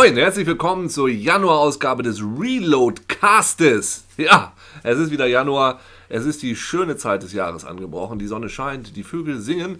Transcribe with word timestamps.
Moin, 0.00 0.16
herzlich 0.16 0.46
willkommen 0.46 0.88
zur 0.88 1.10
Januarausgabe 1.10 2.02
des 2.02 2.22
Reload 2.22 3.02
Castes. 3.06 4.04
Ja, 4.16 4.54
es 4.82 4.98
ist 4.98 5.10
wieder 5.10 5.26
Januar. 5.26 5.78
Es 6.08 6.24
ist 6.24 6.40
die 6.40 6.56
schöne 6.56 6.96
Zeit 6.96 7.22
des 7.22 7.34
Jahres 7.34 7.66
angebrochen. 7.66 8.18
Die 8.18 8.26
Sonne 8.26 8.48
scheint, 8.48 8.96
die 8.96 9.02
Vögel 9.02 9.38
singen. 9.40 9.76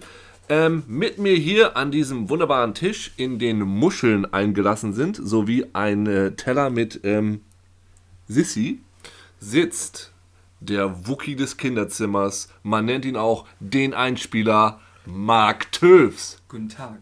Ähm, 0.47 0.83
mit 0.85 1.17
mir 1.17 1.33
hier 1.33 1.75
an 1.75 1.89
diesem 1.89 2.29
wunderbaren 2.29 2.75
Tisch, 2.75 3.13
in 3.17 3.39
den 3.39 3.61
Muscheln 3.61 4.31
eingelassen 4.31 4.93
sind, 4.93 5.15
sowie 5.19 5.65
ein 5.73 6.05
äh, 6.05 6.33
Teller 6.33 6.69
mit 6.69 6.99
ähm, 7.03 7.41
Sissi, 8.27 8.79
sitzt 9.39 10.11
der 10.59 11.07
Wookie 11.07 11.35
des 11.35 11.57
Kinderzimmers. 11.57 12.49
Man 12.61 12.85
nennt 12.85 13.05
ihn 13.05 13.17
auch 13.17 13.47
den 13.59 13.95
Einspieler 13.95 14.81
Mark 15.07 15.71
Tölfs. 15.71 16.37
Guten 16.47 16.69
Tag. 16.69 16.99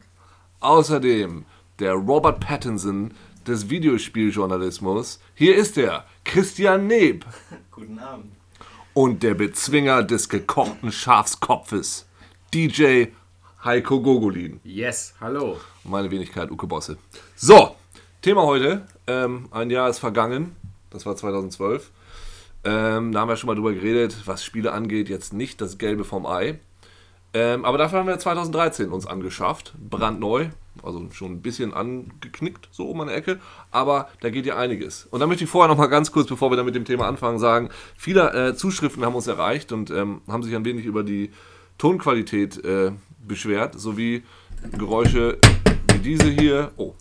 Außerdem 0.61 1.43
der 1.79 1.93
Robert 1.93 2.39
Pattinson 2.39 3.11
des 3.47 3.69
Videospieljournalismus. 3.69 5.19
Hier 5.33 5.55
ist 5.55 5.77
er, 5.77 6.05
Christian 6.25 6.87
Neb. 6.87 7.25
Guten 7.71 7.99
Abend. 7.99 8.33
Und 8.93 9.23
der 9.23 9.33
Bezwinger 9.33 10.03
des 10.03 10.29
gekochten 10.29 10.91
Schafskopfes, 10.91 12.07
DJ 12.53 13.05
Heiko 13.63 14.01
Gogolin. 14.01 14.59
Yes, 14.63 15.13
hallo. 15.21 15.57
Meine 15.83 16.11
Wenigkeit 16.11 16.51
Uke 16.51 16.67
Bosse. 16.67 16.97
So, 17.35 17.75
Thema 18.21 18.43
heute. 18.43 18.85
Ähm, 19.07 19.47
ein 19.51 19.69
Jahr 19.69 19.89
ist 19.89 19.99
vergangen. 19.99 20.55
Das 20.89 21.05
war 21.05 21.15
2012. 21.15 21.91
Ähm, 22.65 23.11
da 23.11 23.21
haben 23.21 23.29
wir 23.29 23.37
schon 23.37 23.47
mal 23.47 23.55
drüber 23.55 23.73
geredet, 23.73 24.23
was 24.25 24.43
Spiele 24.43 24.73
angeht. 24.73 25.07
Jetzt 25.07 25.33
nicht 25.33 25.61
das 25.61 25.77
Gelbe 25.77 26.03
vom 26.03 26.25
Ei. 26.25 26.59
Ähm, 27.33 27.63
aber 27.63 27.77
dafür 27.77 27.99
haben 27.99 28.07
wir 28.07 28.19
2013 28.19 28.91
uns 28.91 29.05
angeschafft. 29.05 29.73
Brandneu. 29.77 30.49
Also 30.83 31.07
schon 31.11 31.33
ein 31.33 31.41
bisschen 31.41 31.73
angeknickt, 31.73 32.69
so 32.71 32.89
um 32.89 33.01
eine 33.01 33.13
Ecke. 33.13 33.39
Aber 33.71 34.09
da 34.21 34.29
geht 34.29 34.45
ja 34.45 34.57
einiges. 34.57 35.07
Und 35.11 35.19
da 35.19 35.27
möchte 35.27 35.43
ich 35.43 35.49
vorher 35.49 35.67
noch 35.67 35.77
mal 35.77 35.87
ganz 35.87 36.11
kurz, 36.11 36.27
bevor 36.27 36.51
wir 36.51 36.57
dann 36.57 36.65
mit 36.65 36.75
dem 36.75 36.85
Thema 36.85 37.07
anfangen, 37.07 37.39
sagen: 37.39 37.69
Viele 37.95 38.33
äh, 38.33 38.55
Zuschriften 38.55 39.05
haben 39.05 39.15
uns 39.15 39.27
erreicht 39.27 39.71
und 39.71 39.91
ähm, 39.91 40.21
haben 40.27 40.43
sich 40.43 40.55
ein 40.55 40.65
wenig 40.65 40.85
über 40.85 41.03
die 41.03 41.31
Tonqualität 41.77 42.63
äh, 42.63 42.91
beschwert, 43.25 43.79
sowie 43.79 44.23
Geräusche 44.77 45.37
wie 45.91 45.99
diese 45.99 46.29
hier. 46.29 46.71
Oh. 46.77 46.93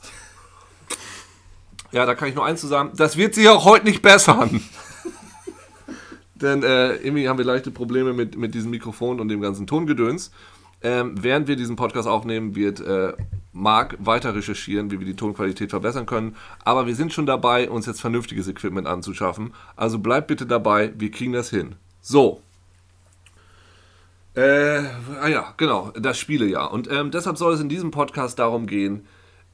Ja, 1.91 2.05
da 2.07 2.15
kann 2.15 2.29
ich 2.29 2.35
nur 2.35 2.45
eins 2.45 2.61
zu 2.61 2.67
sagen: 2.67 2.93
Das 2.97 3.17
wird 3.17 3.35
sich 3.35 3.49
auch 3.49 3.65
heute 3.65 3.87
nicht 3.87 4.03
bessern. 4.03 4.63
Denn 6.35 6.63
äh, 6.63 6.95
irgendwie 6.97 7.29
haben 7.29 7.39
wir 7.39 7.45
leichte 7.45 7.71
Probleme 7.71 8.13
mit, 8.13 8.37
mit 8.37 8.55
diesem 8.55 8.71
Mikrofon 8.71 9.19
und 9.19 9.29
dem 9.29 9.41
ganzen 9.41 9.67
Tongedöns. 9.67 10.31
Ähm, 10.81 11.15
während 11.23 11.49
wir 11.49 11.57
diesen 11.57 11.77
Podcast 11.77 12.07
aufnehmen, 12.07 12.55
wird 12.55 12.81
äh, 12.81 13.15
Marc 13.53 13.97
weiter 13.99 14.35
recherchieren, 14.35 14.91
wie 14.91 15.01
wir 15.01 15.07
die 15.07 15.17
Tonqualität 15.17 15.71
verbessern 15.71 16.07
können. 16.07 16.37
Aber 16.65 16.87
wir 16.87 16.95
sind 16.95 17.13
schon 17.13 17.27
dabei, 17.27 17.69
uns 17.69 17.87
jetzt 17.87 18.01
vernünftiges 18.01 18.47
Equipment 18.49 18.87
anzuschaffen. 18.87 19.55
Also 19.77 19.99
bleibt 19.99 20.29
bitte 20.29 20.47
dabei, 20.47 20.93
wir 20.97 21.11
kriegen 21.11 21.33
das 21.33 21.51
hin. 21.51 21.75
So. 22.01 22.43
Äh, 24.35 24.85
ah 25.21 25.27
ja, 25.27 25.55
genau, 25.57 25.91
das 25.99 26.19
Spielejahr. 26.19 26.73
Und 26.73 26.89
ähm, 26.91 27.11
deshalb 27.11 27.39
soll 27.39 27.55
es 27.55 27.61
in 27.61 27.69
diesem 27.69 27.91
Podcast 27.91 28.39
darum 28.39 28.67
gehen, 28.67 29.07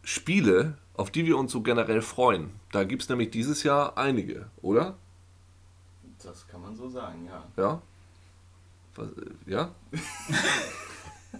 Spiele, 0.02 0.76
auf 0.92 1.10
die 1.10 1.24
wir 1.24 1.38
uns 1.38 1.52
so 1.52 1.62
generell 1.62 2.02
freuen. 2.02 2.50
Da 2.70 2.84
gibt 2.84 3.02
es 3.02 3.08
nämlich 3.08 3.30
dieses 3.30 3.62
Jahr 3.62 3.96
einige, 3.96 4.46
oder? 4.60 4.96
Das 6.22 6.46
kann 6.48 6.60
man 6.60 6.76
so 6.76 6.88
sagen, 6.88 7.26
ja. 7.26 7.44
Ja? 7.56 7.82
Was, 8.94 9.08
äh, 9.08 9.50
ja? 9.50 9.70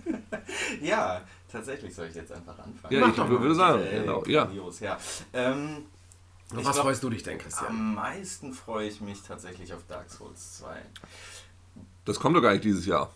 Ja, 0.83 1.23
tatsächlich 1.51 1.95
soll 1.95 2.07
ich 2.09 2.15
jetzt 2.15 2.33
einfach 2.33 2.59
anfangen. 2.59 2.95
Ja, 2.95 3.09
ich 3.09 3.17
würde 3.17 3.55
sagen, 3.55 3.83
Äh, 3.83 4.01
genau, 4.01 4.25
ja. 4.27 4.51
ja. 4.81 4.99
Ähm, 5.33 5.87
was 6.51 6.63
glaub- 6.63 6.77
freust 6.77 7.03
du 7.03 7.11
dich 7.11 7.23
denn, 7.23 7.39
Christian? 7.39 7.67
am 7.69 7.95
meisten 7.95 8.53
freue 8.53 8.89
ich 8.89 9.01
mich 9.01 9.23
tatsächlich 9.23 9.73
auf 9.73 9.85
Dark 9.89 10.11
Souls 10.11 10.59
2. 10.59 10.77
Das 12.05 12.21
kommt 12.21 12.37
doch 12.37 12.43
gar 12.43 12.53
nicht 12.53 12.65
dieses 12.65 12.87
Jahr. 12.87 13.11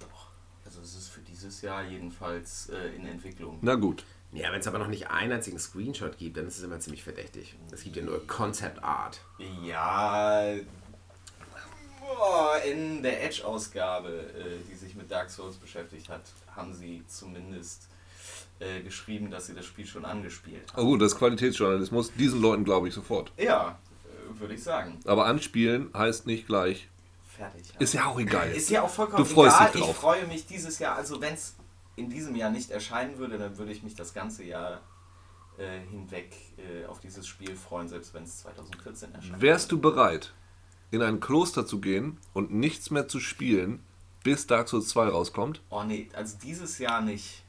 Doch. 0.00 0.28
Also 0.64 0.80
es 0.80 0.94
ist 0.94 1.08
für 1.08 1.20
dieses 1.20 1.60
Jahr 1.62 1.82
jedenfalls 1.82 2.68
äh, 2.70 2.94
in 2.94 3.06
Entwicklung. 3.06 3.58
Na 3.62 3.74
gut. 3.74 4.04
Ja, 4.32 4.52
wenn 4.52 4.60
es 4.60 4.66
aber 4.66 4.78
noch 4.78 4.88
nicht 4.88 5.10
einen 5.10 5.32
einzigen 5.32 5.58
Screenshot 5.58 6.18
gibt, 6.18 6.36
dann 6.36 6.46
ist 6.46 6.58
es 6.58 6.62
immer 6.62 6.78
ziemlich 6.80 7.02
verdächtig. 7.02 7.56
Es 7.72 7.82
gibt 7.82 7.96
ja 7.96 8.02
nur 8.02 8.26
Concept 8.26 8.82
Art. 8.84 9.20
Ja. 9.64 10.54
In 12.70 13.02
der 13.02 13.24
Edge-Ausgabe, 13.24 14.08
äh, 14.08 14.58
die 14.70 14.74
sich 14.74 14.94
mit 14.94 15.10
Dark 15.10 15.30
Souls 15.30 15.56
beschäftigt 15.56 16.08
hat, 16.08 16.22
haben 16.54 16.74
sie 16.74 17.02
zumindest 17.06 17.88
äh, 18.60 18.80
geschrieben, 18.82 19.30
dass 19.30 19.46
sie 19.46 19.54
das 19.54 19.64
Spiel 19.66 19.86
schon 19.86 20.04
angespielt 20.04 20.62
Oh 20.72 20.78
haben. 20.78 20.84
gut, 20.86 21.02
das 21.02 21.12
ist 21.12 21.18
Qualitätsjournalismus. 21.18 22.12
Diesen 22.14 22.40
Leuten 22.40 22.64
glaube 22.64 22.88
ich 22.88 22.94
sofort. 22.94 23.32
Ja, 23.36 23.78
äh, 24.04 24.40
würde 24.40 24.54
ich 24.54 24.62
sagen. 24.62 24.98
Aber 25.06 25.26
anspielen 25.26 25.90
heißt 25.94 26.26
nicht 26.26 26.46
gleich. 26.46 26.88
Fertig. 27.36 27.62
Ist 27.78 27.94
ja 27.94 28.06
auch 28.06 28.18
egal. 28.18 28.50
Ist 28.50 28.68
ja 28.70 28.82
auch 28.82 28.90
vollkommen 28.90 29.22
Du 29.22 29.24
freust 29.24 29.56
egal. 29.56 29.70
dich 29.72 29.80
drauf. 29.82 29.90
Ich 29.90 29.96
freue 29.96 30.26
mich 30.26 30.46
dieses 30.46 30.78
Jahr, 30.80 30.96
also 30.96 31.20
wenn 31.20 31.34
es 31.34 31.54
in 31.94 32.10
diesem 32.10 32.34
Jahr 32.34 32.50
nicht 32.50 32.70
erscheinen 32.70 33.18
würde, 33.18 33.38
dann 33.38 33.56
würde 33.58 33.70
ich 33.72 33.82
mich 33.82 33.94
das 33.94 34.12
ganze 34.14 34.42
Jahr 34.44 34.80
äh, 35.56 35.80
hinweg 35.90 36.32
äh, 36.56 36.84
auf 36.86 37.00
dieses 37.00 37.26
Spiel 37.26 37.54
freuen, 37.54 37.88
selbst 37.88 38.12
wenn 38.14 38.24
es 38.24 38.38
2014 38.38 39.14
erscheint. 39.14 39.40
Wärst 39.40 39.70
du 39.72 39.80
bereit, 39.80 40.32
in 40.90 41.02
ein 41.02 41.20
Kloster 41.20 41.66
zu 41.66 41.80
gehen 41.80 42.18
und 42.34 42.52
nichts 42.52 42.90
mehr 42.90 43.08
zu 43.08 43.20
spielen, 43.20 43.82
bis 44.22 44.46
Dark 44.46 44.68
Souls 44.68 44.88
2 44.88 45.08
rauskommt? 45.08 45.60
Oh 45.70 45.82
nee, 45.84 46.08
also 46.14 46.36
dieses 46.42 46.78
Jahr 46.78 47.00
nicht, 47.00 47.42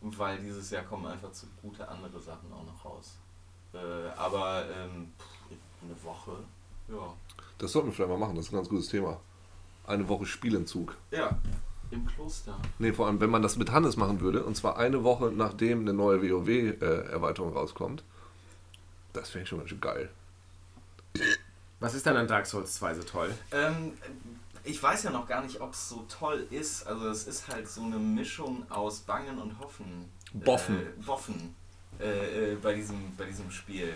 weil 0.00 0.38
dieses 0.38 0.70
Jahr 0.70 0.82
kommen 0.82 1.06
einfach 1.06 1.32
zu 1.32 1.46
gute 1.62 1.86
andere 1.88 2.20
Sachen 2.20 2.52
auch 2.52 2.64
noch 2.64 2.84
raus. 2.84 3.16
Äh, 3.72 3.78
aber 4.16 4.64
ähm, 4.70 5.12
eine 5.82 6.02
Woche, 6.02 6.32
ja. 6.88 7.14
Das 7.58 7.72
sollten 7.72 7.88
wir 7.88 7.92
vielleicht 7.92 8.10
mal 8.10 8.18
machen, 8.18 8.36
das 8.36 8.46
ist 8.46 8.52
ein 8.52 8.56
ganz 8.56 8.68
gutes 8.68 8.88
Thema. 8.88 9.20
Eine 9.86 10.08
Woche 10.08 10.26
Spielentzug. 10.26 10.96
Ja, 11.10 11.38
im 11.90 12.06
Kloster. 12.06 12.56
Nee, 12.78 12.92
vor 12.92 13.06
allem, 13.06 13.20
wenn 13.20 13.30
man 13.30 13.42
das 13.42 13.56
mit 13.56 13.72
Hannes 13.72 13.96
machen 13.96 14.20
würde, 14.20 14.44
und 14.44 14.56
zwar 14.56 14.78
eine 14.78 15.04
Woche 15.04 15.32
nachdem 15.32 15.80
eine 15.80 15.92
neue 15.92 16.22
WoW-Erweiterung 16.22 17.52
rauskommt, 17.52 18.04
das 19.12 19.34
wäre 19.34 19.46
schon 19.46 19.58
ganz 19.58 19.70
schön 19.70 19.80
geil. 19.80 20.10
Was 21.80 21.94
ist 21.94 22.04
denn 22.04 22.16
an 22.16 22.28
Dark 22.28 22.46
Souls 22.46 22.74
2 22.74 22.94
so 22.94 23.02
toll? 23.02 23.34
Ähm, 23.52 23.94
ich 24.64 24.82
weiß 24.82 25.04
ja 25.04 25.10
noch 25.10 25.26
gar 25.26 25.42
nicht, 25.42 25.60
ob 25.60 25.72
es 25.72 25.88
so 25.88 26.04
toll 26.08 26.46
ist. 26.50 26.86
Also 26.86 27.08
es 27.08 27.26
ist 27.26 27.48
halt 27.48 27.68
so 27.68 27.82
eine 27.82 27.96
Mischung 27.96 28.70
aus 28.70 29.00
Bangen 29.00 29.38
und 29.38 29.58
Hoffen. 29.58 30.10
Boffen. 30.34 30.76
Äh, 30.76 31.02
Boffen 31.04 31.56
äh, 31.98 32.52
äh, 32.52 32.56
bei, 32.56 32.74
diesem, 32.74 33.16
bei 33.16 33.24
diesem 33.24 33.50
Spiel. 33.50 33.94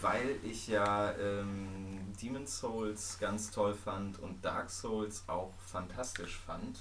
Weil 0.00 0.36
ich 0.42 0.68
ja 0.68 1.12
ähm, 1.12 2.12
Demon's 2.20 2.58
Souls 2.58 3.16
ganz 3.20 3.50
toll 3.50 3.74
fand 3.74 4.18
und 4.18 4.44
Dark 4.44 4.68
Souls 4.68 5.22
auch 5.28 5.54
fantastisch 5.64 6.38
fand. 6.44 6.80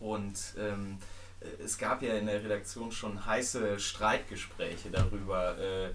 Und 0.00 0.54
ähm, 0.58 0.98
äh, 0.98 1.21
es 1.64 1.78
gab 1.78 2.02
ja 2.02 2.14
in 2.14 2.26
der 2.26 2.42
Redaktion 2.42 2.92
schon 2.92 3.24
heiße 3.24 3.78
Streitgespräche 3.78 4.90
darüber, 4.90 5.58
äh, 5.58 5.90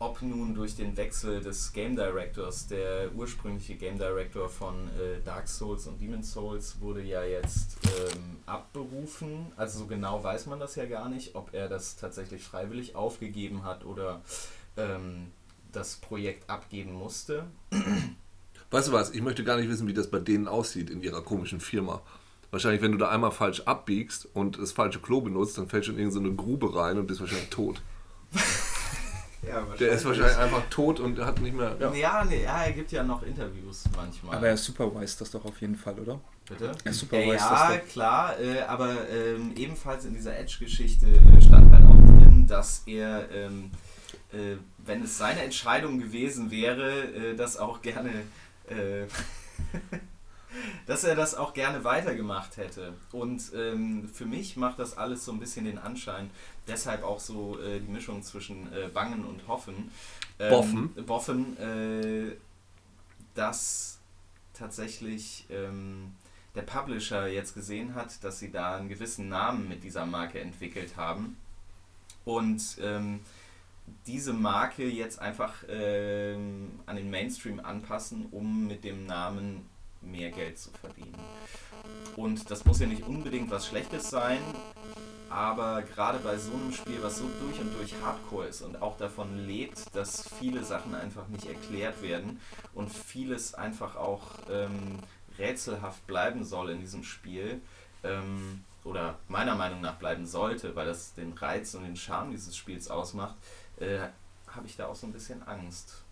ob 0.00 0.22
nun 0.22 0.54
durch 0.54 0.76
den 0.76 0.96
Wechsel 0.96 1.40
des 1.40 1.72
Game 1.72 1.96
Directors, 1.96 2.68
der 2.68 3.12
ursprüngliche 3.14 3.74
Game 3.74 3.98
Director 3.98 4.48
von 4.48 4.88
äh, 4.88 5.20
Dark 5.24 5.48
Souls 5.48 5.86
und 5.86 6.00
Demon's 6.00 6.32
Souls 6.32 6.80
wurde 6.80 7.02
ja 7.02 7.24
jetzt 7.24 7.78
ähm, 7.84 8.36
abberufen. 8.46 9.46
Also 9.56 9.80
so 9.80 9.86
genau 9.86 10.22
weiß 10.22 10.46
man 10.46 10.60
das 10.60 10.76
ja 10.76 10.86
gar 10.86 11.08
nicht, 11.08 11.34
ob 11.34 11.52
er 11.52 11.68
das 11.68 11.96
tatsächlich 11.96 12.44
freiwillig 12.44 12.94
aufgegeben 12.94 13.64
hat 13.64 13.84
oder 13.84 14.22
ähm, 14.76 15.32
das 15.72 15.96
Projekt 15.96 16.48
abgeben 16.48 16.92
musste. 16.92 17.44
Weißt 18.70 18.88
du 18.88 18.92
was, 18.92 19.10
ich 19.10 19.22
möchte 19.22 19.44
gar 19.44 19.56
nicht 19.56 19.68
wissen, 19.68 19.88
wie 19.88 19.94
das 19.94 20.10
bei 20.10 20.18
denen 20.18 20.46
aussieht 20.46 20.90
in 20.90 21.00
ihrer 21.00 21.22
komischen 21.22 21.60
Firma. 21.60 22.02
Wahrscheinlich, 22.50 22.80
wenn 22.80 22.92
du 22.92 22.98
da 22.98 23.10
einmal 23.10 23.30
falsch 23.30 23.60
abbiegst 23.66 24.28
und 24.32 24.58
das 24.58 24.72
falsche 24.72 25.00
Klo 25.00 25.20
benutzt, 25.20 25.58
dann 25.58 25.68
fällst 25.68 25.88
du 25.88 25.92
in 25.92 25.98
irgendeine 25.98 26.34
Grube 26.34 26.74
rein 26.74 26.98
und 26.98 27.06
bist 27.06 27.20
wahrscheinlich 27.20 27.50
tot. 27.50 27.82
Ja, 29.46 29.62
Der 29.78 29.90
ist 29.92 30.04
wahrscheinlich 30.04 30.36
einfach 30.36 30.62
tot 30.68 30.98
und 31.00 31.18
hat 31.20 31.40
nicht 31.40 31.54
mehr. 31.54 31.76
Ja. 31.78 31.92
Ja, 31.94 32.24
nee, 32.24 32.42
ja, 32.42 32.64
er 32.64 32.72
gibt 32.72 32.90
ja 32.90 33.02
noch 33.04 33.22
Interviews 33.22 33.84
manchmal. 33.96 34.36
Aber 34.36 34.48
er 34.48 34.56
supervised 34.56 35.20
das 35.20 35.30
doch 35.30 35.44
auf 35.44 35.60
jeden 35.60 35.76
Fall, 35.76 35.98
oder? 35.98 36.20
Bitte? 36.48 36.66
Er 36.66 36.72
Ja, 36.84 36.92
supervised 36.92 37.50
ja 37.50 37.76
das 37.78 37.88
klar, 37.88 38.40
äh, 38.40 38.60
aber 38.62 39.08
ähm, 39.08 39.52
ebenfalls 39.56 40.04
in 40.04 40.14
dieser 40.14 40.36
Edge-Geschichte 40.36 41.06
äh, 41.06 41.40
stand 41.40 41.72
halt 41.72 41.84
auch 41.84 42.20
drin, 42.20 42.46
dass 42.48 42.82
er, 42.86 43.30
ähm, 43.30 43.70
äh, 44.32 44.56
wenn 44.78 45.04
es 45.04 45.16
seine 45.16 45.42
Entscheidung 45.42 45.98
gewesen 46.00 46.50
wäre, 46.50 47.04
äh, 47.04 47.36
das 47.36 47.56
auch 47.56 47.80
gerne, 47.80 48.10
äh, 48.68 49.04
dass 50.86 51.04
er 51.04 51.14
das 51.14 51.34
auch 51.34 51.54
gerne 51.54 51.84
weitergemacht 51.84 52.56
hätte. 52.56 52.94
Und 53.12 53.52
ähm, 53.54 54.08
für 54.12 54.26
mich 54.26 54.56
macht 54.56 54.78
das 54.78 54.96
alles 54.96 55.24
so 55.24 55.32
ein 55.32 55.40
bisschen 55.40 55.64
den 55.64 55.78
Anschein, 55.78 56.30
deshalb 56.66 57.02
auch 57.02 57.20
so 57.20 57.58
äh, 57.60 57.80
die 57.80 57.90
Mischung 57.90 58.22
zwischen 58.22 58.72
äh, 58.72 58.88
Bangen 58.88 59.24
und 59.24 59.46
Hoffen. 59.48 59.90
Ähm, 60.38 60.50
Boffen. 60.50 60.94
Boffen, 61.06 61.56
äh, 61.58 62.36
dass 63.34 63.98
tatsächlich 64.54 65.46
ähm, 65.50 66.14
der 66.54 66.62
Publisher 66.62 67.28
jetzt 67.28 67.54
gesehen 67.54 67.94
hat, 67.94 68.22
dass 68.24 68.38
sie 68.38 68.50
da 68.50 68.76
einen 68.76 68.88
gewissen 68.88 69.28
Namen 69.28 69.68
mit 69.68 69.84
dieser 69.84 70.06
Marke 70.06 70.40
entwickelt 70.40 70.96
haben 70.96 71.36
und 72.24 72.78
ähm, 72.82 73.20
diese 74.06 74.32
Marke 74.32 74.86
jetzt 74.86 75.18
einfach 75.18 75.64
ähm, 75.68 76.80
an 76.86 76.96
den 76.96 77.10
Mainstream 77.10 77.60
anpassen, 77.60 78.26
um 78.30 78.66
mit 78.66 78.84
dem 78.84 79.06
Namen 79.06 79.66
mehr 80.10 80.30
Geld 80.30 80.58
zu 80.58 80.70
verdienen. 80.70 81.14
Und 82.16 82.50
das 82.50 82.64
muss 82.64 82.80
ja 82.80 82.86
nicht 82.86 83.04
unbedingt 83.04 83.50
was 83.50 83.66
Schlechtes 83.66 84.10
sein, 84.10 84.40
aber 85.30 85.82
gerade 85.82 86.18
bei 86.18 86.36
so 86.38 86.52
einem 86.52 86.72
Spiel, 86.72 86.98
was 87.02 87.18
so 87.18 87.24
durch 87.40 87.60
und 87.60 87.74
durch 87.74 87.94
Hardcore 88.02 88.46
ist 88.46 88.62
und 88.62 88.80
auch 88.82 88.96
davon 88.96 89.46
lebt, 89.46 89.94
dass 89.94 90.28
viele 90.38 90.64
Sachen 90.64 90.94
einfach 90.94 91.28
nicht 91.28 91.46
erklärt 91.46 92.02
werden 92.02 92.40
und 92.74 92.90
vieles 92.90 93.54
einfach 93.54 93.96
auch 93.96 94.22
ähm, 94.50 94.98
rätselhaft 95.38 96.06
bleiben 96.06 96.44
soll 96.44 96.70
in 96.70 96.80
diesem 96.80 97.04
Spiel, 97.04 97.60
ähm, 98.04 98.64
oder 98.84 99.18
meiner 99.28 99.54
Meinung 99.54 99.80
nach 99.80 99.96
bleiben 99.96 100.26
sollte, 100.26 100.74
weil 100.74 100.86
das 100.86 101.14
den 101.14 101.32
Reiz 101.34 101.74
und 101.74 101.84
den 101.84 101.96
Charme 101.96 102.30
dieses 102.30 102.56
Spiels 102.56 102.88
ausmacht, 102.88 103.36
äh, 103.78 103.98
habe 104.48 104.66
ich 104.66 104.76
da 104.76 104.86
auch 104.86 104.94
so 104.94 105.06
ein 105.06 105.12
bisschen 105.12 105.42
Angst, 105.46 106.02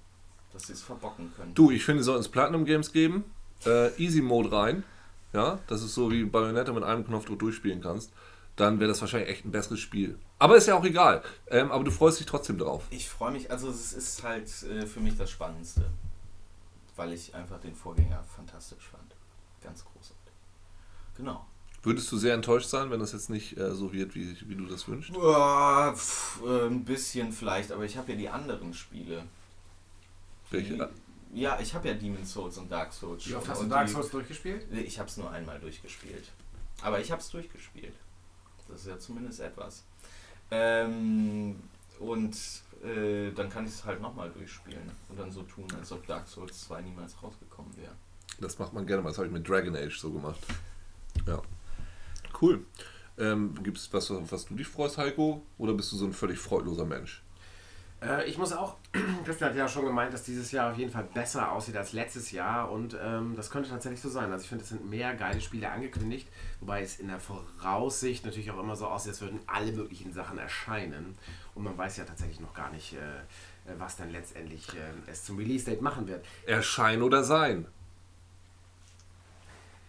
dass 0.52 0.66
sie 0.66 0.74
es 0.74 0.82
verbocken 0.82 1.32
können. 1.34 1.54
Du, 1.54 1.70
ich 1.70 1.84
finde, 1.84 2.00
es 2.00 2.06
soll 2.06 2.18
ins 2.18 2.28
Platinum 2.28 2.64
Games 2.64 2.92
geben. 2.92 3.24
Äh, 3.64 3.94
Easy 3.96 4.20
Mode 4.20 4.52
rein. 4.52 4.84
Ja, 5.32 5.58
das 5.66 5.82
ist 5.82 5.94
so 5.94 6.10
wie 6.10 6.24
Bayonetta 6.24 6.72
mit 6.72 6.84
einem 6.84 7.04
Knopfdruck 7.04 7.38
durchspielen 7.38 7.80
kannst. 7.80 8.12
Dann 8.56 8.80
wäre 8.80 8.88
das 8.88 9.00
wahrscheinlich 9.02 9.28
echt 9.28 9.44
ein 9.44 9.50
besseres 9.50 9.80
Spiel. 9.80 10.18
Aber 10.38 10.56
ist 10.56 10.66
ja 10.66 10.74
auch 10.76 10.84
egal. 10.84 11.22
Ähm, 11.48 11.70
aber 11.70 11.84
du 11.84 11.90
freust 11.90 12.20
dich 12.20 12.26
trotzdem 12.26 12.58
drauf. 12.58 12.84
Ich 12.90 13.08
freue 13.08 13.32
mich, 13.32 13.50
also 13.50 13.68
es 13.68 13.92
ist 13.92 14.22
halt 14.22 14.50
äh, 14.62 14.86
für 14.86 15.00
mich 15.00 15.16
das 15.16 15.30
Spannendste. 15.30 15.90
Weil 16.96 17.12
ich 17.12 17.34
einfach 17.34 17.60
den 17.60 17.74
Vorgänger 17.74 18.24
fantastisch 18.34 18.88
fand. 18.90 19.14
Ganz 19.62 19.84
großartig. 19.84 20.32
Genau. 21.16 21.44
Würdest 21.82 22.10
du 22.10 22.16
sehr 22.16 22.34
enttäuscht 22.34 22.68
sein, 22.68 22.90
wenn 22.90 23.00
das 23.00 23.12
jetzt 23.12 23.30
nicht 23.30 23.58
äh, 23.58 23.74
so 23.74 23.92
wird, 23.92 24.14
wie, 24.14 24.36
wie 24.48 24.54
du 24.56 24.66
das 24.66 24.88
wünschst? 24.88 25.14
Uah, 25.14 25.94
pf, 25.94 26.40
äh, 26.44 26.66
ein 26.66 26.84
bisschen 26.84 27.32
vielleicht, 27.32 27.70
aber 27.72 27.84
ich 27.84 27.96
habe 27.96 28.12
ja 28.12 28.18
die 28.18 28.28
anderen 28.28 28.72
Spiele. 28.72 29.24
Welche? 30.50 30.74
Die, 30.74 30.82
ja, 31.32 31.58
ich 31.60 31.74
habe 31.74 31.88
ja 31.88 31.94
Demon's 31.94 32.32
Souls 32.32 32.56
und 32.58 32.70
Dark 32.70 32.92
Souls 32.92 33.26
Wie 33.28 33.34
oft 33.34 33.44
schon. 33.44 33.50
hast 33.52 33.58
du 33.60 33.64
Und 33.64 33.70
Dark 33.70 33.86
die- 33.86 33.92
Souls 33.92 34.10
durchgespielt? 34.10 34.70
Nee, 34.72 34.80
Ich 34.80 34.98
habe 34.98 35.08
es 35.08 35.16
nur 35.16 35.30
einmal 35.30 35.58
durchgespielt. 35.60 36.24
Aber 36.82 37.00
ich 37.00 37.10
habe 37.10 37.20
es 37.20 37.28
durchgespielt. 37.30 37.94
Das 38.68 38.80
ist 38.80 38.86
ja 38.88 38.98
zumindest 38.98 39.40
etwas. 39.40 39.84
Ähm, 40.50 41.56
und 41.98 42.36
äh, 42.84 43.30
dann 43.32 43.48
kann 43.50 43.64
ich 43.66 43.72
es 43.72 43.84
halt 43.84 44.00
nochmal 44.00 44.30
durchspielen 44.30 44.90
und 45.08 45.18
dann 45.18 45.30
so 45.30 45.42
tun, 45.42 45.66
als 45.78 45.90
ob 45.92 46.06
Dark 46.06 46.28
Souls 46.28 46.60
2 46.66 46.82
niemals 46.82 47.20
rausgekommen 47.22 47.74
wäre. 47.76 47.92
Das 48.40 48.58
macht 48.58 48.72
man 48.72 48.86
gerne 48.86 49.02
mal. 49.02 49.08
Das 49.10 49.18
habe 49.18 49.26
ich 49.28 49.32
mit 49.32 49.48
Dragon 49.48 49.74
Age 49.74 49.96
so 49.98 50.10
gemacht. 50.12 50.38
Ja. 51.26 51.40
Cool. 52.40 52.64
Ähm, 53.18 53.54
Gibt 53.62 53.78
es 53.78 53.90
was, 53.94 54.10
auf 54.10 54.30
was 54.30 54.44
du 54.44 54.54
dich 54.54 54.66
freust, 54.68 54.98
Heiko? 54.98 55.42
Oder 55.56 55.72
bist 55.72 55.90
du 55.92 55.96
so 55.96 56.04
ein 56.04 56.12
völlig 56.12 56.38
freudloser 56.38 56.84
Mensch? 56.84 57.22
Äh, 58.06 58.24
ich 58.28 58.38
muss 58.38 58.52
auch, 58.52 58.76
Christian 59.24 59.50
hat 59.50 59.56
ja 59.56 59.68
schon 59.68 59.84
gemeint, 59.84 60.12
dass 60.12 60.22
dieses 60.22 60.52
Jahr 60.52 60.70
auf 60.70 60.78
jeden 60.78 60.90
Fall 60.90 61.06
besser 61.12 61.52
aussieht 61.52 61.76
als 61.76 61.92
letztes 61.92 62.30
Jahr 62.30 62.70
und 62.70 62.96
ähm, 63.02 63.34
das 63.36 63.50
könnte 63.50 63.70
tatsächlich 63.70 64.00
so 64.00 64.08
sein. 64.08 64.30
Also 64.30 64.42
ich 64.42 64.48
finde, 64.48 64.64
es 64.64 64.70
sind 64.70 64.88
mehr 64.88 65.14
geile 65.14 65.40
Spiele 65.40 65.70
angekündigt, 65.70 66.28
wobei 66.60 66.82
es 66.82 66.98
in 66.98 67.08
der 67.08 67.20
Voraussicht 67.20 68.24
natürlich 68.24 68.50
auch 68.50 68.60
immer 68.60 68.76
so 68.76 68.86
aussieht, 68.86 69.10
als 69.10 69.20
würden 69.20 69.40
alle 69.46 69.72
möglichen 69.72 70.12
Sachen 70.12 70.38
erscheinen 70.38 71.16
und 71.54 71.64
man 71.64 71.76
weiß 71.76 71.96
ja 71.96 72.04
tatsächlich 72.04 72.40
noch 72.40 72.54
gar 72.54 72.70
nicht, 72.70 72.92
äh, 72.92 72.96
äh, 72.96 73.74
was 73.78 73.96
dann 73.96 74.10
letztendlich 74.10 74.68
äh, 74.74 75.10
es 75.10 75.24
zum 75.24 75.38
Release-Date 75.38 75.82
machen 75.82 76.06
wird. 76.06 76.24
Erscheinen 76.46 77.02
oder 77.02 77.24
sein? 77.24 77.66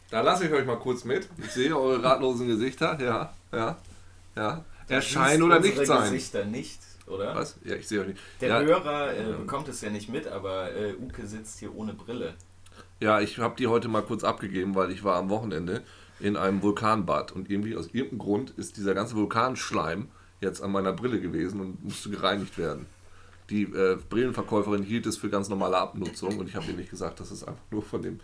Da 0.10 0.22
lasse 0.22 0.48
ich 0.48 0.54
euch 0.54 0.66
mal 0.66 0.80
kurz 0.80 1.04
mit. 1.04 1.28
Ich 1.38 1.52
sehe 1.52 1.78
eure 1.78 2.02
ratlosen 2.02 2.48
Gesichter. 2.48 2.98
Ja, 3.02 3.34
ja, 3.52 3.78
ja. 4.38 4.64
Erscheinen 4.88 5.44
oder 5.44 5.60
nicht 5.60 5.86
sein. 5.86 6.14
Gesichter 6.14 6.46
nicht, 6.46 6.80
oder? 7.07 7.36
Was? 7.36 7.57
Ja, 7.63 7.75
ich 7.75 7.88
sehe 7.88 8.01
euch 8.01 8.07
nicht. 8.07 8.19
Der 8.42 8.50
ja, 8.50 8.62
Hörer 8.62 9.13
äh, 9.13 9.33
bekommt 9.33 9.68
es 9.68 9.81
ja 9.81 9.89
nicht 9.89 10.09
mit, 10.09 10.27
aber 10.27 10.74
äh, 10.74 10.94
Uke 10.94 11.25
sitzt 11.25 11.59
hier 11.59 11.75
ohne 11.75 11.94
Brille. 11.94 12.33
ja, 13.00 13.19
ich 13.21 13.39
habe 13.39 13.56
die 13.57 13.68
heute 13.68 13.88
mal 13.88 14.01
kurz 14.01 14.24
abgegeben, 14.24 14.75
weil 14.75 14.92
ich 14.92 15.04
war 15.04 15.15
am 15.15 15.30
Wochenende 15.30 15.83
in 16.19 16.36
einem 16.36 16.62
Vulkanbad 16.62 17.31
und 17.31 17.50
irgendwie 17.50 17.75
aus 17.75 17.88
irgendeinem 17.88 18.19
Grund 18.19 18.50
ist 18.51 18.77
dieser 18.77 18.94
ganze 18.94 19.15
Vulkanschleim 19.15 20.09
jetzt 20.42 20.62
an 20.62 20.71
meiner 20.71 20.94
Brille 20.94 21.19
gewesen 21.19 21.62
und 21.62 21.83
musste 21.83 22.09
gereinigt 22.09 22.57
werden. 22.57 22.88
Die 23.50 23.63
äh, 23.63 23.98
Brillenverkäuferin 24.09 24.83
hielt 24.83 25.06
es 25.06 25.18
für 25.18 25.30
ganz 25.30 25.48
normale 25.48 25.77
Abnutzung 25.77 26.38
und 26.38 26.50
ich 26.50 26.56
habe 26.56 26.65
ihr 26.68 26.74
nicht 26.74 26.89
gesagt, 26.89 27.19
dass 27.19 27.31
es 27.31 27.44
einfach 27.44 27.63
nur 27.71 27.81
von 27.81 28.01
dem. 28.01 28.19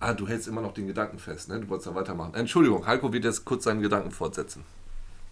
Ah, 0.00 0.14
du 0.14 0.26
hältst 0.26 0.48
immer 0.48 0.62
noch 0.62 0.72
den 0.72 0.86
Gedanken 0.86 1.18
fest, 1.18 1.50
ne? 1.50 1.60
Du 1.60 1.68
wolltest 1.68 1.88
da 1.88 1.94
weitermachen. 1.94 2.34
Entschuldigung, 2.34 2.86
Heiko 2.86 3.12
wird 3.12 3.24
jetzt 3.24 3.44
kurz 3.44 3.64
seinen 3.64 3.82
Gedanken 3.82 4.10
fortsetzen. 4.10 4.64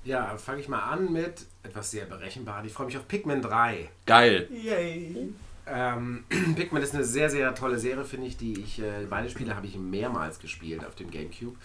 Ja, 0.04 0.36
fange 0.38 0.60
ich 0.60 0.68
mal 0.68 0.82
an 0.82 1.12
mit 1.12 1.46
etwas 1.62 1.90
sehr 1.90 2.06
berechenbar. 2.06 2.64
Ich 2.64 2.72
freue 2.72 2.86
mich 2.86 2.96
auf 2.96 3.06
Pikmin 3.06 3.42
3. 3.42 3.90
Geil. 4.06 4.48
Yay! 4.50 5.32
Ähm, 5.66 6.24
Pikmin 6.56 6.82
ist 6.82 6.94
eine 6.94 7.04
sehr, 7.04 7.28
sehr 7.28 7.54
tolle 7.54 7.78
Serie, 7.78 8.04
finde 8.04 8.26
ich, 8.26 8.36
die 8.36 8.58
ich, 8.60 8.80
äh, 8.80 9.06
beide 9.08 9.28
Spiele 9.28 9.54
habe 9.54 9.66
ich 9.66 9.76
mehrmals 9.76 10.38
gespielt 10.38 10.84
auf 10.86 10.94
dem 10.94 11.10
Gamecube. 11.10 11.56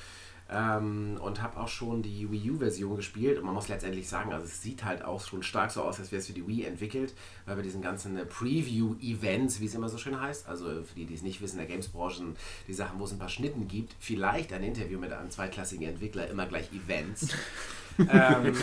Ähm, 0.51 1.17
und 1.21 1.41
habe 1.41 1.57
auch 1.57 1.69
schon 1.69 2.03
die 2.03 2.29
Wii 2.29 2.51
U-Version 2.51 2.97
gespielt. 2.97 3.37
Und 3.37 3.45
man 3.45 3.55
muss 3.55 3.69
letztendlich 3.69 4.09
sagen, 4.09 4.33
also 4.33 4.45
es 4.45 4.61
sieht 4.61 4.83
halt 4.83 5.05
auch 5.05 5.25
schon 5.25 5.41
stark 5.41 5.71
so 5.71 5.81
aus, 5.81 5.99
als 5.99 6.11
wäre 6.11 6.19
es 6.19 6.27
für 6.27 6.33
die 6.33 6.45
Wii 6.45 6.65
entwickelt, 6.65 7.13
weil 7.45 7.55
bei 7.55 7.61
diesen 7.61 7.81
ganzen 7.81 8.17
äh, 8.17 8.25
Preview-Events, 8.25 9.61
wie 9.61 9.67
es 9.67 9.73
immer 9.73 9.87
so 9.87 9.97
schön 9.97 10.19
heißt, 10.19 10.49
also 10.49 10.65
für 10.83 10.95
die, 10.95 11.05
die 11.05 11.13
es 11.13 11.21
nicht 11.21 11.41
wissen, 11.41 11.59
in 11.59 11.65
der 11.65 11.73
Games-Branche, 11.73 12.23
die 12.67 12.73
Sachen, 12.73 12.99
wo 12.99 13.05
es 13.05 13.13
ein 13.13 13.19
paar 13.19 13.29
Schnitten 13.29 13.69
gibt, 13.69 13.95
vielleicht 13.99 14.51
ein 14.51 14.63
Interview 14.63 14.99
mit 14.99 15.13
einem 15.13 15.31
zweitklassigen 15.31 15.87
Entwickler, 15.87 16.27
immer 16.27 16.45
gleich 16.45 16.69
Events. 16.73 17.29
ähm, 17.99 18.53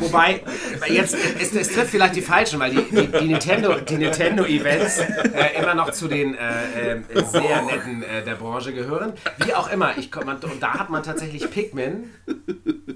wobei, 0.00 0.42
jetzt, 0.88 1.16
es, 1.40 1.54
es 1.54 1.72
trifft 1.72 1.90
vielleicht 1.90 2.16
die 2.16 2.22
Falschen, 2.22 2.60
weil 2.60 2.70
die, 2.70 2.82
die, 2.82 3.06
die 3.06 3.26
Nintendo, 3.26 3.74
die 3.80 3.96
Nintendo-Events 3.96 4.98
äh, 4.98 5.60
immer 5.60 5.74
noch 5.74 5.90
zu 5.90 6.08
den 6.08 6.34
äh, 6.34 6.94
äh, 6.94 7.02
sehr 7.24 7.62
netten 7.62 8.02
äh, 8.02 8.24
der 8.24 8.34
Branche 8.34 8.72
gehören. 8.72 9.12
Wie 9.44 9.54
auch 9.54 9.70
immer, 9.70 9.96
ich, 9.98 10.14
man, 10.14 10.36
und 10.38 10.62
da 10.62 10.74
hat 10.74 10.90
man 10.90 11.02
tatsächlich 11.02 11.50
Pikmin 11.50 12.10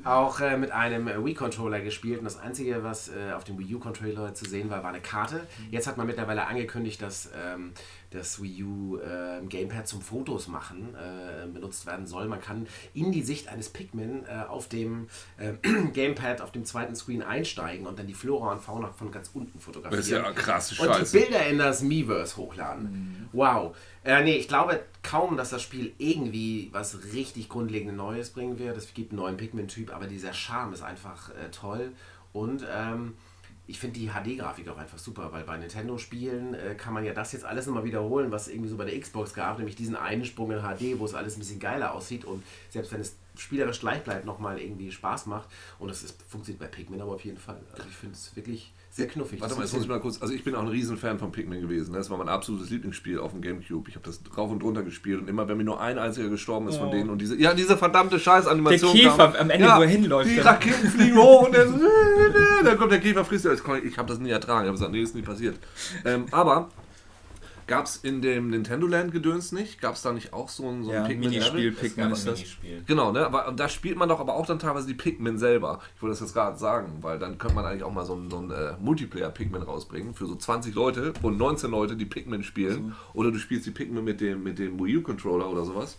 auch 0.04 0.40
äh, 0.40 0.56
mit 0.56 0.72
einem 0.72 1.06
Wii-Controller 1.06 1.80
gespielt. 1.80 2.18
Und 2.18 2.24
das 2.24 2.38
Einzige, 2.38 2.82
was 2.82 3.08
äh, 3.08 3.32
auf 3.34 3.44
dem 3.44 3.58
Wii 3.58 3.74
U-Controller 3.74 4.34
zu 4.34 4.44
sehen 4.44 4.70
war, 4.70 4.82
war 4.82 4.90
eine 4.90 5.00
Karte. 5.00 5.46
Jetzt 5.70 5.86
hat 5.86 5.96
man 5.96 6.06
mittlerweile 6.06 6.46
angekündigt, 6.46 7.02
dass 7.02 7.30
ähm, 7.34 7.72
das 8.10 8.42
Wii 8.42 8.64
U 8.64 8.98
äh, 8.98 9.40
Gamepad 9.48 9.86
zum 9.86 10.00
Fotos 10.00 10.48
machen 10.48 10.94
äh, 10.94 11.46
benutzt 11.46 11.86
werden 11.86 12.06
soll. 12.06 12.26
Man 12.26 12.40
kann 12.40 12.66
in 12.92 13.12
die 13.12 13.22
Sicht 13.22 13.48
eines 13.48 13.68
Pikmin 13.68 14.24
äh, 14.26 14.44
auf 14.48 14.68
dem 14.68 15.08
äh, 15.38 15.52
Gamepad 15.92 16.40
auf 16.40 16.50
dem 16.52 16.64
zweiten 16.64 16.96
Screen 16.96 17.22
einsteigen 17.22 17.86
und 17.86 17.98
dann 17.98 18.06
die 18.06 18.14
Flora 18.14 18.52
und 18.52 18.60
Fauna 18.60 18.90
von 18.90 19.12
ganz 19.12 19.30
unten 19.32 19.58
fotografieren. 19.60 19.96
Das 19.96 20.06
ist 20.06 20.12
ja 20.12 20.32
krasse 20.32 20.82
Und 20.82 20.88
die 20.88 20.98
Scheiße. 20.98 21.18
Bilder 21.18 21.46
in 21.46 21.58
das 21.58 21.82
Miiverse 21.82 22.36
hochladen. 22.36 23.28
Wow. 23.32 23.76
Äh, 24.02 24.24
nee, 24.24 24.36
ich 24.36 24.48
glaube 24.48 24.82
kaum, 25.02 25.36
dass 25.36 25.50
das 25.50 25.62
Spiel 25.62 25.92
irgendwie 25.98 26.68
was 26.72 27.12
richtig 27.12 27.48
grundlegend 27.48 27.96
Neues 27.96 28.30
bringen 28.30 28.58
wird. 28.58 28.76
Es 28.76 28.92
gibt 28.92 29.12
einen 29.12 29.20
neuen 29.20 29.36
Pikmin-Typ, 29.36 29.94
aber 29.94 30.06
dieser 30.06 30.32
Charme 30.32 30.72
ist 30.72 30.82
einfach 30.82 31.30
äh, 31.30 31.50
toll. 31.52 31.92
Und 32.32 32.66
ähm, 32.72 33.14
ich 33.70 33.78
finde 33.78 34.00
die 34.00 34.08
HD-Grafik 34.08 34.68
auch 34.68 34.78
einfach 34.78 34.98
super, 34.98 35.30
weil 35.32 35.44
bei 35.44 35.56
Nintendo-Spielen 35.56 36.54
äh, 36.54 36.74
kann 36.74 36.92
man 36.92 37.04
ja 37.04 37.14
das 37.14 37.32
jetzt 37.32 37.44
alles 37.44 37.66
nochmal 37.66 37.84
wiederholen, 37.84 38.32
was 38.32 38.48
irgendwie 38.48 38.68
so 38.68 38.76
bei 38.76 38.84
der 38.84 38.98
Xbox 38.98 39.32
gab, 39.32 39.58
nämlich 39.58 39.76
diesen 39.76 39.94
einen 39.94 40.24
Sprung 40.24 40.50
in 40.50 40.58
HD, 40.58 40.98
wo 40.98 41.04
es 41.04 41.14
alles 41.14 41.36
ein 41.36 41.38
bisschen 41.38 41.60
geiler 41.60 41.94
aussieht 41.94 42.24
und 42.24 42.42
selbst 42.68 42.92
wenn 42.92 43.00
es 43.00 43.16
spielerisch 43.36 43.78
gleich 43.80 44.02
bleibt, 44.02 44.24
nochmal 44.24 44.58
irgendwie 44.58 44.90
Spaß 44.90 45.26
macht. 45.26 45.48
Und 45.78 45.88
das 45.88 46.02
ist, 46.02 46.20
funktioniert 46.28 46.60
bei 46.60 46.66
Pikmin 46.66 47.00
aber 47.00 47.12
auf 47.12 47.24
jeden 47.24 47.38
Fall. 47.38 47.60
Also 47.72 47.84
ich 47.88 47.96
finde 47.96 48.14
es 48.16 48.34
wirklich 48.34 48.72
sehr 48.92 49.06
knuffig. 49.06 49.40
Warte 49.40 49.54
mal, 49.54 49.62
jetzt 49.62 49.72
muss 49.72 49.82
ich 49.82 49.88
mal 49.88 50.00
kurz. 50.00 50.20
Also, 50.20 50.34
ich 50.34 50.42
bin 50.42 50.54
auch 50.56 50.62
ein 50.62 50.68
Riesenfan 50.68 51.18
von 51.18 51.30
Pikmin 51.30 51.60
gewesen. 51.60 51.92
ne? 51.92 51.98
Das 51.98 52.10
war 52.10 52.18
mein 52.18 52.28
absolutes 52.28 52.70
Lieblingsspiel 52.70 53.20
auf 53.20 53.30
dem 53.30 53.40
Gamecube. 53.40 53.88
Ich 53.88 53.94
habe 53.94 54.04
das 54.04 54.20
rauf 54.36 54.50
und 54.50 54.62
runter 54.64 54.82
gespielt 54.82 55.20
und 55.20 55.28
immer, 55.28 55.46
wenn 55.48 55.56
mir 55.58 55.64
nur 55.64 55.80
ein 55.80 55.96
einziger 55.98 56.28
gestorben 56.28 56.66
ist 56.68 56.76
von 56.76 56.88
Oh. 56.88 56.90
denen 56.90 57.08
und 57.08 57.18
diese, 57.20 57.36
ja, 57.40 57.54
diese 57.54 57.76
verdammte 57.76 58.16
Der 58.16 58.20
Scheißanimation. 58.22 58.92
Käfer 58.92 59.16
kam. 59.28 59.36
am 59.36 59.50
Ende, 59.50 59.66
ja, 59.66 59.78
wo 59.78 59.82
er 59.82 59.88
hinläuft. 59.88 60.30
Die 60.30 60.36
dann. 60.36 60.46
Raketen 60.46 60.88
fliegen 60.88 61.16
hoch 61.16 61.46
und 61.46 61.54
dann, 61.54 61.80
dann 62.64 62.78
kommt 62.78 62.90
der 62.90 63.00
Käfer, 63.00 63.24
frisst 63.24 63.46
alles. 63.46 63.62
Ich 63.84 63.96
habe 63.96 64.08
das 64.08 64.18
nie 64.18 64.30
ertragen. 64.30 64.62
Ich 64.64 64.68
habe 64.68 64.72
gesagt, 64.72 64.92
nee, 64.92 65.02
ist 65.02 65.14
nie 65.14 65.22
passiert. 65.22 65.56
Ähm, 66.04 66.26
aber 66.32 66.68
gab 67.70 67.86
es 67.86 67.96
in 67.98 68.20
dem 68.20 68.50
Nintendo 68.50 68.88
Land 68.88 69.12
Gedöns 69.12 69.52
nicht? 69.52 69.80
Gab 69.80 69.94
es 69.94 70.02
da 70.02 70.12
nicht 70.12 70.32
auch 70.32 70.48
so 70.48 70.68
ein, 70.68 70.82
so 70.82 70.90
ein 70.90 70.96
Ja, 70.96 71.04
Pikmin 71.04 71.30
Minispiel. 71.30 71.70
Pikmin 71.70 72.10
ist 72.10 72.26
das. 72.26 72.40
Minispiel. 72.40 72.82
Genau, 72.84 73.12
ne? 73.12 73.24
Aber 73.24 73.52
da 73.56 73.68
spielt 73.68 73.96
man 73.96 74.08
doch 74.08 74.18
aber 74.18 74.34
auch 74.34 74.44
dann 74.44 74.58
teilweise 74.58 74.88
die 74.88 74.94
Pikmin 74.94 75.38
selber. 75.38 75.78
Ich 75.94 76.02
wollte 76.02 76.14
das 76.14 76.20
jetzt 76.20 76.34
gerade 76.34 76.58
sagen, 76.58 76.98
weil 77.00 77.20
dann 77.20 77.38
könnte 77.38 77.54
man 77.54 77.64
eigentlich 77.64 77.84
auch 77.84 77.92
mal 77.92 78.04
so 78.04 78.16
ein, 78.16 78.28
so 78.28 78.38
ein 78.38 78.50
äh, 78.50 78.72
Multiplayer-Pikmin 78.80 79.62
rausbringen 79.62 80.14
für 80.14 80.26
so 80.26 80.34
20 80.34 80.74
Leute 80.74 81.12
und 81.22 81.38
19 81.38 81.70
Leute, 81.70 81.94
die 81.94 82.06
Pikmin 82.06 82.42
spielen. 82.42 82.96
Oder 83.14 83.30
du 83.30 83.38
spielst 83.38 83.66
die 83.66 83.70
Pikmin 83.70 84.02
mit 84.02 84.20
dem, 84.20 84.42
mit 84.42 84.58
dem 84.58 84.76
Wii 84.84 84.96
U-Controller 84.96 85.48
oder 85.48 85.64
sowas. 85.64 85.96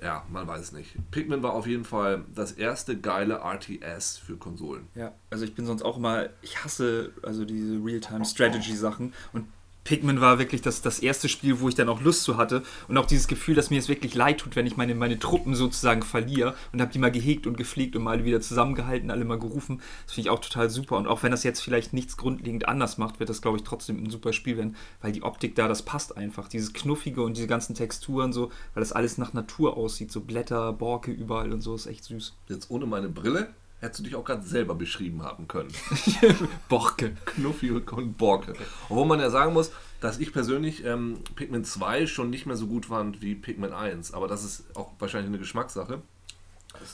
Ja, 0.00 0.24
man 0.30 0.46
weiß 0.46 0.60
es 0.60 0.72
nicht. 0.72 0.94
Pikmin 1.10 1.42
war 1.42 1.54
auf 1.54 1.66
jeden 1.66 1.84
Fall 1.84 2.24
das 2.32 2.52
erste 2.52 2.96
geile 2.96 3.40
RTS 3.40 4.16
für 4.16 4.36
Konsolen. 4.36 4.86
Ja, 4.94 5.12
also 5.28 5.44
ich 5.44 5.56
bin 5.56 5.66
sonst 5.66 5.82
auch 5.82 5.96
immer, 5.96 6.28
ich 6.40 6.62
hasse 6.62 7.10
also 7.24 7.44
diese 7.44 7.84
Real-Time-Strategy-Sachen 7.84 9.12
und 9.32 9.46
Pikmin 9.90 10.20
war 10.20 10.38
wirklich 10.38 10.62
das, 10.62 10.82
das 10.82 11.00
erste 11.00 11.28
Spiel, 11.28 11.58
wo 11.58 11.68
ich 11.68 11.74
dann 11.74 11.88
auch 11.88 12.00
Lust 12.00 12.22
zu 12.22 12.36
hatte 12.36 12.62
und 12.86 12.96
auch 12.96 13.06
dieses 13.06 13.26
Gefühl, 13.26 13.56
dass 13.56 13.70
mir 13.70 13.80
es 13.80 13.88
wirklich 13.88 14.14
leid 14.14 14.38
tut, 14.38 14.54
wenn 14.54 14.64
ich 14.64 14.76
meine, 14.76 14.94
meine 14.94 15.18
Truppen 15.18 15.56
sozusagen 15.56 16.02
verliere 16.02 16.54
und 16.72 16.80
habe 16.80 16.92
die 16.92 17.00
mal 17.00 17.10
gehegt 17.10 17.48
und 17.48 17.56
gepflegt 17.56 17.96
und 17.96 18.04
mal 18.04 18.24
wieder 18.24 18.40
zusammengehalten, 18.40 19.10
alle 19.10 19.24
mal 19.24 19.40
gerufen. 19.40 19.82
Das 20.06 20.14
finde 20.14 20.28
ich 20.28 20.30
auch 20.30 20.38
total 20.38 20.70
super 20.70 20.96
und 20.96 21.08
auch 21.08 21.24
wenn 21.24 21.32
das 21.32 21.42
jetzt 21.42 21.58
vielleicht 21.58 21.92
nichts 21.92 22.16
grundlegend 22.16 22.68
anders 22.68 22.98
macht, 22.98 23.18
wird 23.18 23.30
das 23.30 23.42
glaube 23.42 23.58
ich 23.58 23.64
trotzdem 23.64 24.00
ein 24.00 24.10
super 24.10 24.32
Spiel 24.32 24.56
werden, 24.56 24.76
weil 25.02 25.10
die 25.10 25.24
Optik 25.24 25.56
da, 25.56 25.66
das 25.66 25.82
passt 25.82 26.16
einfach. 26.16 26.46
Dieses 26.46 26.72
Knuffige 26.72 27.22
und 27.22 27.36
diese 27.36 27.48
ganzen 27.48 27.74
Texturen 27.74 28.32
so, 28.32 28.52
weil 28.74 28.82
das 28.82 28.92
alles 28.92 29.18
nach 29.18 29.32
Natur 29.32 29.76
aussieht, 29.76 30.12
so 30.12 30.20
Blätter, 30.20 30.72
Borke 30.72 31.10
überall 31.10 31.52
und 31.52 31.62
so, 31.62 31.74
ist 31.74 31.86
echt 31.86 32.04
süß. 32.04 32.36
Jetzt 32.48 32.70
ohne 32.70 32.86
meine 32.86 33.08
Brille 33.08 33.48
hättest 33.80 34.00
du 34.00 34.04
dich 34.04 34.14
auch 34.14 34.24
gerade 34.24 34.42
selber 34.42 34.74
beschrieben 34.74 35.22
haben 35.22 35.48
können. 35.48 35.70
Borke. 36.68 37.16
Knuffi 37.24 37.70
und 37.70 38.16
Borke. 38.18 38.54
Obwohl 38.88 39.06
man 39.06 39.20
ja 39.20 39.30
sagen 39.30 39.52
muss, 39.52 39.72
dass 40.00 40.18
ich 40.18 40.32
persönlich 40.32 40.84
ähm, 40.84 41.18
Pikmin 41.34 41.64
2 41.64 42.06
schon 42.06 42.30
nicht 42.30 42.46
mehr 42.46 42.56
so 42.56 42.66
gut 42.66 42.86
fand 42.86 43.22
wie 43.22 43.34
Pikmin 43.34 43.72
1. 43.72 44.12
Aber 44.12 44.28
das 44.28 44.44
ist 44.44 44.64
auch 44.76 44.90
wahrscheinlich 44.98 45.28
eine 45.28 45.38
Geschmackssache. 45.38 46.02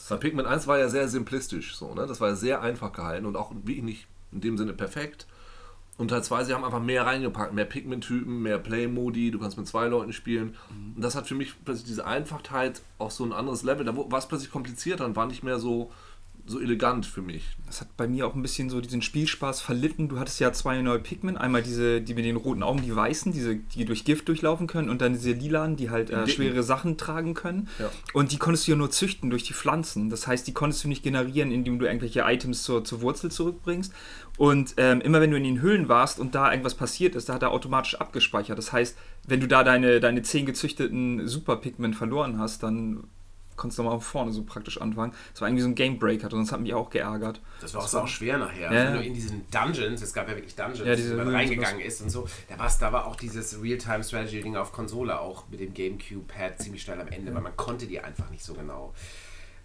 Weil 0.09 0.19
Pikmin 0.19 0.47
1 0.47 0.67
war 0.67 0.79
ja 0.79 0.89
sehr 0.89 1.09
simplistisch, 1.09 1.77
so, 1.77 1.95
ne? 1.95 2.07
Das 2.07 2.21
war 2.21 2.31
ja 2.31 2.35
sehr 2.35 2.63
einfach 2.63 2.93
gehalten 2.93 3.27
und 3.27 3.37
auch 3.37 3.53
wie 3.65 3.83
nicht 3.83 4.07
in 4.33 4.41
dem 4.41 4.57
Sinne 4.57 4.73
perfekt. 4.73 5.27
Und 5.99 6.09
Teil 6.09 6.23
2, 6.23 6.45
sie 6.45 6.55
haben 6.55 6.65
einfach 6.65 6.83
mehr 6.83 7.07
reingepackt, 7.07 7.55
mehr 7.55 7.65
Pikmin-Typen, 7.65 8.43
mehr 8.43 8.59
Play-Modi, 8.59 9.31
du 9.31 9.39
kannst 9.39 9.57
mit 9.57 9.67
zwei 9.67 9.87
Leuten 9.87 10.13
spielen. 10.13 10.55
Und 10.95 11.03
das 11.03 11.15
hat 11.15 11.27
für 11.27 11.35
mich 11.35 11.55
plötzlich 11.65 11.87
diese 11.87 12.07
Einfachheit 12.07 12.83
auf 12.99 13.13
so 13.13 13.25
ein 13.25 13.33
anderes 13.33 13.63
Level. 13.63 13.87
Da 13.87 13.97
war 13.97 14.19
es 14.19 14.27
plötzlich 14.27 14.51
komplizierter 14.51 15.07
und 15.07 15.17
war 15.17 15.27
nicht 15.27 15.43
mehr 15.43 15.59
so, 15.59 15.91
so 16.47 16.61
elegant 16.61 17.07
für 17.07 17.23
mich. 17.23 17.45
Das 17.67 17.81
hat 17.81 17.97
bei 17.97 18.07
mir 18.07 18.27
auch 18.27 18.35
ein 18.35 18.43
bisschen 18.43 18.71
so 18.71 18.81
diesen 18.81 19.03
Spielspaß 19.03 19.61
verlitten. 19.61 20.09
Du 20.09 20.19
hattest 20.19 20.39
ja 20.41 20.53
zwei 20.53 20.81
neue 20.81 20.99
Pikmin. 20.99 21.37
Einmal 21.37 21.63
diese, 21.63 22.01
die 22.01 22.15
mit 22.15 22.25
den 22.25 22.37
roten 22.37 22.63
Augen, 22.63 22.83
die 22.83 22.95
weißen, 22.95 23.33
diese, 23.33 23.57
die 23.57 23.85
durch 23.85 24.05
Gift 24.05 24.29
durchlaufen 24.29 24.67
können. 24.67 24.89
Und 24.89 25.01
dann 25.01 25.13
diese 25.13 25.33
lilanen, 25.33 25.77
die 25.77 25.91
halt 25.91 26.11
äh, 26.11 26.27
schwere 26.29 26.63
Sachen 26.63 26.97
tragen 26.97 27.35
können. 27.35 27.69
Ja. 27.79 27.91
Und 28.13 28.33
die 28.33 28.39
konntest 28.39 28.67
du 28.67 28.73
ja 28.73 28.77
nur 28.77 28.91
züchten 28.91 29.31
durch 29.31 29.43
die 29.43 29.55
Pflanzen. 29.55 30.11
Das 30.11 30.27
heißt, 30.27 30.47
die 30.47 30.53
konntest 30.53 30.85
du 30.85 30.89
nicht 30.89 31.03
generieren, 31.03 31.51
indem 31.51 31.79
du 31.79 31.87
irgendwelche 31.87 32.21
Items 32.21 32.63
zur, 32.63 32.85
zur 32.85 33.01
Wurzel 33.01 33.31
zurückbringst. 33.31 33.93
Und 34.37 34.75
ähm, 34.77 35.01
immer 35.01 35.21
wenn 35.21 35.31
du 35.31 35.37
in 35.37 35.45
den 35.45 35.61
Höhlen 35.61 35.89
warst 35.89 36.21
und 36.21 36.35
da 36.35 36.51
irgendwas 36.51 36.75
passiert 36.75 37.15
ist, 37.15 37.29
da 37.29 37.35
hat 37.35 37.43
er 37.43 37.51
automatisch 37.51 37.97
abgespeichert. 37.97 38.59
Das 38.59 38.73
heißt, 38.73 38.97
wenn 39.27 39.41
du 39.41 39.49
da 39.49 39.65
deine, 39.65 40.01
deine 40.01 40.23
zehn 40.23 40.47
gezüchteten 40.47 41.27
Super-Pikmin 41.27 41.95
verloren 41.95 42.39
hast, 42.39 42.63
dann 42.63 43.05
konntest 43.57 43.79
du 43.79 43.83
mal 43.83 43.99
vorne 44.01 44.33
so 44.33 44.43
praktisch 44.43 44.81
anfangen. 44.81 45.13
Das 45.33 45.41
war 45.41 45.49
irgendwie 45.49 45.63
so 45.63 45.69
ein 45.69 45.75
Game 45.75 45.99
Breaker, 45.99 46.31
sonst 46.31 46.53
hat 46.53 46.61
mich 46.61 46.75
auch 46.75 46.91
geärgert. 46.91 47.41
Das 47.61 47.75
war 47.75 47.83
auch, 47.83 47.89
so 47.89 48.01
auch 48.01 48.09
schwer 48.09 48.39
nachher. 48.39 48.73
Ja. 48.73 48.87
Wenn 48.87 48.95
du 48.95 49.03
in 49.03 49.15
diesen 49.15 49.51
Dungeons, 49.51 50.03
es 50.03 50.13
gab 50.13 50.29
ja 50.29 50.35
wirklich 50.35 50.55
Dungeons, 50.55 50.87
Ja, 50.87 50.95
diese 50.95 51.19
wo 51.19 51.25
man 51.25 51.35
reingegangen 51.35 51.81
ist 51.81 52.01
und 52.03 52.11
so, 52.11 52.27
da, 52.49 52.59
war's, 52.59 52.79
da 52.79 52.93
war 52.93 53.07
auch 53.07 53.17
dieses 53.17 53.61
Real-Time-Strategy-Ding 53.61 54.57
auf 54.57 54.73
Konsole 54.73 55.19
auch 55.19 55.45
mit 55.51 55.61
dem 55.61 55.75
GameCube-Pad 55.75 56.63
ziemlich 56.63 56.83
schnell 56.83 57.01
am 57.01 57.09
Ende, 57.09 57.35
weil 57.35 57.43
man 57.43 57.57
konnte 57.57 57.87
die 57.87 58.01
einfach 58.01 58.31
nicht 58.31 58.45
so 58.45 58.55
genau. 58.55 58.95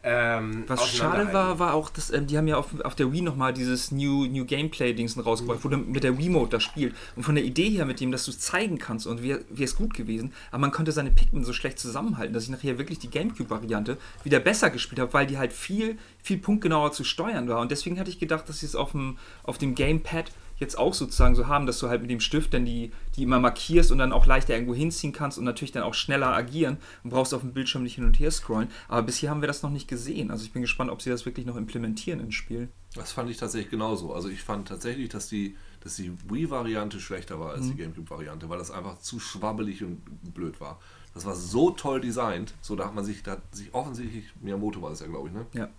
Ähm, 0.03 0.63
Was 0.67 0.96
schade 0.96 1.31
war, 1.31 1.60
war 1.60 1.75
auch, 1.75 1.89
dass 1.91 2.12
ähm, 2.12 2.25
die 2.25 2.36
haben 2.38 2.48
ja 2.48 2.58
auf, 2.58 2.79
auf 2.84 2.96
der 2.96 3.12
Wii 3.12 3.22
nochmal 3.22 3.53
dieses 3.53 3.91
New, 3.91 4.25
New 4.25 4.46
Gameplay-Dings 4.46 5.24
rausgebracht, 5.24 5.63
wo 5.63 5.70
du 5.70 5.77
mit 5.77 6.03
der 6.03 6.17
Wii-Mode 6.17 6.50
das 6.50 6.63
spielt. 6.63 6.96
Und 7.15 7.24
von 7.24 7.36
der 7.36 7.43
Idee 7.43 7.70
her 7.70 7.86
mit 7.86 8.00
dem, 8.00 8.12
dass 8.12 8.25
du 8.25 8.31
es 8.31 8.39
zeigen 8.39 8.79
kannst 8.79 9.05
und 9.05 9.22
wäre 9.22 9.41
es 9.60 9.75
gut 9.75 9.93
gewesen, 9.93 10.34
aber 10.50 10.62
man 10.62 10.72
konnte 10.72 10.91
seine 10.91 11.12
Pikmin 11.12 11.43
so 11.43 11.53
schlecht 11.53 11.77
zusammenhalten, 11.77 12.34
dass 12.34 12.46
ich 12.46 12.50
nachher 12.50 12.79
wirklich 12.79 12.98
die 12.98 13.12
Gamecube-Variante 13.12 13.98
wieder 14.24 14.39
besser 14.39 14.72
gespielt 14.72 15.00
habe, 15.00 15.13
weil 15.13 15.27
die 15.27 15.38
halt 15.38 15.53
viel, 15.53 16.00
viel 16.24 16.39
punktgenauer 16.39 16.91
zu 16.93 17.03
steuern 17.03 17.48
war. 17.48 17.60
Und 17.60 17.70
deswegen 17.70 18.00
hatte 18.00 18.10
ich 18.10 18.20
gedacht, 18.20 18.50
dass 18.50 18.62
sie 18.62 18.65
es 18.65 18.75
auf 18.75 18.91
dem, 18.91 19.17
auf 19.43 19.60
dem 19.60 19.75
Gamepad 19.75 20.31
jetzt 20.61 20.77
auch 20.77 20.93
sozusagen 20.93 21.35
so 21.35 21.47
haben, 21.47 21.65
dass 21.65 21.79
du 21.79 21.89
halt 21.89 22.01
mit 22.01 22.11
dem 22.11 22.19
Stift 22.19 22.53
dann 22.53 22.65
die, 22.65 22.91
die 23.15 23.23
immer 23.23 23.39
markierst 23.39 23.91
und 23.91 23.97
dann 23.97 24.13
auch 24.13 24.27
leichter 24.27 24.53
irgendwo 24.53 24.75
hinziehen 24.75 25.11
kannst 25.11 25.37
und 25.37 25.43
natürlich 25.43 25.71
dann 25.71 25.83
auch 25.83 25.95
schneller 25.95 26.27
agieren 26.27 26.77
und 27.03 27.09
brauchst 27.09 27.33
auf 27.33 27.41
dem 27.41 27.51
Bildschirm 27.51 27.83
nicht 27.83 27.95
hin 27.95 28.05
und 28.05 28.19
her 28.19 28.31
scrollen. 28.31 28.69
Aber 28.87 29.01
bisher 29.01 29.31
haben 29.31 29.41
wir 29.41 29.47
das 29.47 29.63
noch 29.63 29.71
nicht 29.71 29.87
gesehen. 29.87 30.29
Also 30.29 30.45
ich 30.45 30.53
bin 30.53 30.61
gespannt, 30.61 30.91
ob 30.91 31.01
sie 31.01 31.09
das 31.09 31.25
wirklich 31.25 31.47
noch 31.47 31.57
implementieren 31.57 32.19
ins 32.19 32.35
Spiel. 32.35 32.69
Das 32.93 33.11
fand 33.11 33.29
ich 33.31 33.37
tatsächlich 33.37 33.71
genauso. 33.71 34.13
Also 34.13 34.29
ich 34.29 34.43
fand 34.43 34.67
tatsächlich, 34.67 35.09
dass 35.09 35.27
die, 35.27 35.57
dass 35.81 35.95
die 35.95 36.11
Wii-Variante 36.29 36.99
schlechter 36.99 37.39
war 37.39 37.53
als 37.53 37.67
die 37.67 37.75
Gamecube-Variante, 37.75 38.47
weil 38.47 38.59
das 38.59 38.69
einfach 38.69 38.99
zu 38.99 39.19
schwabbelig 39.19 39.83
und 39.83 40.01
blöd 40.33 40.61
war. 40.61 40.79
Das 41.13 41.25
war 41.25 41.35
so 41.35 41.71
toll 41.71 42.01
designt, 42.01 42.53
so 42.61 42.75
da 42.75 42.85
hat 42.85 42.95
man 42.95 43.03
sich, 43.03 43.23
da 43.23 43.31
hat 43.31 43.41
sich 43.51 43.73
offensichtlich, 43.73 44.25
Miyamoto 44.41 44.81
war 44.81 44.91
das 44.91 45.01
ja, 45.01 45.07
glaube 45.07 45.27
ich, 45.27 45.33
ne? 45.33 45.45
Ja. 45.53 45.69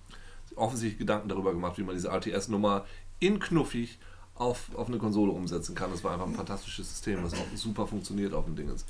Offensichtlich 0.56 0.98
Gedanken 0.98 1.28
darüber 1.28 1.52
gemacht, 1.52 1.78
wie 1.78 1.84
man 1.84 1.94
diese 1.94 2.08
RTS-Nummer 2.08 2.84
in 3.18 3.38
knuffig 3.38 3.98
auf, 4.42 4.68
auf 4.74 4.88
eine 4.88 4.98
Konsole 4.98 5.32
umsetzen 5.32 5.74
kann. 5.74 5.90
Das 5.90 6.04
war 6.04 6.12
einfach 6.12 6.26
ein 6.26 6.34
fantastisches 6.34 6.88
System, 6.88 7.22
was 7.22 7.34
auch 7.34 7.46
super 7.54 7.86
funktioniert 7.86 8.34
auf 8.34 8.44
dem 8.44 8.56
Dingens. 8.56 8.84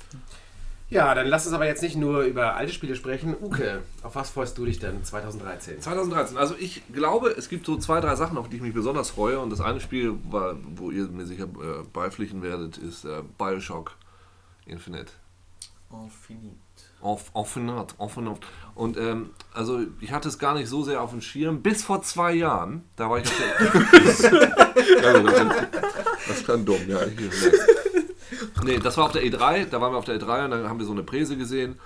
Ja, 0.89 1.15
dann 1.15 1.27
lass 1.27 1.47
uns 1.47 1.55
aber 1.55 1.65
jetzt 1.65 1.81
nicht 1.81 1.95
nur 1.95 2.21
über 2.21 2.55
alte 2.55 2.71
Spiele 2.71 2.95
sprechen. 2.95 3.35
Uke, 3.41 3.81
auf 4.03 4.15
was 4.15 4.29
freust 4.29 4.57
du 4.57 4.65
dich 4.65 4.79
denn 4.79 5.03
2013? 5.03 5.81
2013. 5.81 6.37
Also 6.37 6.55
ich 6.59 6.83
glaube, 6.91 7.29
es 7.29 7.49
gibt 7.49 7.65
so 7.65 7.77
zwei, 7.77 7.99
drei 7.99 8.15
Sachen, 8.15 8.37
auf 8.37 8.47
die 8.47 8.57
ich 8.57 8.61
mich 8.61 8.73
besonders 8.73 9.09
freue. 9.09 9.39
Und 9.39 9.49
das 9.49 9.61
eine 9.61 9.79
Spiel, 9.79 10.13
war, 10.29 10.55
wo 10.75 10.91
ihr 10.91 11.07
mir 11.07 11.25
sicher 11.25 11.45
äh, 11.45 11.83
beipflichten 11.91 12.43
werdet, 12.43 12.77
ist 12.77 13.05
äh, 13.05 13.23
Bioshock 13.37 13.95
Infinite. 14.65 15.13
Infinite. 15.91 16.62
Auf, 17.03 17.31
Infinite, 17.35 17.95
Infinite. 17.99 18.39
Und 18.75 18.97
ähm, 18.97 19.31
also 19.53 19.81
ich 19.99 20.11
hatte 20.11 20.29
es 20.29 20.39
gar 20.39 20.55
nicht 20.55 20.69
so 20.69 20.83
sehr 20.83 21.01
auf 21.01 21.11
dem 21.11 21.21
Schirm, 21.21 21.61
bis 21.61 21.83
vor 21.83 22.01
zwei 22.01 22.33
Jahren. 22.33 22.83
Da 22.95 23.09
war 23.09 23.19
ich 23.19 23.25
auf 23.25 23.33
der... 23.37 25.05
also, 25.05 25.27
das, 26.27 26.45
kann 26.45 26.65
dumm, 26.65 26.79
ja. 26.87 26.99
Nee, 28.63 28.79
das 28.79 28.97
war 28.97 29.05
auf 29.05 29.11
der 29.11 29.23
E3, 29.23 29.65
da 29.65 29.81
waren 29.81 29.91
wir 29.91 29.97
auf 29.97 30.05
der 30.05 30.19
E3 30.19 30.45
und 30.45 30.51
dann 30.51 30.69
haben 30.69 30.79
wir 30.79 30.85
so 30.85 30.93
eine 30.93 31.03
Präse 31.03 31.35
gesehen. 31.35 31.77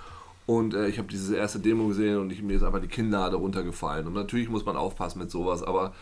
Und 0.46 0.72
äh, 0.72 0.86
ich 0.86 0.98
habe 0.98 1.08
diese 1.08 1.36
erste 1.36 1.58
Demo 1.58 1.88
gesehen 1.88 2.18
und 2.18 2.32
ich, 2.32 2.40
mir 2.40 2.56
ist 2.56 2.62
einfach 2.62 2.80
die 2.80 2.88
Kinnlade 2.88 3.36
runtergefallen. 3.36 4.06
Und 4.06 4.14
natürlich 4.14 4.48
muss 4.48 4.64
man 4.64 4.76
aufpassen 4.76 5.18
mit 5.18 5.30
sowas, 5.30 5.62
aber 5.62 5.92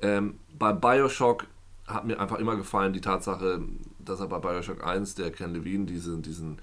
ähm, 0.00 0.38
bei 0.56 0.72
Bioshock 0.72 1.46
hat 1.86 2.04
mir 2.04 2.20
einfach 2.20 2.38
immer 2.38 2.56
gefallen 2.56 2.92
die 2.92 3.00
Tatsache, 3.00 3.62
dass 3.98 4.20
er 4.20 4.26
bei 4.26 4.38
Bioshock 4.38 4.86
1, 4.86 5.14
der 5.14 5.30
Ken 5.30 5.54
Levine, 5.54 5.86
diesen, 5.86 6.22
diesen 6.22 6.58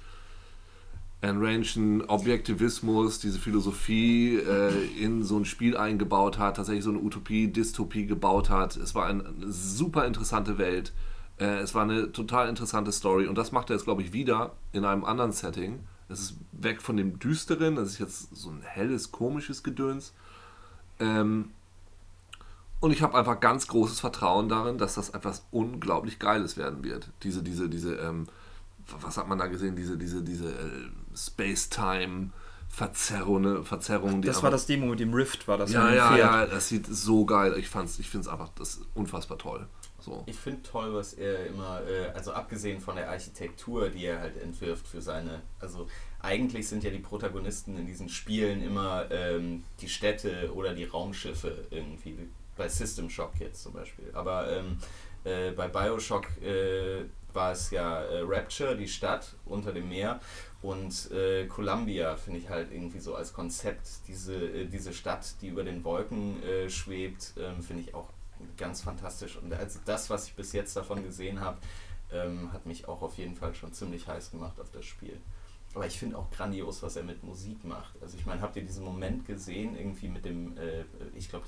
enrangen 1.24 2.02
Objektivismus, 2.08 3.20
diese 3.20 3.40
Philosophie 3.40 4.36
äh, 4.36 4.86
in 5.02 5.24
so 5.24 5.38
ein 5.38 5.46
Spiel 5.46 5.78
eingebaut 5.78 6.38
hat, 6.38 6.58
tatsächlich 6.58 6.84
so 6.84 6.90
eine 6.90 7.00
Utopie, 7.00 7.48
Dystopie 7.48 8.06
gebaut 8.06 8.50
hat. 8.50 8.76
Es 8.76 8.94
war 8.94 9.06
ein- 9.08 9.26
eine 9.26 9.52
super 9.52 10.06
interessante 10.06 10.58
Welt. 10.58 10.92
Äh, 11.40 11.60
es 11.60 11.74
war 11.74 11.84
eine 11.84 12.12
total 12.12 12.50
interessante 12.50 12.92
Story 12.92 13.26
und 13.28 13.38
das 13.38 13.54
macht 13.54 13.70
er 13.70 13.78
jetzt, 13.78 13.86
glaube 13.86 14.02
ich, 14.02 14.12
wieder 14.12 14.52
in 14.74 14.84
einem 14.84 15.06
anderen 15.06 15.32
Setting. 15.32 15.80
Es 16.10 16.20
ist 16.20 16.36
weg 16.52 16.82
von 16.82 16.98
dem 16.98 17.18
Düsteren, 17.20 17.78
das 17.78 17.88
ist 17.92 18.00
jetzt 18.00 18.36
so 18.36 18.50
ein 18.50 18.62
helles, 18.62 19.12
komisches 19.14 19.64
Gedöns. 19.64 20.14
Ähm, 21.00 21.52
und 22.82 22.92
ich 22.92 23.02
habe 23.02 23.18
einfach 23.18 23.40
ganz 23.40 23.68
großes 23.68 24.02
Vertrauen 24.02 24.50
darin, 24.50 24.78
dass 24.78 24.96
das 24.96 25.12
etwas 25.12 25.46
unglaublich 25.52 26.20
Geiles 26.20 26.58
werden 26.58 26.84
wird. 26.84 27.10
Diese, 27.24 27.42
diese, 27.42 27.70
diese, 27.70 27.96
ähm, 27.96 28.28
was 29.00 29.16
hat 29.16 29.30
man 29.30 29.38
da 29.40 29.48
gesehen? 29.48 29.78
Diese, 29.78 29.98
diese, 29.98 30.22
diese 30.22 30.50
äh, 30.50 30.90
Space-Time-Verzerrungen, 31.16 33.64
Verzerrungen, 33.66 34.22
die 34.22 34.28
Das 34.28 34.44
war 34.44 34.52
das 34.52 34.66
Demo 34.66 34.88
mit 34.88 35.00
dem 35.00 35.14
Rift, 35.14 35.48
war 35.48 35.58
das 35.58 35.72
ja, 35.72 35.94
ja, 35.94 36.18
ja, 36.18 36.46
das 36.46 36.68
sieht 36.70 36.86
so 36.88 37.26
geil. 37.26 37.56
Ich 37.58 37.70
fand's, 37.70 38.00
ich 38.00 38.10
finde 38.10 38.28
es 38.28 38.32
einfach 38.32 38.50
das 38.56 38.76
ist 38.76 38.86
unfassbar 38.94 39.38
toll. 39.38 39.68
So. 40.00 40.24
Ich 40.26 40.36
finde 40.36 40.64
toll, 40.64 40.94
was 40.94 41.14
er 41.14 41.48
immer, 41.48 41.82
äh, 41.88 42.10
also 42.14 42.34
abgesehen 42.34 42.82
von 42.82 42.98
der 42.98 43.10
Architektur, 43.10 43.90
die 43.90 44.06
er 44.06 44.20
halt 44.20 44.36
entwirft 44.42 44.86
für 44.86 45.02
seine, 45.02 45.42
also 45.62 45.88
eigentlich 46.20 46.68
sind 46.68 46.84
ja 46.84 46.90
die 46.90 47.00
Protagonisten 47.00 47.78
in 47.78 47.86
diesen 47.86 48.10
Spielen 48.10 48.62
immer 48.62 49.10
ähm, 49.12 49.64
die 49.80 49.88
Städte 49.88 50.52
oder 50.54 50.74
die 50.74 50.84
Raumschiffe 50.84 51.68
irgendwie, 51.70 52.18
wie 52.18 52.28
bei 52.58 52.68
System 52.68 53.10
Shock 53.10 53.40
jetzt 53.40 53.64
zum 53.64 53.72
Beispiel. 53.74 54.12
Aber 54.14 54.52
ähm, 54.52 54.78
äh, 55.24 55.52
bei 55.52 55.68
Bioshock 55.68 56.28
äh, 56.42 57.06
war 57.34 57.52
es 57.52 57.72
ja 57.72 58.04
äh, 58.04 58.22
Rapture, 58.22 58.76
die 58.76 58.88
Stadt 58.88 59.34
unter 59.46 59.72
dem 59.72 59.90
Meer. 59.90 60.20
Und 60.64 61.12
äh, 61.12 61.46
Columbia 61.46 62.16
finde 62.16 62.40
ich 62.40 62.50
halt 62.50 62.72
irgendwie 62.72 63.00
so 63.00 63.16
als 63.16 63.34
Konzept, 63.34 63.86
diese, 64.08 64.34
äh, 64.34 64.66
diese 64.66 64.94
Stadt, 64.94 65.36
die 65.42 65.50
über 65.50 65.64
den 65.64 65.84
Wolken 65.84 66.42
äh, 66.42 66.70
schwebt, 66.70 67.34
ähm, 67.38 67.62
finde 67.62 67.84
ich 67.84 67.94
auch 67.94 68.08
ganz 68.58 68.82
fantastisch. 68.82 69.38
Und 69.38 69.54
also 69.54 69.80
das, 69.86 70.10
was 70.10 70.26
ich 70.28 70.34
bis 70.36 70.54
jetzt 70.54 70.76
davon 70.76 71.04
gesehen 71.04 71.42
habe, 71.42 71.58
ähm, 72.14 72.52
hat 72.54 72.66
mich 72.66 72.88
auch 72.88 73.02
auf 73.02 73.18
jeden 73.18 73.36
Fall 73.36 73.54
schon 73.54 73.74
ziemlich 73.74 74.08
heiß 74.08 74.32
gemacht 74.32 74.60
auf 74.60 74.72
das 74.72 74.86
Spiel. 74.86 75.18
Aber 75.76 75.86
ich 75.86 76.00
finde 76.00 76.18
auch 76.18 76.30
grandios, 76.32 76.82
was 76.82 76.96
er 76.96 77.04
mit 77.04 77.24
Musik 77.24 77.64
macht. 77.66 77.94
Also 78.02 78.16
ich 78.18 78.26
meine, 78.26 78.42
habt 78.42 78.56
ihr 78.56 78.62
diesen 78.64 78.86
Moment 78.86 79.26
gesehen, 79.26 79.76
irgendwie 79.76 80.08
mit 80.08 80.24
dem, 80.24 80.56
äh, 80.58 80.84
ich 81.16 81.28
glaube, 81.30 81.46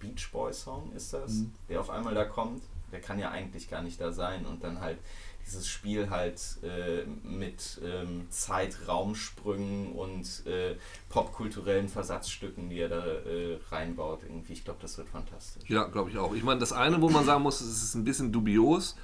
Beach 0.00 0.28
Boy 0.32 0.52
Song 0.52 0.92
ist 0.92 1.12
das, 1.14 1.32
Mhm. 1.32 1.52
der 1.68 1.80
auf 1.80 1.88
einmal 1.88 2.14
da 2.14 2.24
kommt? 2.24 2.62
Der 2.92 3.00
kann 3.00 3.18
ja 3.18 3.30
eigentlich 3.30 3.68
gar 3.70 3.82
nicht 3.82 4.00
da 4.00 4.12
sein. 4.12 4.46
Und 4.46 4.62
dann 4.64 4.80
halt 4.80 4.98
dieses 5.46 5.66
Spiel 5.66 6.10
halt 6.10 6.40
äh, 6.62 7.04
mit 7.26 7.80
ähm, 7.84 8.26
Zeit-Raumsprüngen 8.30 9.92
und 9.92 10.46
äh, 10.46 10.76
popkulturellen 11.08 11.88
Versatzstücken, 11.88 12.70
die 12.70 12.78
er 12.78 12.88
da 12.88 13.04
äh, 13.04 13.58
reinbaut. 13.70 14.20
Irgendwie, 14.22 14.52
ich 14.52 14.64
glaube, 14.64 14.80
das 14.82 14.96
wird 14.98 15.08
fantastisch. 15.08 15.68
Ja, 15.68 15.84
glaube 15.84 16.10
ich 16.10 16.18
auch. 16.18 16.34
Ich 16.34 16.42
meine, 16.42 16.60
das 16.60 16.72
eine, 16.72 17.00
wo 17.00 17.08
man 17.08 17.24
sagen 17.24 17.42
muss, 17.42 17.60
es 17.60 17.82
ist 17.82 17.94
ein 17.94 18.04
bisschen 18.04 18.32
dubios, 18.32 18.96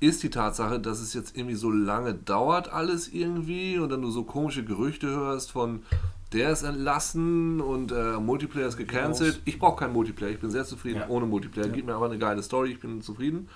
ist 0.00 0.22
die 0.22 0.30
Tatsache, 0.30 0.80
dass 0.80 0.98
es 0.98 1.14
jetzt 1.14 1.36
irgendwie 1.36 1.54
so 1.54 1.70
lange 1.70 2.14
dauert 2.14 2.68
alles 2.68 3.08
irgendwie 3.08 3.78
und 3.78 3.88
dann 3.88 4.02
du 4.02 4.10
so 4.10 4.24
komische 4.24 4.64
Gerüchte 4.64 5.06
hörst 5.06 5.52
von 5.52 5.84
der 6.32 6.50
ist 6.50 6.62
entlassen 6.62 7.60
und 7.60 7.92
äh, 7.92 8.18
Multiplayer 8.18 8.66
ist 8.68 8.76
gecancelt. 8.76 9.40
Ich 9.44 9.58
brauche 9.58 9.76
keinen 9.76 9.92
Multiplayer, 9.92 10.30
ich 10.30 10.40
bin 10.40 10.50
sehr 10.50 10.64
zufrieden 10.64 11.00
Ja. 11.00 11.08
ohne 11.08 11.26
Multiplayer. 11.26 11.68
Gibt 11.68 11.86
mir 11.86 11.94
aber 11.94 12.06
eine 12.06 12.18
geile 12.18 12.42
Story, 12.42 12.72
ich 12.72 12.80
bin 12.80 13.02
zufrieden. 13.02 13.48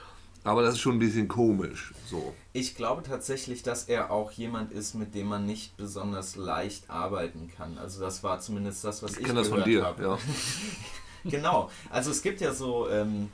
Aber 0.44 0.62
das 0.62 0.74
ist 0.74 0.80
schon 0.80 0.94
ein 0.94 0.98
bisschen 1.00 1.26
komisch. 1.26 1.92
So. 2.08 2.32
Ich 2.52 2.76
glaube 2.76 3.02
tatsächlich, 3.02 3.64
dass 3.64 3.84
er 3.84 4.12
auch 4.12 4.30
jemand 4.30 4.70
ist, 4.70 4.94
mit 4.94 5.12
dem 5.16 5.26
man 5.26 5.44
nicht 5.44 5.76
besonders 5.76 6.36
leicht 6.36 6.88
arbeiten 6.88 7.50
kann. 7.56 7.78
Also 7.78 8.00
das 8.00 8.22
war 8.22 8.38
zumindest 8.38 8.84
das, 8.84 9.02
was 9.02 9.12
ich, 9.14 9.18
Ich 9.18 9.24
kenne 9.24 9.40
das 9.40 9.48
von 9.48 9.64
gehört 9.64 9.68
dir. 9.68 9.84
habe. 9.84 10.02
Ja. 10.04 10.18
Genau. 11.24 11.70
Also 11.90 12.12
es 12.12 12.22
gibt 12.22 12.40
ja 12.40 12.52
so 12.54 12.88
ähm, 12.88 13.30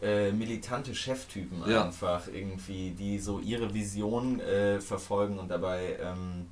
äh, 0.00 0.32
militante 0.32 0.94
Cheftypen 0.94 1.62
Ja. 1.68 1.84
einfach 1.84 2.26
irgendwie, 2.32 2.92
die 2.92 3.18
so 3.18 3.38
ihre 3.38 3.74
Vision 3.74 4.40
äh, 4.40 4.80
verfolgen 4.80 5.38
und 5.38 5.48
dabei 5.48 5.98
ähm, 6.00 6.46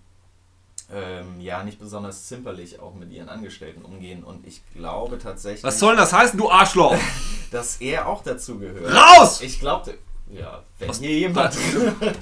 ähm, 0.92 1.40
ja 1.40 1.64
nicht 1.64 1.78
besonders 1.78 2.26
zimperlich 2.26 2.80
auch 2.80 2.94
mit 2.94 3.10
ihren 3.10 3.28
Angestellten 3.28 3.82
umgehen. 3.82 4.22
Und 4.22 4.46
ich 4.46 4.62
glaube 4.74 5.18
tatsächlich, 5.18 5.64
Was 5.64 5.78
soll 5.78 5.92
denn 5.92 6.00
das 6.00 6.12
heißen, 6.12 6.38
du 6.38 6.50
Arschloch? 6.50 6.96
dass 7.50 7.80
er 7.80 8.06
auch 8.06 8.22
dazu 8.22 8.58
gehört. 8.58 8.94
Raus! 8.94 9.40
Ich 9.42 9.60
glaube, 9.60 9.94
ja, 10.30 10.62
wenn 10.78 10.92
hier 10.92 11.18
jemand 11.18 11.54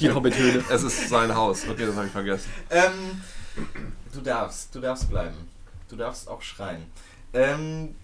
Die 0.00 0.10
Hobbit-Höhle. 0.10 0.64
Es 0.70 0.82
ist 0.82 1.08
sein 1.08 1.34
Haus. 1.34 1.64
Okay, 1.70 1.86
das 1.86 1.94
habe 1.94 2.06
ich 2.06 2.12
vergessen. 2.12 2.50
Ähm, 2.70 3.22
du 4.12 4.20
darfst, 4.20 4.74
du 4.74 4.80
darfst 4.80 5.08
bleiben. 5.08 5.48
Du 5.88 5.96
darfst 5.96 6.28
auch 6.28 6.42
schreien. 6.42 6.86
Ähm, 7.32 7.94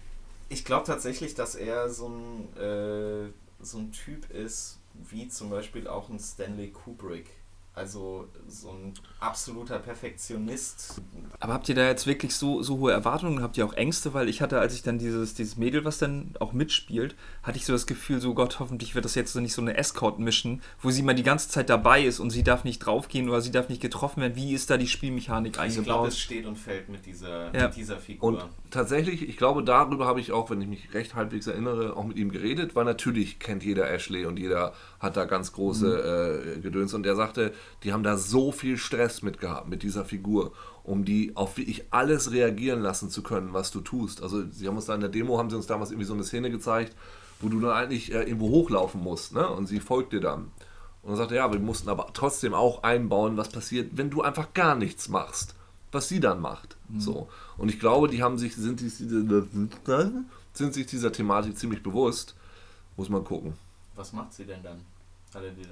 ich 0.49 0.63
glaube 0.63 0.85
tatsächlich, 0.85 1.35
dass 1.35 1.55
er 1.55 1.89
so 1.89 2.07
ein, 2.07 2.57
äh, 2.57 3.29
so 3.59 3.79
ein 3.79 3.91
Typ 3.91 4.29
ist, 4.31 4.79
wie 4.93 5.27
zum 5.27 5.49
Beispiel 5.49 5.87
auch 5.87 6.09
ein 6.09 6.19
Stanley 6.19 6.71
Kubrick. 6.71 7.29
Also 7.73 8.27
so 8.47 8.71
ein 8.71 8.93
absoluter 9.19 9.79
Perfektionist. 9.79 11.01
Aber 11.39 11.53
habt 11.53 11.69
ihr 11.69 11.75
da 11.75 11.85
jetzt 11.87 12.05
wirklich 12.07 12.35
so, 12.35 12.61
so 12.61 12.77
hohe 12.77 12.91
Erwartungen? 12.91 13.41
Habt 13.41 13.57
ihr 13.57 13.65
auch 13.65 13.73
Ängste? 13.73 14.13
Weil 14.13 14.29
ich 14.29 14.41
hatte, 14.41 14.59
als 14.59 14.73
ich 14.73 14.83
dann 14.83 14.99
dieses, 14.99 15.33
dieses 15.33 15.57
Mädel, 15.57 15.85
was 15.85 15.97
dann 15.97 16.33
auch 16.39 16.53
mitspielt, 16.53 17.15
hatte 17.43 17.57
ich 17.57 17.65
so 17.65 17.73
das 17.73 17.87
Gefühl, 17.87 18.19
so 18.21 18.33
Gott, 18.33 18.59
hoffentlich 18.59 18.95
wird 18.95 19.05
das 19.05 19.15
jetzt 19.15 19.33
so 19.33 19.39
nicht 19.39 19.53
so 19.53 19.61
eine 19.61 19.77
Escort-Mission, 19.77 20.61
wo 20.81 20.91
sie 20.91 21.01
mal 21.03 21.15
die 21.15 21.23
ganze 21.23 21.49
Zeit 21.49 21.69
dabei 21.69 22.03
ist 22.03 22.19
und 22.19 22.29
sie 22.31 22.43
darf 22.43 22.63
nicht 22.63 22.79
draufgehen 22.79 23.29
oder 23.29 23.41
sie 23.41 23.51
darf 23.51 23.69
nicht 23.69 23.81
getroffen 23.81 24.21
werden. 24.21 24.35
Wie 24.35 24.53
ist 24.53 24.69
da 24.69 24.77
die 24.77 24.87
Spielmechanik 24.87 25.53
Ich 25.53 25.53
glaube, 25.53 25.67
eingebaut? 25.69 26.07
es 26.09 26.19
steht 26.19 26.45
und 26.45 26.57
fällt 26.57 26.89
mit 26.89 27.05
dieser, 27.05 27.53
Ja. 27.55 27.67
mit 27.67 27.75
dieser 27.75 27.97
Figur. 27.97 28.27
Und 28.29 28.45
tatsächlich, 28.71 29.27
ich 29.27 29.37
glaube, 29.37 29.63
darüber 29.63 30.05
habe 30.05 30.19
ich 30.19 30.31
auch, 30.31 30.49
wenn 30.49 30.61
ich 30.61 30.67
mich 30.67 30.93
recht 30.93 31.15
halbwegs 31.15 31.47
erinnere, 31.47 31.95
auch 31.95 32.03
mit 32.05 32.17
ihm 32.17 32.31
geredet, 32.31 32.75
weil 32.75 32.85
natürlich 32.85 33.39
kennt 33.39 33.63
jeder 33.63 33.89
Ashley 33.89 34.25
und 34.25 34.37
jeder 34.37 34.73
hat 34.99 35.15
da 35.17 35.25
ganz 35.25 35.53
große 35.53 36.55
äh, 36.57 36.59
Gedöns. 36.61 36.93
Und 36.93 37.03
der 37.03 37.15
sagte, 37.15 37.53
die 37.83 37.93
haben 37.93 38.03
da 38.03 38.17
so 38.17 38.51
viel 38.51 38.77
Stress 38.77 39.06
mit 39.23 39.39
gehabt, 39.39 39.67
mit 39.67 39.83
dieser 39.83 40.05
Figur, 40.05 40.53
um 40.83 41.05
die 41.05 41.35
auf 41.35 41.57
wirklich 41.57 41.85
alles 41.91 42.31
reagieren 42.31 42.81
lassen 42.81 43.09
zu 43.09 43.23
können, 43.23 43.53
was 43.53 43.71
du 43.71 43.81
tust. 43.81 44.21
Also 44.21 44.43
sie 44.51 44.67
haben 44.67 44.75
uns 44.75 44.85
da 44.85 44.95
in 44.95 45.01
der 45.01 45.09
Demo, 45.09 45.37
haben 45.37 45.49
sie 45.49 45.55
uns 45.55 45.67
damals 45.67 45.91
irgendwie 45.91 46.07
so 46.07 46.13
eine 46.13 46.23
Szene 46.23 46.51
gezeigt, 46.51 46.95
wo 47.39 47.49
du 47.49 47.59
dann 47.59 47.71
eigentlich 47.71 48.13
äh, 48.13 48.23
irgendwo 48.23 48.49
hochlaufen 48.49 49.01
musst, 49.01 49.33
ne? 49.33 49.47
Und 49.47 49.67
sie 49.67 49.79
folgt 49.79 50.13
dir 50.13 50.21
dann. 50.21 50.51
Und 51.03 51.11
dann 51.11 51.15
sagte 51.17 51.35
er, 51.35 51.45
ja, 51.45 51.53
wir 51.53 51.59
mussten 51.59 51.89
aber 51.89 52.07
trotzdem 52.13 52.53
auch 52.53 52.83
einbauen, 52.83 53.37
was 53.37 53.49
passiert, 53.49 53.91
wenn 53.95 54.09
du 54.09 54.23
einfach 54.23 54.53
gar 54.53 54.75
nichts 54.75 55.07
machst. 55.07 55.55
Was 55.91 56.09
sie 56.09 56.19
dann 56.19 56.41
macht. 56.41 56.75
So. 56.97 57.29
Und 57.57 57.69
ich 57.69 57.79
glaube, 57.79 58.09
die 58.09 58.21
haben 58.21 58.37
sich, 58.37 58.55
sind, 58.55 58.81
sich 58.81 58.97
diese, 58.97 59.47
sind 60.53 60.73
sich 60.73 60.85
dieser 60.85 61.13
Thematik 61.13 61.57
ziemlich 61.57 61.81
bewusst. 61.81 62.35
Muss 62.97 63.07
man 63.07 63.23
gucken. 63.23 63.53
Was 63.95 64.11
macht 64.11 64.33
sie 64.33 64.43
denn 64.43 64.61
dann? 64.61 64.81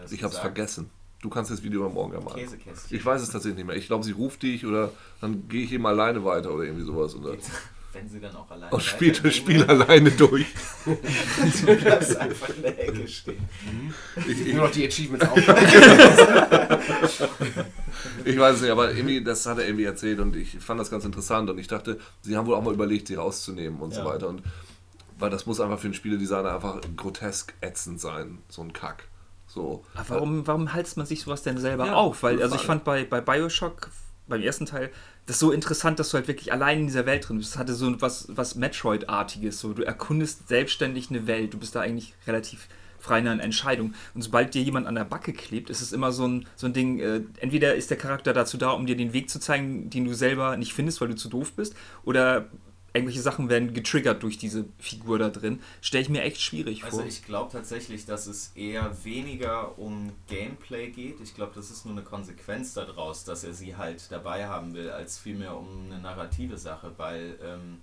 Ich 0.10 0.24
habe 0.24 0.34
es 0.34 0.40
vergessen. 0.40 0.90
Du 1.26 1.32
kannst 1.32 1.50
das 1.50 1.64
Video 1.64 1.90
morgen 1.90 2.14
ja 2.14 2.20
machen. 2.22 2.40
Käsekästchen. 2.40 2.96
Ich 2.96 3.04
weiß 3.04 3.20
es 3.20 3.32
tatsächlich 3.32 3.58
nicht 3.58 3.66
mehr. 3.66 3.76
Ich 3.76 3.88
glaube, 3.88 4.04
sie 4.04 4.12
ruft 4.12 4.44
dich 4.44 4.64
oder 4.64 4.92
dann 5.22 5.48
gehe 5.48 5.64
ich 5.64 5.72
eben 5.74 5.84
alleine 5.88 6.24
weiter 6.24 6.54
oder 6.54 6.66
irgendwie 6.66 6.86
sowas. 6.86 7.16
Oder 7.16 7.34
Wenn 7.94 8.08
sie 8.08 8.20
dann 8.20 8.36
auch 8.36 8.52
alleine 8.52 8.72
und 8.72 8.84
spielt 8.84 9.26
das 9.26 9.34
Spiel 9.36 9.64
alleine 9.64 10.12
durch. 10.12 10.46
Du 10.86 11.76
bleibst 11.78 12.16
einfach 12.18 12.50
in 12.50 12.62
der 12.62 12.80
Ecke 12.88 13.08
stehen. 13.08 13.44
Ich, 14.28 14.40
ich, 14.46 14.54
Nur 14.54 14.66
noch 14.66 14.72
die 14.72 14.86
Achievements 14.86 15.26
aufbauen. 15.30 15.58
Ich 18.24 18.38
weiß 18.38 18.58
es 18.58 18.62
nicht, 18.62 18.70
aber 18.72 18.92
irgendwie, 18.94 19.24
das 19.24 19.48
hat 19.48 19.58
er 19.58 19.66
irgendwie 19.66 19.86
erzählt 19.86 20.20
und 20.20 20.36
ich 20.36 20.60
fand 20.60 20.80
das 20.80 20.92
ganz 20.92 21.06
interessant 21.06 21.50
und 21.50 21.58
ich 21.58 21.68
dachte, 21.68 21.98
sie 22.22 22.38
haben 22.38 22.46
wohl 22.46 22.54
auch 22.54 22.64
mal 22.64 22.74
überlegt, 22.76 23.08
sie 23.08 23.16
rauszunehmen 23.16 23.80
und 23.80 23.96
so 23.96 24.02
Ja. 24.02 24.06
weiter. 24.06 24.28
Und 24.28 24.44
weil 25.18 25.32
das 25.32 25.48
muss 25.48 25.60
einfach 25.60 25.80
für 25.80 25.86
einen 25.86 25.96
Spieledesigner 25.96 26.54
einfach 26.54 26.82
grotesk 26.96 27.56
ätzend 27.62 28.00
sein, 28.00 28.44
so 28.48 28.62
ein 28.62 28.74
Kack. 28.74 29.08
So. 29.56 29.86
Aber 29.96 30.10
warum, 30.10 30.46
warum 30.46 30.74
halst 30.74 30.98
man 30.98 31.06
sich 31.06 31.22
sowas 31.22 31.42
denn 31.42 31.58
selber 31.58 31.88
Ja, 31.88 31.94
auf? 31.94 32.24
Weil, 32.24 32.44
also 32.44 32.56
ich 32.56 32.62
fand 32.62 32.84
bei, 32.84 33.06
bei 33.06 33.22
Bioshock, 33.22 33.90
beim 34.28 34.42
ersten 34.42 34.66
Teil, 34.66 34.92
das 35.28 35.40
so 35.40 35.54
interessant, 35.54 35.98
dass 35.98 36.10
du 36.10 36.16
halt 36.18 36.28
wirklich 36.28 36.52
allein 36.52 36.82
in 36.82 36.88
dieser 36.88 37.06
Welt 37.06 37.28
drin 37.28 37.38
bist. 37.38 37.54
Es 37.54 37.58
hatte 37.58 37.74
so 37.74 38.02
was, 38.02 38.28
was 38.30 38.56
Metroid-artiges. 38.56 39.60
So, 39.60 39.72
du 39.72 39.84
erkundest 39.84 40.50
selbstständig 40.50 41.10
eine 41.10 41.26
Welt. 41.26 41.54
Du 41.54 41.58
bist 41.58 41.74
da 41.74 41.80
eigentlich 41.80 42.16
relativ 42.28 42.68
frei 43.00 43.20
in 43.20 43.28
einer 43.30 43.42
Entscheidung. 43.42 43.94
Und 44.14 44.24
sobald 44.24 44.54
dir 44.54 44.62
jemand 44.62 44.88
an 44.88 44.96
der 44.96 45.06
Backe 45.06 45.32
klebt, 45.32 45.70
ist 45.70 45.82
es 45.82 45.94
immer 45.94 46.12
so 46.12 46.28
ein, 46.28 46.48
so 46.58 46.68
ein 46.68 46.74
Ding, 46.74 47.00
äh, 47.00 47.22
entweder 47.40 47.76
ist 47.76 47.90
der 47.90 47.98
Charakter 47.98 48.34
dazu 48.34 48.58
da, 48.58 48.72
um 48.72 48.86
dir 48.86 48.98
den 48.98 49.14
Weg 49.14 49.30
zu 49.30 49.40
zeigen, 49.40 49.90
den 49.90 50.04
du 50.04 50.14
selber 50.14 50.58
nicht 50.58 50.74
findest, 50.74 51.00
weil 51.00 51.08
du 51.08 51.16
zu 51.16 51.30
doof 51.30 51.54
bist, 51.54 51.76
oder 52.04 52.50
irgendwelche 52.96 53.22
Sachen 53.22 53.50
werden 53.50 53.74
getriggert 53.74 54.24
durch 54.24 54.38
diese 54.38 54.66
Figur 54.80 55.20
da 55.20 55.30
drin. 55.30 55.62
Stelle 55.82 56.04
ich 56.04 56.10
mir 56.10 56.22
echt 56.24 56.42
schwierig 56.42 56.82
vor. 56.82 56.92
Also 57.00 57.04
ich 57.04 57.24
glaube 57.26 57.52
tatsächlich, 57.52 58.06
dass 58.06 58.28
es 58.28 58.52
eher 58.56 59.04
weniger 59.04 59.78
um 59.78 60.12
Gameplay 60.28 60.90
geht. 60.90 61.20
Ich 61.22 61.36
glaube, 61.36 61.52
das 61.56 61.72
ist 61.72 61.86
nur 61.86 61.94
eine 61.96 62.04
Konsequenz 62.04 62.74
daraus, 62.74 63.24
dass 63.24 63.44
er 63.44 63.54
sie 63.54 63.76
halt 63.76 64.12
dabei 64.12 64.48
haben 64.48 64.74
will, 64.74 64.90
als 64.90 65.18
vielmehr 65.18 65.56
um 65.58 65.68
eine 65.92 66.00
narrative 66.00 66.58
Sache, 66.58 66.92
weil 66.98 67.38
ähm, 67.44 67.80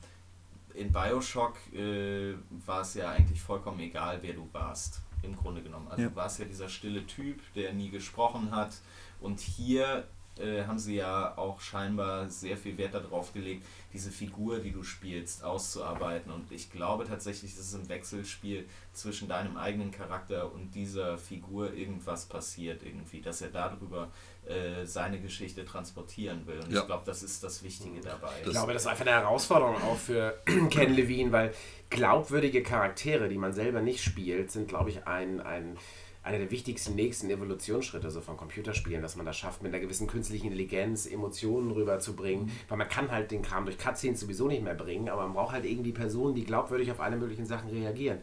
in 0.75 0.91
Bioshock 0.93 1.57
äh, 1.75 2.35
war 2.67 2.81
es 2.81 2.95
ja 2.95 3.11
eigentlich 3.11 3.41
vollkommen 3.41 3.81
egal, 3.81 4.19
wer 4.23 4.33
du 4.33 4.49
warst, 4.53 5.01
im 5.23 5.37
Grunde 5.37 5.63
genommen. 5.63 5.89
Also 5.89 6.03
Ja. 6.03 6.09
du 6.09 6.17
warst 6.17 6.39
ja 6.39 6.45
dieser 6.47 6.69
stille 6.69 7.07
Typ, 7.07 7.41
der 7.55 7.73
nie 7.73 7.91
gesprochen 7.91 8.51
hat. 8.51 8.73
Und 9.21 9.41
hier 9.41 10.09
äh, 10.39 10.65
haben 10.65 10.79
sie 10.79 10.97
ja 10.97 11.37
auch 11.37 11.61
scheinbar 11.61 12.29
sehr 12.31 12.57
viel 12.57 12.79
Wert 12.79 12.95
darauf 12.95 13.33
gelegt, 13.33 13.67
diese 13.93 14.11
Figur, 14.11 14.59
die 14.61 14.73
du 14.73 14.83
spielst, 14.83 15.45
auszuarbeiten. 15.45 16.33
Und 16.33 16.51
ich 16.51 16.71
glaube 16.71 17.05
tatsächlich, 17.05 17.55
dass 17.57 17.67
es 17.67 17.75
im 17.75 17.89
Wechselspiel 17.89 18.67
zwischen 18.93 19.29
deinem 19.29 19.57
eigenen 19.57 19.91
Charakter 19.91 20.53
und 20.53 20.75
dieser 20.75 21.19
Figur 21.19 21.73
irgendwas 21.75 22.27
passiert 22.27 22.83
irgendwie, 22.83 23.21
dass 23.21 23.43
er 23.43 23.49
darüber 23.51 24.11
äh, 24.47 24.85
seine 24.87 25.21
Geschichte 25.21 25.65
transportieren 25.65 26.47
will. 26.47 26.61
Und 26.61 26.73
Ja. 26.73 26.81
ich 26.81 26.87
glaube, 26.87 27.05
das 27.07 27.23
ist 27.23 27.45
das 27.45 27.63
Wichtige 27.63 28.01
dabei. 28.01 28.33
Ich 28.45 28.51
glaube, 28.51 28.73
das 28.73 28.83
ist 28.83 28.89
einfach 28.89 29.07
eine 29.07 29.15
Herausforderung 29.17 29.77
auch 29.83 29.97
für 29.99 30.41
Ken 30.71 30.95
Levine, 30.95 31.31
weil 31.31 31.55
glaubwürdige 31.91 32.63
Charaktere, 32.63 33.29
die 33.29 33.39
man 33.39 33.53
selber 33.53 33.83
nicht 33.83 34.03
spielt, 34.03 34.51
sind, 34.51 34.69
glaube 34.69 34.91
ich, 34.91 35.07
ein, 35.07 35.41
ein, 35.41 35.77
einer 36.25 36.39
der 36.39 36.51
wichtigsten 36.51 36.95
nächsten 36.95 37.29
Evolutionsschritte 37.31 38.11
so 38.11 38.21
von 38.21 38.37
Computerspielen, 38.37 39.03
dass 39.03 39.17
man 39.17 39.27
das 39.27 39.37
schafft, 39.37 39.63
mit 39.63 39.73
einer 39.75 39.81
gewissen 39.83 40.07
künstlichen 40.07 40.47
Intelligenz 40.47 41.07
Emotionen 41.07 41.73
rüberzubringen. 41.73 42.51
Weil 42.69 42.79
man 42.79 42.89
kann 42.89 43.11
halt 43.11 43.31
den 43.33 43.43
Kram 43.43 43.65
durch 43.65 43.77
Cutscenes 43.79 44.21
sowieso 44.21 44.47
nicht 44.47 44.63
mehr 44.63 44.75
bringen, 44.75 45.09
aber 45.09 45.23
man 45.23 45.33
braucht 45.33 45.53
halt 45.53 45.65
irgendwie 45.65 45.93
Personen, 45.93 46.35
die 46.35 46.45
glaubwürdig 46.45 46.91
auf 46.93 47.01
alle 47.01 47.17
möglichen 47.17 47.45
Sachen 47.47 47.71
reagieren. 47.71 48.19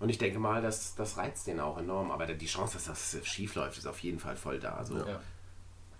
Und 0.00 0.08
ich 0.08 0.18
denke 0.18 0.38
mal, 0.38 0.62
das, 0.62 0.94
das 0.94 1.16
reizt 1.18 1.46
den 1.46 1.60
auch 1.60 1.78
enorm. 1.78 2.10
Aber 2.10 2.26
die 2.26 2.46
Chance, 2.46 2.74
dass 2.74 2.84
das 2.86 3.26
schief 3.26 3.54
läuft, 3.54 3.78
ist 3.78 3.86
auf 3.86 3.98
jeden 4.00 4.18
Fall 4.18 4.36
voll 4.36 4.58
da. 4.58 4.74
Also, 4.74 4.96
Ja. 4.96 5.20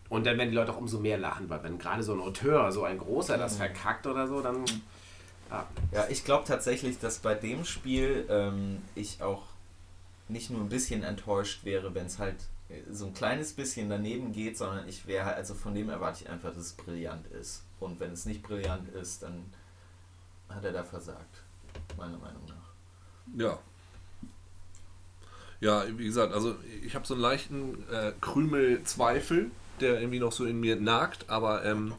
und 0.09 0.25
dann 0.27 0.38
werden 0.38 0.51
die 0.51 0.57
Leute 0.57 0.72
auch 0.72 0.79
umso 0.79 0.99
mehr 1.01 1.18
lachen, 1.18 1.49
weil 1.51 1.62
wenn 1.62 1.79
gerade 1.79 2.03
so 2.03 2.12
ein 2.14 2.20
Auteur, 2.20 2.72
so 2.72 2.85
ein 2.85 2.99
großer, 2.99 3.37
das 3.38 3.57
verkackt 3.57 4.07
oder 4.07 4.27
so, 4.27 4.40
dann. 4.40 4.64
Ah, 5.51 5.64
Ja, 5.92 6.07
ich 6.09 6.25
glaube 6.25 6.44
tatsächlich, 6.46 6.99
dass 6.99 7.18
bei 7.20 7.35
dem 7.35 7.64
Spiel 7.64 8.27
ähm, 8.29 8.83
ich 8.94 9.22
auch 9.22 9.42
nicht 10.28 10.50
nur 10.50 10.60
ein 10.60 10.68
bisschen 10.68 11.02
enttäuscht 11.02 11.64
wäre, 11.64 11.94
wenn 11.94 12.06
es 12.06 12.18
halt 12.18 12.36
äh, 12.68 12.80
so 12.90 13.06
ein 13.06 13.14
kleines 13.14 13.52
bisschen 13.52 13.88
daneben 13.88 14.32
geht, 14.32 14.58
sondern 14.58 14.88
ich 14.88 15.06
wäre 15.06 15.26
halt, 15.26 15.36
also 15.36 15.54
von 15.54 15.74
dem 15.74 15.88
erwarte 15.88 16.24
ich 16.24 16.30
einfach, 16.30 16.50
dass 16.50 16.58
es 16.58 16.72
brillant 16.72 17.26
ist. 17.28 17.62
Und 17.80 18.00
wenn 18.00 18.12
es 18.12 18.26
nicht 18.26 18.42
brillant 18.42 18.88
ist, 18.88 19.22
dann 19.22 19.44
hat 20.48 20.64
er 20.64 20.72
da 20.72 20.84
versagt, 20.84 21.42
meiner 21.96 22.18
Meinung 22.18 22.42
nach. 22.46 23.36
Ja. 23.36 23.58
Ja, 25.60 25.84
wie 25.96 26.04
gesagt, 26.04 26.34
also 26.34 26.54
ich 26.84 26.94
habe 26.94 27.06
so 27.06 27.14
einen 27.14 27.22
leichten 27.22 27.82
äh, 27.90 28.12
Krümel-Zweifel, 28.20 29.50
der 29.80 30.00
irgendwie 30.00 30.18
noch 30.18 30.32
so 30.32 30.44
in 30.44 30.60
mir 30.60 30.76
nagt, 30.76 31.28
aber 31.28 31.64
ähm, 31.64 31.94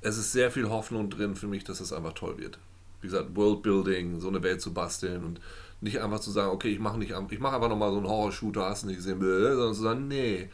es 0.00 0.16
ist 0.16 0.32
sehr 0.32 0.50
viel 0.50 0.68
Hoffnung 0.68 1.10
drin 1.10 1.36
für 1.36 1.46
mich, 1.46 1.64
dass 1.64 1.80
es 1.80 1.92
einfach 1.92 2.14
toll 2.14 2.38
wird. 2.38 2.58
Wie 3.00 3.08
gesagt, 3.08 3.36
Worldbuilding, 3.36 4.20
so 4.20 4.28
eine 4.28 4.42
Welt 4.42 4.62
zu 4.62 4.72
basteln 4.72 5.24
und 5.24 5.40
nicht 5.84 6.00
einfach 6.00 6.20
zu 6.20 6.30
sagen, 6.30 6.50
okay, 6.50 6.68
ich 6.68 6.80
mache 6.80 6.98
nicht, 6.98 7.14
ich 7.30 7.38
mache 7.38 7.54
einfach 7.54 7.68
nochmal 7.68 7.90
so 7.90 7.98
einen 7.98 8.08
Horror-Shooter, 8.08 8.64
hast 8.64 8.82
du 8.82 8.86
nicht 8.88 8.96
gesehen, 8.96 9.20
sondern 9.20 9.74
zu 9.74 9.82
sagen, 9.82 10.08
nee, 10.08 10.48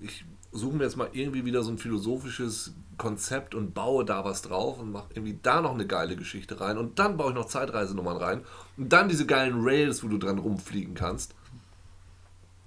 ich 0.00 0.24
suche 0.52 0.76
mir 0.76 0.84
jetzt 0.84 0.96
mal 0.96 1.10
irgendwie 1.12 1.44
wieder 1.44 1.62
so 1.62 1.70
ein 1.70 1.78
philosophisches 1.78 2.72
Konzept 2.96 3.54
und 3.54 3.74
baue 3.74 4.04
da 4.04 4.24
was 4.24 4.42
drauf 4.42 4.78
und 4.78 4.92
mache 4.92 5.08
irgendwie 5.14 5.38
da 5.42 5.60
noch 5.60 5.74
eine 5.74 5.86
geile 5.86 6.16
Geschichte 6.16 6.60
rein 6.60 6.78
und 6.78 6.98
dann 6.98 7.16
baue 7.16 7.30
ich 7.30 7.34
noch 7.34 7.46
Zeitreisenummern 7.46 8.16
rein 8.16 8.44
und 8.76 8.90
dann 8.90 9.08
diese 9.08 9.26
geilen 9.26 9.56
Rails, 9.62 10.02
wo 10.02 10.08
du 10.08 10.16
dran 10.16 10.38
rumfliegen 10.38 10.94
kannst. 10.94 11.34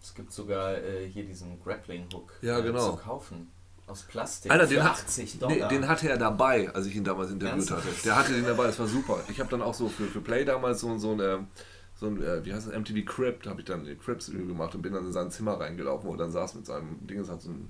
Es 0.02 0.14
gibt 0.14 0.32
sogar 0.32 0.78
äh, 0.78 1.08
hier 1.08 1.24
diesen 1.24 1.62
Grappling 1.64 2.08
Hook 2.14 2.34
Ja, 2.42 2.60
äh, 2.60 2.64
genau. 2.64 2.92
zu 2.92 2.98
kaufen. 2.98 3.48
Aus 3.90 4.04
Plastik. 4.04 4.52
Alter, 4.52 4.68
den, 4.68 4.84
hat, 4.84 4.92
80 4.92 5.34
nee, 5.34 5.40
Dollar. 5.40 5.70
den 5.70 5.88
hatte 5.88 6.10
er 6.10 6.18
dabei, 6.18 6.70
als 6.74 6.86
ich 6.86 6.96
ihn 6.96 7.04
damals 7.04 7.32
interviewt 7.32 7.54
Ernsthaft? 7.54 7.86
hatte. 7.86 8.04
Der 8.04 8.16
hatte 8.16 8.34
den 8.34 8.46
dabei, 8.46 8.68
das 8.68 8.78
war 8.78 8.88
super. 8.88 9.20
Ich 9.30 9.40
habe 9.40 9.50
dann 9.50 9.62
auch 9.62 9.74
so 9.74 9.90
für, 9.90 10.06
für 10.06 10.22
Play 10.22 10.46
damals 10.46 10.82
so, 10.82 10.96
so 10.98 11.14
ein, 11.14 11.48
so 11.96 12.06
ein 12.08 12.22
äh, 12.22 12.46
wie 12.46 12.54
heißt 12.54 12.68
das, 12.68 12.76
MTV 12.76 13.42
da 13.42 13.50
habe 13.50 13.62
ich 13.62 13.66
dann 13.66 13.86
Cribs 14.00 14.32
gemacht 14.32 14.76
und 14.76 14.84
bin 14.84 14.94
dann 14.94 15.06
in 15.06 15.12
sein 15.12 15.32
Zimmer 15.32 15.60
reingelaufen, 15.60 16.08
wo 16.08 16.14
er 16.14 16.18
dann 16.20 16.32
saß 16.32 16.56
mit 16.56 16.68
seinem 16.68 17.06
Ding, 17.08 17.28
hat 17.28 17.42
so 17.42 17.50
ein, 17.50 17.70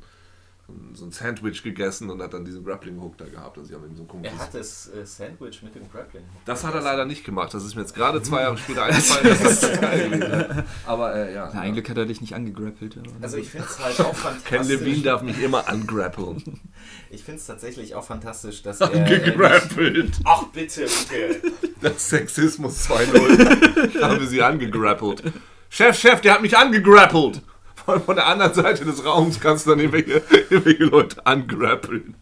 so 0.93 1.05
ein, 1.05 1.11
Sandwich 1.11 1.63
gegessen 1.63 2.09
und 2.09 2.21
hat 2.21 2.33
dann 2.33 2.45
diesen 2.45 2.63
Grappling 2.63 2.99
Hook 3.01 3.17
da 3.17 3.25
gehabt. 3.25 3.57
Also 3.57 3.69
sie 3.69 3.75
haben 3.75 3.85
ihm 3.85 3.95
so 3.95 4.03
ein 4.03 4.07
komisches 4.07 4.37
er 4.37 4.45
hat 4.45 4.53
das 4.53 4.89
äh, 4.89 5.05
Sandwich 5.05 5.61
mit 5.63 5.75
dem 5.75 5.89
Grappling 5.91 6.23
Hook. 6.23 6.41
das 6.45 6.63
hat 6.63 6.73
er 6.73 6.81
leider 6.81 7.05
nicht 7.05 7.23
gemacht. 7.23 7.53
Das 7.53 7.63
ist 7.63 7.75
mir 7.75 7.81
jetzt 7.81 7.95
gerade 7.95 8.21
zwei 8.21 8.41
Jahre 8.41 8.57
später 8.57 8.83
eingefallen. 8.83 9.37
Das 9.43 9.63
ist 9.63 9.81
geil 9.81 10.09
gewesen. 10.09 10.63
Aber 10.85 11.15
äh, 11.15 11.33
ja. 11.33 11.49
Na, 11.53 11.61
eigentlich 11.61 11.89
hat 11.89 11.97
er 11.97 12.05
dich 12.05 12.21
nicht 12.21 12.33
angegrappelt. 12.33 12.97
Also 13.21 13.37
ich 13.37 13.49
finde 13.49 13.67
es 13.69 13.79
halt 13.79 13.99
auch 14.01 14.13
Ken 14.13 14.33
fantastisch. 14.41 14.79
Levine 14.79 15.01
darf 15.03 15.21
mich 15.21 15.41
immer 15.41 15.67
angrappeln. 15.67 16.59
Ich 17.11 17.23
finde 17.23 17.39
es 17.39 17.47
tatsächlich 17.47 17.95
auch 17.95 18.03
fantastisch, 18.03 18.61
dass 18.61 18.81
er... 18.81 18.93
äh, 18.93 18.99
Angegrappelt. 18.99 20.19
Ach 20.25 20.43
bitte, 20.53 20.81
bitte. 20.81 21.51
Das 21.81 22.09
Sexismus 22.09 22.87
2.0. 22.87 24.01
haben 24.01 24.19
wir 24.19 24.27
sie 24.27 24.43
angegrappelt. 24.43 25.23
Chef, 25.69 25.97
Chef, 25.97 26.21
der 26.21 26.33
hat 26.35 26.41
mich 26.41 26.55
angegrappelt. 26.57 27.41
Von, 27.89 28.03
von 28.03 28.15
der 28.17 28.27
anderen 28.27 28.53
Seite 28.53 28.85
des 28.85 29.03
Raums 29.03 29.39
kannst 29.39 29.65
du 29.65 29.71
dann 29.71 29.79
irgendwelche, 29.79 30.21
irgendwelche 30.51 30.83
Leute 30.83 31.25
angrappeln. 31.25 32.13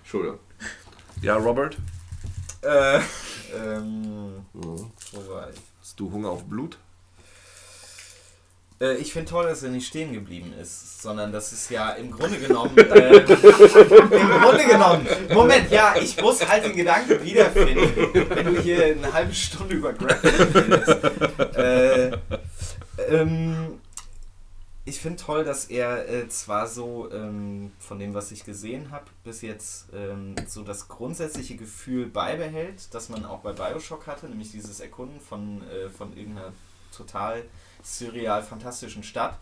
Entschuldigung. 0.00 0.38
Ja, 1.20 1.36
Robert? 1.36 1.76
äh, 2.62 3.00
ähm, 3.54 4.46
wo 4.54 4.88
war 5.28 5.50
ich? 5.50 5.60
Hast 5.82 6.00
du 6.00 6.10
Hunger 6.10 6.30
auf 6.30 6.44
Blut? 6.46 6.78
Äh, 8.82 8.96
ich 8.96 9.12
finde 9.12 9.30
toll, 9.30 9.44
dass 9.46 9.62
er 9.62 9.70
nicht 9.70 9.86
stehen 9.86 10.12
geblieben 10.12 10.52
ist, 10.60 11.00
sondern 11.00 11.32
das 11.32 11.52
ist 11.52 11.70
ja 11.70 11.92
im 11.92 12.10
Grunde 12.10 12.38
genommen. 12.38 12.76
Äh, 12.76 13.16
Im 13.18 13.28
Grunde 13.28 14.64
genommen. 14.68 15.06
Moment, 15.32 15.70
ja, 15.70 15.94
ich 15.96 16.20
muss 16.20 16.46
halt 16.46 16.64
den 16.64 16.74
Gedanken 16.74 17.22
wiederfinden, 17.22 18.28
wenn 18.28 18.54
du 18.54 18.60
hier 18.60 18.86
eine 18.86 19.12
halbe 19.12 19.32
Stunde 19.32 19.74
über 19.74 19.92
Grappling 19.92 20.34
redest. 20.34 21.56
Äh, 21.56 22.10
ähm, 23.08 23.80
ich 24.84 25.00
finde 25.00 25.22
toll, 25.22 25.44
dass 25.44 25.66
er 25.66 26.08
äh, 26.08 26.28
zwar 26.28 26.66
so 26.66 27.08
ähm, 27.12 27.70
von 27.78 28.00
dem, 28.00 28.14
was 28.14 28.32
ich 28.32 28.44
gesehen 28.44 28.90
habe, 28.90 29.04
bis 29.22 29.42
jetzt 29.42 29.86
ähm, 29.94 30.34
so 30.48 30.62
das 30.62 30.88
grundsätzliche 30.88 31.54
Gefühl 31.54 32.06
beibehält, 32.06 32.92
das 32.92 33.08
man 33.08 33.24
auch 33.24 33.40
bei 33.40 33.52
Bioshock 33.52 34.08
hatte, 34.08 34.26
nämlich 34.28 34.50
dieses 34.50 34.80
Erkunden 34.80 35.20
von, 35.20 35.62
äh, 35.68 35.88
von 35.88 36.16
irgendeiner 36.16 36.52
total 36.92 37.44
surreal 37.82 38.42
fantastischen 38.42 39.02
Stadt. 39.02 39.38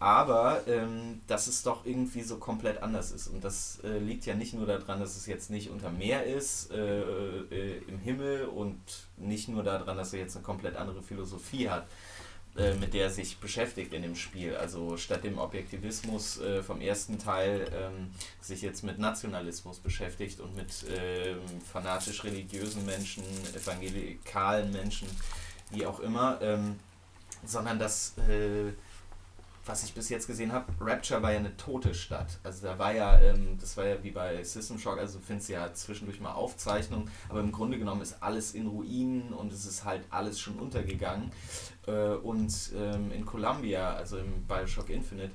Aber 0.00 0.62
ähm, 0.68 1.20
dass 1.26 1.48
es 1.48 1.64
doch 1.64 1.84
irgendwie 1.84 2.22
so 2.22 2.36
komplett 2.36 2.82
anders 2.82 3.10
ist. 3.10 3.26
Und 3.26 3.42
das 3.42 3.80
äh, 3.82 3.98
liegt 3.98 4.26
ja 4.26 4.34
nicht 4.34 4.54
nur 4.54 4.66
daran, 4.66 5.00
dass 5.00 5.16
es 5.16 5.26
jetzt 5.26 5.50
nicht 5.50 5.70
unter 5.70 5.90
Meer 5.90 6.24
ist, 6.24 6.70
äh, 6.70 7.00
äh, 7.00 7.82
im 7.88 7.98
Himmel 7.98 8.44
und 8.44 8.78
nicht 9.16 9.48
nur 9.48 9.64
daran, 9.64 9.96
dass 9.96 10.12
er 10.12 10.20
jetzt 10.20 10.36
eine 10.36 10.44
komplett 10.44 10.76
andere 10.76 11.02
Philosophie 11.02 11.68
hat, 11.68 11.88
äh, 12.56 12.74
mit 12.74 12.94
der 12.94 13.04
er 13.04 13.10
sich 13.10 13.38
beschäftigt 13.38 13.92
in 13.92 14.02
dem 14.02 14.14
Spiel. 14.14 14.54
Also 14.54 14.96
statt 14.96 15.24
dem 15.24 15.38
Objektivismus 15.38 16.40
äh, 16.40 16.62
vom 16.62 16.80
ersten 16.80 17.18
Teil 17.18 17.68
ähm, 17.74 18.12
sich 18.40 18.62
jetzt 18.62 18.84
mit 18.84 19.00
Nationalismus 19.00 19.80
beschäftigt 19.80 20.38
und 20.38 20.54
mit 20.54 20.84
ähm, 20.96 21.40
fanatisch 21.72 22.22
religiösen 22.22 22.86
Menschen, 22.86 23.24
evangelikalen 23.52 24.70
Menschen, 24.70 25.08
wie 25.70 25.86
auch 25.86 25.98
immer. 25.98 26.38
Ähm, 26.40 26.78
sondern 27.44 27.78
das, 27.78 28.14
äh, 28.28 28.72
was 29.66 29.84
ich 29.84 29.92
bis 29.92 30.08
jetzt 30.08 30.26
gesehen 30.26 30.52
habe, 30.52 30.66
Rapture 30.80 31.22
war 31.22 31.32
ja 31.32 31.38
eine 31.38 31.56
tote 31.56 31.94
Stadt. 31.94 32.38
Also 32.42 32.66
da 32.66 32.78
war 32.78 32.94
ja, 32.94 33.20
ähm, 33.20 33.58
das 33.60 33.76
war 33.76 33.86
ja 33.86 34.02
wie 34.02 34.10
bei 34.10 34.42
System 34.42 34.78
Shock, 34.78 34.98
also 34.98 35.18
du 35.18 35.24
findest 35.24 35.50
ja 35.50 35.72
zwischendurch 35.72 36.20
mal 36.20 36.32
Aufzeichnungen, 36.32 37.10
aber 37.28 37.40
im 37.40 37.52
Grunde 37.52 37.78
genommen 37.78 38.00
ist 38.00 38.22
alles 38.22 38.54
in 38.54 38.66
Ruinen 38.66 39.32
und 39.32 39.52
es 39.52 39.66
ist 39.66 39.84
halt 39.84 40.02
alles 40.10 40.40
schon 40.40 40.54
untergegangen. 40.58 41.30
Äh, 41.86 41.92
und 41.92 42.52
ähm, 42.74 43.12
in 43.12 43.26
Columbia, 43.26 43.94
also 43.94 44.18
im 44.18 44.44
Bioshock 44.46 44.88
Infinite, 44.88 45.32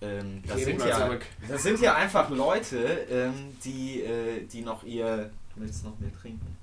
ähm, 0.00 0.42
das, 0.46 0.60
sind 0.60 0.84
ja, 0.84 1.18
das 1.48 1.62
sind 1.62 1.80
ja 1.80 1.94
einfach 1.94 2.28
Leute, 2.30 2.76
ähm, 3.10 3.56
die, 3.64 4.02
äh, 4.02 4.44
die 4.46 4.62
noch 4.62 4.84
ihr. 4.84 5.30
Willst 5.56 5.84
du 5.84 5.90
noch 5.90 5.98
mehr 6.00 6.12
trinken? 6.12 6.56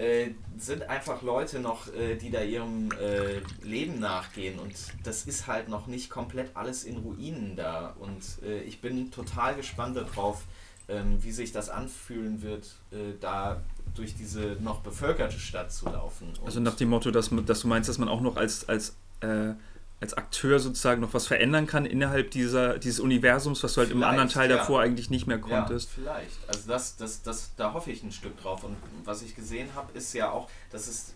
Äh, 0.00 0.30
sind 0.56 0.88
einfach 0.88 1.20
Leute 1.20 1.60
noch, 1.60 1.92
äh, 1.92 2.16
die 2.16 2.30
da 2.30 2.40
ihrem 2.40 2.88
äh, 2.92 3.42
Leben 3.62 3.98
nachgehen 4.00 4.58
und 4.58 4.72
das 5.04 5.26
ist 5.26 5.46
halt 5.46 5.68
noch 5.68 5.88
nicht 5.88 6.08
komplett 6.08 6.56
alles 6.56 6.84
in 6.84 6.96
Ruinen 6.96 7.54
da 7.54 7.94
und 7.98 8.22
äh, 8.42 8.62
ich 8.62 8.80
bin 8.80 9.10
total 9.10 9.56
gespannt 9.56 9.98
darauf, 9.98 10.44
ähm, 10.88 11.22
wie 11.22 11.32
sich 11.32 11.52
das 11.52 11.68
anfühlen 11.68 12.40
wird, 12.40 12.76
äh, 12.92 13.12
da 13.20 13.60
durch 13.94 14.14
diese 14.14 14.56
noch 14.60 14.80
bevölkerte 14.80 15.38
Stadt 15.38 15.70
zu 15.70 15.84
laufen. 15.90 16.28
Und 16.40 16.46
Also 16.46 16.60
nach 16.60 16.76
dem 16.76 16.88
Motto, 16.88 17.10
dass, 17.10 17.28
dass 17.44 17.60
du 17.60 17.68
meinst, 17.68 17.90
dass 17.90 17.98
man 17.98 18.08
auch 18.08 18.22
noch 18.22 18.36
als, 18.36 18.66
als, 18.70 18.96
äh, 19.20 19.52
als 20.00 20.14
Akteur 20.14 20.58
sozusagen 20.58 21.02
noch 21.02 21.12
was 21.12 21.26
verändern 21.26 21.66
kann 21.66 21.84
innerhalb 21.84 22.30
dieser, 22.30 22.78
dieses 22.78 23.00
Universums, 23.00 23.62
was 23.62 23.74
du 23.74 23.80
halt 23.80 23.90
im 23.90 23.98
Vielleicht, 23.98 24.10
anderen 24.10 24.28
Teil 24.30 24.50
ja. 24.50 24.56
davor 24.56 24.80
eigentlich 24.80 25.10
nicht 25.10 25.26
mehr 25.26 25.38
konntest. 25.38 25.90
Ja, 25.96 26.02
vielleicht. 26.02 26.48
Also 26.48 26.68
das, 26.68 26.96
das, 26.96 27.22
das, 27.22 27.54
da 27.56 27.74
hoffe 27.74 27.90
ich 27.90 28.02
ein 28.02 28.12
Stück 28.12 28.40
drauf. 28.40 28.64
Und 28.64 28.76
was 29.04 29.20
ich 29.22 29.36
gesehen 29.36 29.68
habe, 29.74 29.92
ist 29.92 30.14
ja 30.14 30.30
auch, 30.30 30.48
dass 30.70 30.86
es, 30.88 31.14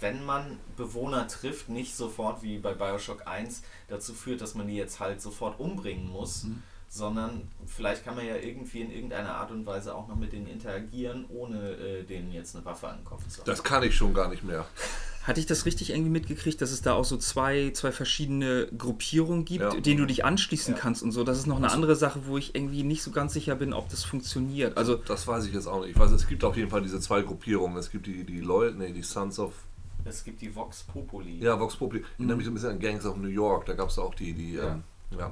wenn 0.00 0.24
man 0.24 0.58
Bewohner 0.76 1.28
trifft, 1.28 1.68
nicht 1.68 1.94
sofort 1.94 2.42
wie 2.42 2.58
bei 2.58 2.74
Bioshock 2.74 3.26
1 3.26 3.62
dazu 3.86 4.14
führt, 4.14 4.40
dass 4.40 4.56
man 4.56 4.66
die 4.66 4.76
jetzt 4.76 4.98
halt 4.98 5.22
sofort 5.22 5.60
umbringen 5.60 6.10
muss. 6.10 6.44
Mhm. 6.44 6.62
Sondern 6.88 7.48
vielleicht 7.66 8.04
kann 8.04 8.14
man 8.14 8.24
ja 8.24 8.36
irgendwie 8.36 8.80
in 8.80 8.92
irgendeiner 8.92 9.34
Art 9.34 9.50
und 9.50 9.66
Weise 9.66 9.94
auch 9.94 10.06
noch 10.06 10.14
mit 10.14 10.32
denen 10.32 10.46
interagieren, 10.46 11.24
ohne 11.28 11.72
äh, 11.72 12.02
denen 12.04 12.32
jetzt 12.32 12.54
eine 12.54 12.64
Waffe 12.64 12.88
an 12.88 12.98
den 12.98 13.04
Kopf 13.04 13.26
zu 13.26 13.40
haben. 13.40 13.46
Das 13.46 13.64
kann 13.64 13.82
ich 13.82 13.96
schon 13.96 14.14
gar 14.14 14.28
nicht 14.28 14.44
mehr. 14.44 14.64
Hatte 15.24 15.40
ich 15.40 15.46
das 15.46 15.64
richtig 15.64 15.90
irgendwie 15.90 16.10
mitgekriegt, 16.10 16.60
dass 16.60 16.70
es 16.70 16.82
da 16.82 16.92
auch 16.92 17.04
so 17.06 17.16
zwei, 17.16 17.70
zwei 17.72 17.92
verschiedene 17.92 18.66
Gruppierungen 18.76 19.44
gibt, 19.46 19.62
Ja. 19.62 19.70
denen 19.80 19.98
du 19.98 20.06
dich 20.06 20.24
anschließen 20.24 20.74
Ja. 20.74 20.80
kannst 20.80 21.02
und 21.02 21.12
so? 21.12 21.24
Das 21.24 21.38
ist 21.38 21.46
noch 21.46 21.56
eine 21.56 21.72
andere 21.72 21.96
Sache, 21.96 22.20
wo 22.26 22.36
ich 22.36 22.54
irgendwie 22.54 22.82
nicht 22.82 23.02
so 23.02 23.10
ganz 23.10 23.32
sicher 23.32 23.54
bin, 23.56 23.72
ob 23.72 23.88
das 23.88 24.04
funktioniert. 24.04 24.76
Also, 24.76 24.96
Das 24.96 25.26
weiß 25.26 25.46
ich 25.46 25.54
jetzt 25.54 25.66
auch 25.66 25.80
nicht. 25.80 25.92
Ich 25.92 25.98
weiß, 25.98 26.10
es 26.12 26.26
gibt 26.28 26.44
auf 26.44 26.56
jeden 26.58 26.68
Fall 26.70 26.82
diese 26.82 27.00
zwei 27.00 27.22
Gruppierungen. 27.22 27.76
Es 27.78 27.90
gibt 27.90 28.06
die, 28.06 28.24
die 28.24 28.40
Loyal, 28.40 28.74
nee, 28.74 28.92
die 28.92 29.02
Sons 29.02 29.38
of, 29.38 29.54
Es 30.04 30.22
gibt 30.24 30.42
die 30.42 30.54
Vox 30.54 30.82
Populi. 30.82 31.38
ja, 31.42 31.58
Vox 31.58 31.76
Populi. 31.76 32.00
Ich 32.00 32.06
erinnere 32.18 32.36
mich 32.36 32.44
so 32.44 32.50
ein 32.50 32.54
bisschen 32.54 32.70
an 32.70 32.78
Gangs 32.78 33.06
of 33.06 33.16
New 33.16 33.28
York. 33.28 33.64
Da 33.64 33.72
gab 33.72 33.88
es 33.88 33.98
auch 33.98 34.14
die, 34.14 34.34
die, 34.34 34.52
Ja. 34.54 34.72
ähm, 34.72 34.82
ja. 35.18 35.30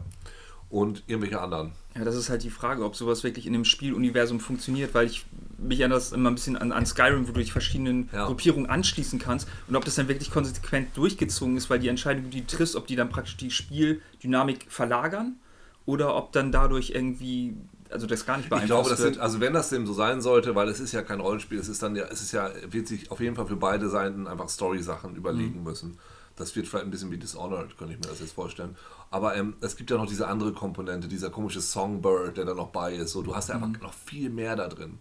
Und 0.72 1.02
irgendwelche 1.06 1.38
anderen. 1.38 1.72
ja, 1.94 2.02
das 2.02 2.16
ist 2.16 2.30
halt 2.30 2.42
die 2.42 2.48
Frage, 2.50 2.82
ob 2.86 2.96
sowas 2.96 3.22
wirklich 3.24 3.46
in 3.46 3.52
dem 3.52 3.66
Spieluniversum 3.66 4.40
funktioniert, 4.40 4.94
weil 4.94 5.06
ich 5.06 5.26
mich 5.58 5.84
an 5.84 5.90
das 5.90 6.12
immer 6.12 6.30
ein 6.30 6.34
bisschen 6.34 6.56
an, 6.56 6.72
an 6.72 6.86
Skyrim, 6.86 7.28
wo 7.28 7.32
du 7.32 7.40
dich 7.40 7.52
verschiedenen 7.52 8.08
Ja. 8.10 8.24
Gruppierungen 8.24 8.70
anschließen 8.70 9.18
kannst 9.18 9.46
und 9.68 9.76
ob 9.76 9.84
das 9.84 9.96
dann 9.96 10.08
wirklich 10.08 10.30
konsequent 10.30 10.96
durchgezogen 10.96 11.58
ist, 11.58 11.68
weil 11.68 11.78
die 11.78 11.88
Entscheidung, 11.88 12.30
die 12.30 12.40
du 12.40 12.46
triffst, 12.46 12.74
ob 12.74 12.86
die 12.86 12.96
dann 12.96 13.10
praktisch 13.10 13.36
die 13.36 13.50
Spieldynamik 13.50 14.64
verlagern 14.70 15.36
oder 15.84 16.14
ob 16.16 16.32
dann 16.32 16.52
dadurch 16.52 16.92
irgendwie, 16.94 17.54
also 17.90 18.06
das 18.06 18.24
gar 18.24 18.38
nicht 18.38 18.46
Ich 18.46 18.48
beeinflusst 18.50 18.70
glaube, 18.70 18.88
das 18.90 18.98
wird. 19.00 19.14
sind, 19.16 19.22
also 19.22 19.40
wenn 19.40 19.52
das 19.52 19.68
dem 19.68 19.86
so 19.86 19.92
sein 19.92 20.22
sollte, 20.22 20.54
weil 20.54 20.68
es 20.68 20.80
ist 20.80 20.92
ja 20.92 21.02
kein 21.02 21.20
Rollenspiel, 21.20 21.58
es 21.58 21.68
ist 21.68 21.82
dann 21.82 21.96
ja, 21.96 22.04
es 22.10 22.22
ist 22.22 22.32
ja, 22.32 22.50
wird 22.70 22.88
sich 22.88 23.10
auf 23.10 23.20
jeden 23.20 23.36
Fall 23.36 23.46
für 23.46 23.56
beide 23.56 23.90
Seiten 23.90 24.26
einfach 24.26 24.48
Story-Sachen 24.48 25.16
überlegen 25.16 25.58
Mhm. 25.58 25.64
müssen. 25.64 25.98
Das 26.36 26.56
wird 26.56 26.66
vielleicht 26.66 26.84
ein 26.86 26.90
bisschen 26.90 27.10
wie 27.10 27.18
Dishonored, 27.18 27.76
könnte 27.76 27.94
ich 27.94 28.00
mir 28.00 28.06
das 28.08 28.20
jetzt 28.20 28.32
vorstellen. 28.32 28.76
Aber 29.10 29.36
ähm, 29.36 29.54
es 29.60 29.76
gibt 29.76 29.90
ja 29.90 29.96
noch 29.98 30.06
diese 30.06 30.26
andere 30.28 30.52
Komponente, 30.52 31.06
dieser 31.08 31.30
komische 31.30 31.60
Songbird, 31.60 32.36
der 32.38 32.46
da 32.46 32.54
noch 32.54 32.68
bei 32.68 32.94
ist. 32.94 33.12
So, 33.12 33.22
du 33.22 33.34
hast 33.36 33.48
ja 33.50 33.58
Mhm. 33.58 33.64
einfach 33.64 33.80
noch 33.82 33.92
viel 33.94 34.30
mehr 34.30 34.56
da 34.56 34.68
drin. 34.68 34.98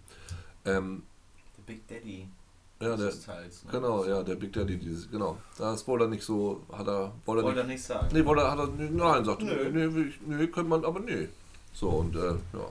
Ähm, 0.65 1.04
Der 1.58 1.63
Big 1.74 1.88
Daddy 1.88 2.28
ja, 2.82 2.98
der, 2.98 3.12
Teils. 3.12 3.63
Ne? 3.63 3.72
genau, 3.72 4.04
ja, 4.06 4.24
der 4.24 4.36
Big 4.36 4.52
Daddy, 4.54 4.76
dieses, 4.78 5.10
genau. 5.10 5.38
Das 5.58 5.88
wollte 5.88 6.06
er 6.06 6.08
nicht 6.10 6.24
so, 6.24 6.63
hat 6.72 6.88
er, 6.88 7.12
wollte 7.26 7.44
er 7.44 7.46
Wollte 7.46 7.48
nicht, 7.48 7.58
er 7.60 7.63
nicht 7.67 7.84
sagen. 7.84 8.08
nee, 8.12 8.26
wollte 8.26 8.41
er, 8.41 8.52
hat 8.52 8.60
er, 8.60 8.67
nee, 8.67 8.89
nein, 8.91 9.24
sagte, 9.24 9.46
Nö. 9.46 9.70
nee, 9.72 9.88
nee, 9.88 10.12
nee, 10.26 10.48
könnte 10.48 10.70
man, 10.70 10.84
aber 10.84 11.00
nee. 11.00 11.30
So, 11.74 11.89
und 11.89 12.15
äh, 12.15 12.30
ja, 12.30 12.67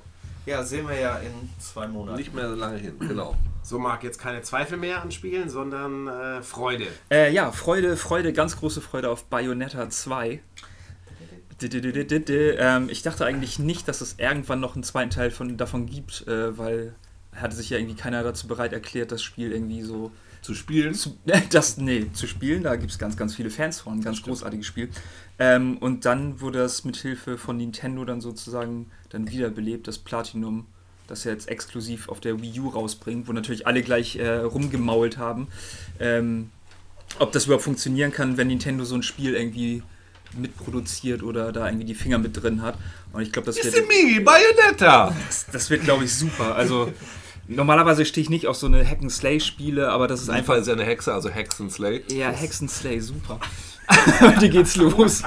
Ja, 0.47 0.63
sehen 0.63 0.89
wir 0.89 0.99
ja 0.99 1.17
in 1.19 1.33
zwei 1.59 1.87
Monaten. 1.87 2.19
nicht 2.19 2.35
mehr 2.35 2.49
lange 2.49 2.79
hin, 2.79 2.95
genau. 2.99 3.37
So 3.63 3.79
mag 3.79 4.03
jetzt 4.03 4.19
keine 4.19 4.43
Zweifel 4.43 4.79
mehr 4.79 5.03
an 5.03 5.11
Spielen, 5.11 5.51
sondern 5.51 6.09
äh, 6.09 6.43
Freude. 6.43 6.87
Äh, 7.11 7.33
ja, 7.33 7.53
Freude, 7.53 7.97
Freude, 7.97 8.33
ganz 8.33 8.57
große 8.57 8.81
Freude 8.81 9.11
auf 9.11 9.25
Bayonetta 9.27 9.91
2. 9.91 10.41
Didididididi. 11.61 12.55
Ähm, 12.59 12.89
ich 12.89 13.03
dachte 13.03 13.27
eigentlich 13.27 13.59
nicht, 13.59 13.87
dass 13.87 14.01
es 14.01 14.17
irgendwann 14.19 14.61
noch 14.61 14.75
einen 14.75 14.83
zweiten 14.83 15.11
Teil 15.11 15.31
von, 15.31 15.57
davon 15.57 15.87
gibt, 15.87 16.27
äh, 16.27 16.57
weil 16.57 16.95
hatte 17.37 17.55
sich 17.55 17.71
ja 17.71 17.79
irgendwie 17.79 17.97
keiner 17.97 18.23
dazu 18.23 18.49
bereit 18.49 18.73
erklärt, 18.73 19.13
das 19.13 19.23
Spiel 19.23 19.53
irgendwie 19.53 19.83
so 19.83 20.11
Zu 20.43 20.55
spielen, 20.55 20.95
zu, 20.95 21.19
das, 21.51 21.77
nee, 21.77 22.07
zu 22.13 22.27
spielen. 22.27 22.63
Da 22.63 22.77
gibt 22.77 22.91
es 22.91 22.99
ganz, 22.99 23.17
ganz 23.17 23.35
viele 23.35 23.51
Fans 23.51 23.81
von, 23.81 23.99
ein 23.99 24.03
ganz 24.03 24.23
großartiges 24.23 24.67
Spiel. 24.67 24.89
Ähm, 25.39 25.77
und 25.79 26.07
dann 26.07 26.41
wurde 26.41 26.61
das 26.61 26.85
mit 26.85 26.97
Hilfe 26.97 27.37
von 27.37 27.59
Nintendo 27.59 28.05
dann 28.05 28.21
sozusagen 28.21 28.91
dann 29.11 29.31
wiederbelebt, 29.31 29.87
das 29.87 29.99
Platinum, 29.99 30.67
das 31.07 31.27
er 31.27 31.33
jetzt 31.33 31.49
exklusiv 31.49 32.09
auf 32.09 32.21
der 32.21 32.41
Wii 32.41 32.61
U 32.61 32.69
rausbringt, 32.69 33.29
wo 33.29 33.33
natürlich 33.33 33.67
alle 33.67 33.83
gleich 33.83 34.17
äh, 34.17 34.37
rumgemault 34.39 35.19
haben. 35.19 35.49
Ähm, 35.99 36.51
ob 37.19 37.33
das 37.33 37.47
überhaupt 37.47 37.65
funktionieren 37.65 38.13
kann, 38.13 38.37
wenn 38.37 38.47
Nintendo 38.47 38.85
so 38.85 38.95
ein 38.95 39.03
Spiel 39.03 39.35
irgendwie 39.35 39.83
mitproduziert 40.37 41.23
oder 41.25 41.51
da 41.53 41.67
irgendwie 41.67 41.87
die 41.87 41.95
Finger 41.97 42.19
mit 42.19 42.41
drin 42.41 42.63
hat. 42.63 42.79
Und 43.13 43.23
ich 43.23 43.33
glaube, 43.33 43.47
das 43.47 43.57
wird, 43.57 43.75
Me, 43.89 44.21
Bayonetta! 44.21 45.15
das, 45.27 45.47
das 45.53 45.71
wird 45.71 45.83
glaube 45.83 46.05
ich, 46.05 46.15
super. 46.15 46.55
Also 46.55 46.93
normalerweise 47.49 48.05
stehe 48.05 48.23
ich 48.23 48.31
nicht 48.31 48.47
auf 48.47 48.57
so 48.57 48.67
eine 48.67 48.87
Hack-and-Slay-Spiele, 48.87 49.91
aber 49.91 50.07
das 50.07 50.23
ist 50.23 50.31
Einfach 50.31 50.55
ist 50.55 50.69
ja 50.69 50.75
eine 50.75 50.85
Hexe, 50.85 51.13
also 51.13 51.29
Hexenslay. 51.31 52.05
eher 52.09 52.31
Hexenslay, 52.31 53.01
super. 53.01 53.41
die 54.41 54.51
geht's 54.51 54.77
los. 54.77 55.23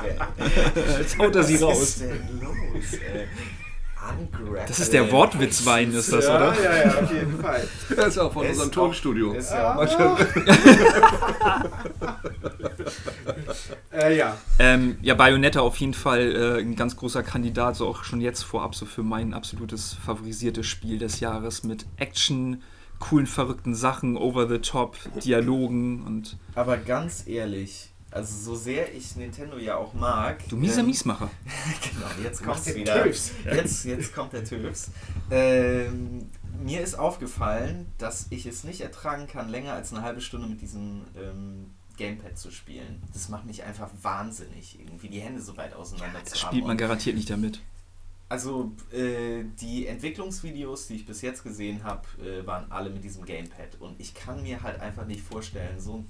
Jetzt 0.98 1.18
haut 1.18 1.36
er 1.36 1.44
sie 1.44 1.56
Was 1.56 1.62
raus. 1.64 1.82
ist 1.82 2.02
denn 2.02 2.40
los, 2.40 2.94
ey? 2.94 3.28
Ungrapped. 4.10 4.70
Das 4.70 4.80
ist 4.80 4.94
der 4.94 5.12
Wortwitzwein, 5.12 5.94
ist 5.94 6.12
das, 6.12 6.26
ja, 6.26 6.36
oder? 6.36 6.56
ja, 6.62 6.86
ja, 6.86 7.02
auf 7.02 7.12
jeden 7.12 7.40
Fall. 7.40 7.68
Das 7.96 8.08
ist 8.08 8.18
auch 8.18 8.34
von 8.34 8.46
unserem 8.46 8.72
Tonstudio. 8.72 9.34
Ist 9.34 9.52
ja 9.52 9.76
Äh, 13.92 14.18
ja. 14.18 14.38
Ähm, 14.60 14.98
ja, 15.02 15.14
Bayonetta 15.14 15.62
auf 15.62 15.78
jeden 15.78 15.94
Fall 15.94 16.36
äh, 16.36 16.60
ein 16.62 16.76
ganz 16.76 16.96
großer 16.96 17.24
Kandidat, 17.24 17.76
so 17.76 17.88
auch 17.88 18.04
schon 18.04 18.22
jetzt 18.22 18.44
vorab 18.44 18.76
so 18.76 18.86
für 18.86 19.04
mein 19.04 19.34
absolutes 19.34 19.94
favorisiertes 19.94 20.66
Spiel 20.66 20.98
des 20.98 21.20
Jahres 21.20 21.64
mit 21.64 21.86
Action, 21.98 22.64
coolen, 23.00 23.28
verrückten 23.28 23.76
Sachen, 23.76 24.18
over 24.18 24.48
the 24.48 24.60
top, 24.60 24.98
Dialogen 25.24 26.04
und 26.06 26.38
Aber 26.56 26.78
ganz 26.78 27.28
ehrlich, 27.28 27.93
also 28.14 28.36
so 28.38 28.56
sehr 28.56 28.94
ich 28.94 29.16
Nintendo 29.16 29.58
ja 29.58 29.76
auch 29.76 29.94
mag. 29.94 30.48
du 30.48 30.56
mieser 30.56 30.82
ähm, 30.82 30.88
Miesmacher. 30.88 31.30
Genau, 31.92 32.08
jetzt 32.24 32.44
kommt's 32.44 32.66
den 32.66 32.76
wieder. 32.76 33.04
Töfs. 33.04 33.32
Jetzt, 33.44 33.86
jetzt 33.86 34.14
kommt 34.14 34.34
der 34.34 34.46
Töfs. 34.46 34.92
Ähm, 35.32 36.30
mir 36.62 36.82
ist 36.82 36.96
aufgefallen, 36.96 37.88
dass 37.98 38.28
ich 38.30 38.46
es 38.46 38.64
nicht 38.64 38.82
ertragen 38.82 39.28
kann, 39.28 39.50
länger 39.50 39.74
als 39.74 39.92
eine 39.92 40.04
halbe 40.04 40.22
Stunde 40.22 40.48
mit 40.48 40.62
diesem 40.62 41.02
ähm, 41.18 41.72
Gamepad 41.98 42.38
zu 42.38 42.52
spielen. 42.52 43.02
Das 43.14 43.30
macht 43.30 43.46
mich 43.46 43.64
einfach 43.64 43.90
wahnsinnig, 44.02 44.80
irgendwie 44.80 45.10
die 45.10 45.20
Hände 45.20 45.42
so 45.42 45.58
weit 45.58 45.74
auseinander 45.74 46.20
Das 46.20 46.34
zu 46.34 46.38
spielt 46.38 46.54
haben. 46.54 46.68
man 46.68 46.72
Und 46.72 46.78
garantiert 46.78 47.16
nicht 47.16 47.30
damit. 47.30 47.62
Also 48.30 48.72
äh, 48.92 49.44
die 49.62 49.86
Entwicklungsvideos, 49.88 50.88
die 50.88 50.96
ich 50.96 51.06
bis 51.06 51.22
jetzt 51.22 51.44
gesehen 51.44 51.84
habe, 51.84 52.08
äh, 52.24 52.46
waren 52.48 52.72
alle 52.72 52.90
mit 52.90 53.04
diesem 53.04 53.26
Gamepad. 53.26 53.80
Und 53.80 54.00
ich 54.00 54.14
kann 54.14 54.42
mir 54.42 54.64
halt 54.64 54.80
einfach 54.80 55.06
nicht 55.06 55.22
vorstellen, 55.22 55.80
so 55.80 55.98
ein 55.98 56.08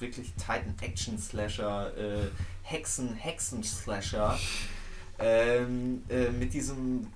wirklich 0.00 0.32
Titan 0.34 0.74
Action 0.80 1.18
Slasher, 1.18 1.96
äh, 1.96 2.28
Hexen, 2.62 3.14
Hexen 3.14 3.62
Slasher, 3.62 4.38
ähm, 5.18 6.02
äh, 6.08 6.30
mit 6.30 6.52
diesem 6.54 7.08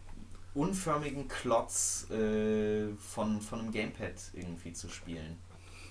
unförmigen 0.54 1.28
Klotz 1.28 2.06
äh, 2.10 2.88
von, 2.98 3.40
von 3.40 3.60
einem 3.60 3.72
Gamepad 3.72 4.14
irgendwie 4.34 4.72
zu 4.72 4.88
spielen. 4.88 5.36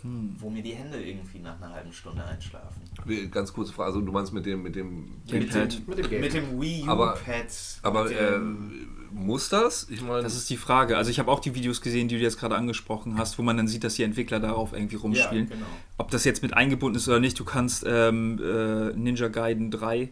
Hm. 0.01 0.35
Wo 0.39 0.49
mir 0.49 0.63
die 0.63 0.73
Hände 0.73 1.03
irgendwie 1.03 1.39
nach 1.39 1.61
einer 1.61 1.73
halben 1.73 1.93
Stunde 1.93 2.23
einschlafen. 2.25 2.81
Ganz 3.29 3.53
kurze 3.53 3.71
Frage, 3.71 3.87
also 3.89 4.01
du 4.01 4.11
meinst 4.11 4.33
mit 4.33 4.45
dem, 4.47 4.63
mit 4.63 4.75
dem. 4.75 5.21
Mit 5.31 5.53
dem 5.53 6.09
Game. 6.09 6.21
Mit 6.21 6.33
dem 6.33 6.59
Wii 6.59 6.85
Aber- 6.87 7.13
U-Pad. 7.13 7.79
Aber 7.83 8.03
mit 8.05 8.13
äh, 8.13 8.31
dem- 8.31 9.00
muss 9.13 9.49
das? 9.49 9.87
Ich 9.89 10.01
meine, 10.01 10.23
Das 10.23 10.35
ist 10.35 10.49
die 10.49 10.57
Frage. 10.57 10.97
Also 10.97 11.11
ich 11.11 11.19
habe 11.19 11.31
auch 11.31 11.39
die 11.39 11.55
Videos 11.55 11.81
gesehen, 11.81 12.07
die 12.07 12.17
du 12.17 12.21
jetzt 12.21 12.39
gerade 12.39 12.55
angesprochen 12.55 13.17
hast, 13.17 13.37
wo 13.37 13.43
man 13.43 13.57
dann 13.57 13.67
sieht, 13.67 13.83
dass 13.83 13.95
die 13.95 14.03
Entwickler 14.03 14.39
darauf 14.39 14.73
irgendwie 14.73 14.95
rumspielen. 14.95 15.49
Ja, 15.49 15.55
genau. 15.55 15.65
Ob 15.97 16.11
das 16.11 16.23
jetzt 16.23 16.41
mit 16.41 16.53
eingebunden 16.53 16.97
ist 16.97 17.07
oder 17.07 17.19
nicht, 17.19 17.39
du 17.39 17.45
kannst 17.45 17.83
ähm, 17.87 18.39
äh, 18.43 18.93
Ninja 18.97 19.27
Gaiden 19.27 19.71
3, 19.71 20.09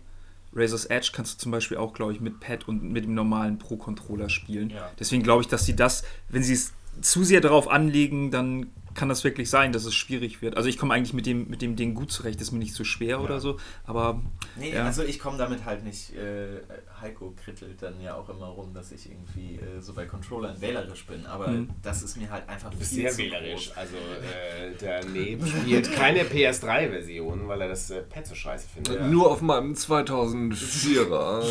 Razor's 0.54 0.86
Edge 0.86 1.12
kannst 1.14 1.36
du 1.36 1.44
zum 1.44 1.52
Beispiel 1.52 1.78
auch, 1.78 1.94
glaube 1.94 2.14
ich, 2.14 2.22
mit 2.22 2.40
Pad 2.40 2.68
und 2.68 2.84
mit 2.84 3.06
dem 3.06 3.14
normalen 3.14 3.60
Pro-Controller 3.60 4.30
spielen. 4.30 4.72
Ja. 4.72 4.90
Deswegen 5.00 5.24
glaube 5.24 5.42
ich, 5.42 5.48
dass 5.48 5.66
sie 5.66 5.76
das, 5.76 6.04
wenn 6.30 6.44
sie 6.44 6.54
es 6.54 6.74
zu 7.02 7.24
sehr 7.24 7.42
darauf 7.42 7.68
anlegen, 7.70 8.32
dann 8.32 8.68
kann 8.96 9.08
das 9.08 9.24
wirklich 9.24 9.50
sein, 9.50 9.72
dass 9.72 9.86
es 9.86 9.94
schwierig 9.96 10.42
wird. 10.42 10.58
Also 10.58 10.68
ich 10.68 10.78
komme 10.78 10.94
eigentlich 10.96 11.14
mit 11.14 11.26
dem, 11.26 11.48
mit 11.48 11.62
dem 11.62 11.76
Ding 11.78 11.94
gut 11.94 12.12
zurecht, 12.12 12.42
ist 12.42 12.52
mir 12.52 12.58
nicht 12.60 12.74
zu 12.74 12.84
schwer 12.84 13.22
oder 13.22 13.40
so, 13.40 13.58
aber 13.86 14.22
Nee, 14.58 14.74
Ja. 14.74 14.84
also 14.86 15.04
ich 15.04 15.20
komme 15.20 15.38
damit 15.38 15.64
halt 15.64 15.86
nicht. 15.86 16.14
Äh, 16.16 16.62
Heiko 17.00 17.34
krittelt 17.42 17.82
dann 17.82 18.02
ja 18.02 18.16
auch 18.16 18.28
immer 18.28 18.48
rum, 18.48 18.74
dass 18.74 18.92
ich 18.92 19.10
irgendwie 19.10 19.56
äh, 19.56 19.80
so 19.80 19.94
bei 19.94 20.06
Controllern 20.06 20.60
wählerisch 20.60 21.06
bin, 21.06 21.26
aber 21.28 21.48
Mhm. 21.50 21.70
das 21.82 22.02
ist 22.04 22.18
mir 22.18 22.30
halt 22.30 22.50
einfach 22.50 22.72
Du 22.72 22.78
bist 22.78 22.90
viel 22.92 23.04
sehr 23.04 23.12
zu 23.12 23.18
wählerisch. 23.20 23.68
groß. 23.68 23.78
Also 23.78 23.96
äh, 23.96 24.76
der 24.82 25.06
Neb 25.06 25.48
spielt 25.48 25.94
keine 25.94 26.24
PS3-Version, 26.24 27.48
weil 27.48 27.62
er 27.62 27.68
das 27.70 27.90
äh, 27.92 28.02
Pad 28.02 28.28
so 28.28 28.36
scheiße 28.36 28.68
findet. 28.74 29.02
Nur 29.10 29.32
auf 29.32 29.42
meinem 29.42 29.76
2004er 29.76 31.44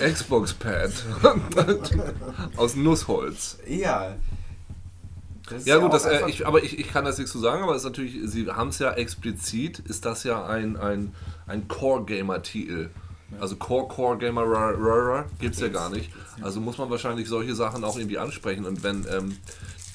äh, 0.00 0.10
Xbox-Pad 0.10 0.92
aus 2.56 2.74
Nussholz. 2.76 3.58
Ja. 3.66 4.16
Ja 5.64 5.78
gut, 5.78 5.92
das, 5.92 6.04
äh, 6.04 6.28
ich, 6.28 6.46
aber 6.46 6.62
ich, 6.62 6.78
ich 6.78 6.92
kann 6.92 7.04
das 7.04 7.18
nichts 7.18 7.32
zu 7.32 7.38
sagen, 7.38 7.62
aber 7.62 7.72
es 7.72 7.78
ist 7.78 7.84
natürlich, 7.84 8.18
Sie 8.24 8.50
haben 8.50 8.68
es 8.68 8.78
ja 8.78 8.92
explizit, 8.92 9.78
ist 9.80 10.04
das 10.04 10.24
ja 10.24 10.46
ein, 10.46 10.76
ein, 10.76 11.14
ein 11.46 11.68
Core-Gamer-Titel. 11.68 12.90
Also 13.40 13.56
Core, 13.56 13.88
Core 13.88 14.18
Gamer 14.18 14.42
Rara 14.44 15.26
gibt 15.38 15.54
es 15.54 15.60
ja 15.60 15.68
gar 15.68 15.90
nicht. 15.90 16.10
Also 16.40 16.60
muss 16.60 16.78
man 16.78 16.88
wahrscheinlich 16.88 17.28
solche 17.28 17.54
Sachen 17.54 17.84
auch 17.84 17.96
irgendwie 17.98 18.18
ansprechen. 18.18 18.64
Und 18.64 18.82
wenn 18.82 19.06
ähm, 19.10 19.36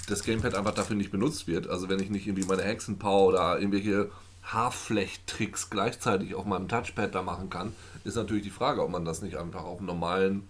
das 0.08 0.24
Gamepad 0.24 0.56
einfach 0.56 0.74
dafür 0.74 0.96
nicht 0.96 1.12
benutzt 1.12 1.48
wird, 1.48 1.68
also 1.68 1.89
wenn 1.89 2.00
ich 2.00 2.10
nicht 2.10 2.28
irgendwie 2.28 2.46
meine 2.46 2.62
Hexenpower 2.62 3.28
oder 3.28 3.58
irgendwelche 3.58 4.12
Haarflecht-Tricks 4.44 5.70
gleichzeitig 5.70 6.36
auf 6.36 6.46
meinem 6.46 6.68
Touchpad 6.68 7.16
da 7.16 7.22
machen 7.22 7.50
kann, 7.50 7.74
ist 8.04 8.16
natürlich 8.16 8.44
die 8.44 8.50
Frage, 8.50 8.84
ob 8.84 8.92
man 8.92 9.06
das 9.06 9.22
nicht 9.22 9.38
einfach 9.38 9.63
auf 9.63 9.80
einem 9.80 9.88
normalen, 9.88 10.48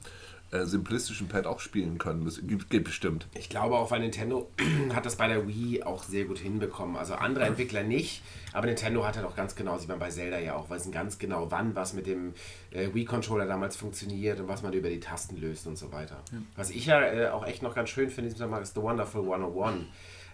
äh, 0.54 0.66
simplistischen 0.66 1.28
Pad 1.28 1.48
auch 1.48 1.60
spielen 1.60 1.98
können. 1.98 2.26
Das 2.26 2.40
gibt, 2.46 2.70
gibt 2.70 2.86
bestimmt. 2.86 3.28
Ich 3.34 3.50
glaube 3.50 3.76
auch, 3.76 3.90
weil 3.92 4.02
Nintendo 4.02 4.50
hat 4.94 5.06
das 5.06 5.16
bei 5.16 5.28
der 5.28 5.48
Wii 5.48 5.84
auch 5.84 6.04
sehr 6.04 6.26
gut 6.26 6.38
hinbekommen. 6.38 6.96
Also 6.96 7.16
andere 7.16 7.46
Entwickler 7.46 7.84
nicht, 7.84 8.22
aber 8.52 8.68
Nintendo 8.68 9.06
hat 9.06 9.16
halt 9.16 9.26
auch 9.26 9.36
ganz 9.36 9.56
genau, 9.56 9.78
sieht 9.78 9.90
man 9.90 10.00
bei 10.00 10.10
Zelda 10.10 10.40
ja 10.40 10.56
auch, 10.56 10.70
weiß 10.70 10.92
ganz 10.92 11.18
genau, 11.18 11.50
wann 11.50 11.76
was 11.76 11.94
mit 11.94 12.06
dem 12.06 12.34
äh, 12.72 12.94
Wii-Controller 12.94 13.48
damals 13.48 13.76
funktioniert 13.76 14.40
und 14.40 14.48
was 14.48 14.62
man 14.62 14.74
über 14.74 14.90
die 14.90 15.00
Tasten 15.00 15.38
löst 15.38 15.66
und 15.66 15.78
so 15.78 15.92
weiter. 15.92 16.22
Was 16.56 16.70
ich 16.70 16.86
ja 16.86 17.02
äh, 17.02 17.30
auch 17.30 17.46
echt 17.48 17.64
noch 17.64 17.74
ganz 17.74 17.90
schön 17.90 18.10
finde, 18.10 18.30
ist 18.30 18.76
The 18.76 18.82
Wonderful 18.82 19.22
101. 19.22 19.86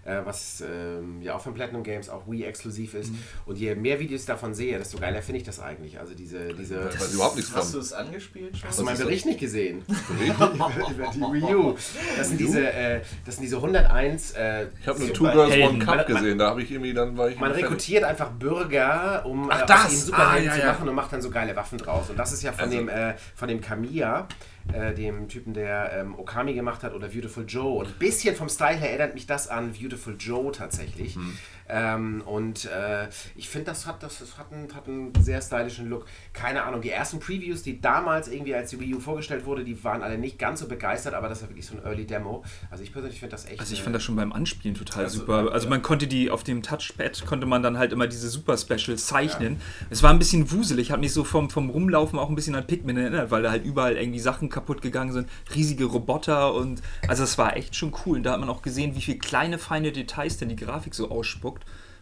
Äh, 0.05 0.21
was 0.23 0.61
ähm, 0.67 1.21
ja 1.21 1.35
auch 1.35 1.41
von 1.41 1.53
Platinum 1.53 1.83
Games 1.83 2.09
auch 2.09 2.25
Wii-exklusiv 2.27 2.93
ist. 2.93 3.11
Und 3.45 3.57
je 3.57 3.75
mehr 3.75 3.99
Videos 3.99 4.21
ich 4.21 4.25
davon 4.27 4.53
sehe, 4.53 4.77
desto 4.77 4.97
geiler 4.97 5.21
finde 5.21 5.39
ich 5.39 5.43
das 5.45 5.59
eigentlich. 5.59 5.99
Also 5.99 6.13
diese, 6.15 6.53
diese 6.53 6.89
Ich 6.89 6.99
weiß 7.01 7.13
überhaupt 7.13 7.35
nichts 7.35 7.53
Hast 7.53 7.73
du 7.73 7.79
es 7.79 7.93
angespielt 7.93 8.57
schon? 8.57 8.69
Hast 8.69 8.79
du 8.79 8.83
meinen 8.83 8.97
das? 8.97 9.05
Bericht 9.05 9.25
nicht 9.25 9.39
gesehen? 9.39 9.83
Über 10.19 11.07
die 11.13 11.19
Wii 11.21 11.55
U. 11.55 11.75
Das 12.17 12.29
sind 12.29 12.39
diese, 12.39 12.71
äh, 12.71 13.01
das 13.25 13.35
sind 13.35 13.43
diese 13.43 13.57
101. 13.57 14.31
Äh, 14.31 14.67
Ich 14.81 14.87
habe 14.87 14.99
nur 14.99 15.13
Two 15.13 15.23
Girls. 15.31 15.55
One 15.57 15.79
Cup 15.79 16.07
gesehen, 16.07 16.37
da 16.37 16.49
habe 16.49 16.61
ich 16.63 16.71
irgendwie, 16.71 16.93
dann 16.93 17.17
war 17.17 17.29
ich 17.29 17.37
man 17.39 17.49
fertig. 17.49 17.65
rekrutiert 17.65 18.03
einfach 18.03 18.31
Bürger, 18.31 19.25
um 19.25 19.49
Ach, 19.51 19.61
äh, 19.61 19.65
das! 19.65 19.85
aus 19.85 19.91
ihnen 19.91 20.01
Superhelden 20.01 20.49
Ah, 20.49 20.53
ja, 20.53 20.53
zu 20.53 20.59
ja. 20.67 20.73
machen 20.73 20.89
und 20.89 20.95
macht 20.95 21.13
dann 21.13 21.21
so 21.21 21.29
geile 21.29 21.55
Waffen 21.55 21.77
draus. 21.77 22.09
Und 22.09 22.17
das 22.17 22.31
ist 22.33 22.41
ja 22.43 22.51
von 22.51 22.65
Also- 22.65 22.77
dem 22.77 22.89
äh, 22.89 23.13
von 23.35 23.47
dem 23.47 23.61
Kamiya, 23.61 24.27
äh, 24.73 24.93
dem 24.93 25.27
Typen, 25.27 25.53
der 25.53 25.91
ähm, 25.93 26.17
Okami 26.17 26.53
gemacht 26.53 26.83
hat 26.83 26.93
oder 26.93 27.09
Beautiful 27.09 27.45
Joe. 27.47 27.79
Und 27.79 27.87
ein 27.87 27.99
bisschen 27.99 28.35
vom 28.35 28.49
Style 28.49 28.77
her 28.77 28.89
erinnert 28.89 29.13
mich 29.13 29.25
das 29.25 29.47
an 29.47 29.73
Beautiful 29.73 30.15
Joe 30.17 30.51
tatsächlich. 30.51 31.15
Hm. 31.15 31.37
Ähm, 31.69 32.21
und 32.25 32.65
äh, 32.65 33.07
ich 33.35 33.49
finde, 33.49 33.65
das 33.65 33.85
hat, 33.85 34.01
das, 34.03 34.19
das 34.19 34.37
hat, 34.37 34.51
einen, 34.51 34.73
hat 34.73 34.87
einen 34.87 35.13
sehr 35.21 35.41
stylischen 35.41 35.89
Look. 35.89 36.05
Keine 36.33 36.63
Ahnung, 36.63 36.81
die 36.81 36.89
ersten 36.89 37.19
Previews, 37.19 37.63
die 37.63 37.79
damals 37.79 38.27
irgendwie 38.27 38.55
als 38.55 38.71
die 38.71 38.79
Wii 38.79 38.95
U 38.95 38.99
vorgestellt 38.99 39.45
wurde, 39.45 39.63
die 39.63 39.83
waren 39.83 40.01
alle 40.01 40.17
nicht 40.17 40.39
ganz 40.39 40.59
so 40.59 40.67
begeistert, 40.67 41.13
aber 41.13 41.29
das 41.29 41.41
war 41.41 41.49
wirklich 41.49 41.67
so 41.67 41.75
ein 41.75 41.83
Early 41.83 42.05
Demo. 42.05 42.43
Also 42.71 42.83
ich 42.83 42.91
persönlich 42.91 43.19
finde 43.19 43.31
das 43.31 43.45
echt. 43.45 43.59
Also 43.59 43.73
ich 43.73 43.79
äh, 43.79 43.83
fand 43.83 43.95
das 43.95 44.03
schon 44.03 44.15
beim 44.15 44.33
Anspielen 44.33 44.75
total 44.75 45.05
Also, 45.05 45.19
super. 45.19 45.51
Also 45.51 45.65
ja. 45.65 45.69
man 45.69 45.81
konnte 45.81 46.07
die 46.07 46.29
auf 46.29 46.43
dem 46.43 46.63
Touchpad 46.63 47.25
konnte 47.25 47.45
man 47.45 47.63
dann 47.63 47.77
halt 47.77 47.93
immer 47.93 48.07
diese 48.07 48.29
Super 48.29 48.57
Specials 48.57 49.05
zeichnen. 49.05 49.61
Es 49.89 50.03
war 50.03 50.11
ein 50.11 50.19
bisschen 50.19 50.51
wuselig, 50.51 50.91
hat 50.91 50.99
mich 50.99 51.13
so 51.13 51.23
vom, 51.23 51.49
vom 51.49 51.69
Rumlaufen 51.69 52.17
auch 52.17 52.29
ein 52.29 52.35
bisschen 52.35 52.55
an 52.55 52.65
Pikmin 52.65 52.97
erinnert, 52.97 53.31
weil 53.31 53.43
da 53.43 53.51
halt 53.51 53.65
überall 53.65 53.95
irgendwie 53.95 54.19
Sachen 54.19 54.49
kaputt 54.49 54.81
gegangen 54.81 55.11
sind, 55.11 55.29
riesige 55.53 55.85
Roboter 55.85 56.53
und 56.53 56.81
also 57.07 57.23
es 57.23 57.37
war 57.37 57.55
echt 57.55 57.75
schon 57.75 57.93
cool. 58.05 58.17
Und 58.17 58.23
da 58.23 58.33
hat 58.33 58.39
man 58.39 58.49
auch 58.49 58.61
gesehen, 58.61 58.95
wie 58.95 59.01
viele 59.01 59.19
kleine 59.19 59.57
feine 59.57 59.91
Details 59.91 60.37
denn 60.37 60.49
die 60.49 60.55
Grafik 60.55 60.95
so 60.95 61.11
ausspuckt. 61.11 61.58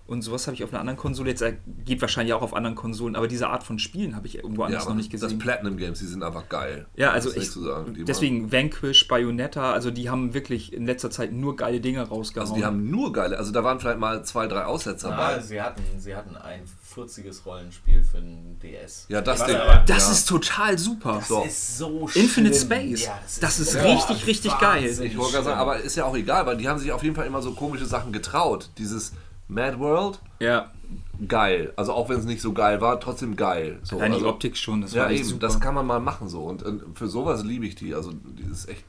Und 0.07 0.21
sowas 0.21 0.47
habe 0.47 0.55
ich 0.55 0.63
auf 0.63 0.71
einer 0.71 0.79
anderen 0.79 0.97
Konsole, 0.97 1.29
jetzt 1.29 1.41
äh, 1.41 1.57
geht 1.83 1.99
wahrscheinlich 2.01 2.33
auch 2.33 2.41
auf 2.41 2.53
anderen 2.53 2.75
Konsolen, 2.75 3.15
aber 3.17 3.27
diese 3.27 3.49
Art 3.49 3.63
von 3.63 3.77
Spielen 3.77 4.15
habe 4.15 4.25
ich 4.25 4.35
irgendwo 4.37 4.61
Ja, 4.61 4.67
anders 4.67 4.83
aber 4.83 4.91
noch 4.91 4.97
nicht 4.97 5.13
das 5.13 5.19
gesehen. 5.21 5.37
Platinum 5.39 5.75
Games, 5.77 5.99
die 5.99 6.05
sind 6.05 6.23
einfach 6.23 6.47
geil. 6.47 6.85
Ja, 6.95 7.11
also 7.11 7.29
Das 7.29 7.37
ist 7.43 7.55
ich, 7.57 7.63
sagen. 7.63 8.05
Deswegen 8.07 8.51
Vanquish, 8.51 9.07
Bayonetta, 9.09 9.73
also 9.73 9.91
die 9.91 10.09
haben 10.09 10.33
wirklich 10.33 10.71
in 10.71 10.85
letzter 10.85 11.11
Zeit 11.11 11.33
nur 11.33 11.57
geile 11.57 11.81
Dinge 11.81 12.01
rausgehauen. 12.07 12.47
Also 12.49 12.55
die 12.59 12.65
haben 12.65 12.89
nur 12.89 13.11
geile, 13.11 13.37
also 13.37 13.51
da 13.51 13.63
waren 13.65 13.79
vielleicht 13.81 13.99
mal 13.99 14.23
zwei, 14.23 14.47
drei 14.47 14.63
Aussetzer 14.63 15.11
Ah, 15.13 15.35
bei. 15.35 15.39
sie 15.41 15.61
hatten, 15.61 15.83
sie 15.97 16.15
hatten 16.15 16.37
ein 16.37 16.61
furziges 16.81 17.45
Rollenspiel 17.45 18.01
für 18.03 18.21
den 18.21 18.57
DS. 18.59 19.05
Ja, 19.09 19.19
das 19.21 19.45
Ding. 19.45 19.55
aber- 19.57 19.83
Das 19.85 20.05
ja. 20.07 20.11
ist 20.13 20.27
total 20.29 20.77
super. 20.77 21.15
Das 21.19 21.27
So. 21.27 21.43
ist 21.43 21.77
so 21.77 22.09
Infinite 22.13 22.55
schlimm. 22.55 22.65
Space. 22.95 23.05
Ja, 23.05 23.19
Das 23.41 23.59
ist 23.59 23.73
so 23.73 23.79
richtig, 23.79 24.25
richtig 24.25 24.57
geil. 24.59 24.85
Ich 24.85 25.17
wollte 25.17 25.33
gerade 25.33 25.45
sagen, 25.45 25.59
aber 25.59 25.79
ist 25.81 25.95
ja 25.97 26.05
auch 26.05 26.15
egal, 26.15 26.45
weil 26.45 26.55
die 26.57 26.67
haben 26.69 26.79
sich 26.79 26.91
auf 26.93 27.03
jeden 27.03 27.15
Fall 27.15 27.27
immer 27.27 27.41
so 27.41 27.51
komische 27.51 27.85
Sachen 27.85 28.13
getraut. 28.13 28.69
Dieses 28.77 29.11
Mad 29.47 29.79
World, 29.79 30.19
Ja, 30.39 30.71
geil. 31.27 31.73
Also 31.75 31.93
auch 31.93 32.09
wenn 32.09 32.19
es 32.19 32.25
nicht 32.25 32.41
so 32.41 32.53
geil 32.53 32.81
war, 32.81 32.99
trotzdem 32.99 33.35
geil. 33.35 33.79
So, 33.83 33.97
allein 33.97 34.11
die 34.11 34.17
also, 34.17 34.29
Optik 34.29 34.57
schon, 34.57 34.81
das 34.81 34.93
Ja, 34.93 35.09
eben, 35.09 35.23
super. 35.23 35.39
das 35.39 35.59
kann 35.59 35.73
man 35.75 35.85
mal 35.85 35.99
machen 35.99 36.27
so. 36.27 36.41
Und, 36.43 36.63
und 36.63 36.97
für 36.97 37.07
sowas 37.07 37.43
liebe 37.43 37.65
ich 37.65 37.75
die. 37.75 37.95
Also 37.95 38.11
die 38.13 38.43
ist 38.51 38.67
echt 38.67 38.83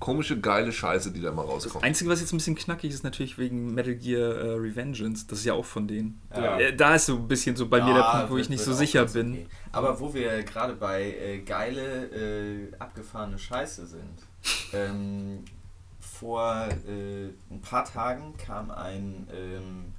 komische, 0.00 0.38
geile 0.38 0.72
Scheiße, 0.72 1.12
die 1.12 1.20
da 1.22 1.32
mal 1.32 1.42
rauskommt. 1.46 1.82
Einzige, 1.84 2.10
was 2.10 2.20
jetzt 2.20 2.32
ein 2.32 2.36
bisschen 2.38 2.56
knackig 2.56 2.90
ist, 2.92 3.04
natürlich 3.04 3.38
wegen 3.38 3.72
Metal 3.72 3.94
Gear 3.94 4.34
äh, 4.34 4.52
Revengeance. 4.54 5.26
Das 5.28 5.38
ist 5.38 5.44
ja 5.44 5.54
auch 5.54 5.64
von 5.64 5.86
denen. 5.86 6.20
Ja. 6.34 6.58
Äh, 6.58 6.76
da 6.76 6.96
ist 6.96 7.06
so 7.06 7.16
ein 7.16 7.28
bisschen 7.28 7.56
so 7.56 7.68
bei 7.68 7.82
mir 7.82 7.94
der 7.94 8.02
Punkt, 8.02 8.30
wo 8.30 8.34
wird- 8.34 8.44
ich 8.46 8.50
nicht 8.50 8.62
so 8.64 8.72
sicher 8.72 9.06
bin. 9.06 9.32
okay. 9.32 9.46
Aber 9.72 9.98
wo 10.00 10.12
wir 10.12 10.42
gerade 10.42 10.74
bei 10.74 11.04
äh, 11.04 11.38
geile, 11.38 12.06
äh, 12.10 12.72
abgefahrene 12.78 13.38
Scheiße 13.38 13.86
sind. 13.86 14.18
ähm, 14.74 15.44
vor 16.18 16.68
äh, 16.88 17.26
ein 17.50 17.60
paar 17.60 17.84
Tagen 17.84 18.36
kam 18.36 18.70
ein 18.70 19.28
ähm, 19.32 19.94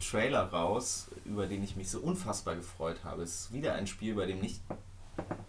Trailer 0.00 0.44
raus, 0.50 1.08
über 1.24 1.46
den 1.46 1.62
ich 1.62 1.76
mich 1.76 1.90
so 1.90 2.00
unfassbar 2.00 2.56
gefreut 2.56 3.04
habe. 3.04 3.22
Es 3.22 3.42
ist 3.42 3.52
wieder 3.52 3.74
ein 3.74 3.86
Spiel, 3.86 4.14
bei 4.14 4.26
dem 4.26 4.40
nicht 4.40 4.60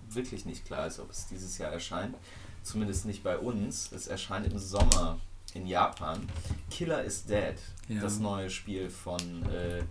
wirklich 0.09 0.45
nicht 0.45 0.65
klar 0.65 0.87
ist, 0.87 0.99
ob 0.99 1.09
es 1.09 1.27
dieses 1.27 1.57
Jahr 1.57 1.71
erscheint. 1.71 2.15
Zumindest 2.63 3.05
nicht 3.05 3.23
bei 3.23 3.37
uns. 3.37 3.91
Es 3.91 4.07
erscheint 4.07 4.45
im 4.51 4.59
Sommer 4.59 5.19
in 5.53 5.65
Japan. 5.67 6.27
Killer 6.69 7.03
is 7.03 7.25
Dead, 7.25 7.55
Ja. 7.87 8.01
das 8.01 8.19
neue 8.19 8.49
Spiel 8.49 8.89
von 8.89 9.19
äh, 9.51 9.83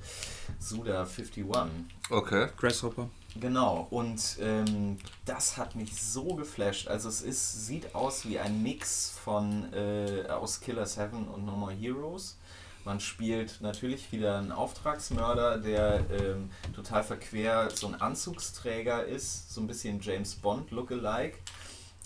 Suda51. 0.61 1.69
Okay. 2.11 2.49
Grasshopper. 2.57 3.09
Genau, 3.41 3.87
und 3.91 4.37
ähm, 4.41 4.99
das 5.25 5.57
hat 5.57 5.75
mich 5.75 6.01
so 6.03 6.35
geflasht. 6.35 6.89
Also 6.89 7.09
es 7.09 7.23
ist, 7.23 7.67
sieht 7.67 7.95
aus 7.95 8.27
wie 8.27 8.39
ein 8.39 8.63
Mix 8.63 9.19
von 9.25 9.73
äh, 9.73 10.27
aus 10.29 10.61
Killer 10.61 10.85
7 10.85 11.29
und 11.29 11.47
No 11.47 11.53
More 11.53 11.73
Heroes. 11.73 12.37
Man 12.85 13.01
spielt 13.01 13.61
natürlich 13.61 14.13
wieder 14.13 14.39
einen 14.39 14.53
Auftragsmörder, 14.53 15.59
der 15.59 16.05
ähm, 16.11 16.51
total 16.75 17.05
verquer 17.05 17.71
so 17.71 17.87
ein 17.87 18.01
Anzugsträger 18.01 19.05
ist, 19.05 19.55
so 19.55 19.61
ein 19.61 19.67
bisschen 19.67 20.01
James 20.01 20.35
Bond 20.35 20.71
Lookalike, 20.73 21.39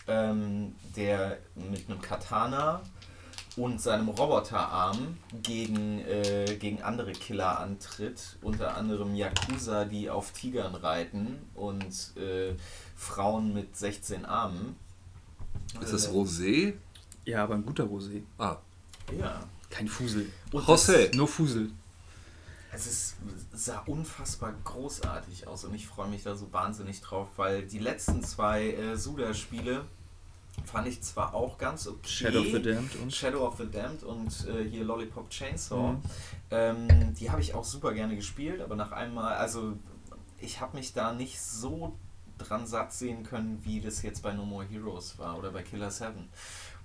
ähm, 0.07 0.77
der 0.95 1.39
mit 1.55 1.89
einem 1.89 2.01
Katana 2.01 2.83
und 3.57 3.81
seinem 3.81 4.09
Roboterarm 4.09 5.17
gegen, 5.43 6.01
äh, 6.01 6.57
gegen 6.61 6.83
andere 6.83 7.13
Killer 7.13 7.59
antritt, 7.59 8.37
unter 8.43 8.77
anderem 8.77 9.15
Yakuza, 9.15 9.87
die 9.87 10.11
auf 10.11 10.33
Tigern 10.33 10.75
reiten 10.75 11.39
und 11.55 12.17
äh, 12.17 12.55
Frauen 12.97 13.55
mit 13.55 13.77
16 13.77 14.27
Armen. 14.27 14.77
Ist 15.81 15.93
das 15.93 16.11
Rosé? 16.11 16.75
Ja, 17.25 17.45
aber 17.45 17.55
ein 17.55 17.65
guter 17.65 17.85
Rosé. 17.85 18.23
Ah. 18.39 18.57
Ja. 19.19 19.43
Kein 19.71 19.89
Fusel. 19.89 20.31
Und 20.53 20.65
José. 20.65 21.15
Nur 21.17 21.29
Fusel. 21.29 21.71
Es 22.73 22.87
ist, 22.87 23.17
sah 23.55 23.81
unfassbar 23.87 24.55
großartig 24.65 25.47
aus 25.47 25.65
und 25.65 25.75
ich 25.75 25.87
freue 25.87 26.09
mich 26.09 26.25
da 26.25 26.37
so 26.37 26.53
wahnsinnig 26.53 27.01
drauf, 27.01 27.29
weil 27.37 27.63
die 27.63 27.79
letzten 27.79 28.23
zwei 28.23 28.73
äh, 28.73 28.97
Suda-Spiele 28.97 29.87
fand 30.65 30.89
ich 30.89 31.03
zwar 31.03 31.35
auch 31.35 31.59
ganz 31.59 31.87
okay. 31.87 32.09
Shadow 32.09 32.41
of 32.41 32.47
the 32.47 32.63
Damned 32.63 32.97
und. 32.97 33.15
Shadow 33.15 33.47
of 33.47 33.57
the 33.59 33.71
Damned 33.71 34.03
und 34.03 34.47
äh, 34.49 34.69
hier 34.69 34.85
Lollipop 34.85 35.31
Chainsaw. 35.31 35.93
Mhm. 35.93 36.03
Ähm, 36.51 37.15
die 37.15 37.31
habe 37.31 37.41
ich 37.41 37.55
auch 37.55 37.65
super 37.65 37.93
gerne 37.93 38.17
gespielt, 38.17 38.61
aber 38.61 38.77
nach 38.77 38.93
einmal, 38.93 39.35
also 39.35 39.75
ich 40.41 40.61
habe 40.61 40.77
mich 40.77 40.93
da 40.93 41.13
nicht 41.13 41.41
so 41.41 41.97
dran 42.39 42.67
satt 42.67 42.93
sehen 42.93 43.23
können, 43.23 43.61
wie 43.65 43.81
das 43.81 44.03
jetzt 44.03 44.23
bei 44.23 44.33
No 44.33 44.45
More 44.45 44.67
Heroes 44.67 45.19
war 45.19 45.39
oder 45.39 45.51
bei 45.51 45.63
Killer 45.63 45.91
7. 45.91 46.29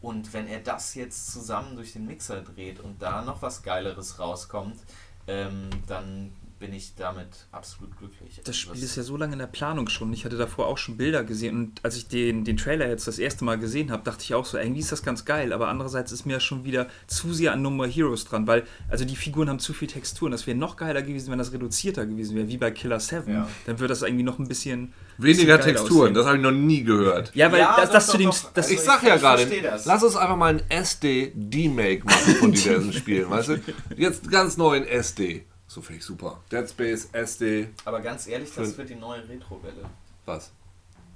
Und 0.02 0.34
wenn 0.34 0.48
er 0.48 0.60
das 0.60 0.96
jetzt 0.96 1.32
zusammen 1.32 1.76
durch 1.76 1.94
den 1.94 2.06
Mixer 2.06 2.42
dreht 2.42 2.80
und 2.80 3.02
da 3.02 3.24
noch 3.24 3.42
was 3.42 3.62
Geileres 3.62 4.20
rauskommt, 4.20 4.80
ähm, 5.28 5.70
dann 5.88 6.34
bin 6.62 6.74
ich 6.74 6.93
damit 6.95 7.47
absolut 7.52 7.97
glücklich. 7.97 8.39
Das 8.45 8.56
Spiel 8.56 8.74
Was- 8.76 8.84
ist 8.84 8.95
ja 8.95 9.02
so 9.04 9.17
lange 9.17 9.34
in 9.34 9.39
der 9.39 9.47
Planung 9.47 9.89
schon. 9.89 10.13
Ich 10.13 10.24
hatte 10.26 10.38
davor 10.38 10.67
auch 10.67 10.78
schon 10.78 10.95
Bilder 10.95 11.24
gesehen 11.24 11.58
und 11.58 11.84
als 11.84 11.97
ich 11.97 12.08
den, 12.08 12.45
den 12.45 12.56
Trailer 12.56 12.88
jetzt 12.88 13.08
das 13.08 13.17
erste 13.19 13.43
Mal 13.43 13.58
gesehen 13.58 13.91
habe, 13.91 14.04
dachte 14.04 14.24
ich 14.24 14.34
auch 14.36 14.45
so, 14.45 14.58
irgendwie 14.60 14.80
ist 14.80 14.91
das 14.91 15.02
ganz 15.02 15.26
geil, 15.26 15.54
aber 15.54 15.69
andererseits 15.69 16.12
ist 16.12 16.26
mir 16.26 16.39
schon 16.39 16.63
wieder 16.63 16.88
zu 17.08 17.34
sehr 17.34 17.52
an 17.54 17.63
No 17.63 17.71
More 17.71 17.89
Heroes 17.89 18.26
dran, 18.26 18.45
weil 18.45 18.63
also 18.89 19.04
die 19.06 19.15
Figuren 19.15 19.50
haben 19.50 19.58
zu 19.60 19.74
viel 19.74 19.88
Texturen. 19.88 20.32
Das 20.32 20.45
wäre 20.45 20.56
noch 20.56 20.78
geiler 20.78 21.02
gewesen, 21.02 21.32
wenn 21.32 21.39
das 21.39 21.52
reduzierter 21.52 22.06
gewesen 22.06 22.36
wäre, 22.38 22.47
wie 22.47 22.58
bei 22.58 22.69
Killer 22.71 23.00
7. 23.00 23.34
Ja. 23.34 23.47
Dann 23.65 23.80
würde 23.80 23.89
das 23.91 24.04
irgendwie 24.04 24.24
noch 24.24 24.38
ein 24.38 24.47
bisschen 24.47 24.93
Weniger 25.17 25.58
bisschen 25.58 25.74
Texturen, 25.76 26.02
aussehen. 26.02 26.13
das 26.13 26.26
habe 26.28 26.38
ich 26.38 26.43
noch 26.43 26.52
nie 26.52 26.84
gehört. 26.84 27.32
Ja, 27.36 27.52
weil 27.52 27.60
Ja, 27.60 27.76
das, 27.76 27.86
doch, 27.88 27.93
das 27.93 28.06
doch, 28.06 28.12
zu 28.13 28.17
dem 28.19 28.30
doch. 28.30 28.52
das, 28.54 28.65
Also 28.65 28.74
ich 28.76 28.82
sag 28.82 29.04
ja 29.04 29.15
ich 29.15 29.21
gerade, 29.21 29.41
verstehe 29.41 29.63
das. 29.63 29.86
lass 29.86 30.04
uns 30.04 30.15
einfach 30.15 30.38
mal 30.38 30.54
ein 30.54 30.62
SD-D-Make 30.69 32.06
machen 32.06 32.36
von 32.36 32.52
diversen 32.54 32.93
Spielen, 32.93 33.30
weißt 33.30 33.50
du? 33.50 33.60
Jetzt 33.97 34.30
ganz 34.30 34.58
neu 34.58 34.78
in 34.78 34.86
SD. 34.86 35.43
So 35.72 35.82
finde 35.82 36.00
ich 36.00 36.06
super. 36.06 36.38
Dead 36.52 36.70
Space, 36.70 37.08
SD, 37.14 37.70
Aber 37.86 38.02
ganz 38.02 38.28
ehrlich, 38.28 38.54
das 38.54 38.78
wird 38.78 38.90
die 38.90 38.96
neue 38.96 39.26
Retro-Welle. 39.30 39.90
was? 40.26 40.52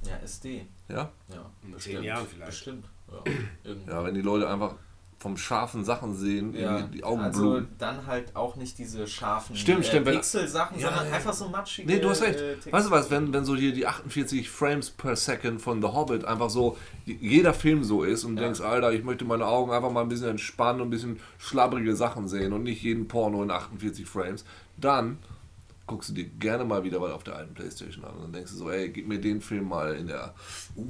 Ja, 0.04 0.16
SD. 0.24 0.66
Ja? 0.88 1.12
Ja, 1.28 1.52
In 1.62 1.78
zehn 1.78 2.02
Jahren 2.02 2.26
vielleicht. 2.26 2.52
Bestimmt. 2.52 2.86
Ja. 3.12 3.24
Ja, 3.88 4.06
wenn 4.06 4.16
die 4.16 4.22
Leute 4.22 4.48
einfach 4.50 4.76
vom 5.18 5.38
scharfen 5.38 5.84
Sachen 5.84 6.16
sehen, 6.16 6.54
Ja, 6.54 6.78
irgendwie 6.78 6.98
die 6.98 7.04
Augen 7.04 7.22
also 7.22 7.42
bluten. 7.52 7.68
dann 7.80 8.06
halt 8.06 8.36
auch 8.36 8.56
nicht 8.58 8.78
diese 8.78 9.08
scharfen 9.08 9.56
Stimmt, 9.56 9.86
stimmt, 9.86 10.04
äh, 10.04 10.12
wenn- 10.12 10.16
Pixel-Sachen, 10.16 10.78
Ja, 10.80 10.90
sondern 10.90 11.08
ja. 11.10 11.16
einfach 11.16 11.34
so 11.34 11.48
matschige 11.50 11.88
Nee, 11.92 12.00
du 12.00 12.10
hast 12.10 12.22
recht. 12.22 12.40
äh, 12.40 12.58
weißt 12.72 12.88
du 12.88 12.92
was, 12.92 13.10
wenn, 13.10 13.34
wenn 13.34 13.44
so 13.46 13.56
hier 13.56 13.74
die 13.74 13.88
48 13.88 14.50
Frames 14.50 14.92
per 14.92 15.16
Second 15.16 15.62
von 15.62 15.82
The 15.82 15.88
Hobbit 15.88 16.26
einfach 16.26 16.50
so, 16.50 16.78
jeder 17.06 17.54
Film 17.54 17.84
so 17.84 18.04
ist 18.04 18.24
und 18.24 18.36
du 18.36 18.44
denkst, 18.44 18.62
Alter, 18.62 18.92
ich 18.94 19.04
möchte 19.04 19.26
meine 19.26 19.46
Augen 19.48 19.72
einfach 19.72 19.92
mal 19.92 20.02
ein 20.02 20.10
bisschen 20.10 20.30
entspannen 20.30 20.82
und 20.82 20.88
ein 20.88 20.92
bisschen 20.92 21.20
schlabbrige 21.40 21.96
Sachen 21.96 22.28
sehen 22.28 22.54
und 22.54 22.64
nicht 22.64 22.84
jeden 22.84 23.08
Porno 23.08 23.42
in 23.42 23.52
48 23.52 24.06
Frames, 24.06 24.44
dann 24.78 25.18
guckst 25.88 26.10
du 26.10 26.14
dir 26.14 26.26
gerne 26.26 26.66
mal 26.66 26.84
wieder 26.84 27.00
was 27.00 27.12
auf 27.12 27.24
der 27.24 27.36
alten 27.36 27.54
Playstation 27.54 28.04
an 28.06 28.16
und 28.16 28.24
dann 28.24 28.34
denkst 28.34 28.52
du 28.52 28.58
so, 28.58 28.72
ey, 28.72 28.90
gib 28.90 29.08
mir 29.08 29.20
den 29.20 29.42
Film 29.42 29.68
mal 29.70 29.96
in 29.96 30.08
der, 30.08 30.34
uh, 30.76 30.82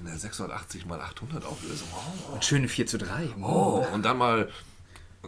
in 0.00 0.06
der 0.06 0.16
680 0.16 0.82
x 0.82 0.92
800 0.92 1.44
Auflösung. 1.44 1.88
Oh. 1.92 2.34
und 2.34 2.44
schöne 2.44 2.68
4 2.68 2.86
zu 2.86 2.98
3. 2.98 3.28
Oh, 3.42 3.84
und 3.92 4.04
dann 4.04 4.18
mal 4.18 4.48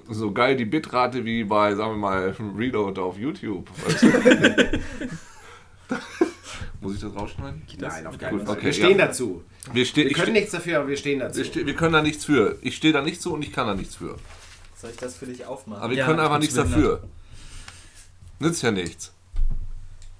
so 0.08 0.32
geil 0.32 0.56
die 0.56 0.66
Bitrate 0.66 1.24
wie 1.24 1.44
bei, 1.44 1.74
sagen 1.74 1.92
wir 1.92 1.96
mal, 1.98 2.36
Reload 2.56 3.00
auf 3.00 3.18
YouTube. 3.18 3.68
Weißt 3.84 4.02
du? 4.02 4.08
Muss 6.80 6.94
ich 6.94 7.00
das 7.00 7.16
rausschneiden? 7.16 7.62
Nein, 7.80 8.06
auf 8.06 8.18
keinen 8.18 8.46
Fall. 8.46 8.56
okay, 8.56 8.66
wir 8.66 8.72
stehen 8.72 8.98
ja. 8.98 9.06
dazu. 9.06 9.42
Wir, 9.72 9.84
ste 9.84 10.02
Wir 10.02 10.10
ich 10.10 10.16
können 10.16 10.34
nichts 10.34 10.52
dafür, 10.52 10.78
aber 10.80 10.88
wir 10.88 10.96
stehen 10.96 11.18
dazu. 11.18 11.38
wir, 11.38 11.44
ste 11.44 11.66
wir 11.66 11.74
können 11.74 11.94
da 11.94 12.02
nichts 12.02 12.24
für. 12.24 12.58
Ich 12.60 12.76
stehe 12.76 12.92
da 12.92 13.02
nicht 13.02 13.20
zu 13.20 13.32
und 13.32 13.42
ich 13.42 13.52
kann 13.52 13.66
da 13.66 13.74
nichts 13.74 13.96
für. 13.96 14.16
Soll 14.76 14.90
ich 14.90 14.96
das 14.96 15.16
für 15.16 15.26
dich 15.26 15.44
aufmachen? 15.46 15.82
Aber 15.82 15.90
wir 15.90 15.98
Ja, 15.98 16.06
können 16.06 16.20
einfach 16.20 16.38
nichts 16.38 16.54
dafür. 16.54 17.02
Nützt 18.38 18.62
ja 18.62 18.70
nichts. 18.70 19.12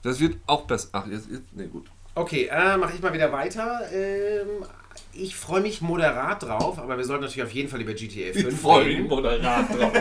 Das 0.02 0.20
wird 0.20 0.37
auch 0.46 0.62
besser. 0.62 0.88
Ach, 0.92 1.07
jetzt, 1.07 1.29
jetzt 1.31 1.44
nee, 1.52 1.66
gut. 1.66 1.87
Okay, 2.14 2.48
äh, 2.50 2.76
mache 2.76 2.94
ich 2.94 3.02
mal 3.02 3.12
wieder 3.12 3.31
weiter. 3.33 3.81
Ähm, 3.92 4.64
ich 5.12 5.37
freue 5.37 5.61
mich 5.61 5.81
moderat 5.81 6.42
drauf, 6.42 6.79
aber 6.79 6.96
wir 6.96 7.05
sollten 7.05 7.24
natürlich 7.24 7.42
auf 7.42 7.52
jeden 7.52 7.68
Fall 7.68 7.81
über 7.81 7.92
GTA 7.92 8.33
5 8.33 8.64
reden. 8.66 9.09
moderat 9.09 9.66
drauf. 9.68 9.92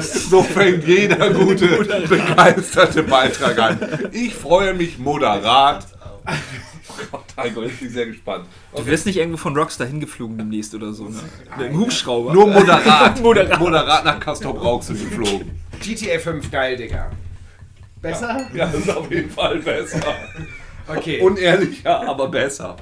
so 0.02 0.42
fängt 0.42 0.86
jeder 0.86 1.30
gute, 1.30 1.66
begeisterte 2.08 3.02
Beitrag 3.02 3.58
an. 3.58 4.10
Ich 4.12 4.34
freue 4.34 4.74
mich 4.74 4.98
moderat. 4.98 5.86
Oh 6.26 7.02
Gott, 7.10 7.24
Heiko, 7.36 7.62
ich 7.62 7.78
bin 7.78 7.90
sehr 7.90 8.06
gespannt. 8.06 8.46
Du 8.74 8.86
wirst 8.86 9.06
nicht 9.06 9.16
irgendwo 9.16 9.38
von 9.38 9.56
Rockstar 9.56 9.86
hingeflogen 9.86 10.38
demnächst 10.38 10.74
oder 10.74 10.92
so, 10.92 11.08
ne? 11.08 11.20
Mit 11.58 11.68
dem 11.68 11.78
Hubschrauber. 11.78 12.32
Nur 12.32 12.46
moderat. 12.46 13.20
Moderat. 13.22 13.58
moderat 13.58 14.04
nach 14.04 14.20
Castor 14.20 14.54
Brauxel 14.54 14.96
geflogen. 14.96 15.50
GTA 15.80 16.18
5, 16.18 16.50
geil, 16.50 16.76
Digga. 16.76 17.10
Besser? 18.00 18.46
Ja, 18.54 18.66
das 18.66 18.80
ist 18.80 18.90
auf 18.90 19.10
jeden 19.10 19.30
Fall 19.30 19.58
besser. 19.58 20.00
Okay. 20.86 21.20
Unehrlicher, 21.20 22.08
aber 22.08 22.28
besser. 22.28 22.76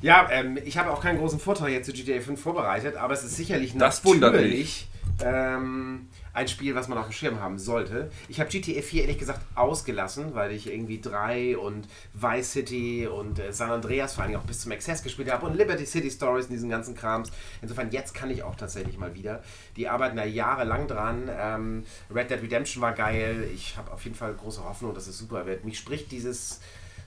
Ja, 0.00 0.28
ähm, 0.30 0.58
ich 0.64 0.78
habe 0.78 0.90
auch 0.90 1.02
keinen 1.02 1.18
großen 1.18 1.40
Vortrag 1.40 1.70
jetzt 1.70 1.86
zu 1.86 1.92
GTA 1.92 2.20
5 2.20 2.40
vorbereitet, 2.40 2.96
aber 2.96 3.14
es 3.14 3.24
ist 3.24 3.36
sicherlich 3.36 3.76
Das 3.76 4.04
wundert 4.04 4.34
natürlich 4.34 4.88
ähm, 5.24 6.08
ein 6.32 6.48
Spiel, 6.48 6.74
was 6.74 6.88
man 6.88 6.98
auf 6.98 7.06
dem 7.06 7.12
Schirm 7.12 7.40
haben 7.40 7.58
sollte. 7.58 8.10
Ich 8.28 8.40
habe 8.40 8.50
GTA 8.50 8.82
4 8.82 9.02
ehrlich 9.02 9.18
gesagt 9.18 9.40
ausgelassen, 9.54 10.34
weil 10.34 10.52
ich 10.52 10.72
irgendwie 10.72 11.00
3 11.00 11.58
und 11.58 11.88
Vice 12.14 12.52
City 12.52 13.06
und 13.06 13.38
äh, 13.38 13.52
San 13.52 13.70
Andreas 13.70 14.14
vor 14.14 14.24
allem 14.24 14.36
auch 14.36 14.44
bis 14.44 14.60
zum 14.60 14.72
Access 14.72 15.02
gespielt 15.02 15.30
habe 15.30 15.46
und 15.46 15.56
Liberty 15.56 15.86
City 15.86 16.10
Stories 16.10 16.46
und 16.46 16.52
diesen 16.52 16.70
ganzen 16.70 16.94
Krams. 16.94 17.30
Insofern, 17.60 17.90
jetzt 17.90 18.14
kann 18.14 18.30
ich 18.30 18.42
auch 18.42 18.54
tatsächlich 18.54 18.98
mal 18.98 19.14
wieder. 19.14 19.42
Die 19.76 19.88
arbeiten 19.88 20.16
da 20.16 20.24
jahrelang 20.24 20.86
dran. 20.86 21.28
Ähm, 21.36 21.84
Red 22.14 22.30
Dead 22.30 22.42
Redemption 22.42 22.82
war 22.82 22.92
geil. 22.92 23.48
Ich 23.54 23.76
habe 23.76 23.92
auf 23.92 24.04
jeden 24.04 24.16
Fall 24.16 24.34
große 24.34 24.62
Hoffnung, 24.62 24.94
dass 24.94 25.06
es 25.06 25.18
super 25.18 25.46
wird. 25.46 25.64
Mich 25.64 25.78
spricht 25.78 26.12
dieses 26.12 26.60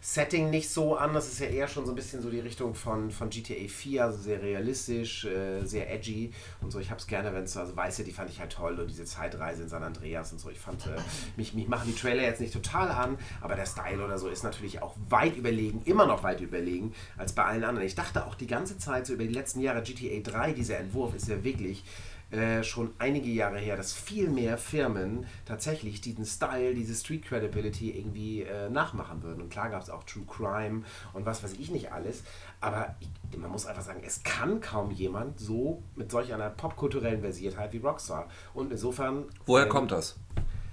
Setting 0.03 0.49
nicht 0.49 0.67
so 0.67 0.95
an. 0.95 1.13
Das 1.13 1.27
ist 1.27 1.39
ja 1.39 1.45
eher 1.45 1.67
schon 1.67 1.85
so 1.85 1.91
ein 1.91 1.95
bisschen 1.95 2.23
so 2.23 2.31
die 2.31 2.39
Richtung 2.39 2.73
von, 2.73 3.11
von 3.11 3.29
GTA 3.29 3.67
4, 3.67 4.03
also 4.03 4.17
sehr 4.17 4.41
realistisch, 4.41 5.25
äh, 5.25 5.63
sehr 5.63 5.93
edgy 5.93 6.33
und 6.59 6.71
so. 6.71 6.79
Ich 6.79 6.89
habe 6.89 6.99
es 6.99 7.05
gerne, 7.05 7.31
wenn 7.33 7.43
es, 7.43 7.55
also 7.55 7.75
Weiße, 7.75 8.03
die 8.03 8.11
fand 8.11 8.31
ich 8.31 8.39
halt 8.39 8.51
toll 8.51 8.79
und 8.79 8.89
diese 8.89 9.05
Zeitreise 9.05 9.61
in 9.61 9.69
San 9.69 9.83
Andreas 9.83 10.31
und 10.31 10.39
so. 10.39 10.49
Ich 10.49 10.59
fand, 10.59 10.87
äh, 10.87 10.97
mich, 11.37 11.53
mich 11.53 11.67
machen 11.67 11.87
die 11.87 11.95
Trailer 11.95 12.23
jetzt 12.23 12.41
nicht 12.41 12.51
total 12.51 12.89
an, 12.89 13.19
aber 13.41 13.55
der 13.55 13.67
Style 13.67 14.03
oder 14.03 14.17
so 14.17 14.27
ist 14.27 14.43
natürlich 14.43 14.81
auch 14.81 14.95
weit 15.09 15.37
überlegen, 15.37 15.83
immer 15.85 16.07
noch 16.07 16.23
weit 16.23 16.41
überlegen 16.41 16.93
als 17.15 17.33
bei 17.33 17.45
allen 17.45 17.63
anderen. 17.63 17.85
Ich 17.85 17.95
dachte 17.95 18.25
auch 18.25 18.33
die 18.33 18.47
ganze 18.47 18.79
Zeit 18.79 19.05
so 19.05 19.13
über 19.13 19.23
die 19.23 19.33
letzten 19.33 19.59
Jahre 19.59 19.83
GTA 19.83 20.19
3, 20.19 20.53
dieser 20.53 20.79
Entwurf 20.79 21.13
ist 21.13 21.27
ja 21.27 21.43
wirklich 21.43 21.83
äh, 22.31 22.63
schon 22.63 22.93
einige 22.97 23.29
Jahre 23.29 23.59
her, 23.59 23.75
dass 23.75 23.93
viel 23.93 24.29
mehr 24.29 24.57
Firmen 24.57 25.25
tatsächlich 25.45 26.01
diesen 26.01 26.25
Style, 26.25 26.73
diese 26.73 26.95
Street 26.95 27.25
Credibility 27.25 27.91
irgendwie 27.91 28.43
äh, 28.43 28.69
nachmachen 28.69 29.21
würden. 29.21 29.41
Und 29.41 29.49
klar 29.49 29.69
gab 29.69 29.81
es 29.81 29.89
auch 29.89 30.03
True 30.03 30.23
Crime 30.25 30.83
und 31.13 31.25
was 31.25 31.43
weiß 31.43 31.53
ich 31.53 31.71
nicht 31.71 31.91
alles. 31.91 32.23
Aber 32.61 32.95
ich, 32.99 33.37
man 33.37 33.51
muss 33.51 33.65
einfach 33.65 33.83
sagen, 33.83 34.01
es 34.05 34.23
kann 34.23 34.61
kaum 34.61 34.91
jemand 34.91 35.39
so 35.39 35.83
mit 35.95 36.09
solch 36.11 36.33
einer 36.33 36.49
popkulturellen 36.49 37.21
Versiertheit 37.21 37.73
wie 37.73 37.79
Rockstar. 37.79 38.29
Und 38.53 38.71
insofern. 38.71 39.25
Woher 39.45 39.65
äh, 39.65 39.69
kommt 39.69 39.91
das? 39.91 40.15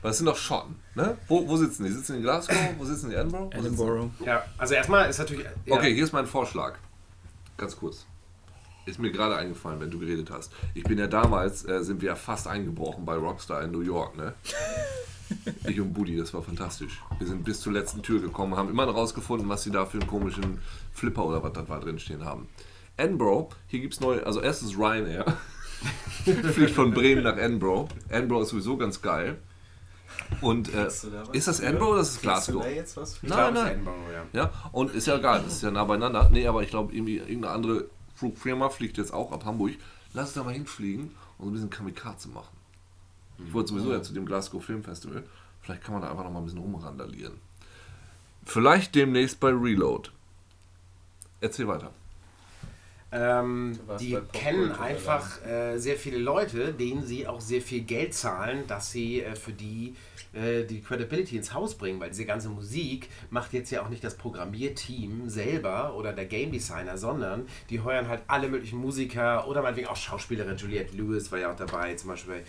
Weil 0.01 0.13
es 0.13 0.19
sind 0.19 0.27
doch 0.27 0.37
Schotten, 0.37 0.77
ne? 0.95 1.19
Wo, 1.27 1.49
wo 1.49 1.57
sitzen 1.57 1.85
die? 1.85 1.91
Sitzen 1.91 2.13
die 2.13 2.19
in 2.19 2.25
Glasgow? 2.25 2.57
Wo 2.79 2.85
sitzen 2.85 3.09
die 3.09 3.17
in 3.17 3.21
Edinburgh? 3.21 3.57
Edinburgh. 3.57 4.11
Ja, 4.25 4.45
also 4.57 4.75
erstmal 4.75 5.11
ist 5.11 5.19
natürlich. 5.19 5.45
Ja, 5.65 5.77
Okay, 5.77 5.93
hier 5.93 6.05
ist 6.05 6.13
mein 6.13 6.27
Vorschlag. 6.27 6.77
Ganz 7.57 7.77
kurz. 7.77 8.07
Ist 8.89 8.99
mir 8.99 9.13
gerade 9.13 9.37
eingefallen, 9.37 9.81
wenn 9.81 9.91
du 9.91 9.99
geredet 9.99 10.31
hast. 10.31 10.51
Ich 10.73 10.83
bin 10.83 10.99
ja 10.99 11.07
damals, 11.07 11.63
äh, 11.69 11.85
sind 11.85 12.01
wir 12.01 12.09
ja 12.09 12.17
fast 12.17 12.49
eingebrochen 12.49 13.05
bei 13.05 13.17
Rockstar 13.17 13.63
in 13.63 13.71
New 13.71 13.83
York, 13.83 14.17
ne? 14.17 14.35
Ich 15.67 15.79
und 15.79 15.93
Buddy, 15.93 16.17
das 16.17 16.33
war 16.33 16.41
fantastisch. 16.41 17.03
Wir 17.19 17.27
sind 17.27 17.45
bis 17.45 17.61
zur 17.61 17.75
letzten 17.75 18.03
Tür 18.03 18.19
gekommen, 18.19 18.57
haben 18.57 18.71
immer 18.71 18.87
noch 18.87 18.95
rausgefunden, 18.95 19.47
was 19.47 19.63
sie 19.63 19.71
da 19.71 19.85
für 19.85 19.99
einen 19.99 20.07
komischen 20.07 20.59
Flipper 20.95 21.27
oder 21.27 21.43
was 21.43 21.53
das 21.53 21.69
war 21.69 21.81
drinstehen 21.81 22.25
haben. 22.25 22.49
Edinburgh, 22.97 23.55
hier 23.67 23.81
gibt 23.81 23.93
es 23.93 24.01
neue, 24.01 24.25
also 24.25 24.41
erstens 24.41 24.79
Ryanair. 24.79 25.27
Fliegt 26.55 26.71
von 26.71 26.93
Bremen 26.93 27.25
nach 27.25 27.37
Edinburgh. 27.37 27.95
Edinburgh 28.09 28.45
ist 28.45 28.49
sowieso 28.49 28.79
ganz 28.79 29.03
geil. 29.03 29.37
Und 30.41 30.71
äh, 30.71 30.73
da 30.73 31.33
ist 31.33 31.47
das? 31.47 31.61
Edinburgh 31.61 31.93
oder 31.93 32.01
ist 32.01 32.13
es 32.13 32.21
Glasgow? 32.23 32.63
da 32.63 32.71
jetzt 32.71 32.97
was 32.97 33.23
Nein, 33.23 33.53
nein. 33.53 33.73
Edinburgh, 33.73 33.99
ja. 34.33 34.41
Ja, 34.45 34.53
und 34.73 34.95
ist 34.95 35.07
ja 35.07 35.17
egal, 35.17 35.43
das 35.45 35.57
ist 35.57 35.63
ja 35.63 35.71
nah 35.71 35.85
beieinander. 35.85 36.31
Nee, 36.33 36.47
aber 36.47 36.63
ich 36.63 36.71
glaube, 36.71 36.95
irgendwie 36.95 37.19
irgendeine 37.19 37.51
andere 37.51 37.91
Flugfirma 38.19 38.69
fliegt 38.69 38.99
jetzt 38.99 39.13
auch 39.13 39.31
ab 39.31 39.45
Hamburg. 39.45 39.75
Lass 40.13 40.29
uns 40.29 40.35
da 40.35 40.43
mal 40.43 40.53
hinfliegen 40.53 41.13
und 41.39 41.45
so 41.45 41.51
ein 41.51 41.53
bisschen 41.53 41.71
Kamikaze 41.71 42.29
machen. 42.29 42.57
Ich 43.47 43.53
wollte 43.53 43.71
sowieso 43.71 43.93
ja 43.93 44.03
zu 44.03 44.13
dem 44.13 44.27
Glasgow 44.27 44.65
Film 44.65 44.83
Festival. 44.83 45.23
Vielleicht 45.63 45.85
kann 45.85 45.93
man 45.93 46.03
da 46.03 46.11
einfach 46.11 46.25
noch 46.25 46.33
mal 46.33 46.41
ein 46.41 46.45
bisschen 46.45 46.59
rumrandalieren. 46.59 47.35
Vielleicht 48.45 48.97
demnächst 48.97 49.39
bei 49.39 49.51
Reload. 49.51 50.11
Erzähl 51.41 51.69
weiter. 51.69 51.93
Ähm, 53.11 53.79
die 53.99 54.19
kennen 54.33 54.71
einfach 54.73 55.45
äh, 55.47 55.79
sehr 55.79 55.97
viele 55.97 56.19
Leute, 56.19 56.75
denen 56.75 57.07
sie 57.07 57.27
auch 57.27 57.41
sehr 57.41 57.63
viel 57.63 57.81
Geld 57.81 58.13
zahlen, 58.13 58.67
dass 58.67 58.91
sie 58.93 59.23
äh, 59.23 59.35
für 59.35 59.53
die 59.53 59.95
äh, 60.35 60.65
die 60.65 60.83
Credibility 60.83 61.37
ins 61.39 61.55
Haus 61.55 61.75
bringen, 61.75 62.01
weil 62.01 62.11
diese 62.11 62.27
ganze 62.27 62.51
Musik 62.51 63.09
macht 63.31 63.55
jetzt 63.55 63.71
ja 63.71 63.83
auch 63.83 63.89
nicht 63.89 64.05
das 64.05 64.17
Programmierteam 64.17 65.29
selber 65.31 65.95
oder 65.97 66.13
der 66.13 66.27
Game 66.27 66.53
Designer, 66.53 66.99
sondern 66.99 67.47
die 67.71 67.81
heuern 67.81 68.09
halt 68.09 68.21
alle 68.27 68.49
möglichen 68.49 68.79
Musiker 68.79 69.49
oder 69.49 69.63
meinetwegen 69.63 69.89
auch 69.89 69.97
Schauspielerin 69.97 70.59
Juliette 70.59 70.95
Lewis 70.95 71.33
war 71.33 71.39
ja 71.39 71.51
auch 71.51 71.57
dabei 71.57 71.95
zum 71.95 72.11
Beispiel 72.11 72.43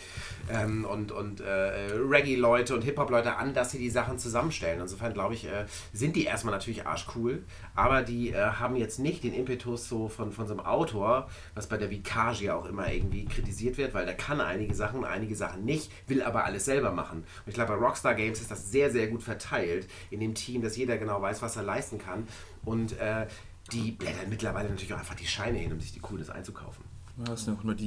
ähm, 0.51 0.83
und, 0.83 1.13
und 1.13 1.39
äh, 1.39 1.93
Reggae-Leute 1.93 2.75
und 2.75 2.83
Hip-Hop-Leute 2.83 3.37
an, 3.37 3.53
dass 3.53 3.71
sie 3.71 3.79
die 3.79 3.89
Sachen 3.89 4.19
zusammenstellen. 4.19 4.81
Insofern 4.81 5.13
glaube 5.13 5.35
ich, 5.35 5.45
äh, 5.45 5.65
sind 5.93 6.17
die 6.17 6.25
erstmal 6.25 6.53
natürlich 6.53 6.85
arschcool, 6.85 7.43
aber 7.75 8.01
die 8.01 8.31
äh, 8.31 8.35
haben 8.35 8.75
jetzt 8.75 8.99
nicht 8.99 9.23
den 9.23 9.33
Impetus 9.33 9.87
so 9.87 10.09
von, 10.09 10.33
von 10.33 10.48
so 10.49 10.53
einem 10.53 10.65
Autor, 10.65 11.29
was 11.55 11.67
bei 11.67 11.77
der 11.77 11.89
Vikage 11.89 12.45
ja 12.45 12.55
auch 12.55 12.65
immer 12.65 12.91
irgendwie 12.91 13.25
kritisiert 13.25 13.77
wird, 13.77 13.93
weil 13.93 14.05
der 14.05 14.15
kann 14.15 14.41
einige 14.41 14.73
Sachen, 14.75 15.05
einige 15.05 15.35
Sachen 15.35 15.63
nicht, 15.63 15.91
will 16.07 16.21
aber 16.21 16.43
alles 16.43 16.65
selber 16.65 16.91
machen. 16.91 17.19
Und 17.19 17.47
ich 17.47 17.53
glaube, 17.53 17.73
bei 17.73 17.79
Rockstar 17.79 18.15
Games 18.15 18.41
ist 18.41 18.51
das 18.51 18.69
sehr, 18.71 18.91
sehr 18.91 19.07
gut 19.07 19.23
verteilt 19.23 19.87
in 20.09 20.19
dem 20.19 20.35
Team, 20.35 20.61
dass 20.61 20.75
jeder 20.75 20.97
genau 20.97 21.21
weiß, 21.21 21.41
was 21.41 21.55
er 21.55 21.63
leisten 21.63 21.97
kann. 21.97 22.27
Und 22.65 22.99
äh, 22.99 23.27
die 23.71 23.91
blättern 23.91 24.29
mittlerweile 24.29 24.69
natürlich 24.69 24.93
auch 24.93 24.99
einfach 24.99 25.15
die 25.15 25.27
Scheine 25.27 25.57
hin, 25.57 25.71
um 25.71 25.79
sich 25.79 25.93
die 25.93 25.99
Coolness 25.99 26.29
einzukaufen. 26.29 26.83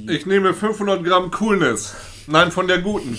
Ich 0.09 0.25
nehme 0.25 0.53
500 0.53 1.03
Gramm 1.03 1.31
Coolness. 1.31 1.95
Nein, 2.27 2.51
von 2.51 2.67
der 2.67 2.81
guten. 2.81 3.17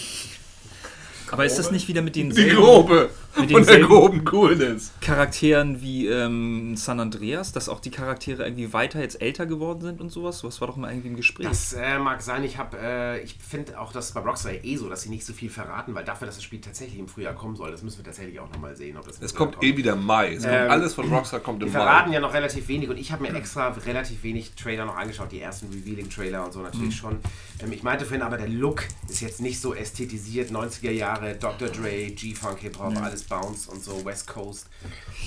Aber 1.30 1.44
ist 1.44 1.58
das 1.58 1.70
nicht 1.70 1.88
wieder 1.88 2.02
mit 2.02 2.14
den 2.14 2.30
Die 2.30 2.48
grobe. 2.50 3.10
Mit 3.36 3.50
denselben- 3.50 3.86
groben 3.86 4.24
Coolness. 4.24 4.92
Charakteren 5.00 5.80
wie 5.82 6.06
ähm, 6.08 6.76
San 6.76 7.00
Andreas, 7.00 7.52
dass 7.52 7.68
auch 7.68 7.80
die 7.80 7.90
Charaktere 7.90 8.44
irgendwie 8.44 8.72
weiter 8.72 9.00
jetzt 9.00 9.20
älter 9.20 9.46
geworden 9.46 9.80
sind 9.80 10.00
und 10.00 10.10
sowas? 10.10 10.42
Das 10.42 10.60
war 10.60 10.68
doch 10.68 10.76
mal 10.76 10.90
irgendwie 10.90 11.08
im 11.08 11.16
Gespräch. 11.16 11.46
Das 11.48 11.72
äh, 11.72 11.98
mag 11.98 12.22
sein. 12.22 12.44
Ich 12.44 12.58
habe, 12.58 12.76
äh, 12.80 13.20
ich 13.22 13.36
finde 13.38 13.78
auch, 13.80 13.92
dass 13.92 14.12
bei 14.12 14.20
Rockstar 14.20 14.52
eh 14.62 14.76
so, 14.76 14.88
dass 14.88 15.02
sie 15.02 15.08
nicht 15.10 15.24
so 15.24 15.32
viel 15.32 15.50
verraten, 15.50 15.94
weil 15.94 16.04
dafür, 16.04 16.26
dass 16.26 16.36
das 16.36 16.44
Spiel 16.44 16.60
tatsächlich 16.60 16.98
im 16.98 17.08
Frühjahr 17.08 17.34
kommen 17.34 17.56
soll, 17.56 17.70
das 17.70 17.82
müssen 17.82 17.98
wir 17.98 18.04
tatsächlich 18.04 18.38
auch 18.40 18.50
nochmal 18.52 18.76
sehen, 18.76 18.96
ob 18.96 19.06
das 19.06 19.20
Es 19.20 19.32
Frühjahr 19.32 19.50
kommt 19.52 19.62
eh 19.64 19.76
wieder 19.76 19.96
Mai. 19.96 20.34
Es 20.34 20.42
kommt 20.44 20.54
Ähm, 20.54 20.70
alles 20.70 20.94
von 20.94 21.08
Rockstar 21.12 21.40
kommt 21.40 21.62
Die 21.62 21.66
im 21.66 21.72
verraten 21.72 22.08
Mai. 22.10 22.14
ja 22.14 22.20
noch 22.20 22.32
relativ 22.34 22.68
wenig 22.68 22.88
und 22.88 22.96
ich 22.98 23.12
habe 23.12 23.22
mir 23.22 23.34
extra 23.34 23.68
relativ 23.68 24.22
wenig 24.22 24.52
Trailer 24.54 24.84
noch 24.84 24.96
angeschaut, 24.96 25.32
die 25.32 25.40
ersten 25.40 25.68
Revealing-Trailer 25.72 26.44
und 26.44 26.52
so 26.52 26.60
natürlich 26.60 26.96
schon. 26.96 27.16
Ähm, 27.62 27.72
ich 27.72 27.82
meinte 27.82 28.04
vorhin 28.04 28.22
aber, 28.22 28.36
der 28.36 28.48
Look 28.48 28.84
ist 29.08 29.20
jetzt 29.20 29.40
nicht 29.40 29.60
so 29.60 29.74
ästhetisiert, 29.74 30.50
90er 30.50 30.90
Jahre, 30.90 31.34
Dr. 31.34 31.68
Dre, 31.68 32.10
G-Funk, 32.10 32.58
Hip-Hop, 32.60 32.96
alles 33.02 33.23
Bounce 33.28 33.70
und 33.70 33.82
so, 33.82 34.04
West 34.04 34.26
Coast. 34.26 34.66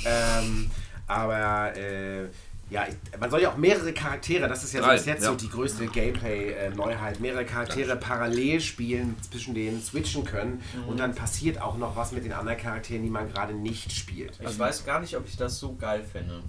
Ähm, 0.05 0.69
aber 1.07 1.75
äh, 1.75 2.25
ja, 2.69 2.85
ich, 2.87 3.19
man 3.19 3.31
soll 3.31 3.41
ja 3.41 3.51
auch 3.51 3.57
mehrere 3.57 3.93
Charaktere, 3.93 4.47
das 4.47 4.63
ist 4.63 4.73
ja 4.73 4.81
Drei, 4.81 4.95
bis 4.95 5.05
jetzt 5.05 5.23
ja. 5.23 5.29
so 5.29 5.35
die 5.35 5.49
größte 5.49 5.87
Gameplay-Neuheit, 5.87 7.21
mehrere 7.21 7.45
Charaktere 7.45 7.95
parallel 7.95 8.59
spielen, 8.59 9.15
zwischen 9.29 9.53
denen 9.53 9.81
switchen 9.81 10.25
können 10.25 10.61
und 10.87 10.99
dann 10.99 11.15
passiert 11.15 11.61
auch 11.61 11.77
noch 11.77 11.95
was 11.95 12.11
mit 12.11 12.25
den 12.25 12.33
anderen 12.33 12.57
Charakteren, 12.57 13.03
die 13.03 13.09
man 13.09 13.31
gerade 13.31 13.53
nicht 13.53 13.93
spielt. 13.93 14.37
Ich 14.41 14.59
weiß 14.59 14.85
gar 14.85 14.99
nicht, 14.99 15.15
ob 15.15 15.25
ich 15.27 15.37
das 15.37 15.59
so 15.59 15.75
geil 15.75 16.03
finde. 16.03 16.43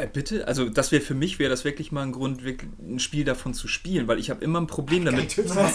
Äh, 0.00 0.08
bitte? 0.12 0.46
Also, 0.48 0.68
das 0.68 0.92
wäre 0.92 1.02
für 1.02 1.14
mich 1.14 1.38
wäre 1.38 1.50
das 1.50 1.64
wirklich 1.64 1.92
mal 1.92 2.02
ein 2.02 2.12
Grund, 2.12 2.40
ein 2.80 2.98
Spiel 2.98 3.24
davon 3.24 3.54
zu 3.54 3.68
spielen, 3.68 4.08
weil 4.08 4.18
ich 4.18 4.30
habe 4.30 4.42
immer 4.44 4.60
ein 4.60 4.66
Problem 4.66 5.04
damit. 5.04 5.34
Gegenteil. 5.36 5.70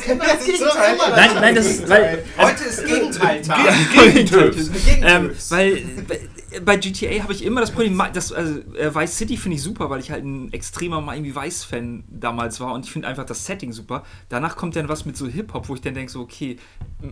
Nein, 1.16 1.30
nein, 1.36 1.56
das 1.56 1.66
ist, 1.68 1.90
weil, 1.90 2.24
Heute 2.38 2.64
ist 2.64 2.86
Gegenteil-Tag. 2.86 3.60
Gegentöps. 3.94 4.70
ähm, 5.04 5.32
weil 5.50 5.84
bei- 6.08 6.20
bei 6.64 6.78
GTA 6.78 7.22
habe 7.22 7.34
ich 7.34 7.44
immer 7.44 7.60
das 7.60 7.72
Problem, 7.72 8.02
das, 8.14 8.32
also, 8.32 8.60
äh, 8.78 8.96
Vice 8.96 9.18
City 9.18 9.36
finde 9.36 9.58
ich 9.58 9.62
super, 9.64 9.90
weil 9.90 10.00
ich 10.00 10.10
halt 10.12 10.24
ein 10.24 10.54
extremer 10.54 11.02
Miami 11.02 11.36
Vice-Fan 11.36 12.06
damals 12.10 12.62
war 12.62 12.74
und 12.74 12.86
ich 12.86 12.92
finde 12.92 13.10
einfach 13.10 13.26
das 13.26 13.46
Setting 13.46 13.74
super. 13.74 14.04
Danach 14.30 14.56
kommt 14.56 14.76
dann 14.78 14.88
was 14.88 15.04
mit 15.06 15.18
so 15.18 15.28
Hip-Hop, 15.28 15.68
wo 15.68 15.76
ich 15.76 15.82
dann 15.82 15.96
denke, 15.96 16.10
so, 16.12 16.22
okay, 16.22 16.56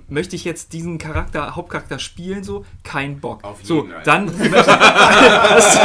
möchte 0.07 0.38
ich 0.38 0.45
jetzt 0.45 0.72
diesen 0.72 0.97
Charakter, 0.97 1.57
Hauptcharakter 1.57 1.99
spielen, 1.99 2.43
so? 2.45 2.64
Kein 2.84 3.20
Bock. 3.20 3.43
Auf 3.43 3.59
so, 3.64 3.82
jeden, 3.82 3.91
Alter. 3.93 4.03
dann. 4.05 4.28
das, 4.53 5.80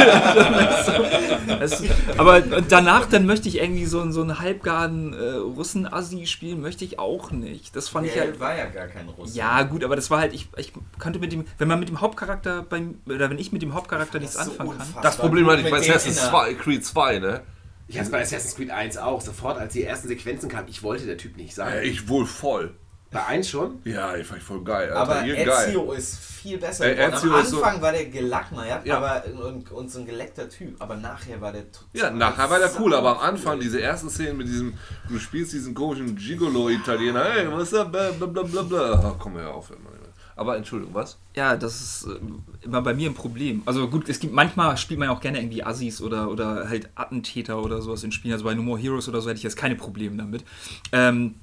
das, 1.47 1.83
aber 2.17 2.41
danach 2.41 3.05
dann 3.07 3.25
möchte 3.25 3.47
ich 3.49 3.57
irgendwie 3.59 3.85
so, 3.85 4.01
einen- 4.01 4.11
so 4.11 4.21
einen 4.21 4.39
halbgaren 4.39 5.13
äh, 5.13 5.17
Russen-Assi 5.35 6.25
spielen, 6.27 6.61
möchte 6.61 6.85
ich 6.85 6.99
auch 6.99 7.31
nicht. 7.31 7.75
Das 7.75 7.89
fand 7.89 8.07
ich 8.07 8.17
halt. 8.17 8.35
Der 8.35 8.39
war 8.39 8.57
ja 8.57 8.65
gar 8.65 8.87
kein 8.87 9.07
Russe. 9.09 9.37
Ja, 9.37 9.63
gut, 9.63 9.83
aber 9.83 9.95
das 9.95 10.09
war 10.09 10.19
halt, 10.19 10.33
ich, 10.33 10.47
ich 10.57 10.73
könnte 10.97 11.19
mit 11.19 11.31
dem, 11.31 11.45
wenn 11.57 11.67
man 11.67 11.79
mit 11.79 11.89
dem 11.89 12.01
Hauptcharakter 12.01 12.63
beim, 12.63 12.95
oder 13.05 13.29
wenn 13.29 13.37
ich 13.39 13.51
mit 13.51 13.61
dem 13.61 13.73
Hauptcharakter 13.73 14.19
nichts 14.19 14.35
so 14.35 14.41
anfangen 14.41 14.69
kann. 14.69 14.77
unfassbar. 14.79 15.03
Das 15.03 15.17
Problem 15.17 15.47
hatte 15.47 15.61
ich 15.61 15.69
bei 15.69 15.79
dem 15.79 15.91
Assassin's 15.91 16.17
Inner- 16.19 16.29
2, 16.29 16.53
Creed 16.55 16.85
2, 16.85 17.19
ne? 17.19 17.41
Ich 17.87 17.95
hatte 17.95 18.05
es 18.05 18.11
bei 18.11 18.21
Assassin's 18.21 18.55
Creed 18.55 18.69
1 18.69 18.97
auch. 18.97 19.19
Sofort, 19.21 19.57
als 19.57 19.73
die 19.73 19.83
ersten 19.83 20.07
Sequenzen 20.07 20.47
kamen, 20.49 20.67
ich 20.67 20.83
wollte 20.83 21.05
der 21.07 21.17
Typ 21.17 21.37
nicht 21.37 21.55
sein. 21.55 21.73
Ja, 21.75 21.81
ich 21.81 22.07
wohl 22.07 22.25
voll. 22.27 22.73
Bei 23.11 23.25
1 23.25 23.49
schon? 23.49 23.79
Ja, 23.85 24.15
ich 24.15 24.27
fand 24.27 24.39
ich 24.39 24.45
voll 24.45 24.63
geil. 24.63 24.89
Alter. 24.91 24.97
Aber 24.97 25.21
Hier 25.23 25.35
geil. 25.43 25.67
Ezio 25.69 25.91
ist 25.93 26.19
viel 26.19 26.59
besser 26.59 26.85
Äh, 26.85 26.93
geworden. 26.95 27.13
Ezio 27.15 27.33
Am 27.33 27.41
ist 27.41 27.49
so- 27.49 27.63
Anfang 27.63 27.81
war 27.81 27.91
der 27.91 28.05
gelackmeiert 28.05 28.85
Ja. 28.85 28.97
aber, 28.97 29.23
und, 29.47 29.71
und 29.71 29.91
so 29.91 29.99
ein 30.01 30.05
geleckter 30.05 30.47
Typ. 30.47 30.75
Aber 30.79 30.95
nachher 30.95 31.41
war 31.41 31.51
der 31.51 31.71
total 31.71 31.87
Ja, 31.93 32.11
nachher 32.11 32.47
war 32.51 32.59
der 32.59 32.69
cool, 32.79 32.93
aber 32.93 33.19
am. 33.21 33.29
Anfang, 33.35 33.59
diese 33.59 33.81
ersten 33.81 34.11
Szenen 34.11 34.37
mit 34.37 34.47
diesem, 34.47 34.75
du 35.07 35.17
spielst 35.17 35.53
diesen 35.53 35.73
komischen 35.73 36.15
Gigolo-Italiener, 36.15 37.23
hey, 37.23 37.51
was 37.51 37.63
ist 37.63 37.73
da, 37.73 37.83
bla 37.85 38.11
bla 38.11 38.27
bla 38.27 38.43
bla 38.43 38.61
bla. 38.61 39.03
Ach, 39.03 39.15
komm, 39.17 39.37
hör 39.37 39.53
auf. 39.55 39.69
Immer. 39.71 39.89
Aber 40.35 40.55
Entschuldigung, 40.55 40.93
was? 40.93 41.17
Ja, 41.35 41.57
das 41.57 41.81
ist 41.81 42.07
äh, 42.07 42.19
immer 42.65 42.81
bei 42.81 42.93
mir 42.93 43.09
ein 43.09 43.13
Problem. 43.15 43.61
Also 43.65 43.89
gut, 43.89 44.07
es 44.07 44.19
gibt 44.21 44.33
manchmal 44.33 44.77
spielt 44.77 44.97
man 44.99 45.09
ja 45.09 45.15
auch 45.15 45.19
gerne 45.19 45.39
irgendwie 45.39 45.63
Assis 45.63 45.99
oder, 46.01 46.29
oder 46.29 46.69
halt 46.69 46.89
Attentäter 46.95 47.61
oder 47.61 47.81
sowas 47.81 48.03
in 48.03 48.11
Spielen. 48.13 48.33
Also 48.33 48.45
bei 48.45 48.53
No 48.53 48.61
More 48.61 48.79
Heroes 48.79 49.09
oder 49.09 49.19
so 49.19 49.27
hätte 49.29 49.37
ich 49.39 49.43
jetzt 49.43 49.57
keine 49.57 49.75
Probleme 49.75 50.15
damit. 50.15 50.45
Ähm, 50.93 51.35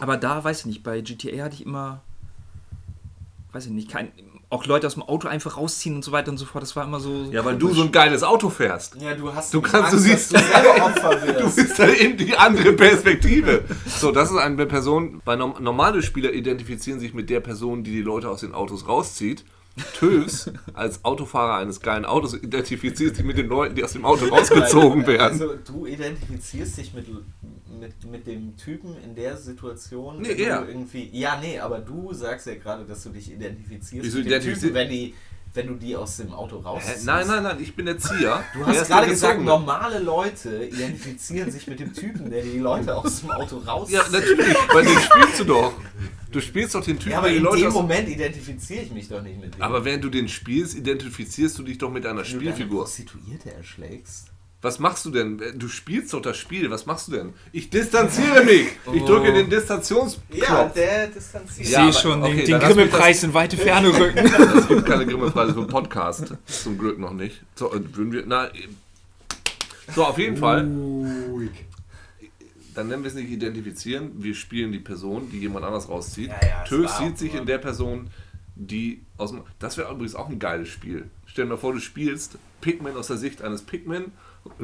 aber 0.00 0.16
da 0.16 0.42
weiß 0.44 0.60
ich 0.60 0.66
nicht, 0.66 0.82
bei 0.82 1.00
GTA 1.00 1.44
hatte 1.44 1.54
ich 1.54 1.64
immer, 1.66 2.00
weiß 3.52 3.66
ich 3.66 3.72
nicht, 3.72 3.90
kein, 3.90 4.10
auch 4.50 4.66
Leute 4.66 4.86
aus 4.86 4.94
dem 4.94 5.02
Auto 5.02 5.26
einfach 5.28 5.56
rausziehen 5.56 5.96
und 5.96 6.04
so 6.04 6.12
weiter 6.12 6.30
und 6.30 6.36
so 6.38 6.44
fort. 6.44 6.62
Das 6.62 6.76
war 6.76 6.84
immer 6.84 7.00
so. 7.00 7.28
Ja, 7.32 7.44
weil 7.44 7.56
du 7.56 7.72
so 7.74 7.82
ein 7.82 7.90
geiles 7.92 8.22
Auto 8.22 8.50
fährst. 8.50 8.96
Ja, 9.00 9.14
du 9.14 9.34
hast 9.34 9.52
Du 9.52 9.60
kannst- 9.60 9.92
du 9.92 9.96
Angst, 9.96 10.04
siehst- 10.04 10.34
dass 10.34 10.42
du 10.42 10.52
selber 10.52 10.84
Opfer 10.86 11.16
Du 11.16 11.44
wirst. 11.44 11.56
bist 11.56 11.78
dann 11.78 11.94
eben 11.94 12.16
die 12.16 12.36
andere 12.36 12.72
Perspektive. 12.74 13.64
So, 13.86 14.12
das 14.12 14.30
ist 14.30 14.36
eine 14.36 14.66
Person, 14.66 15.20
bei 15.24 15.34
norm 15.36 15.54
normale 15.60 16.02
Spieler 16.02 16.32
identifizieren 16.32 17.00
sich 17.00 17.14
mit 17.14 17.30
der 17.30 17.40
Person, 17.40 17.82
die 17.84 17.90
die 17.92 18.02
Leute 18.02 18.28
aus 18.30 18.40
den 18.40 18.54
Autos 18.54 18.86
rauszieht. 18.86 19.44
Tös 19.94 20.50
als 20.72 21.04
Autofahrer 21.04 21.56
eines 21.56 21.80
geilen 21.80 22.04
Autos 22.04 22.34
identifiziert 22.34 23.16
sich 23.16 23.24
mit 23.24 23.36
den 23.36 23.48
Leuten, 23.48 23.74
die 23.74 23.82
aus 23.82 23.92
dem 23.92 24.04
Auto 24.04 24.26
rausgezogen 24.26 25.06
werden. 25.06 25.32
Also 25.32 25.54
du 25.56 25.86
identifizierst 25.86 26.78
dich 26.78 26.94
mit, 26.94 27.08
mit, 27.08 28.10
mit 28.10 28.26
dem 28.26 28.56
Typen 28.56 28.96
in 29.02 29.16
der 29.16 29.36
Situation. 29.36 30.22
Nee, 30.22 30.28
wenn 30.28 30.36
du 30.36 30.42
er. 30.44 30.68
irgendwie. 30.68 31.10
Ja, 31.12 31.40
nee, 31.40 31.58
aber 31.58 31.80
du 31.80 32.12
sagst 32.12 32.46
ja 32.46 32.54
gerade, 32.54 32.84
dass 32.84 33.02
du 33.02 33.10
dich 33.10 33.32
identifizierst 33.32 34.04
Wieso 34.04 34.18
mit 34.18 34.30
dem 34.30 34.42
Typen, 34.42 34.74
wenn 34.74 34.88
die 34.88 35.14
wenn 35.54 35.68
du 35.68 35.74
die 35.74 35.94
aus 35.96 36.16
dem 36.16 36.32
Auto 36.32 36.56
rausziehst. 36.58 37.04
Nein, 37.06 37.26
nein, 37.28 37.42
nein, 37.44 37.56
ich 37.60 37.74
bin 37.76 37.86
Erzieher. 37.86 38.44
Du 38.54 38.66
hast 38.66 38.88
gerade 38.88 39.06
gesagt, 39.08 39.38
Gezogene. 39.38 39.44
normale 39.44 39.98
Leute 40.00 40.64
identifizieren 40.66 41.50
sich 41.50 41.66
mit 41.68 41.78
dem 41.80 41.92
Typen, 41.94 42.28
der 42.30 42.42
die 42.42 42.58
Leute 42.58 42.94
aus 42.96 43.20
dem 43.20 43.30
Auto 43.30 43.58
rauszieht. 43.58 43.96
Ja, 43.96 44.04
natürlich, 44.10 44.54
weil 44.72 44.84
den 44.84 44.98
spielst 44.98 45.40
du 45.40 45.44
doch. 45.44 45.72
Du 46.32 46.40
spielst 46.40 46.74
doch 46.74 46.84
den 46.84 46.98
Typen, 46.98 47.12
Ja, 47.12 47.18
aber 47.18 47.28
der 47.28 47.34
die 47.34 47.38
in 47.38 47.44
Leute 47.44 47.58
dem 47.58 47.68
aus- 47.68 47.74
Moment 47.74 48.08
identifiziere 48.08 48.82
ich 48.82 48.90
mich 48.90 49.08
doch 49.08 49.22
nicht 49.22 49.40
mit 49.40 49.54
dem. 49.54 49.62
Aber 49.62 49.84
während 49.84 50.02
du 50.02 50.08
den 50.10 50.28
spielst, 50.28 50.74
identifizierst 50.74 51.56
du 51.58 51.62
dich 51.62 51.78
doch 51.78 51.90
mit 51.90 52.04
einer 52.04 52.16
Wenn 52.18 52.24
du 52.24 52.30
Spielfigur. 52.30 52.82
Prostituierte 52.82 53.54
erschlägst. 53.54 54.26
Was 54.64 54.78
machst 54.78 55.04
du 55.04 55.10
denn? 55.10 55.42
Du 55.56 55.68
spielst 55.68 56.14
doch 56.14 56.22
das 56.22 56.38
Spiel. 56.38 56.70
Was 56.70 56.86
machst 56.86 57.08
du 57.08 57.12
denn? 57.12 57.34
Ich 57.52 57.68
distanziere 57.68 58.44
mich. 58.44 58.68
Ich 58.94 59.02
drücke 59.04 59.30
den 59.30 59.50
Distanzionsknopf. 59.50 60.72
der 60.72 61.08
distanziert. 61.08 61.66
Ich 61.66 61.70
Ja, 61.70 61.92
sehe 61.92 62.00
schon 62.00 62.22
okay, 62.22 62.36
den, 62.36 62.46
den 62.46 62.60
Grimme-Preis 62.60 63.22
in 63.24 63.34
weite 63.34 63.58
Ferne 63.58 63.88
rücken. 63.98 64.24
Es 64.24 64.66
gibt 64.66 64.86
keine 64.86 65.04
Grimme-Preise 65.04 65.52
für 65.52 65.58
einen 65.58 65.68
Podcast. 65.68 66.32
Zum 66.46 66.78
Glück 66.78 66.98
noch 66.98 67.12
nicht. 67.12 67.42
So, 67.56 67.70
und 67.70 67.94
würden 67.94 68.10
wir. 68.12 68.24
Na, 68.26 68.54
eben. 68.54 68.78
so, 69.94 70.06
auf 70.06 70.16
jeden 70.16 70.38
Fall. 70.38 70.66
Ruhig. 70.66 71.50
Dann 72.74 72.88
nennen 72.88 73.02
wir 73.02 73.08
es 73.08 73.14
nicht 73.14 73.28
identifizieren. 73.30 74.12
Wir 74.16 74.34
spielen 74.34 74.72
die 74.72 74.78
Person, 74.78 75.28
die 75.30 75.40
jemand 75.40 75.66
anders 75.66 75.90
rauszieht. 75.90 76.28
Ja, 76.30 76.40
ja, 76.48 76.62
es 76.62 76.70
Tö 76.70 76.84
war 76.84 76.98
sieht 77.02 77.18
sich 77.18 77.34
in 77.34 77.44
der 77.44 77.58
Person, 77.58 78.08
die 78.54 79.02
aus 79.18 79.30
dem. 79.32 79.42
Das 79.58 79.76
wäre 79.76 79.92
übrigens 79.92 80.14
auch 80.14 80.30
ein 80.30 80.38
geiles 80.38 80.70
Spiel. 80.70 81.10
Stell 81.26 81.44
dir 81.44 81.50
mal 81.50 81.58
vor, 81.58 81.74
du 81.74 81.80
spielst 81.80 82.38
Pikmin 82.62 82.96
aus 82.96 83.08
der 83.08 83.18
Sicht 83.18 83.42
eines 83.42 83.60
Pikmin 83.60 84.12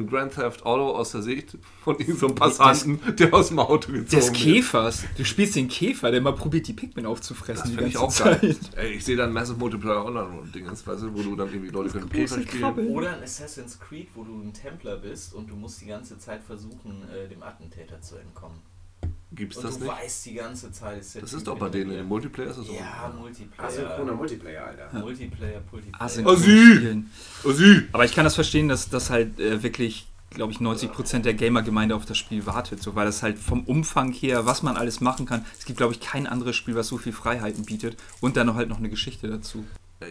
Grand 0.07 0.33
Theft 0.33 0.65
Auto 0.65 0.91
aus 0.91 1.11
der 1.11 1.21
Sicht 1.21 1.57
von 1.83 1.97
irgendeinem 1.99 2.35
Passanten, 2.35 2.99
der 3.15 3.33
aus 3.33 3.49
dem 3.49 3.59
Auto 3.59 3.91
gezogen 3.91 4.05
Des 4.09 4.27
wird. 4.27 4.35
Käfers. 4.35 5.03
Du 5.17 5.25
spielst 5.25 5.55
den 5.55 5.67
Käfer, 5.67 6.11
der 6.11 6.21
mal 6.21 6.33
probiert, 6.33 6.67
die 6.67 6.73
Pikmin 6.73 7.05
aufzufressen. 7.05 7.63
Das 7.63 7.69
die 7.71 7.75
finde 7.75 7.89
ich 7.89 7.95
ganze 7.95 8.23
auch 8.23 8.41
geil. 8.41 8.55
Zeit. 8.55 8.77
Ey, 8.77 8.93
ich 8.93 9.05
sehe 9.05 9.15
dann 9.15 9.33
Massive 9.33 9.57
Multiplayer 9.57 10.05
Online-Dingens, 10.05 10.85
weißt 10.85 11.03
du, 11.03 11.13
wo 11.13 11.21
du 11.21 11.35
dann 11.35 11.49
irgendwie 11.49 11.71
Leute 11.71 11.89
können 11.89 12.09
Käfer 12.09 12.41
spielen. 12.41 12.87
Oder 12.89 13.15
ein 13.17 13.23
Assassin's 13.23 13.79
Creed, 13.79 14.09
wo 14.13 14.23
du 14.23 14.39
ein 14.41 14.53
Templer 14.53 14.97
bist 14.97 15.33
und 15.33 15.49
du 15.49 15.55
musst 15.55 15.81
die 15.81 15.87
ganze 15.87 16.19
Zeit 16.19 16.43
versuchen, 16.43 17.03
äh, 17.09 17.27
dem 17.27 17.41
Attentäter 17.43 18.01
zu 18.01 18.17
entkommen. 18.17 18.59
Gibt's 19.33 19.57
Und 19.57 19.63
das 19.63 19.77
du 19.77 19.85
nicht? 19.85 19.93
weißt 19.93 20.25
die 20.25 20.33
ganze 20.33 20.71
Zeit, 20.73 20.99
ist 20.99 21.21
Das 21.21 21.31
ist 21.31 21.47
doch 21.47 21.57
bei 21.57 21.69
denen 21.69 21.91
im 21.91 22.07
Multiplayer 22.07 22.49
ist 22.49 22.59
das 22.59 22.69
auch. 22.69 22.73
Ja, 22.73 23.13
Multiplayer. 23.17 23.67
Asynchroner 23.69 24.13
Multiplayer, 24.13 24.65
Alter. 24.65 24.99
Multiplayer, 24.99 25.61
Multiplayer. 25.71 26.01
Asynchron. 26.01 27.09
Oh, 27.45 27.51
sie! 27.51 27.87
Aber 27.93 28.03
ich 28.03 28.13
kann 28.13 28.25
das 28.25 28.35
verstehen, 28.35 28.67
dass 28.67 28.89
das 28.89 29.09
halt 29.09 29.39
äh, 29.39 29.63
wirklich, 29.63 30.07
glaube 30.31 30.51
ich, 30.51 30.59
90% 30.59 31.19
der 31.19 31.33
Gamer-Gemeinde 31.33 31.95
auf 31.95 32.05
das 32.05 32.17
Spiel 32.17 32.45
wartet. 32.45 32.83
So, 32.83 32.93
weil 32.95 33.05
das 33.05 33.23
halt 33.23 33.39
vom 33.39 33.63
Umfang 33.63 34.11
her, 34.11 34.45
was 34.45 34.63
man 34.63 34.75
alles 34.75 34.99
machen 34.99 35.25
kann. 35.25 35.45
Es 35.57 35.63
gibt, 35.63 35.77
glaube 35.77 35.93
ich, 35.93 36.01
kein 36.01 36.27
anderes 36.27 36.57
Spiel, 36.57 36.75
was 36.75 36.89
so 36.89 36.97
viel 36.97 37.13
Freiheiten 37.13 37.63
bietet. 37.63 37.95
Und 38.19 38.35
dann 38.35 38.47
noch 38.47 38.55
halt 38.55 38.67
noch 38.67 38.79
eine 38.79 38.89
Geschichte 38.89 39.29
dazu. 39.29 39.63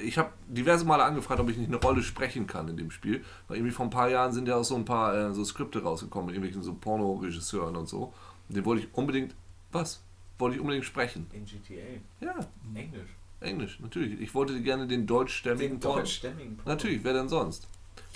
Ich 0.05 0.17
habe 0.19 0.31
diverse 0.47 0.85
Male 0.87 1.03
angefragt, 1.03 1.41
ob 1.41 1.51
ich 1.51 1.59
nicht 1.59 1.67
eine 1.69 1.77
Rolle 1.77 2.03
sprechen 2.03 2.47
kann 2.47 2.69
in 2.69 2.77
dem 2.79 2.91
Spiel. 2.91 3.23
Weil 3.49 3.59
irgendwie 3.59 3.73
vor 3.75 3.85
ein 3.85 3.91
paar 3.91 4.09
Jahren 4.09 4.33
sind 4.33 4.49
ja 4.49 4.57
auch 4.57 4.63
so 4.65 4.77
ein 4.77 4.85
paar 4.87 5.15
äh, 5.15 5.35
so 5.35 5.45
Skripte 5.45 5.83
rausgekommen 5.83 6.27
mit 6.27 6.37
irgendwelchen 6.37 6.63
so 6.63 6.73
Pornoregisseuren 6.75 7.77
und 7.77 7.89
so. 7.89 8.15
Den 8.51 8.65
wollte 8.65 8.83
ich 8.85 8.89
unbedingt. 8.95 9.35
Was? 9.73 10.01
Wollte 10.39 10.57
ich 10.57 10.61
unbedingt 10.61 10.85
sprechen. 10.85 11.27
In 11.33 11.45
GTA. 11.45 12.01
Ja, 12.21 12.35
Englisch. 12.75 13.09
Englisch, 13.41 13.79
natürlich. 13.81 14.21
Ich 14.21 14.35
wollte 14.35 14.61
gerne 14.61 14.87
den 14.87 15.07
deutschstämmigen 15.07 15.77
Den 15.77 15.81
Porno. 15.81 15.99
deutschstämmigen 16.01 16.57
Porno. 16.57 16.71
Natürlich, 16.71 17.05
wer 17.05 17.13
denn 17.15 17.29
sonst? 17.29 17.67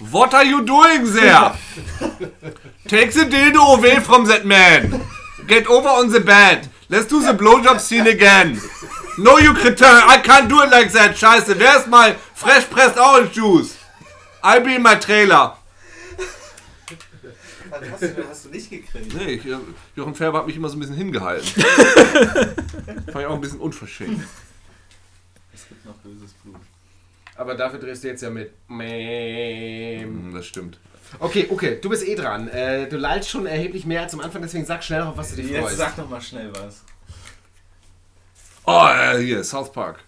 What 0.01 0.35
are 0.35 0.45
you 0.45 0.61
doing 0.61 1.05
there? 1.14 1.55
Take 2.89 3.12
the 3.12 3.24
dildo 3.24 3.61
away 3.76 4.01
from 4.01 4.26
that 4.26 4.45
man. 4.45 5.01
Get 5.47 5.68
over 5.68 5.89
on 5.89 6.11
the 6.11 6.20
bed. 6.20 6.68
Let's 6.89 7.07
do 7.07 7.20
the 7.20 7.32
blowjob 7.32 7.78
scene 7.78 8.09
again. 8.09 8.61
No, 9.18 9.39
you 9.39 9.55
cretin. 9.55 9.87
I 10.09 10.18
can't 10.18 10.49
do 10.49 10.61
it 10.62 10.70
like 10.70 10.91
that. 10.93 11.14
Scheiße. 11.16 11.57
Where's 11.59 11.87
my 11.87 12.12
fresh 12.35 12.68
pressed 12.68 12.99
orange 12.99 13.32
juice? 13.32 13.78
I'll 14.43 14.61
be 14.64 14.74
in 14.74 14.82
my 14.82 14.97
trailer. 14.97 15.53
Was 17.81 17.91
hast 17.91 18.03
du, 18.16 18.29
hast 18.29 18.45
du 18.45 18.49
nicht 18.51 18.70
gekriegt? 18.70 19.14
Nee, 19.14 19.33
ich, 19.33 19.47
äh, 19.47 19.57
Jochen 19.97 20.14
Färber 20.14 20.39
hat 20.39 20.47
mich 20.47 20.57
immer 20.57 20.68
so 20.68 20.77
ein 20.77 20.81
bisschen 20.81 20.97
hingehalten. 20.97 21.47
Fand 23.07 23.20
ich 23.20 23.27
auch 23.27 23.35
ein 23.35 23.41
bisschen 23.41 23.61
unverschämt. 23.61 24.22
Es 25.53 25.68
gibt 25.68 25.85
noch 25.85 25.95
böses 25.97 26.33
Blut. 26.43 26.57
Aber 27.37 27.55
dafür 27.55 27.79
drehst 27.81 28.05
du 28.05 28.09
jetzt 28.09 28.22
ja 28.22 28.31
mit. 28.31 28.53
Mäm. 28.68 30.03
Hm, 30.29 30.35
Das 30.35 30.47
stimmt. 30.47 30.79
Okay, 31.18 31.47
okay, 31.51 31.79
du 31.81 31.89
bist 31.91 32.07
eh 32.07 32.14
dran. 32.14 32.49
Äh, 32.49 32.89
du 32.89 32.97
lallst 32.97 33.31
schon 33.31 33.47
erheblich 33.47 33.87
mehr 33.87 34.03
als 34.03 34.14
am 34.14 34.20
Anfang, 34.20 34.43
deswegen 34.43 34.64
sag 34.64 34.83
schnell 34.83 35.01
noch, 35.01 35.09
auf 35.11 35.16
was 35.16 35.31
du 35.31 35.37
dich 35.37 35.51
Jetzt 35.51 35.61
freust. 35.62 35.77
sag 35.79 35.97
doch 35.97 36.09
mal 36.09 36.20
schnell 36.20 36.51
was. 36.55 36.83
Oh, 38.66 38.89
äh, 38.89 39.20
hier, 39.22 39.45
South 39.45 39.72
Park. 39.72 40.01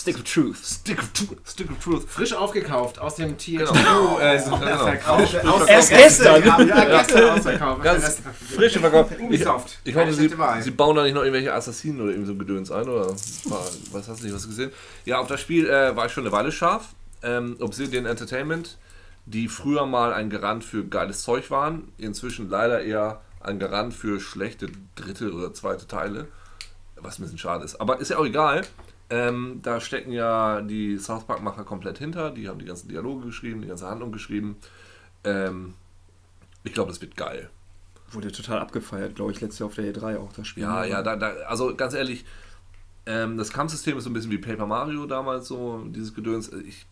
Stick 0.00 0.16
of 0.16 0.24
Truth. 0.24 0.56
Stick 0.64 0.98
of, 0.98 1.12
Truth- 1.12 1.38
Stick 1.48 1.70
of 1.70 1.78
Truth. 1.82 2.04
Frisch 2.08 2.32
aufgekauft 2.34 2.98
aus 2.98 3.14
dem 3.16 3.36
THQ. 3.38 3.46
Genau. 3.58 4.18
Äh, 4.20 4.36
Ja, 4.36 4.42
genau. 4.42 4.58
Verkauf. 4.84 5.44
Aus 5.44 5.66
Erst 5.68 5.90
gestern. 5.90 6.44
Ja, 6.44 6.84
gestern 6.84 7.30
ausverkauft. 7.30 7.82
Ganz 7.82 8.22
frische 8.54 8.80
Verkauf. 8.80 9.10
Ich, 9.12 9.20
Ubisoft. 9.20 9.78
ich 9.84 9.94
hoffe, 9.94 10.04
Keine 10.04 10.12
sie, 10.14 10.62
sie 10.62 10.70
bauen 10.70 10.96
da 10.96 11.02
nicht 11.02 11.14
noch 11.14 11.22
irgendwelche 11.22 11.52
Assassinen 11.54 12.00
oder 12.00 12.10
irgendwie 12.10 12.26
so 12.28 12.34
Gedöns 12.36 12.70
ein 12.70 12.88
oder 12.88 13.08
was 13.10 14.08
hast 14.08 14.20
du 14.20 14.24
nicht 14.26 14.34
was 14.34 14.46
gesehen? 14.46 14.70
Ja, 15.04 15.18
auf 15.18 15.28
das 15.28 15.40
Spiel 15.40 15.68
äh, 15.68 15.96
war 15.96 16.06
ich 16.06 16.12
schon 16.12 16.24
eine 16.24 16.32
Weile 16.32 16.52
scharf. 16.52 16.88
Ähm, 17.22 17.56
Obsidian 17.60 18.04
Entertainment, 18.06 18.76
die 19.24 19.48
früher 19.48 19.86
mal 19.86 20.12
ein 20.12 20.30
Garant 20.30 20.62
für 20.64 20.84
geiles 20.84 21.22
Zeug 21.22 21.50
waren, 21.50 21.90
inzwischen 21.98 22.50
leider 22.50 22.82
eher 22.82 23.20
ein 23.40 23.58
Garant 23.58 23.94
für 23.94 24.20
schlechte 24.20 24.66
dritte 24.94 25.32
oder 25.32 25.54
zweite 25.54 25.86
Teile, 25.86 26.28
was 26.96 27.18
ein 27.18 27.22
bisschen 27.22 27.38
schade 27.38 27.64
ist. 27.64 27.80
Aber 27.80 27.98
ist 28.00 28.10
ja 28.10 28.18
auch 28.18 28.26
egal. 28.26 28.62
Ähm, 29.08 29.60
da 29.62 29.80
stecken 29.80 30.10
ja 30.10 30.60
die 30.62 30.98
South 30.98 31.24
Park-Macher 31.24 31.64
komplett 31.64 31.98
hinter. 31.98 32.30
Die 32.30 32.48
haben 32.48 32.58
die 32.58 32.64
ganzen 32.64 32.88
Dialoge 32.88 33.26
geschrieben, 33.26 33.62
die 33.62 33.68
ganze 33.68 33.86
Handlung 33.86 34.10
geschrieben. 34.10 34.56
Ähm, 35.24 35.74
ich 36.64 36.74
glaube, 36.74 36.90
das 36.90 37.00
wird 37.00 37.16
geil. 37.16 37.50
Wurde 38.10 38.32
total 38.32 38.58
abgefeiert, 38.58 39.14
glaube 39.14 39.32
ich, 39.32 39.40
letztes 39.40 39.60
Jahr 39.60 39.68
auf 39.68 39.74
der 39.74 39.92
E3 39.92 40.18
auch 40.18 40.32
das 40.32 40.46
Spiel. 40.48 40.64
Ja, 40.64 40.84
ja, 40.84 41.02
da, 41.02 41.16
da, 41.16 41.28
also 41.48 41.74
ganz 41.74 41.94
ehrlich, 41.94 42.24
ähm, 43.06 43.36
das 43.36 43.50
Kampfsystem 43.50 43.96
ist 43.98 44.04
so 44.04 44.10
ein 44.10 44.12
bisschen 44.12 44.30
wie 44.32 44.38
Paper 44.38 44.66
Mario 44.66 45.06
damals, 45.06 45.46
so 45.48 45.84
dieses 45.86 46.14
Gedöns. 46.14 46.50
Ich, 46.52 46.86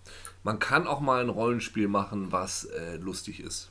man 0.44 0.58
kann 0.60 0.86
auch 0.86 1.00
mal 1.00 1.20
ein 1.20 1.28
Rollenspiel 1.28 1.88
machen, 1.88 2.30
was 2.30 2.64
äh, 2.66 2.96
lustig 2.96 3.40
ist. 3.40 3.70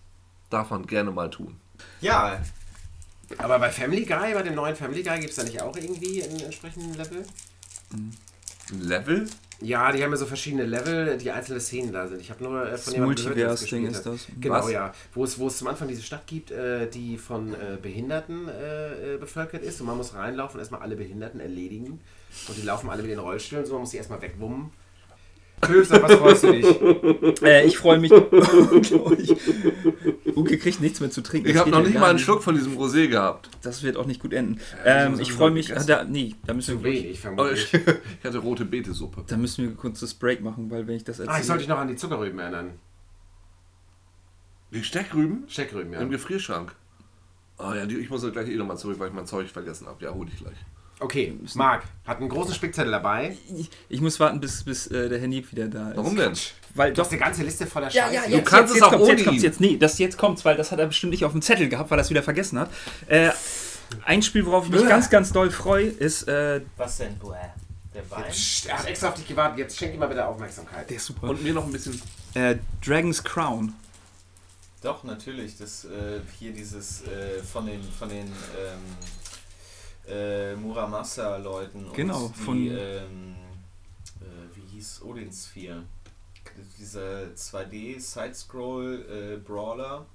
Darf 0.49 0.69
man 0.69 0.85
gerne 0.85 1.11
mal 1.11 1.29
tun. 1.29 1.59
Ja, 2.01 2.41
Aber 3.37 3.59
bei 3.59 3.69
Family 3.71 4.05
Guy, 4.05 4.33
bei 4.33 4.43
dem 4.43 4.55
neuen 4.55 4.75
Family 4.75 5.03
Guy, 5.03 5.19
gibt 5.19 5.31
es 5.31 5.35
da 5.37 5.43
nicht 5.43 5.61
auch 5.61 5.75
irgendwie 5.75 6.23
einen 6.23 6.39
entsprechenden 6.41 6.93
Level? 6.95 7.25
Ein 7.93 8.15
Level? 8.81 9.27
Ja, 9.61 9.91
die 9.93 10.03
haben 10.03 10.11
ja 10.11 10.17
so 10.17 10.25
verschiedene 10.25 10.65
Level, 10.65 11.17
die 11.17 11.31
einzelne 11.31 11.59
Szenen 11.59 11.93
da 11.93 12.07
sind. 12.07 12.19
Ich 12.19 12.29
habe 12.29 12.43
nur 12.43 12.67
äh, 12.67 12.77
von 12.77 12.93
jemandem 12.93 13.15
gehört, 13.15 13.37
der 13.37 13.47
das 13.47 13.61
Multiverse-Ding 13.61 13.87
gespielt 13.87 14.17
ist 14.17 14.27
das. 14.27 14.41
Genau, 14.41 14.55
Was? 14.55 14.71
ja. 14.71 14.93
Wo 15.13 15.23
es, 15.23 15.39
wo 15.39 15.47
es 15.47 15.57
zum 15.57 15.67
Anfang 15.67 15.87
diese 15.87 16.01
Stadt 16.01 16.27
gibt, 16.27 16.51
äh, 16.51 16.87
die 16.89 17.17
von 17.17 17.53
äh, 17.53 17.77
Behinderten 17.81 18.49
äh, 18.49 19.13
äh, 19.13 19.17
bevölkert 19.17 19.63
ist. 19.63 19.79
Und 19.79 19.87
man 19.87 19.97
muss 19.97 20.13
reinlaufen 20.13 20.55
und 20.55 20.59
erstmal 20.59 20.81
alle 20.81 20.95
Behinderten 20.95 21.39
erledigen. 21.39 22.01
Und 22.49 22.57
die 22.57 22.63
laufen 22.63 22.89
alle 22.89 23.03
mit 23.03 23.11
den 23.11 23.19
Rollstühlen, 23.19 23.65
so 23.65 23.73
man 23.73 23.81
muss 23.81 23.91
die 23.91 23.97
erstmal 23.97 24.21
wegwummen. 24.21 24.71
Sag, 25.83 26.03
was 26.03 26.13
freust 26.13 26.43
du 26.43 26.51
dich? 26.51 26.65
Äh, 27.43 27.65
ich 27.65 27.77
freue 27.77 27.99
mich 27.99 28.11
unglaublich. 28.71 29.35
Uke 30.35 30.57
kriegt 30.57 30.79
nichts 30.81 30.99
mehr 30.99 31.09
zu 31.09 31.21
trinken. 31.21 31.49
Ich 31.49 31.57
habe 31.57 31.69
noch 31.69 31.83
nicht 31.83 31.99
mal 31.99 32.09
einen 32.09 32.19
Schluck 32.19 32.43
von 32.43 32.55
diesem 32.55 32.77
Rosé 32.77 33.07
gehabt. 33.07 33.49
Das 33.61 33.83
wird 33.83 33.97
auch 33.97 34.05
nicht 34.05 34.21
gut 34.21 34.33
enden. 34.33 34.59
Ja, 34.85 35.05
ähm, 35.05 35.19
ich 35.19 35.33
freue 35.33 35.51
mich. 35.51 35.67
Da, 35.67 36.03
nee, 36.03 36.35
da 36.45 36.53
müssen, 36.53 36.77
Zu 36.77 36.83
wir, 36.83 36.91
wenig, 36.91 37.19
vermutlich. 37.19 37.73
ich, 37.73 37.79
ich 38.19 38.25
hatte 38.25 38.37
rote 38.37 38.65
Betesuppe. 38.65 39.23
da 39.27 39.37
müssen 39.37 39.67
wir 39.67 39.75
kurz 39.75 39.99
das 39.99 40.13
Break 40.13 40.41
machen, 40.41 40.71
weil 40.71 40.87
wenn 40.87 40.95
ich 40.95 41.03
das 41.03 41.19
erzähle. 41.19 41.35
Ah, 41.35 41.39
ich 41.39 41.45
sollte 41.45 41.61
dich 41.61 41.69
noch 41.69 41.79
an 41.79 41.87
die 41.87 41.95
Zuckerrüben 41.95 42.39
erinnern. 42.39 42.79
Die 44.71 44.83
Steckrüben 44.83 45.43
Steckrüben, 45.47 45.93
ja. 45.93 45.99
im 45.99 46.09
Gefrierschrank. 46.09 46.75
Ah 47.57 47.75
ja, 47.75 47.85
die, 47.85 47.97
ich 47.97 48.09
muss 48.09 48.29
gleich 48.31 48.49
eh 48.49 48.55
nochmal 48.55 48.77
zurück, 48.77 48.99
weil 48.99 49.09
ich 49.09 49.13
mein 49.13 49.27
Zeug 49.27 49.49
vergessen 49.49 49.87
habe. 49.87 50.03
Ja, 50.03 50.13
hol 50.13 50.27
ich 50.27 50.37
gleich. 50.37 50.57
Okay, 51.03 51.33
Marc 51.55 51.83
hat 52.05 52.19
einen 52.19 52.29
großen 52.29 52.53
Spickzettel 52.53 52.91
dabei. 52.91 53.35
ich, 53.57 53.69
ich 53.89 54.01
muss 54.01 54.19
warten, 54.19 54.39
bis, 54.39 54.63
bis 54.63 54.87
äh, 54.87 55.09
der 55.09 55.19
Herr 55.19 55.27
Nieb 55.27 55.51
wieder 55.51 55.67
da 55.67 55.89
ist. 55.91 55.97
Warum 55.97 56.15
denn? 56.15 56.33
Weil 56.75 56.91
Du 56.91 56.95
doch. 56.97 57.03
hast 57.05 57.11
eine 57.11 57.19
ganze 57.21 57.43
Liste 57.43 57.67
voller 57.67 57.91
Ja, 57.91 58.03
Scheiße. 58.03 58.15
ja, 58.15 58.21
Du 58.25 58.29
jetzt, 58.37 58.45
kannst 58.49 58.61
jetzt, 58.61 58.69
es 58.69 58.75
jetzt 58.75 58.83
auch 58.83 58.89
kommt's, 58.91 59.03
ohne 59.07 59.17
jetzt 59.17 59.25
kommt's 59.25 59.43
ihn. 59.43 59.49
jetzt. 59.49 59.59
Nee, 59.59 59.77
das 59.77 59.97
jetzt 59.99 60.17
kommt's, 60.17 60.45
weil 60.45 60.55
das 60.57 60.71
hat 60.71 60.79
er 60.79 60.87
bestimmt 60.87 61.11
nicht 61.11 61.25
auf 61.25 61.31
dem 61.33 61.41
Zettel 61.41 61.67
gehabt, 61.69 61.91
weil 61.91 61.99
er 61.99 62.03
es 62.03 62.09
wieder 62.09 62.23
vergessen 62.23 62.57
hat. 62.59 62.69
Äh, 63.07 63.31
ein 64.05 64.21
Spiel, 64.23 64.45
worauf 64.45 64.65
ich 64.65 64.71
mich 64.71 64.87
ganz, 64.87 65.09
ganz 65.09 65.31
doll 65.33 65.51
freue, 65.51 65.85
ist 65.87 66.27
äh, 66.27 66.61
was 66.77 66.97
denn? 66.97 67.15
Bäh. 67.19 67.27
Der 67.93 68.09
Wein? 68.09 68.23
Psst, 68.29 68.65
Er 68.67 68.79
hat 68.79 68.87
extra 68.87 69.09
auf 69.09 69.13
dich 69.15 69.27
gewartet. 69.27 69.59
Jetzt 69.59 69.77
schenk 69.77 69.93
ihm 69.93 69.99
mal 69.99 70.07
bitte 70.07 70.25
Aufmerksamkeit. 70.25 70.89
der 70.89 70.97
ist 70.97 71.05
super. 71.05 71.29
Und 71.29 71.43
mir 71.43 71.53
noch 71.53 71.65
ein 71.65 71.71
bisschen. 71.71 72.01
äh, 72.33 72.55
Dragon's 72.83 73.23
Crown. 73.23 73.73
Doch, 74.81 75.03
natürlich. 75.03 75.57
Das 75.57 75.85
äh, 75.85 76.19
hier 76.39 76.51
dieses 76.53 77.03
äh, 77.03 77.43
von 77.43 77.65
den 77.67 77.81
von 77.97 78.09
den 78.09 78.25
ähm, 78.25 78.81
äh, 80.07 80.55
Muramasa-Leuten 80.55 81.85
und 81.85 81.93
Genau, 81.93 82.31
die, 82.35 82.41
von- 82.43 82.67
ähm, 82.67 83.35
äh, 84.21 84.25
wie 84.55 84.75
hieß 84.75 85.01
Odins 85.03 85.47
4? 85.47 85.83
Dieser 86.77 87.23
2D 87.35 87.99
Side-Scroll 87.99 89.35
äh, 89.35 89.37
Brawler. 89.37 90.05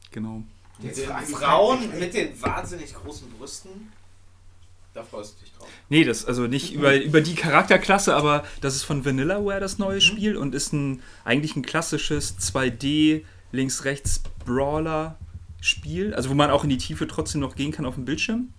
Mit 0.80 0.96
den 0.96 1.08
Frauen 1.08 1.98
mit 1.98 2.14
den 2.14 2.40
wahnsinnig 2.40 2.94
großen 2.94 3.28
Brüsten. 3.30 3.92
Da 4.94 5.02
freust 5.02 5.36
du 5.36 5.44
dich 5.44 5.52
drauf. 5.54 5.68
Nee, 5.88 6.04
das 6.04 6.24
also 6.24 6.46
nicht 6.46 6.72
über, 6.72 6.94
über 7.00 7.20
die 7.20 7.34
Charakterklasse, 7.34 8.14
aber 8.14 8.44
das 8.60 8.76
ist 8.76 8.84
von 8.84 9.04
Vanillaware 9.04 9.58
das 9.60 9.78
neue 9.78 10.00
Spiel 10.00 10.36
und 10.36 10.54
ist 10.54 10.72
ein 10.72 11.02
eigentlich 11.24 11.56
ein 11.56 11.62
klassisches 11.62 12.38
2D 12.38 13.24
links-rechts 13.52 14.22
Brawler 14.44 15.18
Spiel, 15.60 16.14
also 16.14 16.30
wo 16.30 16.34
man 16.34 16.50
auch 16.50 16.62
in 16.62 16.70
die 16.70 16.78
Tiefe 16.78 17.06
trotzdem 17.08 17.40
noch 17.40 17.56
gehen 17.56 17.72
kann 17.72 17.84
auf 17.84 17.94
dem 17.96 18.04
Bildschirm 18.04 18.52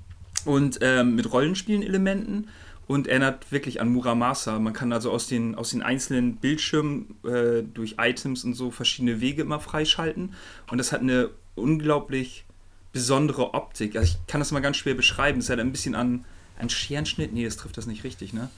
und 0.45 0.79
ähm, 0.81 1.15
mit 1.15 1.31
Rollenspielen-Elementen 1.31 2.47
und 2.87 3.07
erinnert 3.07 3.51
wirklich 3.51 3.81
an 3.81 3.89
Muramasa. 3.89 4.57
Man 4.59 4.73
kann 4.73 4.91
also 4.91 5.11
aus 5.11 5.27
den, 5.27 5.55
aus 5.55 5.69
den 5.71 5.83
einzelnen 5.83 6.37
Bildschirmen 6.37 7.15
äh, 7.23 7.61
durch 7.61 7.95
Items 7.99 8.43
und 8.43 8.55
so 8.55 8.71
verschiedene 8.71 9.21
Wege 9.21 9.43
immer 9.43 9.59
freischalten 9.59 10.33
und 10.71 10.77
das 10.77 10.91
hat 10.91 11.01
eine 11.01 11.29
unglaublich 11.55 12.45
besondere 12.91 13.53
Optik. 13.53 13.95
Also 13.95 14.13
ich 14.13 14.27
kann 14.27 14.41
das 14.41 14.51
mal 14.51 14.61
ganz 14.61 14.77
schwer 14.77 14.95
beschreiben. 14.95 15.39
Es 15.39 15.49
hat 15.49 15.59
ein 15.59 15.71
bisschen 15.71 15.95
an, 15.95 16.25
an 16.57 16.69
Scherenschnitt. 16.69 17.33
Nee, 17.33 17.45
das 17.45 17.57
trifft 17.57 17.77
das 17.77 17.85
nicht 17.85 18.03
richtig, 18.03 18.33
ne? 18.33 18.49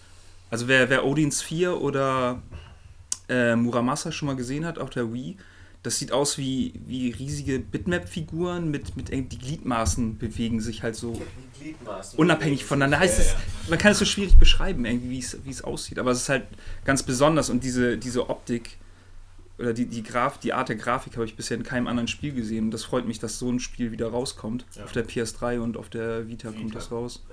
Also 0.50 0.68
wer, 0.68 0.90
wer 0.90 1.06
Odins 1.06 1.42
4 1.42 1.80
oder 1.80 2.42
äh, 3.30 3.56
Muramasa 3.56 4.12
schon 4.12 4.28
mal 4.28 4.36
gesehen 4.36 4.66
hat 4.66 4.78
auf 4.80 4.90
der 4.90 5.14
Wii, 5.14 5.38
das 5.84 5.98
sieht 5.98 6.12
aus 6.12 6.38
wie, 6.38 6.74
wie 6.86 7.10
riesige 7.10 7.60
Bitmap-Figuren 7.60 8.70
mit, 8.70 8.96
mit 8.96 9.10
irgendwie- 9.10 9.36
die 9.38 9.40
Gliedmaßen 9.46 10.18
bewegen 10.18 10.62
sich 10.62 10.84
halt 10.84 10.96
so 10.96 11.20
unabhängig 12.18 12.66
voneinander. 12.66 13.00
Heißt 13.00 13.20
es, 13.20 13.36
man 13.70 13.80
kann 13.80 13.92
es 13.94 14.00
so 14.00 14.06
schwierig 14.06 14.38
beschreiben, 14.38 14.86
irgendwie, 14.86 15.10
wie 15.10 15.20
es, 15.20 15.38
wie 15.44 15.50
es 15.50 15.64
aussieht. 15.64 15.98
Aber 16.00 16.12
es 16.12 16.20
ist 16.22 16.30
halt 16.30 16.46
ganz 16.86 17.04
besonders 17.04 17.50
und 17.50 17.64
diese, 17.64 17.98
diese 17.98 18.30
Optik 18.30 18.78
oder 19.58 19.74
die, 19.74 19.86
die, 19.86 20.02
Graf, 20.04 20.40
die 20.40 20.54
Art 20.54 20.70
der 20.70 20.76
Grafik 20.76 21.14
habe 21.18 21.26
ich 21.26 21.36
bisher 21.36 21.58
in 21.58 21.64
keinem 21.64 21.88
anderen 21.88 22.08
Spiel 22.08 22.34
gesehen. 22.34 22.66
Und 22.66 22.72
das 22.72 22.84
freut 22.84 23.06
mich, 23.08 23.20
dass 23.20 23.38
so 23.40 23.50
ein 23.52 23.60
Spiel 23.60 23.92
wieder 23.92 24.08
rauskommt. 24.10 24.66
Ja. 24.76 24.84
Auf 24.84 24.92
der 24.92 25.08
PS3 25.08 25.60
und 25.60 25.78
auf 25.78 25.90
der 25.90 26.28
Vita, 26.28 26.50
kommt 26.50 26.64
Vita. 26.66 26.76
das 26.76 26.92
raus. 26.92 27.24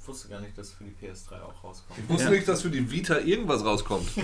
Ich 0.00 0.06
wusste 0.08 0.28
gar 0.28 0.40
nicht, 0.40 0.56
dass 0.56 0.70
für 0.72 0.84
die 0.84 0.94
PS3 1.06 1.40
auch 1.42 1.64
rauskommt. 1.64 1.98
Ich 1.98 2.08
wusste 2.08 2.24
Ja. 2.24 2.30
nicht, 2.30 2.48
dass 2.48 2.62
für 2.62 2.70
die 2.70 2.90
Vita 2.90 3.18
irgendwas 3.18 3.62
rauskommt. 3.64 4.08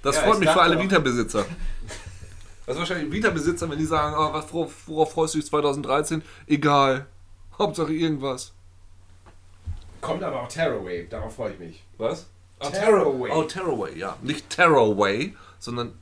Das 0.00 0.14
Ja, 0.14 0.22
freut 0.22 0.34
ich 0.34 0.40
mich 0.42 0.50
für 0.50 0.60
alle. 0.62 0.80
Vita-Besitzer. 0.80 1.44
Das 2.68 2.76
ist 2.76 2.80
wahrscheinlich 2.80 3.10
Vita-Besitzer, 3.10 3.70
wenn 3.70 3.78
die 3.78 3.86
sagen, 3.86 4.14
oh, 4.14 4.30
was, 4.34 4.52
worauf, 4.52 4.72
worauf 4.86 5.12
freust 5.12 5.32
du 5.32 5.38
dich 5.38 5.48
2013? 5.48 6.22
Egal. 6.46 7.06
Hauptsache 7.58 7.94
irgendwas. 7.94 8.52
Kommt 10.02 10.22
aber 10.22 10.42
auch 10.42 10.48
Terrorwave, 10.48 11.06
darauf 11.08 11.34
freue 11.34 11.54
ich 11.54 11.58
mich. 11.58 11.82
Was? 11.96 12.26
Terrorway. 12.60 13.30
Oh, 13.32 13.44
Terrorway, 13.44 13.98
ja. 13.98 14.18
Nicht 14.20 14.50
Terrorway, 14.50 15.34
sondern 15.58 15.94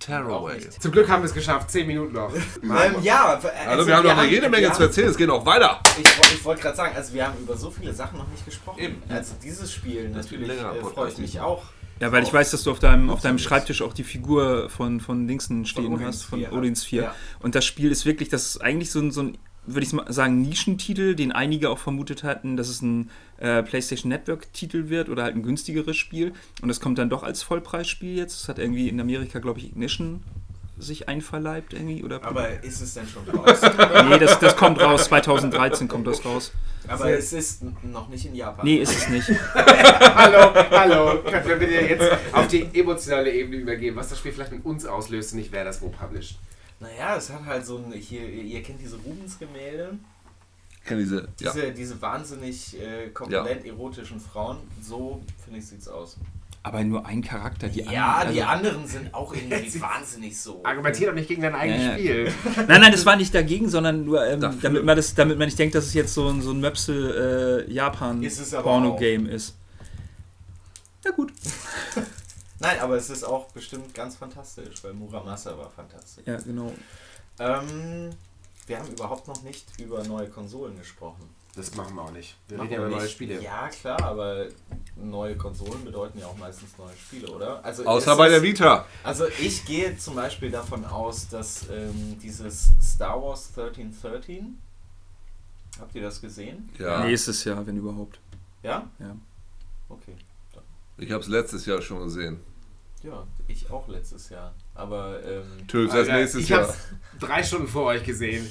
nicht. 0.56 0.82
Zum 0.82 0.90
Glück 0.90 1.08
haben 1.08 1.22
wir 1.22 1.26
es 1.26 1.34
geschafft, 1.34 1.70
10 1.70 1.86
Minuten 1.86 2.14
noch. 2.14 2.32
Ähm, 2.64 2.96
ja, 3.00 3.26
also 3.26 3.48
Also, 3.48 3.86
wir 3.86 3.96
haben 3.96 4.08
noch 4.08 4.24
jede 4.24 4.48
Menge 4.48 4.72
zu 4.72 4.82
erzählen, 4.82 5.08
es 5.08 5.16
geht 5.16 5.28
noch 5.28 5.46
weiter. 5.46 5.80
Ich, 6.02 6.32
ich 6.34 6.44
wollte 6.44 6.62
gerade 6.62 6.76
sagen, 6.76 6.96
also 6.96 7.14
wir 7.14 7.28
haben 7.28 7.38
über 7.38 7.56
so 7.56 7.70
viele 7.70 7.92
Sachen 7.94 8.18
noch 8.18 8.26
nicht 8.26 8.44
gesprochen. 8.44 8.80
Eben. 8.80 9.02
Also 9.08 9.34
dieses 9.40 9.72
Spiel 9.72 10.08
natürlich 10.08 10.50
äh, 10.50 10.82
freue 10.82 11.10
ich 11.10 11.18
mich 11.18 11.38
auch. 11.38 11.62
Ja, 12.00 12.12
weil 12.12 12.22
ich 12.22 12.32
weiß, 12.32 12.50
dass 12.50 12.62
du 12.62 12.70
auf 12.70 12.78
deinem, 12.78 13.08
auf 13.10 13.20
deinem. 13.20 13.38
Schreibtisch 13.38 13.80
auch 13.82 13.94
die 13.94 14.04
Figur 14.04 14.68
von, 14.68 15.00
von 15.00 15.26
Dingsen 15.26 15.64
stehen 15.64 15.92
Odins 15.92 16.06
hast, 16.08 16.22
von 16.24 16.40
4, 16.40 16.52
Odins 16.52 16.84
4. 16.84 17.02
ja. 17.02 17.14
Und 17.40 17.54
das 17.54 17.64
Spiel 17.64 17.90
ist 17.90 18.04
wirklich, 18.04 18.28
das 18.28 18.46
ist 18.46 18.58
eigentlich 18.58 18.90
so 18.90 19.00
ein, 19.00 19.10
so 19.10 19.22
ein 19.22 19.38
würde 19.66 19.84
ich 19.84 19.92
mal 19.92 20.10
sagen, 20.12 20.42
Nischentitel, 20.42 21.14
den 21.14 21.32
einige 21.32 21.70
auch 21.70 21.78
vermutet 21.78 22.22
hatten, 22.22 22.56
dass 22.56 22.68
es 22.68 22.82
ein 22.82 23.10
äh, 23.38 23.62
PlayStation 23.62 24.08
Network-Titel 24.10 24.88
wird 24.88 25.08
oder 25.08 25.24
halt 25.24 25.34
ein 25.34 25.42
günstigeres 25.42 25.96
Spiel. 25.96 26.32
Und 26.62 26.68
das 26.68 26.80
kommt 26.80 26.98
dann 26.98 27.10
doch 27.10 27.22
als 27.22 27.42
Vollpreisspiel 27.42 28.16
jetzt. 28.16 28.42
Das 28.42 28.48
hat 28.48 28.58
irgendwie 28.58 28.88
in 28.88 29.00
Amerika, 29.00 29.40
glaube 29.40 29.58
ich, 29.58 29.66
Ignition 29.66 30.22
sich 30.78 31.08
einverleibt 31.08 31.72
irgendwie. 31.72 32.04
Oder 32.04 32.22
Aber 32.24 32.62
ist 32.62 32.80
es 32.80 32.94
denn 32.94 33.06
schon 33.08 33.28
raus? 33.36 33.60
nee, 34.08 34.18
das, 34.18 34.38
das 34.38 34.56
kommt 34.56 34.80
raus. 34.80 35.06
2013 35.06 35.88
kommt 35.88 36.06
das 36.06 36.24
raus. 36.24 36.52
Aber 36.88 37.10
es 37.10 37.32
ist 37.32 37.62
noch 37.82 38.08
nicht 38.08 38.26
in 38.26 38.34
Japan. 38.34 38.64
Nee, 38.64 38.76
ist 38.76 38.96
es 38.96 39.08
nicht. 39.08 39.28
hallo, 39.54 40.54
hallo. 40.70 41.22
Können 41.22 41.48
wir 41.48 41.56
bitte 41.56 41.72
jetzt 41.72 42.10
auf 42.32 42.48
die 42.48 42.68
emotionale 42.72 43.32
Ebene 43.32 43.56
übergehen, 43.56 43.96
was 43.96 44.08
das 44.08 44.18
Spiel 44.18 44.32
vielleicht 44.32 44.52
mit 44.52 44.64
uns 44.64 44.86
auslöst 44.86 45.32
und 45.32 45.38
nicht 45.38 45.52
wer 45.52 45.64
das 45.64 45.80
wo 45.82 45.88
published. 45.88 46.38
Naja, 46.78 47.16
es 47.16 47.30
hat 47.30 47.44
halt 47.44 47.64
so 47.64 47.78
ein, 47.78 47.92
hier, 47.92 48.28
ihr 48.28 48.62
kennt 48.62 48.80
diese 48.80 48.96
Rubens-Gemälde, 48.96 49.98
kenne 50.84 51.00
diese, 51.00 51.28
ja. 51.40 51.52
diese, 51.52 51.72
diese 51.72 52.02
wahnsinnig 52.02 52.78
äh, 52.80 53.08
komponent 53.10 53.64
erotischen 53.64 54.20
Frauen. 54.20 54.58
So, 54.82 55.22
finde 55.42 55.58
ich, 55.58 55.66
sieht's 55.66 55.88
aus. 55.88 56.18
Aber 56.66 56.82
nur 56.82 57.06
ein 57.06 57.22
Charakter. 57.22 57.68
Die 57.68 57.82
ja, 57.82 58.14
anderen, 58.16 58.34
die 58.34 58.42
also- 58.42 58.68
anderen 58.68 58.86
sind 58.88 59.14
auch 59.14 59.32
irgendwie 59.34 59.80
wahnsinnig 59.80 60.36
so. 60.36 60.64
Argumentier 60.64 61.06
doch 61.06 61.14
nicht 61.14 61.28
gegen 61.28 61.42
dein 61.42 61.54
eigenes. 61.54 61.92
Spiel. 61.92 62.32
Nein, 62.56 62.80
nein, 62.80 62.90
das 62.90 63.06
war 63.06 63.14
nicht 63.14 63.32
dagegen, 63.32 63.68
sondern 63.68 64.04
nur, 64.04 64.26
ähm, 64.26 64.40
damit, 64.40 64.84
man 64.84 64.96
das, 64.96 65.14
damit 65.14 65.38
man 65.38 65.46
nicht 65.46 65.60
denkt, 65.60 65.76
dass 65.76 65.84
es 65.86 65.94
jetzt 65.94 66.12
so 66.12 66.28
ein, 66.28 66.42
so 66.42 66.50
ein 66.50 66.58
Möpsel 66.58 67.66
äh, 67.68 67.72
Ist 68.24 68.40
ist. 69.28 69.54
Ja, 71.04 71.12
gut. 71.12 71.32
Nein, 72.58 72.80
aber 72.80 72.96
es 72.96 73.10
ist 73.10 73.22
auch 73.22 73.46
bestimmt 73.52 73.94
ganz 73.94 74.16
fantastisch, 74.16 74.82
weil 74.82 74.92
Muramasa 74.92 75.56
war 75.56 75.70
fantastisch. 75.70 76.26
Ja, 76.26 76.38
genau. 76.38 76.72
Ähm, 77.38 78.10
wir 78.66 78.78
haben 78.80 78.88
überhaupt 78.88 79.28
noch 79.28 79.40
nicht 79.44 79.66
über 79.78 80.02
neue 80.02 80.28
Konsolen 80.28 80.76
gesprochen. 80.76 81.28
Das 81.56 81.74
machen 81.74 81.94
wir 81.94 82.02
auch 82.02 82.10
nicht. 82.12 82.36
Wir 82.48 82.58
Machen 82.58 82.68
reden 82.68 82.82
ja 82.82 82.86
über 82.88 82.96
neue. 82.98 83.08
Spiele. 83.08 83.42
Ja, 83.42 83.68
klar, 83.68 84.02
aber 84.02 84.46
neue 84.96 85.36
Konsolen 85.36 85.84
bedeuten 85.84 86.18
ja 86.18 86.26
auch 86.26 86.36
meistens 86.36 86.76
neue 86.76 86.94
Spiele, 86.94 87.28
oder? 87.28 87.64
Also 87.64 87.84
Außer 87.86 88.14
bei 88.16 88.28
der 88.28 88.38
ist- 88.38 88.42
Vita. 88.44 88.84
Also 89.02 89.26
ich 89.40 89.64
gehe 89.64 89.96
zum 89.96 90.14
Beispiel 90.16 90.50
davon 90.50 90.84
aus, 90.84 91.28
dass 91.28 91.66
ähm, 91.70 92.18
dieses 92.22 92.72
Star 92.82 93.20
Wars 93.22 93.48
1313, 93.56 94.58
habt 95.80 95.94
ihr 95.94 96.02
das 96.02 96.20
gesehen? 96.20 96.68
Ja. 96.78 97.04
Nächstes 97.04 97.42
Jahr, 97.44 97.66
wenn 97.66 97.78
überhaupt. 97.78 98.18
Ja? 98.62 98.88
Ja. 98.98 99.16
Okay. 99.88 100.14
Ich 100.98 101.10
habe 101.10 101.22
es 101.22 101.28
letztes 101.28 101.64
Jahr 101.66 101.80
schon 101.80 102.00
gesehen. 102.04 102.40
Ja, 103.02 103.26
ich 103.48 103.70
auch 103.70 103.86
letztes 103.88 104.28
Jahr. 104.30 104.52
Aber 104.74 105.22
ähm, 105.24 105.44
Tschüss, 105.68 105.92
erst 105.94 106.10
nächstes 106.10 106.42
ich 106.42 106.48
Jahr. 106.50 106.62
hab's 106.68 106.76
drei 107.20 107.42
Stunden 107.42 107.68
vor 107.68 107.84
euch 107.84 108.02
gesehen. 108.04 108.50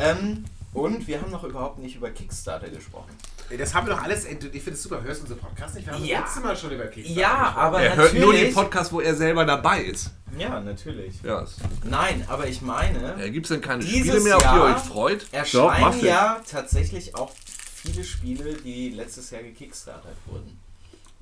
Ähm, 0.00 0.44
und 0.72 1.06
wir 1.06 1.20
haben 1.20 1.30
noch 1.30 1.44
überhaupt 1.44 1.78
nicht 1.78 1.96
über 1.96 2.10
Kickstarter 2.10 2.68
gesprochen. 2.68 3.10
Das 3.58 3.74
haben 3.74 3.88
wir 3.88 3.94
doch 3.94 4.02
alles. 4.02 4.24
Ich 4.26 4.38
finde 4.38 4.70
es 4.72 4.82
super. 4.84 5.02
Hörst 5.02 5.20
du 5.20 5.24
unseren 5.24 5.40
Podcast 5.40 5.74
nicht? 5.74 5.84
Wir 5.86 5.94
haben 5.94 6.04
Ja. 6.04 6.20
das 6.20 6.28
letzte 6.28 6.40
Mal 6.46 6.56
schon 6.56 6.70
über 6.70 6.86
Kickstarter 6.86 7.20
Ja, 7.20 7.36
gesprochen. 7.42 7.58
aber 7.58 7.82
Er 7.82 7.96
hört 7.96 8.14
nur 8.14 8.32
den. 8.32 8.54
Podcast, 8.54 8.92
wo 8.92 9.00
er 9.00 9.14
selber 9.16 9.44
dabei 9.44 9.82
ist. 9.82 10.10
Ja, 10.38 10.60
natürlich. 10.60 11.20
Ja. 11.24 11.42
es- 11.42 11.56
Nein, 11.82 12.24
aber 12.28 12.46
ich 12.46 12.62
meine, 12.62 13.16
Ja, 13.18 13.28
Gibt 13.28 13.46
es 13.46 13.50
denn 13.50 13.60
keine 13.60 13.82
Dieses 13.84 14.00
Spiele 14.06 14.20
mehr, 14.20 14.36
auf 14.36 14.42
die 14.44 14.48
ihr 14.48 14.54
Jahr- 14.54 14.76
euch 14.76 14.82
freut? 14.82 15.26
erscheinen 15.32 15.80
mach 15.80 15.96
ich. 15.96 16.02
ja 16.02 16.40
tatsächlich 16.48 17.16
auch 17.16 17.32
viele 17.74 18.04
Spiele, 18.04 18.54
die 18.54 18.90
letztes 18.90 19.30
Jahr 19.30 19.42
gekickstartet 19.42 20.14
wurden. 20.26 20.60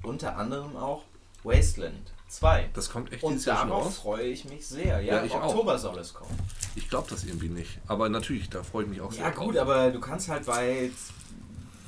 Unter 0.02 0.36
anderem 0.36 0.76
auch 0.76 1.04
Wasteland 1.44 2.12
2. 2.28 2.70
Das 2.74 2.90
kommt 2.90 3.12
echt 3.12 3.22
Und 3.22 3.44
darauf 3.46 3.86
raus? 3.86 3.96
freue 3.98 4.26
ich 4.26 4.44
mich 4.44 4.66
sehr. 4.66 5.00
Ja, 5.00 5.14
Ja, 5.14 5.18
im 5.20 5.26
ich 5.26 5.32
auch. 5.32 5.44
Oktober 5.48 5.78
soll 5.78 5.98
es 5.98 6.12
kommen. 6.14 6.36
Ich 6.74 6.88
glaube 6.88 7.08
das 7.10 7.24
irgendwie 7.24 7.48
nicht. 7.48 7.78
Aber 7.86 8.08
natürlich, 8.08 8.48
da 8.50 8.62
freue 8.62 8.84
ich 8.84 8.90
mich 8.90 9.00
auch 9.00 9.10
sehr 9.12 9.22
Ja 9.24 9.30
gut, 9.30 9.54
drauf. 9.54 9.62
aber 9.62 9.90
du 9.90 9.98
kannst 10.00 10.28
halt 10.28 10.44
bei, 10.46 10.90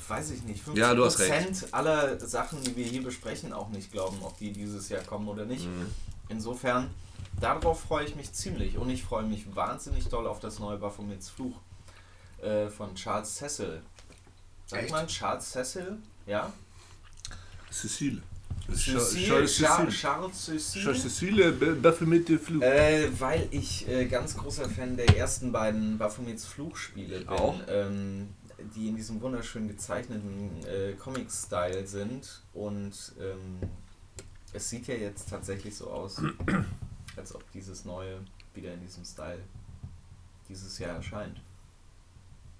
weiß 0.08 0.30
ich 0.30 0.42
nicht, 0.44 0.64
50% 0.64 0.76
Ja, 0.76 0.92
recht. 0.92 1.74
aller 1.74 2.18
Sachen, 2.20 2.62
die 2.64 2.74
wir 2.76 2.86
hier 2.86 3.02
besprechen, 3.02 3.52
auch 3.52 3.68
nicht 3.68 3.92
glauben, 3.92 4.18
ob 4.22 4.36
die 4.38 4.52
dieses 4.52 4.88
Jahr 4.88 5.02
kommen 5.02 5.28
oder 5.28 5.44
nicht. 5.44 5.66
Mhm. 5.66 5.86
Insofern, 6.28 6.90
darauf 7.40 7.80
freue 7.82 8.04
ich 8.06 8.16
mich 8.16 8.32
ziemlich. 8.32 8.78
Und 8.78 8.88
ich 8.90 9.02
freue 9.04 9.24
mich 9.24 9.54
wahnsinnig 9.54 10.08
doll 10.08 10.26
auf 10.26 10.40
das 10.40 10.58
neue 10.58 10.78
Baphomets 10.78 11.28
Fluch 11.28 11.56
äh, 12.42 12.68
von 12.68 12.94
Charles 12.94 13.34
Cecil. 13.36 13.82
Sagt 14.66 14.84
Echt? 14.84 14.92
man 14.92 15.06
Charles 15.06 15.50
Cecil? 15.50 15.98
Ja? 16.26 16.52
Cécile. 17.72 18.20
Charles 18.76 19.56
Char- 19.56 19.86
Cécile. 19.86 19.90
Charles 19.90 20.44
Cecil. 20.46 20.82
Charles 20.82 21.02
Cécile, 21.02 21.52
Baphomet 21.80 22.28
de 22.28 22.38
Flou. 22.38 22.60
Äh, 22.62 23.08
weil 23.18 23.48
ich 23.50 23.88
äh, 23.88 24.06
ganz 24.06 24.36
großer 24.36 24.68
Fan 24.68 24.96
der 24.96 25.16
ersten 25.16 25.52
beiden 25.52 25.98
Baphomets 25.98 26.44
Fluchspiele 26.46 27.18
bin, 27.20 27.28
Auch? 27.28 27.60
Ähm, 27.68 28.28
die 28.76 28.88
in 28.88 28.96
diesem 28.96 29.20
wunderschön 29.20 29.68
gezeichneten 29.68 30.50
äh, 30.66 30.92
Comic-Style 30.92 31.86
sind 31.86 32.42
und 32.52 32.92
ähm, 33.20 33.58
es 34.52 34.68
sieht 34.68 34.86
ja 34.86 34.94
jetzt 34.94 35.30
tatsächlich 35.30 35.74
so 35.76 35.88
aus, 35.90 36.20
als 37.16 37.34
ob 37.34 37.50
dieses 37.52 37.84
neue 37.84 38.18
wieder 38.54 38.74
in 38.74 38.80
diesem 38.82 39.04
Style 39.04 39.40
dieses 40.48 40.78
Jahr 40.78 40.96
erscheint. 40.96 41.40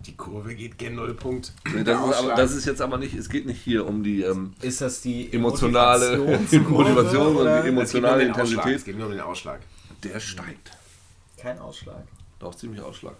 Die 0.06 0.16
Kurve 0.16 0.54
geht 0.54 0.78
gen 0.78 0.94
Nullpunkt. 0.94 1.52
Nee, 1.74 1.84
das, 1.84 2.00
ist 2.08 2.16
aber, 2.16 2.34
das 2.34 2.52
ist 2.52 2.64
jetzt 2.64 2.80
aber 2.80 2.96
nicht, 2.96 3.14
es 3.14 3.28
geht 3.28 3.44
nicht 3.44 3.60
hier 3.62 3.86
um 3.86 4.02
die 4.02 4.22
ähm, 4.22 4.54
Ist 4.62 4.80
das 4.80 5.02
die 5.02 5.30
emotionale 5.32 6.16
Motivation 6.68 7.26
und 7.28 7.36
oder? 7.36 7.60
die 7.62 7.68
Es 7.68 7.72
emotionale 7.74 8.22
Ausschlag. 8.30 8.44
Es 8.44 8.50
Intensität. 8.52 8.84
geht 8.86 8.96
nur 8.96 9.06
um 9.06 9.12
den 9.12 9.20
Ausschlag. 9.20 9.60
Der 10.02 10.18
steigt. 10.20 10.70
Kein 11.36 11.58
Ausschlag. 11.58 12.02
Doch, 12.38 12.54
ziemlich 12.54 12.80
Ausschlag. 12.80 13.16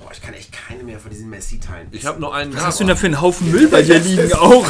Boah, 0.00 0.10
ich 0.12 0.20
kann 0.20 0.34
echt 0.34 0.50
keine 0.50 0.82
mehr 0.82 0.98
von 0.98 1.10
diesen 1.12 1.30
Messi-Teilen. 1.30 1.86
Ich 1.92 2.04
habe 2.04 2.20
nur 2.20 2.34
einen. 2.34 2.52
Was 2.52 2.64
hast 2.64 2.80
du 2.80 2.84
denn 2.84 2.88
da 2.88 2.96
für 2.96 3.06
einen 3.06 3.20
Haufen 3.20 3.52
Müll 3.52 3.68
bei 3.68 3.82
dir 3.82 3.98
liegen 4.00 4.32
auch? 4.32 4.66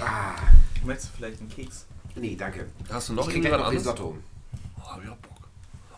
Ah, 0.00 0.34
Möchtest 0.84 1.10
du 1.12 1.16
vielleicht 1.18 1.40
einen 1.40 1.48
Keks? 1.50 1.86
nee, 2.14 2.34
danke. 2.36 2.66
Hast 2.90 3.10
du 3.10 3.12
noch 3.12 3.28
irgendwas 3.28 3.52
anderes? 3.52 3.74
Risotto. 3.74 4.16
Oh, 4.78 4.82
hab 4.90 5.02
ich 5.04 5.08
auch 5.10 5.16
Bock. 5.16 5.48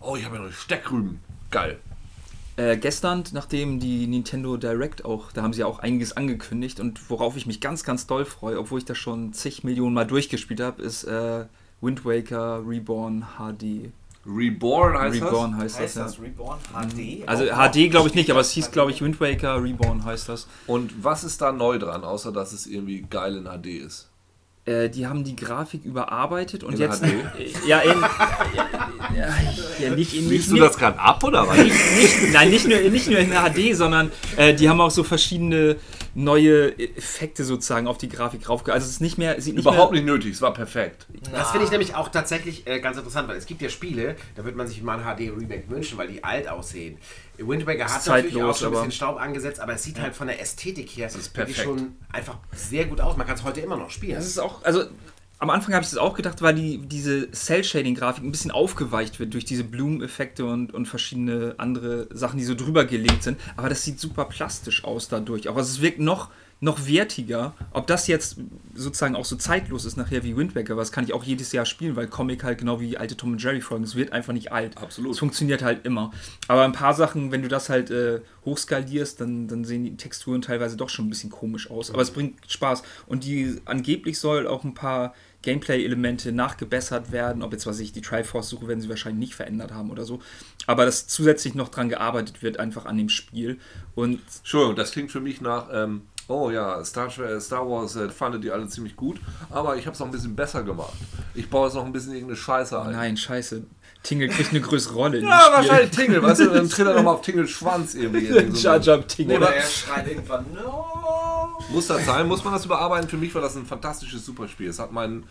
Oh, 0.00 0.16
ich 0.16 0.24
habe 0.24 0.36
ja 0.36 0.42
noch 0.42 0.52
Steckrüben. 0.52 1.20
Geil. 1.50 1.78
Äh, 2.57 2.76
gestern, 2.76 3.24
nachdem 3.32 3.80
die 3.80 4.07
Nintendo 4.07 4.57
Direct 4.57 5.05
auch, 5.05 5.32
da 5.32 5.42
haben 5.42 5.52
sie 5.52 5.64
auch 5.64 5.80
einiges 5.80 6.16
angekündigt 6.16 6.78
und 6.78 7.11
worauf 7.11 7.36
ich 7.36 7.46
mich 7.46 7.61
ganz, 7.61 7.82
ganz 7.82 8.07
doll 8.07 8.24
freue, 8.24 8.59
obwohl 8.59 8.78
ich 8.78 8.84
das 8.84 8.96
schon 8.96 9.32
zig 9.32 9.64
Millionen 9.64 9.94
Mal 9.94 10.07
durchgespielt 10.07 10.61
habe, 10.61 10.80
ist 10.82 11.05
äh, 11.05 11.46
Wind 11.80 12.05
Waker 12.05 12.62
Reborn 12.66 13.24
HD. 13.38 13.90
Reborn 14.26 14.96
heißt 14.96 15.16
Reborn 15.22 15.57
heißt, 15.57 15.78
Heißt 15.80 15.96
das, 15.96 16.05
das 16.05 16.16
ja. 16.16 16.22
Reborn 16.24 16.59
HD? 16.72 17.28
Also 17.28 17.44
Auch 17.50 17.70
HD 17.70 17.90
glaube 17.90 18.09
ich 18.09 18.14
nicht, 18.14 18.30
aber 18.30 18.40
es 18.40 18.52
hieß 18.52 18.70
glaube 18.70 18.90
ich 18.92 19.02
Wind 19.02 19.20
Waker 19.20 19.62
Reborn 19.62 20.05
heißt 20.05 20.28
das. 20.28 20.44
das. 20.44 20.50
Und 20.66 21.05
was 21.05 21.24
ist 21.24 21.42
da 21.42 21.52
neu 21.52 21.78
dran, 21.78 22.05
außer 22.05 22.32
dass 22.32 22.52
es 22.52 22.66
irgendwie 22.66 23.02
geil 23.02 23.36
in 23.36 23.44
HD 23.44 23.66
ist? 23.84 24.09
Äh, 24.64 24.88
die 24.88 25.07
haben 25.07 25.24
die 25.24 25.36
Grafik 25.36 25.84
überarbeitet 25.84 26.64
und 26.64 26.74
In 26.74 26.80
jetzt. 26.80 27.02
HD? 27.02 27.07
Ja, 27.66 27.80
in, 27.80 28.02
ja, 29.16 29.90
nicht 29.94 30.14
in 30.14 30.28
Siehst 30.28 30.50
nicht, 30.50 30.50
du 30.50 30.56
das 30.56 30.76
gerade 30.76 30.98
ab 30.98 31.22
oder 31.24 31.46
was? 31.46 31.56
nicht, 31.56 31.74
nicht, 31.96 32.32
nein, 32.32 32.50
nicht 32.50 32.68
nur, 32.68 32.78
nicht 32.78 33.08
nur 33.08 33.18
in 33.18 33.30
HD, 33.30 33.76
sondern 33.76 34.10
äh, 34.36 34.54
die 34.54 34.68
haben 34.68 34.80
auch 34.80 34.90
so 34.90 35.02
verschiedene 35.02 35.76
neue 36.14 36.78
Effekte 36.78 37.44
sozusagen 37.44 37.88
auf 37.88 37.98
die 37.98 38.08
Grafik 38.08 38.48
raufge... 38.48 38.72
Also 38.72 38.84
es 38.84 38.92
ist 38.92 39.00
nicht 39.00 39.18
mehr... 39.18 39.40
Sieht 39.40 39.54
nicht 39.54 39.64
Überhaupt 39.64 39.92
mehr, 39.92 40.00
nicht 40.00 40.10
nötig, 40.10 40.34
es 40.34 40.42
war 40.42 40.54
perfekt. 40.54 41.06
Das 41.32 41.50
finde 41.50 41.64
ich 41.64 41.70
nämlich 41.72 41.94
auch 41.94 42.08
tatsächlich 42.08 42.66
äh, 42.66 42.80
ganz 42.80 42.96
interessant, 42.96 43.28
weil 43.28 43.36
es 43.36 43.46
gibt 43.46 43.62
ja 43.62 43.68
Spiele, 43.68 44.16
da 44.36 44.44
würde 44.44 44.56
man 44.56 44.68
sich 44.68 44.80
mal 44.82 44.98
ein 44.98 45.16
HD-Remake 45.16 45.68
wünschen, 45.68 45.98
weil 45.98 46.08
die 46.08 46.22
alt 46.22 46.48
aussehen. 46.48 46.98
Wind 47.38 47.66
Waker 47.66 47.86
hat 47.86 48.00
Ist 48.00 48.06
natürlich 48.06 48.32
zeitlos, 48.32 48.56
auch 48.56 48.58
schon 48.58 48.68
ein 48.68 48.72
bisschen 48.74 48.92
Staub 48.92 49.20
angesetzt, 49.20 49.58
aber 49.58 49.74
es 49.74 49.82
sieht 49.82 50.00
halt 50.00 50.14
von 50.14 50.28
der 50.28 50.40
Ästhetik 50.40 50.88
her 50.90 51.08
ist 51.08 51.16
wirklich 51.16 51.56
perfekt. 51.56 51.58
schon 51.58 51.96
einfach 52.12 52.36
sehr 52.54 52.84
gut 52.84 53.00
aus. 53.00 53.16
Man 53.16 53.26
kann 53.26 53.36
es 53.36 53.42
heute 53.42 53.60
immer 53.60 53.76
noch 53.76 53.90
spielen. 53.90 54.14
Das 54.14 54.26
ist 54.26 54.38
auch... 54.38 54.62
Also 54.62 54.84
am 55.45 55.51
Anfang 55.51 55.74
habe 55.74 55.84
ich 55.84 55.90
das 55.90 55.99
auch 55.99 56.14
gedacht, 56.14 56.40
weil 56.40 56.55
die, 56.55 56.78
diese 56.78 57.30
Cell-Shading-Grafik 57.30 58.24
ein 58.24 58.32
bisschen 58.32 58.51
aufgeweicht 58.51 59.20
wird 59.20 59.34
durch 59.34 59.45
diese 59.45 59.62
Blumeneffekte 59.62 60.47
und, 60.47 60.72
und 60.72 60.86
verschiedene 60.86 61.55
andere 61.59 62.09
Sachen, 62.14 62.38
die 62.38 62.45
so 62.45 62.55
drüber 62.55 62.86
gelegt 62.86 63.22
sind. 63.22 63.38
Aber 63.55 63.68
das 63.68 63.84
sieht 63.84 64.01
super 64.01 64.24
plastisch 64.24 64.84
aus 64.84 65.09
dadurch. 65.09 65.51
Auch 65.51 65.57
also 65.57 65.70
es 65.70 65.82
wirkt 65.82 66.01
noch, 66.01 66.30
noch 66.61 66.86
wertiger. 66.86 67.53
Ob 67.72 67.86
das 67.86 68.07
jetzt 68.07 68.38
sozusagen 68.74 69.16
auch 69.16 69.26
so 69.26 69.36
zeitlos 69.36 69.84
ist 69.84 69.99
nachher 69.99 70.24
wie 70.24 70.34
Wind 70.34 70.57
Waker, 70.57 70.78
was 70.78 70.92
kann 70.92 71.05
ich 71.05 71.12
auch 71.12 71.24
jedes 71.24 71.53
Jahr 71.53 71.66
spielen, 71.66 71.95
weil 71.95 72.07
Comic 72.07 72.42
halt 72.42 72.57
genau 72.57 72.80
wie 72.80 72.97
alte 72.97 73.14
Tom 73.14 73.32
und 73.32 73.42
Jerry 73.42 73.61
Folgen, 73.61 73.84
es 73.84 73.97
wird 73.97 74.14
einfach 74.14 74.32
nicht 74.32 74.51
alt. 74.51 74.78
Absolut. 74.78 75.12
Es 75.12 75.18
funktioniert 75.18 75.62
halt 75.62 75.84
immer. 75.84 76.11
Aber 76.49 76.64
ein 76.64 76.72
paar 76.72 76.95
Sachen, 76.95 77.32
wenn 77.32 77.42
du 77.42 77.49
das 77.49 77.68
halt 77.68 77.90
äh, 77.90 78.22
hochskalierst, 78.47 79.20
dann, 79.20 79.47
dann 79.47 79.66
sehen 79.66 79.84
die 79.84 79.99
Texturen 79.99 80.40
teilweise 80.40 80.78
doch 80.78 80.88
schon 80.88 81.05
ein 81.05 81.11
bisschen 81.11 81.28
komisch 81.28 81.70
aus. 81.70 81.90
Aber 81.90 82.01
es 82.01 82.12
bringt 82.12 82.51
Spaß. 82.51 82.82
Und 83.07 83.24
die 83.24 83.61
angeblich 83.66 84.18
soll 84.18 84.47
auch 84.47 84.64
ein 84.64 84.72
paar 84.72 85.12
Gameplay-Elemente 85.45 86.32
nachgebessert 86.32 87.12
werden. 87.12 87.42
Ob 87.42 87.53
jetzt, 87.53 87.66
was 87.66 87.78
ich, 87.78 87.92
die 87.92 88.01
Triforce-Suche 88.01 88.66
werden 88.68 88.80
sie 88.80 88.88
wahrscheinlich 88.88 89.20
nicht 89.28 89.34
verändert 89.34 89.72
haben 89.72 89.90
oder 89.90 90.05
so. 90.05 90.20
Aber 90.66 90.84
dass 90.84 91.07
zusätzlich 91.07 91.55
noch 91.55 91.68
dran 91.68 91.88
gearbeitet 91.88 92.42
wird, 92.42 92.59
einfach 92.59 92.86
an 92.86 92.97
dem 92.99 93.09
Spiel. 93.09 93.59
Und 93.95 94.20
Entschuldigung, 94.38 94.76
das 94.76 94.90
klingt 94.92 95.11
für 95.12 95.20
mich 95.20 95.40
nach, 95.40 95.68
ähm, 95.72 96.03
oh 96.28 96.51
ja, 96.51 96.82
Star, 96.84 97.09
Tra- 97.09 97.38
Star 97.40 97.68
Wars 97.68 97.97
äh, 97.97 98.09
fandet 98.09 98.45
ihr 98.45 98.55
alle 98.55 98.66
ziemlich 98.68 98.97
gut, 98.97 99.20
aber 99.51 99.76
ich 99.76 99.86
habe 99.86 99.95
es 99.95 100.01
noch 100.01 100.07
ein 100.07 100.12
bisschen 100.12 100.34
besser 100.34 100.62
gemacht. 100.62 100.95
Ich 101.34 101.49
baue 101.51 101.66
jetzt 101.66 101.74
noch 101.74 101.84
ein 101.84 101.92
bisschen 101.92 102.12
irgendeine 102.12 102.36
Scheiße 102.36 102.80
ein. 102.80 102.92
nein, 102.92 103.16
scheiße. 103.16 103.62
Tingle 104.03 104.28
kriegt 104.28 104.51
eine 104.51 104.61
größere 104.61 104.95
Rolle. 104.95 105.20
Ja, 105.20 105.40
Spiel. 105.40 105.53
wahrscheinlich 105.55 105.90
Tingle, 105.90 106.22
weißt 106.22 106.40
du, 106.40 106.51
dann 106.51 106.68
tritt 106.68 106.86
er 106.86 106.95
nochmal 106.95 107.14
auf 107.14 107.20
Tingles 107.22 107.51
Schwanz 107.51 107.95
irgendwie. 107.95 108.26
Jar 108.61 108.78
Jar 108.78 109.07
Tingle. 109.07 109.36
Oder 109.38 109.55
er 109.55 109.62
schreit 109.62 110.07
irgendwann, 110.09 110.45
no! 110.55 110.84
Muss 111.70 111.86
das 111.88 112.04
sein? 112.06 112.28
Muss 112.28 112.44
man 112.44 112.52
das 112.52 112.64
überarbeiten? 112.64 113.08
Für 113.08 113.16
mich 113.16 113.34
war 113.34 113.42
das 113.42 113.56
ein 113.56 113.66
fantastisches 113.66 114.24
Superspiel. 114.24 114.68
Es 114.68 114.78
hat 114.78 114.92
mein, 114.92 115.24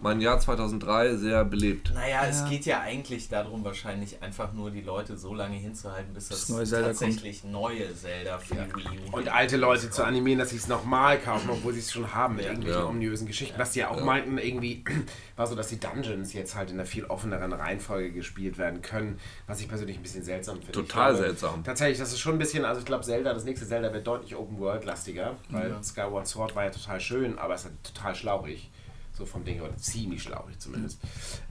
mein 0.00 0.20
Jahr 0.22 0.38
2003 0.40 1.16
sehr 1.16 1.44
belebt. 1.44 1.92
Naja, 1.92 2.24
es 2.26 2.48
geht 2.48 2.64
ja 2.64 2.80
eigentlich 2.80 3.28
darum, 3.28 3.64
wahrscheinlich 3.64 4.22
einfach 4.22 4.52
nur 4.54 4.70
die 4.70 4.80
Leute 4.80 5.18
so 5.18 5.34
lange 5.34 5.56
hinzuhalten, 5.56 6.14
bis 6.14 6.28
das, 6.28 6.40
Das 6.40 6.48
neue 6.48 6.64
Zelda 6.64 6.86
tatsächlich 6.88 7.44
neue 7.44 7.94
Zelda 7.94 8.38
für 8.38 8.54
die 8.54 8.74
Wii 8.76 9.00
U 9.12 9.16
Und 9.16 9.28
alte 9.28 9.56
Leute 9.58 9.90
zu 9.90 10.02
animieren, 10.04 10.38
dass 10.38 10.50
sie 10.50 10.56
es 10.56 10.68
nochmal 10.68 11.18
kaufen, 11.18 11.50
obwohl 11.50 11.74
sie 11.74 11.80
es 11.80 11.92
schon 11.92 12.14
haben 12.14 12.36
mit 12.36 12.44
Ja. 12.46 12.50
irgendwelchen 12.52 12.82
Ja. 12.82 12.88
ominösen 12.88 13.26
Geschichten. 13.26 13.58
Was 13.58 13.72
die 13.72 13.80
ja 13.80 13.90
auch 13.90 14.02
meinten, 14.02 14.38
irgendwie 14.38 14.84
war 15.36 15.46
so, 15.46 15.54
dass 15.54 15.68
die 15.68 15.80
Dungeons 15.80 16.32
jetzt 16.32 16.54
halt 16.54 16.70
in 16.70 16.76
einer 16.76 16.86
viel 16.86 17.04
offeneren 17.04 17.52
Reihenfolge 17.52 18.12
gespielt 18.12 18.56
werden 18.56 18.80
können, 18.80 19.18
was 19.46 19.60
ich 19.60 19.68
persönlich 19.68 19.98
ein 19.98 20.02
bisschen 20.02 20.22
seltsam 20.24 20.56
finde. 20.62 20.72
Total 20.72 21.12
glaube, 21.12 21.26
seltsam. 21.26 21.64
Tatsächlich, 21.64 21.98
das 21.98 22.12
ist 22.12 22.20
schon 22.20 22.36
ein 22.36 22.38
bisschen, 22.38 22.64
also 22.64 22.78
ich 22.80 22.86
glaube 22.86 23.04
Zelda, 23.04 23.34
das 23.34 23.44
nächste 23.44 23.66
Zelda 23.66 23.92
wird 23.92 24.06
deutlich 24.06 24.34
Open 24.36 24.58
World 24.58 24.84
lastiger, 24.86 25.36
weil 25.50 25.70
Skyward 25.84 26.26
Sword 26.26 26.54
war 26.54 26.64
ja 26.64 26.70
total 26.70 27.00
schön, 27.00 27.38
aber 27.38 27.54
es 27.54 27.62
ist 27.62 27.66
halt 27.70 27.84
total 27.84 28.14
schlauchig. 28.14 28.70
So 29.12 29.26
vom 29.26 29.44
Ding, 29.44 29.60
oder 29.60 29.76
ziemlich 29.76 30.22
schlauchig 30.22 30.58
zumindest. 30.58 30.98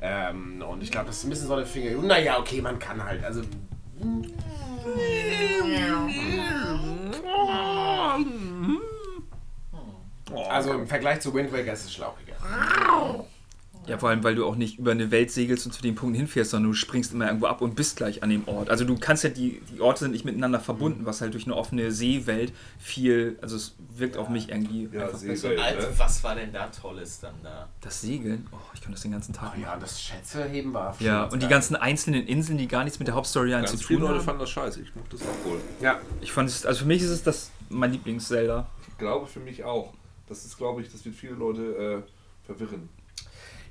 Ähm, 0.01 0.63
und 0.63 0.81
ich 0.81 0.91
glaube, 0.91 1.07
das 1.07 1.17
ist 1.17 1.25
ein 1.25 1.29
bisschen 1.29 1.47
so 1.47 1.53
eine 1.53 1.65
Finger. 1.65 2.01
Naja, 2.01 2.39
okay, 2.39 2.61
man 2.61 2.79
kann 2.79 3.03
halt, 3.03 3.23
also 3.23 3.41
Also 10.49 10.73
im 10.73 10.87
Vergleich 10.87 11.19
zu 11.21 11.33
Wind 11.33 11.51
Waker 11.51 11.73
ist 11.73 11.85
es 11.85 11.93
schlauchiger. 11.93 12.35
Ja, 13.89 13.97
vor 13.97 14.09
allem, 14.09 14.23
weil 14.23 14.35
du 14.35 14.45
auch 14.45 14.55
nicht 14.55 14.79
über 14.79 14.91
eine 14.91 15.11
Welt 15.11 15.31
segelst 15.31 15.65
und 15.65 15.71
zu 15.71 15.81
dem 15.81 15.95
Punkt 15.95 16.15
hinfährst, 16.17 16.51
sondern 16.51 16.71
du 16.71 16.75
springst 16.75 17.13
immer 17.13 17.27
irgendwo 17.27 17.47
ab 17.47 17.61
und 17.61 17.75
bist 17.75 17.95
gleich 17.97 18.23
an 18.23 18.29
dem 18.29 18.47
Ort. 18.47 18.69
Also 18.69 18.85
du 18.85 18.97
kannst 18.97 19.23
ja, 19.23 19.29
die, 19.29 19.61
die 19.73 19.81
Orte 19.81 19.99
sind 20.01 20.11
nicht 20.11 20.25
miteinander 20.25 20.59
verbunden, 20.59 21.05
was 21.05 21.21
halt 21.21 21.33
durch 21.33 21.45
eine 21.45 21.55
offene 21.55 21.91
Seewelt 21.91 22.53
viel, 22.77 23.37
also 23.41 23.55
es 23.55 23.75
wirkt 23.97 24.17
auf 24.17 24.29
mich 24.29 24.49
irgendwie 24.49 24.89
Ja, 24.91 25.05
einfach 25.05 25.17
Seewelt. 25.17 25.41
besser. 25.41 25.63
Also, 25.63 25.87
was 25.97 26.23
war 26.23 26.35
denn 26.35 26.53
da 26.53 26.67
Tolles 26.67 27.19
dann 27.19 27.33
da? 27.43 27.67
Das 27.81 28.01
Segeln, 28.01 28.47
oh, 28.51 28.57
ich 28.73 28.81
kann 28.81 28.91
das 28.91 29.01
den 29.01 29.11
ganzen 29.11 29.33
Tag 29.33 29.53
Oh 29.57 29.61
ja, 29.61 29.77
das 29.77 30.01
Schätzeheben 30.01 30.73
war 30.73 30.93
schon 30.93 31.05
Ja, 31.05 31.23
und 31.23 31.33
die 31.33 31.39
geil. 31.39 31.49
ganzen 31.49 31.75
einzelnen 31.75 32.25
Inseln, 32.27 32.57
die 32.57 32.67
gar 32.67 32.83
nichts 32.83 32.99
mit 32.99 33.07
der 33.07 33.15
Hauptstory 33.15 33.53
an 33.53 33.65
zu 33.67 33.77
viele 33.77 33.99
tun 33.99 34.07
Leute 34.07 34.19
haben. 34.19 34.25
fanden 34.25 34.39
das 34.41 34.49
scheiße. 34.51 34.81
Ich 34.81 34.95
mochte 34.95 35.17
das 35.17 35.21
auch 35.27 35.45
wohl. 35.49 35.59
Ja, 35.81 35.99
Ich 36.21 36.31
fand 36.31 36.49
es, 36.49 36.65
also 36.65 36.81
für 36.81 36.87
mich 36.87 37.01
ist 37.01 37.09
es 37.09 37.23
das 37.23 37.51
mein 37.69 37.91
Lieblings-Zelda. 37.91 38.67
Ich 38.87 38.97
glaube 38.97 39.27
für 39.27 39.39
mich 39.39 39.63
auch. 39.63 39.93
Das 40.27 40.45
ist, 40.45 40.57
glaube 40.57 40.81
ich, 40.81 40.91
das 40.91 41.03
wird 41.05 41.15
viele 41.15 41.33
Leute 41.33 42.03
äh, 42.05 42.45
verwirren. 42.45 42.89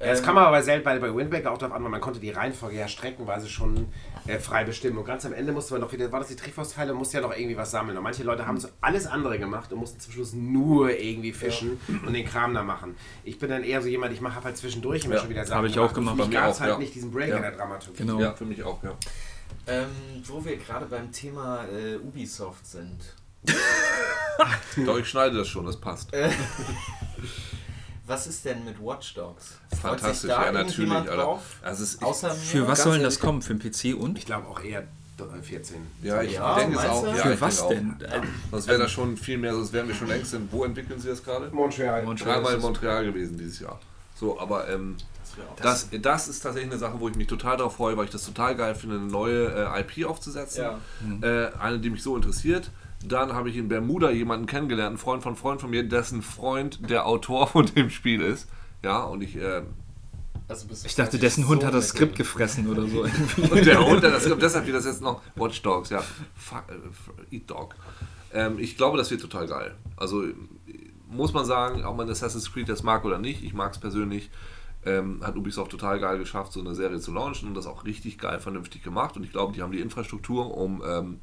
Ja, 0.00 0.06
das 0.06 0.22
kann 0.22 0.34
man 0.36 0.44
aber 0.44 0.62
selten 0.62 0.84
bei, 0.84 0.96
bei 1.00 1.12
Wind 1.12 1.32
Waker 1.32 1.50
auch 1.50 1.58
darauf 1.58 1.74
an, 1.74 1.82
weil 1.82 1.90
man 1.90 2.00
konnte 2.00 2.20
die 2.20 2.30
Reihenfolge 2.30 2.76
ja 2.76 2.86
streckenweise 2.86 3.48
schon 3.48 3.88
äh, 4.28 4.38
frei 4.38 4.62
bestimmen. 4.62 4.96
Und 4.98 5.04
ganz 5.04 5.26
am 5.26 5.32
Ende 5.32 5.52
musste 5.52 5.74
man 5.74 5.80
noch 5.80 5.92
wieder, 5.92 6.12
war 6.12 6.20
das 6.20 6.28
die 6.28 6.36
Triforce-Teile, 6.36 6.94
musste 6.94 7.16
ja 7.16 7.22
noch 7.24 7.36
irgendwie 7.36 7.56
was 7.56 7.72
sammeln. 7.72 7.96
Und 7.96 8.04
manche 8.04 8.22
Leute 8.22 8.46
haben 8.46 8.60
so 8.60 8.68
alles 8.80 9.08
andere 9.08 9.40
gemacht 9.40 9.72
und 9.72 9.80
mussten 9.80 9.98
zum 9.98 10.12
Schluss 10.12 10.34
nur 10.34 10.90
irgendwie 10.96 11.32
fischen 11.32 11.80
und 12.06 12.12
den 12.12 12.24
Kram 12.24 12.54
da 12.54 12.62
machen. 12.62 12.94
Ich 13.24 13.40
bin 13.40 13.50
dann 13.50 13.64
eher 13.64 13.82
so 13.82 13.88
jemand, 13.88 14.12
ich 14.12 14.20
mache 14.20 14.44
halt 14.44 14.56
zwischendurch 14.56 15.04
immer 15.04 15.14
Ja, 15.16 15.20
schon 15.20 15.30
wieder 15.30 15.44
hab 15.48 15.64
ich 15.64 15.78
auch 15.78 15.92
gemacht. 15.92 16.14
Für 16.14 16.22
Bei 16.22 16.28
mich 16.28 16.34
mir 16.36 16.40
gab 16.42 16.50
es 16.50 16.56
auch, 16.56 16.60
halt 16.60 16.72
ja. 16.74 16.78
nicht 16.78 16.94
diesen 16.94 17.10
Break 17.10 17.28
Ja. 17.30 17.36
in 17.36 17.42
der 17.42 17.52
Dramaturgie. 17.52 17.98
Genau. 17.98 18.20
Ja, 18.20 18.34
für 18.34 18.44
mich 18.44 18.62
auch, 18.62 18.80
ja. 18.84 18.92
Ähm, 19.66 19.86
wo 20.24 20.44
wir 20.44 20.56
gerade 20.58 20.86
beim 20.86 21.10
Thema 21.10 21.64
äh, 21.64 21.96
Ubisoft 21.96 22.64
sind. 22.66 23.00
Doch, 24.86 24.98
ich 24.98 25.08
schneide 25.08 25.38
das 25.38 25.48
schon, 25.48 25.66
das 25.66 25.76
passt. 25.80 26.12
Was 28.08 28.26
ist 28.26 28.44
denn 28.44 28.64
mit 28.64 28.80
Watch 28.82 29.14
Dogs? 29.14 29.58
Freut 29.68 29.70
sich 29.70 29.80
Fantastisch, 29.80 30.30
da 30.30 30.46
ja, 30.46 30.52
natürlich, 30.52 30.90
Alter. 30.92 31.16
drauf? 31.16 31.40
Also 31.62 31.84
es, 31.84 31.94
ich, 31.96 32.02
Außer 32.02 32.30
Für 32.30 32.60
mir? 32.62 32.68
was 32.68 32.82
soll 32.82 32.94
denn 32.94 33.02
das 33.04 33.20
kommen? 33.20 33.42
Für 33.42 33.54
den 33.54 33.70
PC 33.70 33.94
und? 34.00 34.18
Ich 34.18 34.26
glaube 34.26 34.48
auch 34.48 34.60
eher 34.62 34.84
14. 35.42 35.76
ja, 36.02 36.22
ich 36.22 36.32
Ja, 36.34 36.54
denke 36.56 36.78
es 36.78 36.84
auch. 36.86 37.06
Ja, 37.06 37.14
Für 37.14 37.32
ich 37.34 37.40
was 37.40 37.68
denke 37.68 37.96
denn? 38.04 38.10
Auch. 38.20 38.24
Sonst 38.52 38.66
wäre 38.68 38.78
das 38.78 38.90
schon 38.92 39.16
viel 39.16 39.36
mehr, 39.38 39.52
sonst 39.52 39.72
wären 39.72 39.88
wir 39.88 39.94
schon 39.94 40.08
längst 40.08 40.32
in. 40.32 40.50
Wo 40.50 40.64
entwickeln 40.64 40.98
sie 41.00 41.08
das 41.08 41.22
gerade? 41.22 41.50
Montreal. 41.50 42.04
Dreimal 42.16 42.54
in 42.54 42.60
Montreal 42.60 43.04
gewesen 43.04 43.36
dieses 43.36 43.60
Jahr. 43.60 43.78
So, 44.14 44.40
aber 44.40 44.68
ähm, 44.68 44.96
Das 45.36 45.46
auch- 45.46 45.60
das, 45.62 45.88
das 46.02 46.28
ist 46.28 46.40
tatsächlich 46.40 46.70
eine 46.72 46.78
Sache, 46.78 46.98
wo 47.00 47.08
ich 47.08 47.14
mich 47.16 47.26
total 47.26 47.56
darauf 47.56 47.76
freue, 47.76 47.96
weil 47.96 48.06
ich 48.06 48.10
das 48.10 48.24
total 48.24 48.56
geil 48.56 48.74
finde, 48.74 48.96
eine 48.96 49.06
neue 49.06 49.46
äh, 49.74 49.80
IP 49.80 50.06
aufzusetzen. 50.08 50.64
Ja. 50.64 50.78
Äh, 51.28 51.50
eine, 51.58 51.78
die 51.78 51.90
mich 51.90 52.02
so 52.02 52.16
interessiert. 52.16 52.70
Dann 53.04 53.32
habe 53.32 53.48
ich 53.48 53.56
in 53.56 53.68
Bermuda 53.68 54.10
jemanden 54.10 54.46
kennengelernt, 54.46 54.88
einen 54.88 54.98
Freund 54.98 55.22
von 55.22 55.36
Freund 55.36 55.60
von 55.60 55.70
mir, 55.70 55.88
dessen 55.88 56.22
Freund 56.22 56.90
der 56.90 57.06
Autor 57.06 57.46
von 57.46 57.66
dem 57.66 57.90
Spiel 57.90 58.20
ist. 58.20 58.48
Ja, 58.82 59.02
und 59.04 59.22
ich. 59.22 59.36
Äh, 59.36 59.62
Also 60.48 60.66
Ich 60.84 60.94
dachte, 60.94 61.18
dessen 61.18 61.46
Hund 61.46 61.62
so 61.62 61.66
hat 61.68 61.74
das 61.74 61.88
Skript 61.88 62.16
gefressen 62.16 62.68
oder 62.68 62.86
so. 62.86 63.02
und 63.50 63.66
der 63.66 63.86
Hund, 63.86 64.02
der 64.02 64.10
das, 64.10 64.24
deshalb 64.24 64.66
wird 64.66 64.76
das 64.76 64.86
jetzt 64.86 65.02
noch 65.02 65.22
Watch 65.36 65.62
Dogs, 65.62 65.90
ja. 65.90 66.02
Fuck, 66.34 66.64
äh, 66.68 67.36
Eat 67.36 67.48
Dog. 67.48 67.74
Ähm, 68.32 68.58
ich 68.58 68.76
glaube, 68.76 68.98
das 68.98 69.10
wird 69.10 69.20
total 69.20 69.46
geil. 69.46 69.74
Also 69.96 70.24
muss 71.08 71.32
man 71.32 71.44
sagen, 71.44 71.84
ob 71.84 71.96
man 71.96 72.08
Assassin's 72.10 72.52
Creed 72.52 72.68
das 72.68 72.82
mag 72.82 73.04
oder 73.04 73.18
nicht, 73.18 73.42
ich 73.42 73.54
mag 73.54 73.72
es 73.72 73.78
persönlich, 73.78 74.30
ähm, 74.84 75.20
hat 75.22 75.36
Ubisoft 75.36 75.70
total 75.70 75.98
geil 75.98 76.18
geschafft, 76.18 76.52
so 76.52 76.60
eine 76.60 76.74
Serie 76.74 77.00
zu 77.00 77.12
launchen 77.12 77.48
und 77.48 77.54
das 77.54 77.66
auch 77.66 77.84
richtig 77.84 78.18
geil, 78.18 78.40
vernünftig 78.40 78.82
gemacht. 78.82 79.16
Und 79.16 79.24
ich 79.24 79.32
glaube, 79.32 79.52
die 79.52 79.62
haben 79.62 79.72
die 79.72 79.80
Infrastruktur, 79.80 80.56
um 80.56 80.82
ähm, 80.86 81.20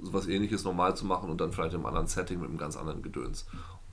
sowas 0.00 0.26
ähnliches 0.26 0.64
normal 0.64 0.96
zu 0.96 1.06
machen 1.06 1.30
und 1.30 1.40
dann 1.40 1.52
vielleicht 1.52 1.74
im 1.74 1.86
anderen 1.86 2.06
Setting 2.06 2.40
mit 2.40 2.48
einem 2.48 2.58
ganz 2.58 2.76
anderen 2.76 3.02
Gedöns. 3.02 3.46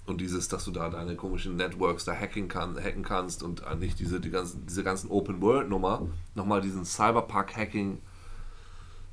Und 0.06 0.22
dieses, 0.22 0.48
dass 0.48 0.66
du 0.66 0.72
da 0.72 0.90
deine 0.90 1.16
komischen 1.16 1.56
Networks 1.56 2.06
da 2.06 2.14
hacking 2.14 2.48
kann, 2.48 2.78
hacken 2.78 3.04
kannst 3.04 3.42
und 3.42 3.66
eigentlich 3.66 3.96
diese, 3.96 4.20
die 4.20 4.30
ganzen, 4.30 4.66
diese 4.68 4.84
ganzen 4.84 5.10
Open-World-Nummer, 5.10 6.08
nochmal 6.36 6.62
diesen 6.62 6.86
Cyberpunk-Hacking, 6.86 7.98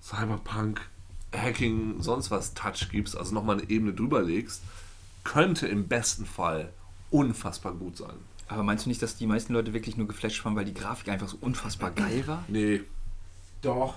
Cyberpunk-Hacking, 0.03 2.03
sonst 2.03 2.31
was 2.31 2.53
Touch 2.53 2.91
gibst, 2.91 3.17
also 3.17 3.35
nochmal 3.35 3.59
eine 3.59 3.71
Ebene 3.71 3.95
drüber 3.95 4.21
legst, 4.21 4.63
könnte 5.25 5.67
im 5.67 5.89
besten 5.89 6.27
Fall 6.27 6.71
unfassbar 7.11 7.73
gut 7.73 7.97
sein. 7.97 8.17
Aber 8.49 8.63
meinst 8.63 8.85
du 8.85 8.91
nicht, 8.91 9.01
dass 9.01 9.17
die 9.17 9.27
meisten 9.27 9.55
Leute 9.55 9.73
wirklich 9.73 9.97
nur 9.97 10.07
geflasht 10.07 10.45
waren, 10.45 10.57
weil 10.57 10.67
die 10.67 10.75
Grafik 10.75 11.09
einfach 11.09 11.29
so 11.29 11.39
unfassbar 11.41 11.91
geil 11.91 12.27
war? 12.27 12.45
Nee, 12.49 12.83
Doch. 13.63 13.95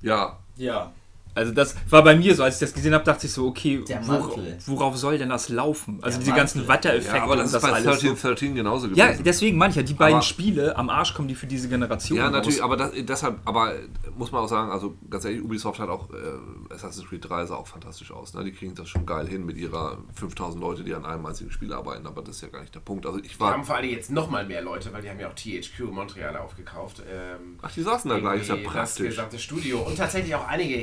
ja, 0.00 0.38
Ja. 0.56 0.92
Also 1.34 1.52
das 1.52 1.76
war 1.88 2.02
bei 2.02 2.16
mir 2.16 2.34
so, 2.34 2.42
als 2.42 2.56
ich 2.56 2.60
das 2.60 2.74
gesehen 2.74 2.92
habe, 2.94 3.04
dachte 3.04 3.26
ich 3.26 3.32
so, 3.32 3.46
okay, 3.46 3.82
wor 4.06 4.36
worauf 4.66 4.96
soll 4.96 5.16
denn 5.18 5.28
das 5.28 5.48
laufen? 5.48 5.98
Also 6.02 6.18
Der 6.18 6.24
diese 6.24 6.36
ganzen 6.36 6.66
Mantel. 6.66 6.74
Wettereffekte 6.90 7.16
Ja, 7.16 7.22
aber 7.22 7.36
das 7.36 7.40
und 7.42 7.46
ist 7.46 7.54
das 7.54 7.62
bei 7.62 7.72
alles. 7.72 7.84
13, 7.84 8.16
So. 8.16 8.28
13 8.28 8.54
genauso 8.54 8.88
gewesen. 8.88 8.98
Ja, 8.98 9.12
deswegen 9.12 9.56
meine 9.58 9.70
ich 9.70 9.76
ja, 9.76 9.82
die 9.82 9.94
beiden 9.94 10.14
Aber- 10.16 10.22
Spiele, 10.22 10.76
am 10.76 10.90
Arsch 10.90 11.14
kommen 11.14 11.28
die 11.28 11.34
für 11.34 11.46
diese 11.46 11.68
Generation 11.68 12.18
Ja, 12.18 12.30
natürlich, 12.30 12.58
raus. 12.58 12.64
aber 12.64 12.76
das, 12.76 12.90
deshalb, 12.98 13.38
aber 13.44 13.74
muss 14.16 14.32
man 14.32 14.42
auch 14.44 14.48
sagen, 14.48 14.70
also 14.70 14.94
ganz 15.08 15.24
ehrlich, 15.24 15.42
Ubisoft 15.42 15.78
hat 15.78 15.88
auch, 15.88 16.10
äh, 16.10 16.72
Assassin's 16.74 17.08
Creed 17.08 17.28
3 17.28 17.46
sah 17.46 17.54
auch 17.54 17.66
fantastisch 17.66 18.10
aus. 18.12 18.34
Ne? 18.34 18.44
Die 18.44 18.52
kriegen 18.52 18.74
das 18.74 18.88
schon 18.88 19.06
geil 19.06 19.26
hin 19.28 19.46
mit 19.46 19.56
ihrer 19.56 19.98
5000 20.14 20.60
Leute, 20.62 20.82
die 20.84 20.94
an 20.94 21.04
einem 21.04 21.24
einzigen 21.26 21.50
Spiel 21.50 21.72
arbeiten, 21.72 22.06
aber 22.06 22.22
das 22.22 22.36
ist 22.36 22.42
ja 22.42 22.48
gar 22.48 22.60
nicht 22.60 22.74
der 22.74 22.80
Punkt. 22.80 23.06
Also 23.06 23.18
ich 23.20 23.38
Wir 23.38 23.46
haben 23.46 23.60
war. 23.60 23.64
vor 23.66 23.76
allem 23.76 23.88
jetzt 23.90 24.10
nochmal 24.10 24.46
mehr 24.46 24.62
Leute, 24.62 24.92
weil 24.92 25.02
die 25.02 25.10
haben 25.10 25.20
ja 25.20 25.28
auch 25.28 25.34
THQ 25.34 25.90
Montreal 25.92 26.36
aufgekauft. 26.36 27.02
Ähm, 27.10 27.58
Ach, 27.62 27.70
die 27.72 27.82
saßen 27.82 28.10
da 28.10 28.18
gleich, 28.18 28.42
ist 28.42 28.48
ja 28.48 28.54
irgendwie 28.56 28.74
Das 28.74 28.90
praktisch. 28.94 29.06
gesamte 29.16 29.38
Studio 29.38 29.78
und 29.80 29.96
tatsächlich 29.96 30.34
auch 30.34 30.46
einige 30.46 30.74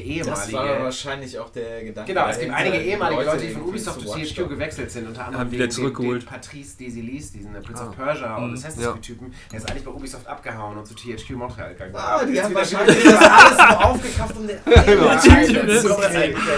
Das 0.46 0.54
war 0.54 0.62
ehemalige. 0.64 0.84
wahrscheinlich 0.86 1.40
auch 1.40 1.50
der 1.50 1.84
Gedanke. 1.84 2.14
Genau, 2.14 2.28
es 2.28 2.40
gibt 2.40 2.54
einige 2.54 2.78
ehemalige 2.78 3.24
Leute, 3.24 3.46
die 3.46 3.54
von 3.54 3.62
Ubisoft 3.64 4.00
zu 4.02 4.06
Dogs. 4.08 4.36
gewechselt 4.50 4.92
sind, 4.92 5.08
unter 5.08 5.26
anderem 5.26 5.40
Haben 5.46 5.52
wieder 5.52 5.70
zurückgeholt. 5.70 6.22
den 6.24 6.28
Patrice 6.28 6.78
Desilis, 6.78 7.32
diesen 7.32 7.52
Prince 7.62 7.84
Ah. 7.84 7.90
of 7.90 7.96
Persia 7.96 8.36
und 8.38 8.54
Assassin's 8.54 8.84
Ja. 8.86 8.92
Creed 8.94 9.02
Typen. 9.02 9.34
Der 9.52 9.60
ist 9.60 9.70
eigentlich 9.70 9.84
bei 9.84 9.92
Ubisoft 9.92 10.28
abgehauen 10.28 10.78
und 10.78 10.86
zu 10.86 10.94
THQ 10.96 11.30
Montreal 11.32 11.74
gegangen. 11.74 11.96
Ah, 11.96 12.24
die 12.26 12.42
haben 12.42 12.54
wahrscheinlich 12.56 13.04
das 13.04 13.18
alles 13.22 13.58
nur 13.70 13.86
aufgekauft, 13.86 14.36
um 14.38 14.48
den 14.48 14.58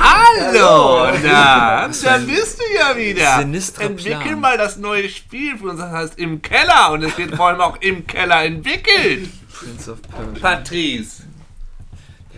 Hallo, 0.01 1.07
na, 1.23 1.87
da 1.87 2.17
bist 2.17 2.59
du 2.59 2.63
ja 2.77 2.95
wieder. 2.97 3.37
Sinistrer 3.39 3.83
Entwickel 3.85 4.35
mal 4.35 4.57
das 4.57 4.77
neue 4.77 5.07
Spiel 5.09 5.57
für 5.57 5.67
uns, 5.69 5.79
das 5.79 5.91
heißt 5.91 6.19
im 6.19 6.41
Keller 6.41 6.91
und 6.91 7.03
es 7.03 7.17
wird 7.17 7.35
vor 7.35 7.47
allem 7.47 7.61
auch 7.61 7.77
im 7.81 8.05
Keller 8.07 8.43
entwickelt. 8.43 9.29
Prince 9.53 9.91
of 9.91 10.01
Persia. 10.01 10.39
Patrice. 10.41 11.23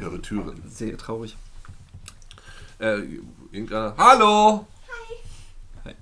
Höre 0.01 0.19
Türen. 0.19 0.59
Sehr 0.67 0.97
traurig. 0.97 1.37
Äh, 2.79 3.03
irgendeiner. 3.51 3.93
Hallo! 3.95 4.65
Hi. 5.85 5.93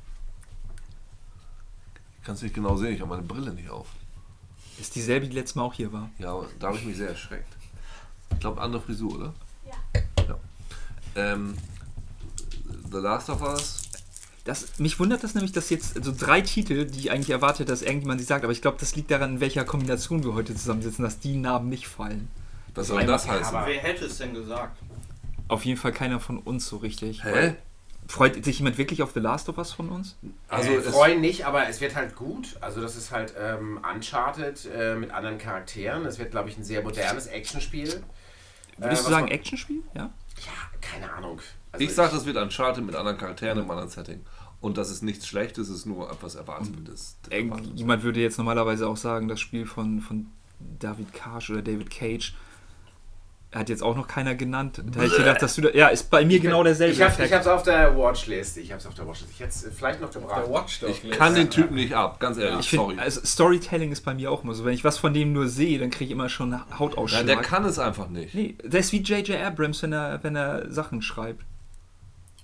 Ich 2.17 2.23
kann 2.23 2.35
es 2.35 2.41
nicht 2.41 2.55
genau 2.55 2.77
sehen, 2.77 2.93
ich 2.93 3.01
habe 3.01 3.09
meine 3.09 3.23
Brille 3.23 3.53
nicht 3.53 3.69
auf. 3.69 3.87
Ist 4.79 4.95
dieselbe, 4.95 5.27
die 5.27 5.35
letztes 5.35 5.55
Mal 5.55 5.63
auch 5.63 5.73
hier 5.73 5.91
war. 5.91 6.09
Ja, 6.17 6.33
da 6.59 6.67
habe 6.67 6.77
ich 6.77 6.85
mich 6.85 6.95
sehr 6.95 7.09
erschreckt. 7.09 7.53
Ich 8.31 8.39
glaube, 8.39 8.61
andere 8.61 8.81
Frisur, 8.81 9.15
oder? 9.15 9.33
Ja. 9.65 10.01
ja. 10.29 10.39
Ähm, 11.15 11.57
The 12.89 12.99
Last 12.99 13.29
of 13.29 13.41
Us. 13.41 13.81
Das, 14.45 14.79
mich 14.79 14.97
wundert 14.97 15.25
das 15.25 15.35
nämlich, 15.35 15.51
dass 15.51 15.69
jetzt 15.69 16.01
so 16.01 16.13
drei 16.17 16.39
Titel, 16.39 16.85
die 16.85 16.99
ich 16.99 17.11
eigentlich 17.11 17.31
erwarte, 17.31 17.65
dass 17.65 17.81
irgendjemand 17.81 18.21
sie 18.21 18.25
sagt, 18.25 18.45
aber 18.45 18.53
ich 18.53 18.61
glaube, 18.61 18.77
das 18.79 18.95
liegt 18.95 19.11
daran, 19.11 19.31
in 19.31 19.39
welcher 19.41 19.65
Kombination 19.65 20.23
wir 20.23 20.35
heute 20.35 20.55
zusammensitzen, 20.55 21.03
dass 21.03 21.19
die 21.19 21.35
Namen 21.35 21.67
nicht 21.67 21.89
fallen. 21.89 22.29
Was 22.79 22.87
soll 22.87 23.05
das 23.05 23.27
heißen? 23.27 23.55
aber- 23.55 23.67
Wer 23.67 23.79
hätte 23.79 24.05
es 24.05 24.17
denn 24.17 24.33
gesagt? 24.33 24.77
Auf 25.47 25.65
jeden 25.65 25.79
Fall 25.79 25.91
keiner 25.91 26.19
von 26.19 26.37
uns 26.39 26.67
so 26.67 26.77
richtig. 26.77 27.23
Hä? 27.23 27.55
Freut 28.07 28.43
sich 28.43 28.57
jemand 28.57 28.77
wirklich 28.79 29.03
auf 29.03 29.11
The 29.13 29.19
Last 29.19 29.49
of 29.49 29.57
Us 29.59 29.71
von 29.71 29.89
uns? 29.89 30.15
Also, 30.47 30.71
äh, 30.71 30.75
es, 30.77 30.87
freuen 30.87 31.21
nicht, 31.21 31.45
aber 31.45 31.67
es 31.69 31.79
wird 31.79 31.95
halt 31.95 32.15
gut. 32.15 32.57
Also 32.61 32.81
das 32.81 32.95
ist 32.95 33.11
halt 33.11 33.33
ähm, 33.39 33.79
Uncharted 33.93 34.67
äh, 34.75 34.95
mit 34.95 35.11
anderen 35.11 35.37
Charakteren. 35.37 36.05
Es 36.05 36.17
wird, 36.17 36.31
glaube 36.31 36.49
ich, 36.49 36.57
ein 36.57 36.63
sehr 36.63 36.81
modernes 36.81 37.27
Actionspiel. 37.27 38.03
Würdest 38.77 39.01
Äh, 39.01 39.05
du 39.05 39.09
sagen 39.11 39.25
man- 39.25 39.31
Actionspiel? 39.31 39.83
Ja? 39.93 40.01
Ja, 40.03 40.79
keine 40.81 41.11
Ahnung. 41.13 41.39
Also 41.71 41.85
ich 41.85 41.93
sage, 41.93 42.13
das 42.13 42.25
wird 42.25 42.37
Uncharted 42.37 42.83
mit 42.83 42.95
anderen 42.95 43.17
Charakteren 43.17 43.59
im 43.59 43.69
anderen 43.69 43.89
Setting. 43.89 44.21
Und 44.61 44.77
das 44.77 44.89
ist 44.89 45.03
nichts 45.03 45.27
Schlechtes, 45.27 45.69
es 45.69 45.77
ist 45.77 45.85
nur 45.85 46.11
etwas 46.11 46.33
Erwartetes. 46.35 47.15
Jemand 47.75 48.03
würde 48.03 48.19
jetzt 48.19 48.37
normalerweise 48.37 48.87
auch 48.87 48.97
sagen, 48.97 49.27
das 49.27 49.39
Spiel 49.39 49.65
von, 49.67 50.01
von 50.01 50.27
David 50.79 51.13
Cage 51.13 51.51
oder 51.51 51.61
David 51.61 51.89
Cage 51.91 52.33
hat 53.51 53.67
jetzt 53.69 53.81
auch 53.81 53.95
noch 53.95 54.07
keiner 54.07 54.35
genannt. 54.35 54.81
Da 54.85 55.01
hätte 55.01 55.11
ich 55.11 55.17
gedacht, 55.17 55.41
dass 55.41 55.55
du 55.55 55.61
da. 55.61 55.69
Ja, 55.71 55.87
ist 55.87 56.11
bei 56.11 56.23
mir 56.23 56.39
genau 56.39 56.63
derselbe 56.63 56.93
Ich 56.93 57.01
habe 57.01 57.23
es 57.23 57.47
auf 57.47 57.63
der 57.63 57.97
Watchlist. 57.97 58.57
Ich 58.57 58.71
habe 58.71 58.79
es 58.79 58.85
auf 58.85 58.93
der 58.93 59.07
Watchlist. 59.07 59.31
Ich 59.33 59.39
hätte 59.39 59.49
es 59.49 59.67
vielleicht 59.75 60.01
noch 60.01 60.11
gebracht. 60.11 60.43
Der 60.45 60.53
Watchdog. 60.53 60.89
Ich 60.89 61.09
kann 61.11 61.33
den 61.33 61.49
Typen 61.49 61.75
nicht 61.75 61.95
ab, 61.95 62.19
ganz 62.19 62.37
ehrlich, 62.37 62.59
Ich 62.59 62.69
find, 62.69 62.81
sorry. 62.83 62.99
also 62.99 63.21
Storytelling 63.25 63.91
ist 63.91 64.01
bei 64.01 64.13
mir 64.13 64.31
auch 64.31 64.43
immer 64.43 64.53
so. 64.53 64.65
Wenn 64.65 64.73
ich 64.73 64.83
was 64.83 64.99
von 64.99 65.13
dem 65.13 65.33
nur 65.33 65.47
sehe, 65.47 65.79
dann 65.79 65.89
kriege 65.89 66.05
ich 66.05 66.11
immer 66.11 66.29
schon 66.29 66.59
Hautausschlag. 66.77 67.25
Nein, 67.25 67.37
der 67.37 67.41
kann 67.43 67.65
es 67.65 67.79
einfach 67.79 68.07
nicht. 68.09 68.35
nee, 68.35 68.55
der 68.63 68.81
ist 68.81 68.91
wie 68.91 69.01
J.J. 69.01 69.39
Abrams, 69.41 69.81
wenn 69.81 69.93
er, 69.93 70.23
wenn 70.23 70.35
er 70.35 70.71
Sachen 70.71 71.01
schreibt. 71.01 71.43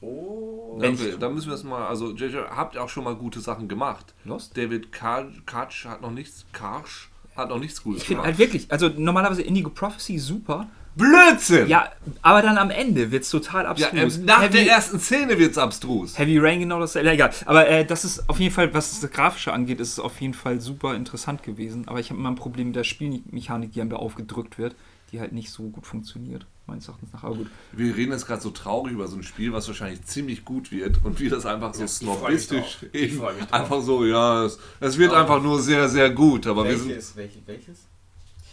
Oh. 0.02 0.80
Ja, 0.82 0.90
okay, 0.90 1.16
da 1.20 1.30
müssen 1.30 1.48
wir 1.48 1.56
es 1.56 1.64
mal, 1.64 1.88
also 1.88 2.12
JJ, 2.14 2.38
habt 2.50 2.76
ihr 2.76 2.84
auch 2.84 2.90
schon 2.90 3.04
mal 3.04 3.16
gute 3.16 3.40
Sachen 3.40 3.68
gemacht. 3.68 4.14
Lost? 4.26 4.58
David 4.58 4.92
Karch 4.92 5.86
hat 5.86 6.02
noch 6.02 6.12
nichts, 6.12 6.46
Karch 6.52 7.10
hat 7.36 7.50
noch 7.50 7.60
nichts 7.60 7.82
Gutes 7.82 8.02
Ich 8.02 8.08
finde 8.08 8.24
gemacht. 8.24 8.28
halt 8.28 8.40
wirklich, 8.40 8.72
also 8.72 8.90
normalerweise 8.90 9.42
Indigo 9.42 9.70
Prophecy 9.70 10.18
super. 10.20 10.68
Blödsinn! 10.96 11.68
Ja, 11.68 11.92
aber 12.22 12.42
dann 12.42 12.58
am 12.58 12.70
Ende 12.70 13.12
wird 13.12 13.24
es 13.24 13.30
total 13.30 13.64
Ja, 13.64 13.70
abstrus. 13.72 14.18
ähm, 14.18 14.26
nach 14.26 14.42
Heavy, 14.42 14.64
der 14.64 14.68
ersten 14.74 15.00
Szene 15.00 15.38
wird's 15.38 15.58
abstrus. 15.58 16.18
Heavy 16.18 16.38
Rain 16.40 16.60
genau 16.62 16.80
das. 16.80 16.94
Ja, 16.94 17.02
egal. 17.04 17.32
Aber 17.46 17.68
äh, 17.68 17.86
das 17.86 18.06
ist 18.06 18.30
auf 18.30 18.40
jeden 18.40 18.54
Fall, 18.54 18.74
was 18.74 19.00
das 19.02 19.12
Grafische 19.12 19.52
angeht, 19.52 19.80
ist 19.80 19.92
es 19.94 20.00
auf 20.00 20.20
jeden 20.22 20.34
Fall 20.34 20.62
super 20.62 20.96
interessant 20.96 21.44
gewesen. 21.44 21.88
Aber 21.88 22.00
ich 22.00 22.10
habe 22.12 22.20
immer 22.20 22.30
ein 22.32 22.36
Problem 22.36 22.68
mit 22.68 22.76
der 22.78 22.86
Spielmechanik, 22.86 23.74
die 23.74 23.82
einem 23.82 23.90
da 23.90 23.98
aufgedrückt 23.98 24.58
wird, 24.58 24.76
die 25.12 25.20
halt 25.20 25.34
nicht 25.34 25.50
so 25.52 25.64
gut 25.64 25.86
funktioniert, 25.86 26.46
meines 26.66 26.88
Erachtens 26.88 27.12
nach. 27.12 27.24
Aber 27.26 27.36
gut. 27.36 27.48
Wir 27.74 27.96
reden 27.96 28.14
jetzt 28.14 28.26
gerade 28.26 28.42
so 28.42 28.52
traurig 28.52 28.94
über 28.94 29.08
so 29.10 29.18
ein 29.18 29.24
Spiel, 29.24 29.52
was 29.52 29.68
wahrscheinlich 29.68 30.04
ziemlich 30.06 30.46
gut 30.46 30.72
wird 30.72 31.04
und 31.04 31.20
wie 31.20 31.28
das 31.28 31.46
einfach 31.46 31.74
so 31.74 31.82
Ja, 31.82 31.86
ich 31.86 31.92
freu 32.20 32.32
mich 32.32 32.42
snobistisch 32.44 32.78
eben 32.94 33.22
einfach 33.52 33.82
so, 33.82 34.06
ja, 34.06 34.46
es, 34.46 34.58
es 34.80 34.98
wird 34.98 35.12
Aber- 35.12 35.22
einfach 35.22 35.42
nur 35.44 35.62
sehr, 35.62 35.90
sehr 35.90 36.10
gut, 36.10 36.48
aber 36.48 36.64
wir 36.64 36.78
sind 36.78 36.88
Welches? 36.90 37.16
Welches? 37.18 37.42
Welches? 37.46 37.78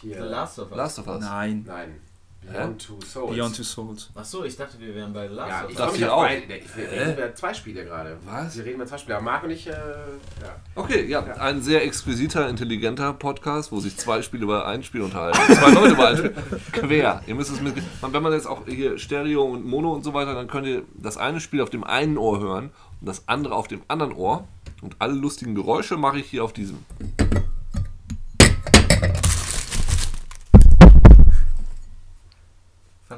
Hier. 0.00 0.16
The 0.16 0.28
Last 0.28 0.58
of 0.58 0.70
Us. 0.72 0.76
Last 0.76 0.98
of 0.98 1.06
Us. 1.06 1.20
Nein. 1.20 1.64
Nein. 1.66 1.94
Beyond 2.50 2.84
Two 2.84 2.98
Souls. 3.06 3.34
Beyond 3.34 3.56
Two 3.56 3.62
Souls. 3.62 4.10
Achso, 4.14 4.44
ich 4.44 4.56
dachte, 4.56 4.78
wir 4.80 4.94
wären 4.94 5.12
bei 5.12 5.28
The 5.28 5.34
Last 5.34 5.50
Ja, 5.50 5.86
ich 5.90 5.96
hier 5.96 6.12
auf 6.12 6.24
auch. 6.24 6.30
Ich, 6.30 6.76
wir 6.76 6.90
reden 6.90 7.12
über 7.12 7.34
zwei 7.34 7.54
Spiele 7.54 7.84
gerade. 7.84 8.18
Was? 8.24 8.56
Wir 8.56 8.64
reden 8.64 8.76
über 8.76 8.86
zwei 8.86 8.98
Spiele. 8.98 9.16
Aber 9.16 9.24
Marc 9.24 9.44
und 9.44 9.50
ich, 9.50 9.66
äh, 9.68 9.70
ja. 9.70 10.56
Okay, 10.74 11.06
ja, 11.06 11.22
ein 11.22 11.62
sehr 11.62 11.84
exquisiter, 11.84 12.48
intelligenter 12.48 13.12
Podcast, 13.12 13.70
wo 13.70 13.78
sich 13.78 13.96
zwei 13.96 14.22
Spiele 14.22 14.42
über 14.44 14.66
ein 14.66 14.82
Spiel 14.82 15.02
unterhalten. 15.02 15.38
Zwei 15.54 15.70
Leute 15.70 15.92
über 15.94 16.08
ein 16.08 16.16
Spiel. 16.16 16.34
Quer. 16.72 17.22
Ihr 17.26 17.34
müsst 17.34 17.52
es 17.52 17.60
mit. 17.60 17.74
Wenn 18.00 18.22
man 18.22 18.32
jetzt 18.32 18.46
auch 18.46 18.66
hier 18.66 18.98
Stereo 18.98 19.44
und 19.44 19.64
Mono 19.64 19.92
und 19.92 20.02
so 20.02 20.12
weiter, 20.12 20.34
dann 20.34 20.48
könnt 20.48 20.66
ihr 20.66 20.82
das 20.94 21.16
eine 21.16 21.40
Spiel 21.40 21.60
auf 21.60 21.70
dem 21.70 21.84
einen 21.84 22.18
Ohr 22.18 22.40
hören 22.40 22.70
und 23.00 23.08
das 23.08 23.28
andere 23.28 23.54
auf 23.54 23.68
dem 23.68 23.82
anderen 23.88 24.12
Ohr. 24.12 24.48
Und 24.80 24.96
alle 24.98 25.14
lustigen 25.14 25.54
Geräusche 25.54 25.96
mache 25.96 26.18
ich 26.18 26.26
hier 26.26 26.42
auf 26.42 26.52
diesem. 26.52 26.84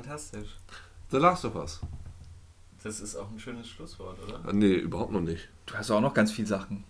Fantastisch. 0.05 0.49
The 1.11 1.17
Last 1.19 1.45
of 1.45 1.55
Us. 1.55 1.81
Das 2.83 3.01
ist 3.01 3.17
auch 3.17 3.31
ein 3.31 3.39
schönes 3.39 3.69
Schlusswort, 3.69 4.19
oder? 4.27 4.49
Äh, 4.49 4.53
Nee, 4.53 4.75
überhaupt 4.75 5.13
noch 5.13 5.21
nicht. 5.21 5.49
Du 5.67 5.75
hast 5.75 5.91
auch 5.91 6.01
noch 6.01 6.13
ganz 6.15 6.33
viele 6.33 6.49
Sachen. 6.49 6.85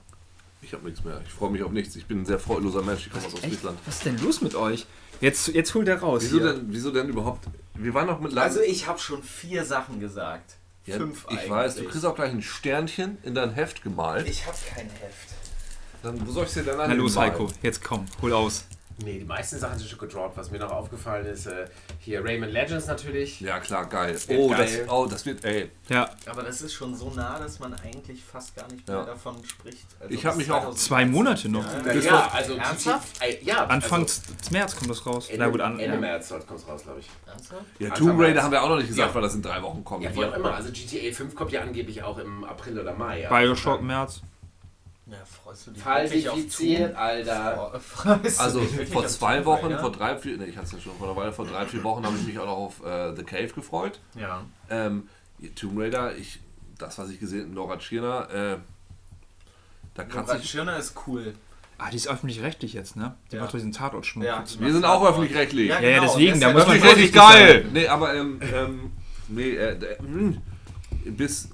Ich 0.63 0.73
habe 0.73 0.85
nichts 0.85 1.05
mehr. 1.05 1.21
Ich 1.27 1.33
freue 1.33 1.51
mich 1.51 1.63
auf 1.63 1.71
nichts. 1.73 1.95
Ich 1.95 2.07
bin 2.07 2.23
ein 2.23 2.27
sehr 2.27 2.39
freudloser 2.41 2.83
Mensch. 2.83 3.07
Ich 3.07 3.13
komme 3.13 3.25
aus 3.27 3.35
Echt? 3.35 3.45
Ostfriesland. 3.45 3.79
Was 3.87 3.97
ist 3.97 4.05
denn 4.07 4.19
los 4.23 4.41
mit 4.41 4.55
euch? 4.55 4.87
Jetzt, 5.21 5.49
jetzt 5.49 5.75
holt 5.75 5.87
er 5.89 6.01
raus. 6.01 6.23
Wieso 6.25 6.39
hier. 6.41 6.55
denn, 6.55 6.65
wieso 6.69 6.91
denn 6.91 7.09
überhaupt? 7.09 7.47
Wir 7.75 7.93
waren 7.95 8.07
noch 8.07 8.19
mit 8.19 8.33
La- 8.33 8.43
Also 8.43 8.61
ich 8.61 8.89
habe 8.89 8.99
schon 8.99 9.23
vier 9.23 9.65
Sachen 9.65 10.01
gesagt. 10.01 10.57
Ja, 10.87 10.97
Fünf 10.97 11.27
Ich 11.31 11.37
eigentlich. 11.39 11.51
weiß, 11.51 11.77
du 11.77 11.85
kriegst 11.85 12.05
auch 12.05 12.15
gleich 12.15 12.33
ein 12.33 12.43
Sternchen 12.43 13.19
in 13.23 13.35
dein 13.35 13.53
Heft 13.53 13.83
gemalt. 13.83 14.27
Ich 14.29 14.47
habe 14.47 14.57
kein 14.75 14.89
Heft. 14.91 15.29
Dann, 16.03 16.27
wo 16.27 16.33
soll 16.33 16.45
ich 16.45 16.53
dir 16.53 16.63
denn 16.63 16.81
an? 16.81 16.91
Na 16.91 16.95
los, 16.95 17.17
Heiko, 17.17 17.49
jetzt 17.63 17.83
komm, 17.85 18.07
hol 18.21 18.33
aus. 18.33 18.65
Nee, 19.03 19.19
die 19.19 19.25
meisten 19.25 19.59
Sachen 19.59 19.77
sind 19.79 19.89
schon 19.91 19.99
gedroppt. 19.99 20.37
Was 20.37 20.51
mir 20.53 20.59
noch 20.61 20.71
aufgefallen 20.71 21.27
ist, 21.27 21.47
äh, 21.47 21.67
hier 21.99 22.25
Rayman 22.25 22.51
Legends 22.51 22.87
natürlich. 22.87 23.41
Ja, 23.41 23.59
klar, 23.59 23.87
geil. 23.87 24.17
Oh, 24.29 24.49
geil. 24.51 24.85
Das, 24.87 24.89
oh, 24.93 25.07
das 25.07 25.27
wird, 25.27 25.45
ey. 25.45 25.71
Ja, 25.89 26.09
Aber 26.27 26.43
das 26.45 26.63
ist 26.63 26.75
schon 26.75 26.95
so 26.95 27.11
nah, 27.11 27.39
dass 27.39 27.59
man 27.59 27.75
eigentlich 27.75 28.23
fast 28.23 28.55
gar 28.55 28.71
nicht 28.71 28.87
mehr 28.87 28.99
Ja. 28.99 29.05
davon 29.05 29.45
spricht. 29.45 29.87
Also 29.99 30.15
Ich 30.15 30.25
hab 30.25 30.35
bis 30.37 30.47
mich 30.47 30.51
auch 30.53 30.61
2013. 30.75 30.87
zwei 30.87 31.07
Monate 31.07 31.49
noch. 31.49 31.65
Ja, 31.65 31.83
Na 31.85 31.93
Das 31.93 32.05
ja, 32.05 32.31
also 32.33 32.55
Ernsthaft? 32.55 33.23
Äh, 33.23 33.45
ja, 33.45 33.67
Anfang 33.67 34.03
also, 34.03 34.21
März 34.53 34.77
kommt 34.77 34.91
das 34.91 35.05
raus. 35.07 35.29
Ende, 35.29 35.45
Na 35.45 35.51
gut, 35.51 35.61
an. 35.61 35.73
Ende 35.81 35.95
Ja. 35.95 36.01
März 36.01 36.29
kommt 36.47 36.61
es 36.61 36.69
raus, 36.69 36.83
glaube 36.85 37.01
ich. 37.01 37.09
Ernsthaft? 37.27 37.63
Ja, 37.81 37.91
Tomb 37.91 38.21
Raider 38.21 38.43
haben 38.45 38.53
wir 38.53 38.63
auch 38.63 38.69
noch 38.69 38.77
nicht 38.77 38.89
gesagt, 38.89 39.09
Ja. 39.09 39.15
weil 39.15 39.23
das 39.23 39.35
in 39.35 39.43
drei 39.43 39.61
Wochen 39.63 39.83
kommt. 39.83 40.05
Ja, 40.05 40.15
wie 40.15 40.25
auch 40.25 40.35
immer. 40.35 40.55
Also 40.55 40.71
GTA 40.71 41.13
5 41.13 41.35
kommt 41.35 41.51
ja 41.51 41.63
angeblich 41.63 42.03
auch 42.03 42.19
im 42.19 42.45
April 42.45 42.79
oder 42.79 42.95
Mai. 42.95 43.23
Ja. 43.23 43.29
Bioshock 43.29 43.83
März. 43.83 44.23
Ja, 45.07 45.19
freust 45.27 45.67
du 45.67 45.71
dich 45.73 45.85
wirklich 45.85 46.29
auf 46.31 46.35
Falsifiziert, 46.37 46.97
Alter. 46.97 47.71
Doom? 47.73 47.81
Freust 47.83 48.39
du 48.39 48.43
Also 48.43 48.61
vor 48.91 49.07
zwei 49.07 49.45
Wochen, 49.45 49.67
Raider? 49.67 49.79
vor 49.81 49.93
drei, 49.93 50.17
vier, 50.17 50.39
nee, 50.39 50.47
ich 50.47 50.57
hatte 50.57 50.67
es 50.67 50.73
ja 50.73 50.81
schon 50.81 50.97
vor 50.97 51.09
einer 51.09 51.17
Weile, 51.17 51.33
vor 51.33 51.47
drei, 51.47 51.67
vier 51.67 51.85
Wochen 51.85 52.07
habe 52.07 52.17
ich 52.17 52.27
mich 52.27 52.39
auch 52.39 52.47
noch 52.47 52.57
auf 52.57 52.85
äh, 52.85 53.15
The 53.15 53.23
Cave 53.23 53.49
gefreut. 53.49 54.01
Ja. 54.15 54.45
Ähm, 54.71 55.09
Tomb 55.57 55.79
Raider, 55.79 56.17
ich, 56.17 56.41
das, 56.79 56.97
was 56.99 57.11
ich 57.11 57.21
gesehen 57.21 57.43
habe, 57.43 57.53
Nora 57.55 57.77
Tschirner, 57.77 58.31
äh, 58.31 58.57
da 59.95 60.05
kannst 60.05 60.29
Nora 60.29 60.39
du. 60.39 60.45
Schirner 60.47 60.77
ist 60.79 60.95
cool. 61.07 61.35
Ah, 61.77 61.91
die 61.91 61.97
ist 61.97 62.09
öffentlich-rechtlich 62.09 62.73
jetzt, 62.73 62.97
ne? 62.97 63.15
Die 63.31 63.37
Ja. 63.37 63.43
macht 63.43 63.53
doch 63.53 63.59
diesen 63.59 63.73
Tatort-Schmuck. 63.73 64.25
Ja. 64.25 64.43
Wir 64.59 64.73
sind 64.73 64.85
auch 64.87 65.05
öffentlich-rechtlich. 65.05 65.69
Ja, 65.69 65.81
ja, 65.81 66.01
deswegen, 66.01 66.41
da 66.41 66.51
muss 66.53 66.61
Das 66.65 66.69
man 66.69 66.77
ist 66.79 66.85
richtig 66.85 67.13
geil! 67.13 67.69
Nee, 67.73 67.89
aber 67.89 68.15
ähm, 68.15 68.41
ähm, 68.41 68.93
nee, 69.29 69.51
äh, 69.57 69.73
äh, 69.73 70.01
mh, 70.03 70.39
bis. 71.05 71.51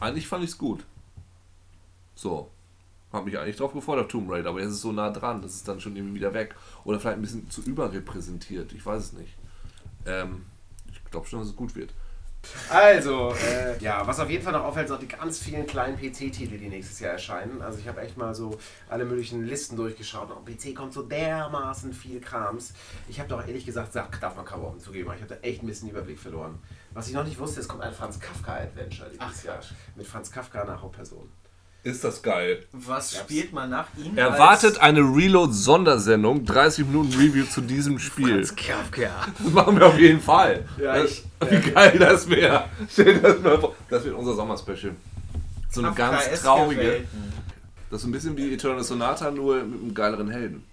Eigentlich 0.00 0.26
fand 0.28 0.44
ich 0.44 0.50
es 0.50 0.58
gut. 0.58 0.84
So. 2.14 2.50
Hab 3.12 3.24
mich 3.24 3.38
eigentlich 3.38 3.56
drauf 3.56 3.72
gefreut 3.72 3.98
auf 3.98 4.08
Tomb 4.08 4.30
Raider, 4.30 4.50
aber 4.50 4.60
jetzt 4.60 4.70
ist 4.70 4.76
es 4.76 4.82
so 4.82 4.92
nah 4.92 5.10
dran, 5.10 5.40
das 5.40 5.54
ist 5.54 5.66
dann 5.66 5.80
schon 5.80 5.96
irgendwie 5.96 6.16
wieder 6.16 6.34
weg. 6.34 6.54
Oder 6.84 7.00
vielleicht 7.00 7.18
ein 7.18 7.22
bisschen 7.22 7.50
zu 7.50 7.62
überrepräsentiert, 7.62 8.72
ich 8.72 8.84
weiß 8.84 9.02
es 9.02 9.12
nicht. 9.14 9.34
Ähm, 10.06 10.44
ich 10.92 11.02
glaube 11.10 11.26
schon, 11.26 11.40
dass 11.40 11.48
es 11.48 11.56
gut 11.56 11.74
wird. 11.74 11.94
Also, 12.70 13.34
äh, 13.34 13.78
ja, 13.82 14.06
was 14.06 14.20
auf 14.20 14.30
jeden 14.30 14.42
Fall 14.42 14.52
noch 14.52 14.64
auffällt, 14.64 14.88
sind 14.88 14.96
auch 14.96 15.00
die 15.00 15.08
ganz 15.08 15.38
vielen 15.38 15.66
kleinen 15.66 15.96
PC-Titel, 15.96 16.56
die 16.56 16.68
nächstes 16.68 17.00
Jahr 17.00 17.12
erscheinen. 17.12 17.60
Also 17.60 17.78
ich 17.78 17.88
habe 17.88 18.00
echt 18.00 18.16
mal 18.16 18.34
so 18.34 18.58
alle 18.88 19.04
möglichen 19.04 19.44
Listen 19.44 19.76
durchgeschaut. 19.76 20.30
Auf 20.30 20.44
PC 20.44 20.74
kommt 20.74 20.92
so 20.92 21.02
dermaßen 21.02 21.92
viel 21.92 22.20
Krams. 22.20 22.72
Ich 23.08 23.18
habe 23.18 23.28
doch 23.28 23.46
ehrlich 23.46 23.66
gesagt, 23.66 23.92
sag, 23.92 24.20
darf 24.20 24.36
man 24.36 24.44
kaum 24.44 24.64
offen 24.64 24.80
zugeben, 24.80 25.10
ich 25.14 25.20
habe 25.22 25.34
da 25.34 25.40
echt 25.40 25.62
ein 25.62 25.66
bisschen 25.66 25.90
Überblick 25.90 26.18
verloren. 26.18 26.58
Was 26.94 27.08
ich 27.08 27.14
noch 27.14 27.24
nicht 27.24 27.38
wusste, 27.38 27.60
es 27.60 27.68
kommt 27.68 27.82
ein 27.82 27.92
Franz 27.92 28.20
Kafka-Adventure 28.20 29.10
dieses 29.10 29.42
Jahr. 29.42 29.60
Mit 29.96 30.06
Franz 30.06 30.30
Kafka 30.30 30.62
einer 30.62 30.80
Hauptperson. 30.80 31.28
Ist 31.84 32.02
das 32.04 32.20
geil. 32.22 32.64
Was 32.72 33.16
spielt 33.16 33.52
man 33.52 33.70
nach 33.70 33.86
ihm? 33.96 34.16
Erwartet 34.18 34.78
eine 34.78 35.00
Reload-Sondersendung, 35.00 36.44
30 36.44 36.86
Minuten 36.86 37.12
Review 37.14 37.44
zu 37.46 37.60
diesem 37.60 37.98
Spiel. 37.98 38.40
Kafka. 38.56 39.10
Das 39.38 39.52
machen 39.52 39.78
wir 39.78 39.86
auf 39.86 39.98
jeden 39.98 40.20
Fall. 40.20 40.64
Ja, 40.80 40.96
Das- 40.98 41.10
ich- 41.12 41.24
wie 41.50 41.70
geil 41.70 41.96
das 41.98 42.28
wäre. 42.28 42.64
Stell 42.90 43.14
dir 43.14 43.20
das 43.20 43.40
mal 43.40 43.58
vor. 43.60 43.74
Das 43.88 44.04
wird 44.04 44.14
unser 44.16 44.34
Sommerspecial. 44.34 44.92
So 45.70 45.82
eine 45.84 45.94
ganz 45.94 46.42
traurige. 46.42 47.04
Das 47.90 48.00
ist 48.00 48.06
ein 48.06 48.12
bisschen 48.12 48.36
wie 48.36 48.52
Eternal 48.52 48.82
Sonata, 48.82 49.30
nur 49.30 49.62
mit 49.62 49.80
einem 49.80 49.94
geileren 49.94 50.28
Helden. 50.30 50.64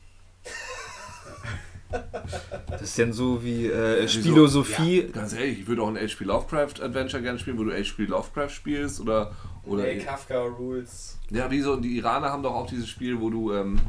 Das 2.70 2.82
ist 2.82 2.98
dann 3.00 3.14
so 3.14 3.44
wie 3.44 3.68
äh, 3.68 4.08
Spielosophie. 4.08 5.08
Ganz 5.14 5.34
ehrlich, 5.34 5.60
ich 5.60 5.68
würde 5.68 5.84
auch 5.84 5.88
ein 5.88 5.98
HP 5.98 6.24
Lovecraft 6.24 6.82
Adventure 6.82 7.22
gerne 7.22 7.40
spielen, 7.40 7.58
wo 7.58 7.64
du 7.64 7.72
HP 7.72 8.06
Lovecraft 8.06 8.50
spielst 8.50 9.00
oder. 9.00 9.34
oder 9.66 9.84
Nee, 9.84 10.00
Kafka 10.00 10.42
Rules. 10.44 11.18
ja, 11.30 11.50
wie 11.52 11.62
so, 11.62 11.76
die 11.76 11.98
Iraner 11.98 12.30
haben 12.30 12.44
doch 12.44 12.54
auch 12.54 12.68
dieses 12.68 12.90
Spiel, 12.90 13.20
wo 13.20 13.30
du. 13.30 13.54
Ähm, 13.54 13.80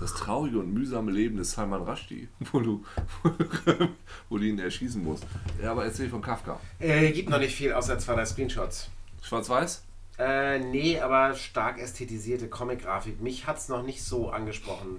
das 0.00 0.14
traurige 0.14 0.58
und 0.58 0.74
mühsame 0.74 1.12
Leben 1.12 1.36
des 1.36 1.52
Salman 1.52 1.82
Rushdie, 1.82 2.28
wo 2.52 2.58
du, 2.58 2.84
wo 4.28 4.38
du 4.38 4.44
ihn 4.44 4.58
erschießen 4.58 5.02
musst. 5.02 5.24
Ja, 5.62 5.70
aber 5.70 5.84
erzähl 5.84 6.08
von 6.08 6.20
Kafka. 6.20 6.58
Äh, 6.80 7.12
gibt 7.12 7.30
noch 7.30 7.38
nicht 7.38 7.54
viel, 7.54 7.72
außer 7.72 7.98
zwei, 8.00 8.14
drei 8.14 8.26
Screenshots. 8.26 8.90
Schwarz-Weiß? 9.22 9.84
Äh, 10.18 10.58
nee, 10.58 10.98
aber 10.98 11.34
stark 11.34 11.80
ästhetisierte 11.80 12.48
Comic-Grafik. 12.48 13.20
Mich 13.20 13.46
hat 13.46 13.58
es 13.58 13.68
noch 13.68 13.82
nicht 13.84 14.02
so 14.02 14.30
angesprochen. 14.30 14.98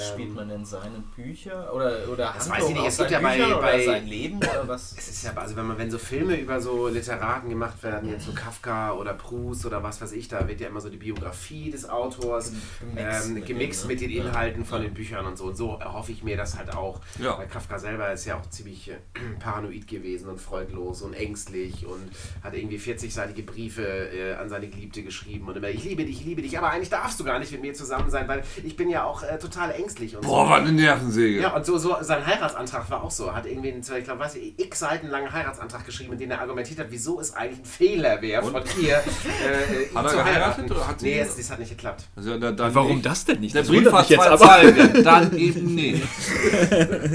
Spielt 0.00 0.28
Ähm, 0.28 0.34
man 0.34 0.48
denn 0.48 0.64
seine 0.64 1.02
Bücher? 1.14 1.72
Oder, 1.74 2.08
oder 2.12 2.32
Das 2.36 2.48
Handlung 2.50 2.52
weiß 2.52 2.68
ich 2.68 2.74
nicht, 2.74 2.80
aus 2.86 2.92
es 2.92 2.98
gibt 2.98 3.10
ja 3.10 3.20
bei- 3.20 3.38
bei- 3.38 3.56
oder 3.56 3.84
sein 3.84 4.06
Leben 4.06 4.36
oder 4.38 4.68
was? 4.68 4.92
Es 4.98 5.08
ist 5.08 5.24
ja, 5.24 5.32
also 5.34 5.56
wenn 5.56 5.66
man, 5.66 5.78
wenn 5.78 5.90
so 5.90 5.98
Filme 5.98 6.36
über 6.40 6.60
so 6.60 6.88
Literaten 6.88 7.48
gemacht 7.50 7.82
werden, 7.82 8.10
jetzt 8.10 8.26
so 8.26 8.32
Kafka 8.32 8.92
oder 8.92 9.14
Proust 9.14 9.66
oder 9.66 9.82
was 9.82 10.00
weiß 10.00 10.12
ich, 10.12 10.28
da 10.28 10.46
wird 10.48 10.60
ja 10.60 10.68
immer 10.68 10.80
so 10.80 10.88
die 10.90 10.96
Biografie 10.96 11.70
des 11.70 11.88
Autors 11.88 12.52
Gemixt 12.80 13.26
ähm, 13.28 13.34
mit 13.34 13.46
gemixt 13.46 13.86
mit 13.88 14.00
ne? 14.00 14.08
den 14.08 14.16
Ja. 14.18 14.24
Inhalten 14.24 14.64
von 14.64 14.82
den 14.82 14.94
Büchern 14.94 15.26
und 15.26 15.36
so. 15.38 15.44
Und 15.44 15.56
so 15.56 15.76
erhoffe 15.80 16.12
ich 16.12 16.22
mir 16.22 16.36
das 16.36 16.56
halt 16.58 16.74
auch. 16.74 17.00
Ja. 17.18 17.38
Weil 17.38 17.46
Kafka 17.46 17.78
selber 17.78 18.12
ist 18.12 18.24
ja 18.24 18.38
auch 18.38 18.48
ziemlich 18.50 18.90
äh, 18.90 18.94
paranoid 19.40 19.86
gewesen 19.88 20.28
und 20.28 20.40
freudlos 20.40 21.02
und 21.02 21.14
ängstlich 21.14 21.86
und 21.86 22.10
hat 22.42 22.54
irgendwie 22.54 22.78
40-seitige 22.78 23.44
Briefe 23.44 23.82
äh, 23.86 24.34
an 24.34 24.48
seine 24.48 24.68
Geliebte 24.68 25.02
geschrieben 25.02 25.48
und 25.48 25.56
immer, 25.56 25.68
ich 25.68 25.84
liebe 25.84 26.04
dich, 26.04 26.20
ich 26.20 26.26
liebe 26.26 26.42
dich, 26.42 26.56
aber 26.58 26.70
eigentlich 26.70 26.90
darfst 26.90 27.18
du 27.20 27.24
gar 27.24 27.38
nicht 27.38 27.52
mit 27.52 27.60
mir 27.62 27.74
zusammen 27.74 28.10
sein, 28.10 28.26
weil 28.28 28.42
ich 28.64 28.76
bin 28.76 28.88
ja 28.88 29.04
auch 29.04 29.22
äh, 29.22 29.38
total 29.38 29.70
ängstlich 29.72 29.85
und 30.16 30.20
Boah, 30.22 30.44
so. 30.46 30.50
was 30.50 30.60
eine 30.60 30.72
Nervensäge. 30.72 31.40
Ja, 31.42 31.54
und 31.54 31.64
so, 31.64 31.78
so 31.78 31.96
sein 32.00 32.24
Heiratsantrag 32.26 32.90
war 32.90 33.02
auch 33.02 33.10
so. 33.10 33.32
Hat 33.34 33.46
irgendwie 33.46 33.72
einen, 33.72 33.80
ich 33.80 34.04
glaube, 34.04 34.20
weiß 34.20 34.34
ich, 34.36 34.58
x 34.58 34.78
Seiten 34.80 35.08
langen 35.08 35.32
Heiratsantrag 35.32 35.84
geschrieben, 35.86 36.12
in 36.14 36.18
dem 36.18 36.30
er 36.30 36.40
argumentiert 36.40 36.78
hat, 36.78 36.86
wieso 36.90 37.20
es 37.20 37.34
eigentlich 37.34 37.60
ein 37.60 37.64
Fehler 37.64 38.20
wäre 38.22 38.42
von 38.42 38.62
ihr, 38.80 38.96
äh, 38.96 39.00
Hat 39.94 40.04
er 40.04 40.10
zu 40.10 40.16
geheiratet 40.16 40.24
heiraten. 40.24 40.70
oder 40.72 40.88
hat 40.88 41.00
sie- 41.00 41.06
nee, 41.06 41.18
es, 41.20 41.36
das 41.36 41.50
hat 41.50 41.58
nicht 41.58 41.70
geklappt. 41.70 42.04
Also, 42.16 42.38
da, 42.38 42.52
dann 42.52 42.74
Warum 42.74 42.94
nicht. 42.96 43.06
das 43.06 43.24
denn 43.24 43.40
nicht? 43.40 43.54
Der 43.54 43.62
Das 43.62 43.70
Brief 43.70 43.90
hat 43.92 44.08
jetzt 44.10 44.20
zwei 44.22 44.28
aber. 44.30 44.38
Zeilen. 44.46 45.04
Dann 45.04 45.36
eben 45.36 45.74
nicht. 45.74 46.02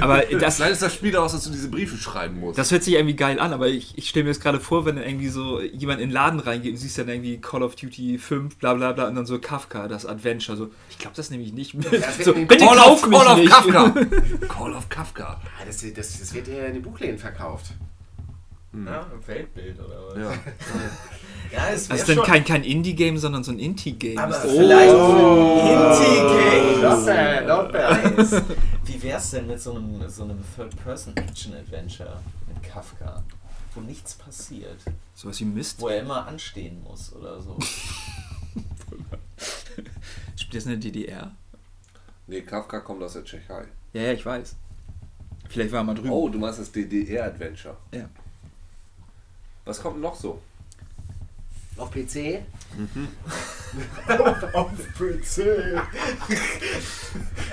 Aber 0.00 0.22
das, 0.22 0.56
Vielleicht 0.56 0.72
ist 0.72 0.82
das 0.82 0.94
Spiel 0.94 1.12
daraus, 1.12 1.32
dass 1.32 1.44
du 1.44 1.50
diese 1.50 1.68
Briefe 1.68 1.96
schreiben 1.96 2.40
musst. 2.40 2.58
das 2.58 2.70
hört 2.70 2.82
sich 2.82 2.94
irgendwie 2.94 3.16
geil 3.16 3.38
an, 3.38 3.52
aber 3.52 3.68
ich, 3.68 3.96
ich 3.98 4.08
stelle 4.08 4.24
mir 4.24 4.30
das 4.30 4.40
gerade 4.40 4.60
vor, 4.60 4.86
wenn 4.86 4.96
dann 4.96 5.04
irgendwie 5.04 5.28
so 5.28 5.60
jemand 5.60 6.00
in 6.00 6.08
den 6.08 6.14
Laden 6.14 6.40
reingeht 6.40 6.72
und 6.72 6.76
siehst 6.78 6.98
dann 6.98 7.08
irgendwie 7.08 7.38
Call 7.38 7.62
of 7.62 7.74
Duty 7.76 8.18
5, 8.18 8.56
bla 8.56 8.74
bla 8.74 8.92
bla, 8.92 9.08
und 9.08 9.14
dann 9.14 9.26
so 9.26 9.38
Kafka, 9.38 9.88
das 9.88 10.06
Adventure. 10.06 10.56
So, 10.56 10.70
ich 10.90 10.98
glaube 10.98 11.16
das 11.16 11.30
nämlich 11.30 11.52
nicht. 11.52 11.65
Das 11.74 12.18
so, 12.18 12.34
wird- 12.36 12.48
bitte 12.48 12.64
Call 12.66 12.76
kauf 12.76 13.02
of, 13.02 13.08
mich 13.08 13.18
Call 13.18 13.26
of 13.32 13.38
nicht. 13.38 13.50
Kafka. 13.50 13.90
Call 14.48 14.72
of 14.74 14.88
Kafka. 14.88 15.40
Ja, 15.58 15.64
das, 15.66 15.80
das, 15.94 16.18
das 16.20 16.34
wird 16.34 16.48
eher 16.48 16.66
in 16.68 16.74
den 16.74 16.82
Buchläden 16.82 17.18
verkauft. 17.18 17.72
Ja, 18.72 19.00
ein 19.00 19.26
Weltbild 19.26 19.78
oder 19.80 20.08
was? 20.08 20.18
Ja. 20.18 20.32
Ja, 21.52 21.68
es 21.68 21.86
Das 21.86 21.98
wäre 22.00 22.10
ist 22.10 22.18
dann 22.18 22.26
kein, 22.26 22.44
kein 22.44 22.64
Indie-Game, 22.64 23.18
sondern 23.18 23.44
so 23.44 23.52
ein 23.52 23.60
Inti-Game. 23.60 24.18
aber 24.18 24.32
das- 24.32 24.50
vielleicht 24.50 24.92
Oh. 24.92 25.60
Indie-Game. 25.62 26.80
Not 26.82 27.06
bad, 27.06 27.46
not 27.46 27.72
bad. 27.72 28.16
Nice. 28.18 28.42
Wie 28.84 29.02
wär's 29.04 29.30
denn 29.30 29.46
mit 29.46 29.60
so 29.60 29.70
einem, 29.76 30.08
so 30.08 30.24
einem 30.24 30.38
Third-Person-Action-Adventure 30.56 32.18
mit 32.48 32.60
Kafka, 32.64 33.22
wo 33.76 33.80
nichts 33.80 34.14
passiert, 34.14 34.80
Sowas 35.14 35.38
wie 35.38 35.44
Mist. 35.44 35.80
wo 35.80 35.86
er 35.88 36.00
immer 36.00 36.26
anstehen 36.26 36.82
muss 36.82 37.12
oder 37.12 37.40
so? 37.40 37.56
Spielt 40.36 40.54
das 40.56 40.64
in 40.64 40.70
der 40.70 40.78
DDR? 40.80 41.30
Nee, 42.26 42.40
Kafka 42.42 42.80
kommt 42.80 43.02
aus 43.02 43.12
der 43.14 43.24
Tschechei. 43.24 43.64
Ja, 43.92 44.02
ja, 44.02 44.12
ich 44.12 44.24
weiß. 44.26 44.56
Vielleicht 45.48 45.70
war 45.72 45.80
er 45.80 45.84
mal 45.84 45.94
drüben. 45.94 46.10
Oh, 46.10 46.28
du 46.28 46.38
meinst 46.38 46.58
das 46.58 46.72
DDR-Adventure. 46.72 47.76
Ja. 47.92 48.08
Was 49.64 49.80
kommt 49.80 50.00
noch 50.00 50.14
so? 50.14 50.40
Auf 51.76 51.90
PC? 51.90 52.40
Auf 54.52 54.76
PC. 54.94 55.42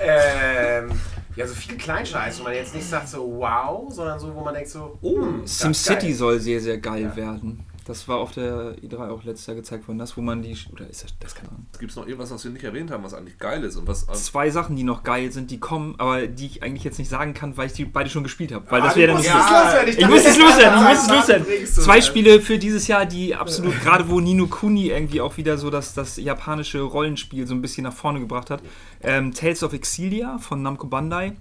Ähm, 0.00 0.90
ja, 1.36 1.46
so 1.46 1.54
viel 1.54 1.76
Kleinscheiß, 1.76 2.40
wo 2.40 2.44
man 2.44 2.54
jetzt 2.54 2.74
nicht 2.74 2.86
sagt 2.86 3.08
so 3.08 3.38
wow, 3.38 3.90
sondern 3.92 4.18
so, 4.20 4.34
wo 4.34 4.42
man 4.42 4.54
denkt 4.54 4.68
so, 4.68 4.98
oh, 5.00 5.20
ganz 5.20 5.58
SimCity 5.58 6.12
soll 6.12 6.38
sehr, 6.40 6.60
sehr 6.60 6.78
geil 6.78 7.02
Ja. 7.02 7.16
werden. 7.16 7.64
Das 7.86 8.08
war 8.08 8.16
auf 8.16 8.32
der 8.32 8.76
E3 8.82 9.10
auch 9.10 9.24
letztes 9.24 9.46
Jahr 9.46 9.56
gezeigt 9.56 9.86
worden, 9.88 9.98
das, 9.98 10.16
wo 10.16 10.22
man 10.22 10.40
die. 10.40 10.56
Oder 10.72 10.88
ist 10.88 11.04
das, 11.04 11.14
das 11.20 11.34
keine 11.34 11.50
Ahnung. 11.50 11.66
Gibt 11.78 11.90
es 11.90 11.96
noch 11.96 12.06
irgendwas, 12.06 12.30
was 12.30 12.42
wir 12.42 12.50
nicht 12.50 12.64
erwähnt 12.64 12.90
haben, 12.90 13.04
was 13.04 13.12
eigentlich 13.12 13.38
geil 13.38 13.62
ist? 13.62 13.76
Und 13.76 13.86
was. 13.86 14.06
Zwei 14.06 14.48
Sachen, 14.48 14.74
die 14.74 14.84
noch 14.84 15.02
geil 15.02 15.30
sind, 15.32 15.50
die 15.50 15.58
kommen, 15.60 15.94
aber 15.98 16.26
die 16.26 16.46
ich 16.46 16.62
eigentlich 16.62 16.82
jetzt 16.84 16.98
nicht 16.98 17.10
sagen 17.10 17.34
kann, 17.34 17.56
weil 17.58 17.66
ich 17.66 17.74
die 17.74 17.84
beide 17.84 18.08
schon 18.08 18.22
gespielt 18.22 18.52
habe. 18.52 18.64
Weil 18.70 18.80
das 18.80 18.94
Ah, 18.94 18.96
wäre 18.96 19.12
du 19.14 19.22
dann. 19.22 19.22
musst 19.22 19.36
es 19.36 19.50
loswerden, 19.50 19.94
Ich 19.98 20.08
muss 20.08 20.24
es 20.24 20.38
loswerden, 20.38 20.78
ich 20.82 20.88
muss 20.88 21.02
es 21.02 21.08
loswerden. 21.08 21.66
Zwei. 21.66 22.00
Spiele 22.00 22.40
für 22.40 22.58
dieses 22.58 22.86
Jahr, 22.86 23.04
die 23.06 23.34
absolut, 23.34 23.78
gerade 23.80 24.08
wo 24.08 24.18
Nino 24.20 24.46
Kuni 24.46 24.88
irgendwie 24.88 25.20
auch 25.20 25.36
wieder 25.36 25.58
so 25.58 25.68
das, 25.68 25.92
das 25.94 26.16
japanische 26.16 26.80
Rollenspiel 26.80 27.46
so 27.46 27.54
ein 27.54 27.60
bisschen 27.60 27.84
nach 27.84 27.92
vorne 27.94 28.18
gebracht 28.20 28.48
hat. 28.50 28.62
Ähm, 29.02 29.34
Tales 29.34 29.62
of 29.62 29.74
Exilia 29.74 30.38
von 30.38 30.62
Namco 30.62 30.86
Bandai. 30.86 31.32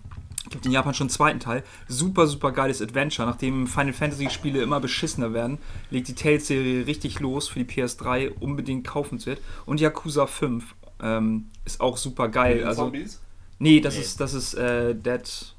Gibt 0.54 0.68
in 0.68 0.72
Japan 0.72 0.94
schon 0.94 1.06
einen 1.06 1.10
zweiten 1.10 1.40
Teil. 1.40 1.64
Super, 1.88 2.28
super 2.28 2.52
geiles 2.52 2.80
Adventure. 2.80 3.28
Nachdem 3.28 3.66
Final 3.66 3.92
Fantasy 3.92 4.30
Spiele 4.30 4.62
immer 4.62 4.80
beschissener 4.80 5.34
werden, 5.34 5.58
legt 5.90 6.08
die 6.10 6.14
Tales-Serie 6.14 6.86
richtig 6.86 7.20
los 7.20 7.48
für 7.48 7.64
die 7.64 7.66
PS3. 7.66 8.30
Unbedingt 8.40 8.86
kaufenswert. 8.86 9.42
Und 9.66 9.82
Yakuza 9.82 10.28
5 10.28 10.76
ähm, 11.02 11.48
ist 11.66 11.82
auch 11.82 11.98
super 11.98 12.30
geil. 12.30 12.64
Also, 12.66 12.84
Zombies? 12.84 13.20
Nee, 13.58 13.80
das 13.80 13.96
Nee. 13.96 14.02
ist, 14.02 14.20
das 14.20 14.36
ist 14.36 14.54
äh, 14.54 14.94
Dead, 14.94 15.56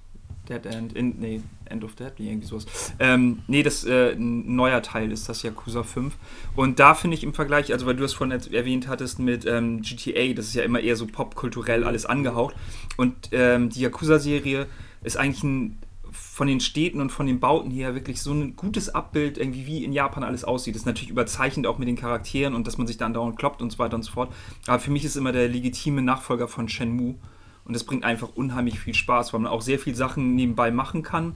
Dead 0.49 0.65
End, 0.67 0.93
in, 0.93 1.19
nee, 1.19 1.41
End 1.65 1.83
of 1.83 1.97
Dead, 1.97 2.13
nee, 2.19 2.29
irgendwie 2.31 2.47
sowas. 2.47 2.67
Ähm, 3.01 3.41
nee, 3.49 3.65
das 3.65 3.85
äh, 3.85 4.13
ein 4.13 4.55
neuer 4.55 4.81
Teil 4.83 5.11
ist 5.11 5.29
das 5.29 5.43
Yakuza 5.43 5.83
5. 5.83 6.15
Und 6.55 6.79
da 6.79 6.95
finde 6.95 7.17
ich 7.17 7.25
im 7.25 7.35
Vergleich, 7.35 7.73
also 7.73 7.87
weil 7.87 7.97
du 7.97 8.03
das 8.03 8.13
vorhin 8.13 8.39
erwähnt 8.53 8.87
hattest 8.87 9.19
mit 9.19 9.45
ähm, 9.45 9.83
GTA, 9.83 10.35
das 10.35 10.47
ist 10.47 10.55
ja 10.55 10.63
immer 10.63 10.79
eher 10.81 10.95
so 10.95 11.07
popkulturell 11.07 11.83
alles 11.83 12.07
angehaucht. 12.07 12.55
Und 12.97 13.15
ähm, 13.33 13.71
die 13.71 13.81
Yakuza-Serie 13.81 14.67
ist 15.05 15.17
eigentlich 15.17 15.45
ein 15.45 15.79
von 16.15 16.47
den 16.47 16.61
Städten 16.61 17.01
und 17.01 17.11
von 17.11 17.27
den 17.27 17.41
Bauten 17.41 17.71
her 17.73 17.95
wirklich 17.95 18.23
so 18.23 18.33
ein 18.33 18.55
gutes 18.55 18.95
Abbild, 18.95 19.37
irgendwie 19.37 19.67
wie 19.67 19.85
in 19.85 19.93
Japan 19.93 20.23
alles 20.23 20.45
aussieht. 20.45 20.75
Das 20.75 20.83
ist 20.83 20.87
natürlich 20.87 21.11
überzeichnet 21.11 21.67
auch 21.67 21.79
mit 21.79 21.89
den 21.89 21.97
Charakteren 21.97 22.55
und 22.55 22.67
dass 22.67 22.79
man 22.79 22.87
sich 22.87 22.97
da 22.97 23.07
andauernd 23.07 23.37
kloppt 23.37 23.61
und 23.61 23.73
so 23.73 23.79
weiter 23.81 23.97
und 23.97 24.05
so 24.05 24.13
fort. 24.13 24.33
Aber 24.67 24.79
für 24.79 24.93
mich 24.93 25.05
ist 25.05 25.17
immer 25.17 25.33
der 25.33 25.49
legitime 25.49 26.03
Nachfolger 26.03 26.47
von 26.47 26.69
Shenmue. 26.69 27.17
Und 27.65 27.75
das 27.75 27.85
bringt 27.85 28.05
einfach 28.05 28.29
unheimlich 28.35 28.79
viel 28.79 28.95
Spaß, 28.95 29.33
weil 29.33 29.41
man 29.41 29.51
auch 29.51 29.63
sehr 29.63 29.79
viel 29.79 29.95
Sachen 29.95 30.35
nebenbei 30.35 30.71
machen 30.71 31.03
kann. 31.03 31.35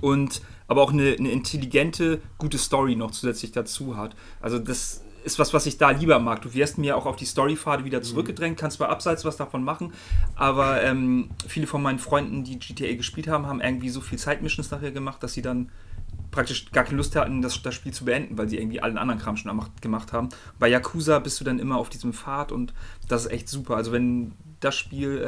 Und 0.00 0.42
aber 0.68 0.82
auch 0.82 0.92
eine, 0.92 1.14
eine 1.18 1.30
intelligente, 1.30 2.20
gute 2.38 2.58
Story 2.58 2.96
noch 2.96 3.10
zusätzlich 3.10 3.52
dazu 3.52 3.96
hat. 3.96 4.14
Also 4.40 4.58
das 4.58 5.03
ist 5.24 5.38
was, 5.38 5.52
was 5.54 5.66
ich 5.66 5.78
da 5.78 5.90
lieber 5.90 6.18
mag. 6.18 6.42
Du 6.42 6.52
wirst 6.54 6.78
mir 6.78 6.96
auch 6.96 7.06
auf 7.06 7.16
die 7.16 7.24
Storypfade 7.24 7.84
wieder 7.84 8.02
zurückgedrängt, 8.02 8.58
kannst 8.58 8.76
zwar 8.76 8.90
abseits 8.90 9.24
was 9.24 9.36
davon 9.36 9.64
machen, 9.64 9.92
aber 10.36 10.82
ähm, 10.82 11.30
viele 11.48 11.66
von 11.66 11.82
meinen 11.82 11.98
Freunden, 11.98 12.44
die 12.44 12.58
GTA 12.58 12.94
gespielt 12.94 13.28
haben, 13.28 13.46
haben 13.46 13.60
irgendwie 13.60 13.88
so 13.88 14.00
viel 14.00 14.18
Zeitmissions 14.18 14.70
nachher 14.70 14.92
gemacht, 14.92 15.22
dass 15.22 15.32
sie 15.32 15.42
dann 15.42 15.70
praktisch 16.30 16.72
gar 16.72 16.84
keine 16.84 16.96
Lust 16.96 17.14
hatten, 17.16 17.42
das, 17.42 17.62
das 17.62 17.74
Spiel 17.74 17.92
zu 17.92 18.04
beenden, 18.04 18.36
weil 18.36 18.48
sie 18.48 18.58
irgendwie 18.58 18.80
allen 18.80 18.98
anderen 18.98 19.20
Kram 19.20 19.36
schon 19.36 19.52
gemacht 19.80 20.12
haben. 20.12 20.28
Bei 20.58 20.68
Yakuza 20.68 21.20
bist 21.20 21.40
du 21.40 21.44
dann 21.44 21.58
immer 21.60 21.76
auf 21.76 21.88
diesem 21.90 22.12
Pfad 22.12 22.50
und 22.52 22.74
das 23.08 23.26
ist 23.26 23.32
echt 23.32 23.48
super. 23.48 23.76
Also 23.76 23.92
wenn 23.92 24.32
das 24.60 24.74
Spiel 24.74 25.18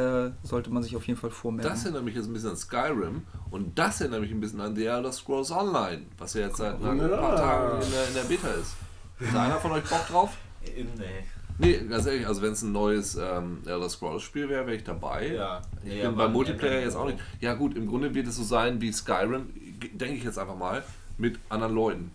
äh, 0.42 0.46
sollte 0.46 0.70
man 0.70 0.82
sich 0.82 0.96
auf 0.96 1.06
jeden 1.06 1.18
Fall 1.18 1.30
vormerken. 1.30 1.70
Das 1.70 1.84
erinnert 1.84 2.04
mich 2.04 2.14
jetzt 2.14 2.26
ein 2.26 2.32
bisschen 2.32 2.50
an 2.50 2.56
Skyrim 2.56 3.22
und 3.50 3.78
das 3.78 4.00
erinnert 4.00 4.22
mich 4.22 4.30
ein 4.32 4.40
bisschen 4.40 4.60
an 4.60 4.74
The 4.74 4.86
Elder 4.86 5.12
Scrolls 5.12 5.50
Online, 5.52 6.02
was 6.18 6.34
ja 6.34 6.42
jetzt 6.42 6.56
seit 6.56 6.82
ein 6.82 6.98
Ja. 6.98 7.08
paar 7.08 7.36
Tagen 7.36 7.82
in 7.82 7.90
der, 7.92 8.08
in 8.08 8.14
der 8.14 8.22
Beta 8.22 8.48
ist. 8.48 8.74
Ist 9.20 9.34
da 9.34 9.44
einer 9.44 9.56
von 9.60 9.72
euch 9.72 9.84
Bock 9.84 10.06
drauf? 10.08 10.30
Nee. 10.64 11.24
Nee, 11.58 11.78
ganz 11.88 12.04
ehrlich, 12.04 12.26
also 12.26 12.42
wenn 12.42 12.52
es 12.52 12.60
ein 12.62 12.72
neues 12.72 13.14
ähm, 13.14 13.62
Elder 13.64 13.88
Scrolls 13.88 14.22
Spiel 14.22 14.48
wäre, 14.50 14.66
wäre 14.66 14.76
ich 14.76 14.84
dabei. 14.84 15.28
Ja. 15.28 15.62
Ich 15.84 15.90
Nee, 15.94 16.02
bin 16.02 16.14
beim 16.16 16.32
Multiplayer 16.32 16.80
jetzt 16.80 16.96
auch 16.96 17.06
nicht. 17.06 17.18
Ja 17.40 17.54
gut, 17.54 17.74
im 17.76 17.86
Grunde 17.86 18.14
wird 18.14 18.26
es 18.26 18.36
so 18.36 18.42
sein 18.44 18.80
wie 18.82 18.92
Skyrim, 18.92 19.48
denke 19.94 20.16
ich 20.16 20.24
jetzt 20.24 20.38
einfach 20.38 20.56
mal. 20.56 20.84
mit 21.18 21.38
anderen 21.48 21.74
Leuten. 21.74 22.10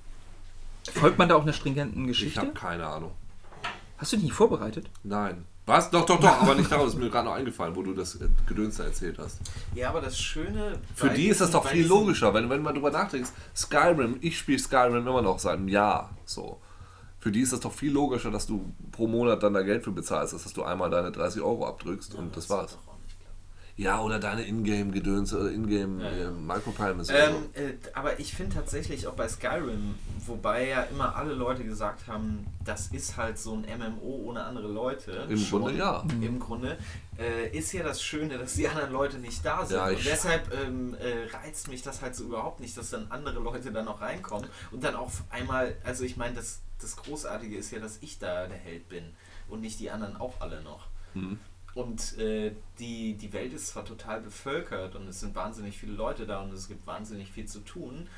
Folgt 0.93 1.17
man 1.17 1.27
da 1.27 1.35
auch 1.35 1.41
einer 1.41 1.53
stringenten 1.53 2.03
Ich 2.03 2.09
Geschichte? 2.09 2.41
habe 2.41 2.51
keine 2.51 2.85
Ahnung. 2.85 3.11
Hast 3.97 4.13
du 4.13 4.17
die 4.17 4.23
nicht 4.25 4.33
vorbereitet? 4.35 4.89
Nein. 5.03 5.45
Was? 5.65 5.89
Doch, 5.89 6.05
doch, 6.05 6.19
doch, 6.19 6.41
aber 6.41 6.53
nicht 6.55 6.71
daraus. 6.71 6.89
Ist 6.93 6.99
mir 6.99 7.09
gerade 7.09 7.27
noch 7.27 7.35
eingefallen, 7.35 7.75
wo 7.75 7.81
du 7.83 7.93
das 7.93 8.15
äh, 8.15 8.27
Gedöns 8.47 8.77
da 8.77 8.83
erzählt 8.83 9.17
hast. 9.19 9.39
Ja, 9.73 9.89
aber 9.89 10.01
das 10.01 10.19
Schöne. 10.19 10.79
Für 10.95 11.07
bei 11.07 11.13
die 11.13 11.27
ist 11.27 11.41
das 11.41 11.49
doch 11.51 11.63
bei 11.63 11.69
viel 11.69 11.87
logischer, 11.87 12.31
wenn, 12.33 12.49
wenn 12.49 12.61
mal 12.61 12.73
drüber 12.73 12.91
nachdenkst. 12.91 13.29
Skyrim, 13.55 14.17
ich 14.21 14.37
spiele 14.37 14.59
Skyrim 14.59 14.95
immer 15.07 15.21
noch 15.23 15.39
seit 15.39 15.57
einem 15.57 15.67
Jahr. 15.67 16.09
So. 16.25 16.59
Für 17.21 17.31
die 17.31 17.41
ist 17.41 17.53
das 17.53 17.59
doch 17.59 17.71
viel 17.71 17.91
logischer, 17.91 18.31
dass 18.31 18.47
du 18.47 18.73
pro 18.91 19.05
Monat 19.05 19.43
dann 19.43 19.53
da 19.53 19.61
Geld 19.61 19.83
für 19.83 19.91
bezahlst, 19.91 20.33
als 20.33 20.41
dass 20.41 20.53
du 20.53 20.63
einmal 20.63 20.89
deine 20.89 21.11
30 21.11 21.43
Euro 21.43 21.67
abdrückst 21.67 22.15
und 22.15 22.35
das 22.35 22.49
war's. 22.49 22.71
wird 22.71 22.81
doch 22.81 22.93
auch 22.93 22.97
nicht 23.03 23.19
klappen. 23.21 23.37
Ja, 23.77 24.01
oder 24.01 24.17
deine 24.17 24.47
Ingame-Gedöns 24.47 25.31
oder 25.35 25.51
Ingame 25.51 26.03
Ja, 26.03 26.11
ja. 26.11 26.29
äh, 26.29 26.31
Micropayments 26.31 27.09
Ähm, 27.09 27.35
äh, 27.53 27.73
aber 27.93 28.19
ich 28.19 28.33
finde 28.33 28.55
tatsächlich 28.55 29.05
auch 29.05 29.13
bei 29.13 29.27
Skyrim, 29.29 29.93
wobei 30.25 30.67
ja 30.69 30.81
immer 30.81 31.15
alle 31.15 31.35
Leute 31.35 31.63
gesagt 31.63 32.07
haben, 32.07 32.47
das 32.65 32.87
ist 32.87 33.17
halt 33.17 33.37
so 33.37 33.53
ein 33.53 33.67
MMO 33.77 34.23
ohne 34.25 34.43
andere 34.43 34.67
Leute. 34.67 35.27
Im 35.29 35.45
Grunde 35.47 35.77
ja. 35.77 36.03
Im 36.21 36.39
Grunde 36.39 36.75
äh, 37.19 37.55
ist 37.55 37.71
ja 37.71 37.83
das 37.83 38.01
Schöne, 38.01 38.39
dass 38.39 38.55
die 38.55 38.67
anderen 38.67 38.91
Leute 38.91 39.19
nicht 39.19 39.45
da 39.45 39.63
sind. 39.63 39.77
Ja, 39.77 39.89
und 39.89 40.03
deshalb 40.03 40.51
ähm, 40.65 40.95
äh, 40.95 41.35
reizt 41.37 41.67
mich 41.67 41.83
das 41.83 42.01
halt 42.01 42.15
so 42.15 42.23
überhaupt 42.23 42.61
nicht, 42.61 42.75
dass 42.75 42.89
dann 42.89 43.05
andere 43.09 43.39
Leute 43.39 43.71
da 43.71 43.83
noch 43.83 44.01
reinkommen 44.01 44.49
und 44.71 44.83
dann 44.83 44.95
auf 44.95 45.21
einmal, 45.29 45.75
also 45.83 46.03
ich 46.03 46.17
meine, 46.17 46.33
das, 46.33 46.61
das 46.83 46.95
Großartige 46.97 47.55
ist 47.55 47.71
ja, 47.71 47.79
dass 47.79 47.99
ich 48.01 48.19
da 48.19 48.47
der 48.47 48.57
Held 48.57 48.89
bin 48.89 49.13
und 49.47 49.61
nicht 49.61 49.79
die 49.79 49.91
anderen 49.91 50.17
auch 50.17 50.39
alle 50.41 50.61
noch. 50.61 50.87
Mhm. 51.13 51.39
Und 51.73 52.17
äh, 52.17 52.53
die, 52.79 53.13
die 53.13 53.31
Welt 53.31 53.53
ist 53.53 53.67
zwar 53.67 53.85
total 53.85 54.21
bevölkert 54.21 54.95
und 54.95 55.07
es 55.07 55.21
sind 55.21 55.35
wahnsinnig 55.35 55.77
viele 55.77 55.93
Leute 55.93 56.25
da 56.25 56.41
und 56.41 56.51
es 56.53 56.67
gibt 56.67 56.85
wahnsinnig 56.85 57.31
viel 57.31 57.45
zu 57.45 57.59
tun, 57.59 58.09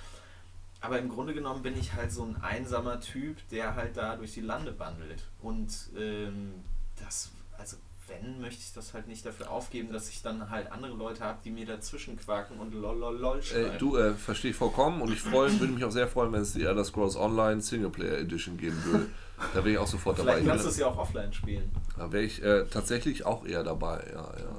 aber 0.83 0.99
im 0.99 1.07
Grunde 1.07 1.33
genommen 1.33 1.61
bin 1.61 1.77
ich 1.79 1.93
halt 1.93 2.11
so 2.11 2.25
ein 2.25 2.35
einsamer 2.41 2.99
Typ, 2.99 3.37
der 3.51 3.75
halt 3.75 3.95
da 3.95 4.17
durch 4.17 4.33
die 4.33 4.41
Lande 4.41 4.77
wandelt. 4.79 5.23
Und 5.41 5.71
ähm, 5.97 6.55
das, 6.97 7.31
also 7.57 7.77
wenn, 8.21 8.41
möchte 8.41 8.61
ich 8.61 8.73
das 8.73 8.93
halt 8.93 9.07
nicht 9.07 9.25
dafür 9.25 9.49
aufgeben, 9.49 9.91
dass 9.91 10.09
ich 10.09 10.21
dann 10.21 10.49
halt 10.49 10.71
andere 10.71 10.93
Leute 10.93 11.23
habe, 11.23 11.39
die 11.43 11.51
mir 11.51 11.65
dazwischen 11.65 12.17
quaken 12.17 12.59
und 12.59 12.73
lol 12.73 12.97
lol 12.97 13.17
lol 13.17 13.41
schreiben. 13.41 13.75
Äh, 13.75 13.77
du, 13.77 13.97
äh, 13.97 14.13
verstehe 14.13 14.51
ich 14.51 14.57
vollkommen 14.57 15.01
und 15.01 15.11
ich 15.11 15.21
freue, 15.21 15.51
würde 15.59 15.73
mich 15.73 15.83
auch 15.83 15.91
sehr 15.91 16.07
freuen, 16.07 16.31
wenn 16.31 16.41
es 16.41 16.53
die 16.53 16.63
Elder 16.63 16.83
Scrolls 16.83 17.15
Online 17.15 17.61
Singleplayer 17.61 18.17
Edition 18.19 18.57
geben 18.57 18.83
würde. 18.85 19.05
Da 19.53 19.59
wäre 19.59 19.71
ich 19.71 19.77
auch 19.77 19.87
sofort 19.87 20.19
dabei. 20.19 20.33
Vielleicht 20.33 20.47
kannst 20.47 20.65
du 20.65 20.69
es 20.69 20.77
ja 20.77 20.87
auch 20.87 20.97
offline 20.97 21.33
spielen. 21.33 21.71
Da 21.97 22.11
wäre 22.11 22.23
ich 22.23 22.41
äh, 22.43 22.65
tatsächlich 22.65 23.25
auch 23.25 23.45
eher 23.45 23.63
dabei. 23.63 24.05
Ja, 24.11 24.33
ja, 24.37 24.39
ja. 24.39 24.53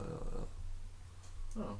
Ja. 1.56 1.62
Ja, 1.62 1.78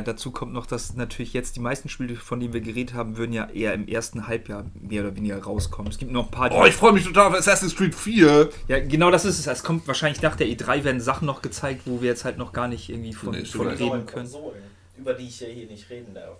dazu 0.00 0.30
kommt 0.30 0.54
noch, 0.54 0.64
dass 0.64 0.94
natürlich 0.94 1.34
jetzt 1.34 1.56
die 1.56 1.60
meisten 1.60 1.90
Spiele, 1.90 2.16
von 2.16 2.40
denen 2.40 2.54
wir 2.54 2.62
geredet 2.62 2.94
haben, 2.94 3.18
würden 3.18 3.34
ja 3.34 3.50
eher 3.50 3.74
im 3.74 3.86
ersten 3.86 4.26
Halbjahr 4.26 4.64
mehr 4.72 5.02
oder 5.02 5.14
weniger 5.14 5.42
rauskommen. 5.42 5.92
Es 5.92 5.98
gibt 5.98 6.10
noch 6.12 6.24
ein 6.24 6.30
paar, 6.30 6.48
die 6.48 6.56
Oh, 6.56 6.64
ich 6.64 6.74
freue 6.74 6.92
mich 6.92 7.04
total 7.04 7.26
auf 7.28 7.34
Assassin's 7.34 7.76
Creed 7.76 7.94
4. 7.94 8.48
Ja, 8.68 8.80
genau 8.80 9.10
das 9.10 9.26
ist 9.26 9.38
es. 9.38 9.46
Es 9.46 9.62
kommt 9.62 9.86
wahrscheinlich 9.86 10.22
nach 10.22 10.34
der 10.34 10.46
E3 10.46 10.84
werden 10.84 11.02
Sachen 11.02 11.26
noch 11.26 11.42
gezeigt, 11.42 11.82
wo 11.84 12.00
wir 12.00 12.08
jetzt 12.08 12.24
halt 12.24 12.38
noch 12.38 12.54
gar 12.54 12.68
nicht 12.68 12.88
irgendwie 12.88 13.12
von, 13.12 13.32
Nee, 13.32 13.44
von 13.44 13.66
reden 13.66 14.06
können. 14.06 14.06
Konsolen, 14.06 14.62
über 14.96 15.12
die 15.12 15.26
ich 15.26 15.40
ja 15.40 15.48
hier 15.48 15.66
nicht 15.66 15.90
reden 15.90 16.14
darf. 16.14 16.38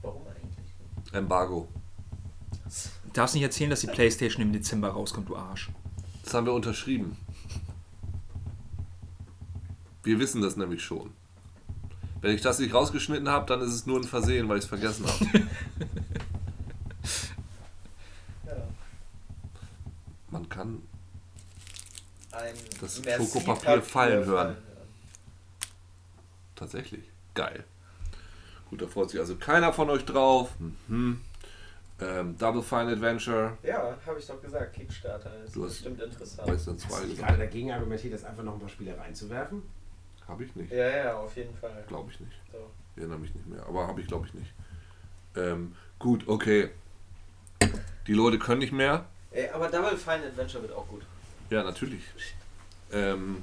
Warum 0.00 0.22
eigentlich? 0.28 1.12
Embargo. 1.12 1.68
Du 3.04 3.12
darfst 3.12 3.34
nicht 3.34 3.44
erzählen, 3.44 3.68
dass 3.68 3.80
die 3.80 3.86
Playstation 3.88 4.40
im 4.40 4.52
Dezember 4.54 4.88
rauskommt, 4.88 5.28
du 5.28 5.36
Arsch. 5.36 5.70
Das 6.24 6.32
haben 6.32 6.46
wir 6.46 6.54
unterschrieben. 6.54 7.18
Wir 10.02 10.18
wissen 10.18 10.40
das 10.40 10.56
nämlich 10.56 10.82
schon. 10.82 11.10
Wenn 12.20 12.34
ich 12.34 12.40
das 12.42 12.58
nicht 12.58 12.72
rausgeschnitten 12.74 13.28
habe, 13.28 13.46
dann 13.46 13.60
ist 13.60 13.72
es 13.72 13.86
nur 13.86 14.00
ein 14.00 14.04
Versehen, 14.04 14.48
weil 14.48 14.58
ich 14.58 14.64
es 14.64 14.68
vergessen 14.68 15.06
habe. 15.06 15.42
Ja. 18.46 18.52
Man 20.30 20.48
kann 20.48 20.82
Ein 22.32 22.54
Das 22.80 23.02
Merci 23.04 23.26
Schokopapier 23.26 23.82
fallen 23.82 24.24
hören. 24.24 24.46
hören. 24.48 24.56
tatsächlich. 26.54 27.04
Geil. 27.34 27.64
Gut, 28.70 28.82
da 28.82 28.86
freut 28.86 29.10
sich 29.10 29.20
also 29.20 29.36
keiner 29.36 29.72
von 29.72 29.90
euch 29.90 30.04
drauf. 30.04 30.50
Mhm. 30.88 31.20
Ähm, 32.00 32.36
Double 32.36 32.62
Fine 32.62 32.92
Adventure. 32.92 33.56
Ja, 33.62 33.96
habe 34.06 34.18
ich 34.18 34.26
doch 34.26 34.40
gesagt, 34.42 34.74
Kickstarter 34.74 35.30
ist 35.44 35.56
Du 35.56 35.64
hast- 35.64 35.72
bestimmt 35.74 36.00
interessant. 36.02 36.46
Zwei 36.46 36.52
nicht 36.52 36.84
gesagt. 36.84 37.18
gerade 37.18 37.38
dagegen 37.38 37.72
argumentiert, 37.72 38.12
das 38.14 38.24
einfach 38.24 38.42
noch 38.42 38.54
ein 38.54 38.60
paar 38.60 38.68
Spiele 38.68 38.98
reinzuwerfen? 38.98 39.62
Habe 40.28 40.44
ich 40.44 40.54
nicht. 40.56 40.72
Ja, 40.72 40.88
ja, 40.88 41.16
auf 41.16 41.36
jeden 41.36 41.56
Fall. 41.56 41.84
Glaube 41.88 42.10
ich 42.10 42.20
nicht. 42.20 42.32
So. 42.52 42.58
Ich 42.94 42.98
erinnere 42.98 43.18
mich 43.18 43.34
nicht 43.34 43.46
mehr. 43.46 43.64
Aber 43.66 43.86
habe 43.86 44.00
ich, 44.00 44.06
glaube 44.06 44.26
ich, 44.26 44.34
nicht. 44.34 44.52
Ähm, 45.36 45.74
gut, 45.98 46.26
okay. 46.26 46.70
Die 48.06 48.12
Leute 48.12 48.38
können 48.38 48.60
nicht 48.60 48.72
mehr. 48.72 49.04
Ey, 49.30 49.48
aber 49.50 49.68
Double 49.68 49.96
Fine 49.96 50.26
Adventure 50.26 50.62
wird 50.62 50.72
auch 50.72 50.86
gut. 50.88 51.02
Ja, 51.50 51.62
natürlich. 51.62 52.02
Ähm, 52.92 53.42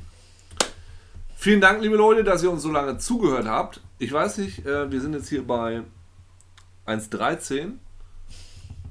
vielen 1.35 1.61
Dank, 1.61 1.81
liebe 1.81 1.95
Leute, 1.95 2.23
dass 2.23 2.43
ihr 2.43 2.51
uns 2.51 2.63
so 2.63 2.71
lange 2.71 2.97
zugehört 2.97 3.45
habt. 3.45 3.81
Ich 3.99 4.11
weiß 4.11 4.37
nicht, 4.39 4.65
äh, 4.65 4.91
wir 4.91 5.01
sind 5.01 5.13
jetzt 5.13 5.29
hier 5.29 5.45
bei 5.45 5.83
1.13. 6.85 7.73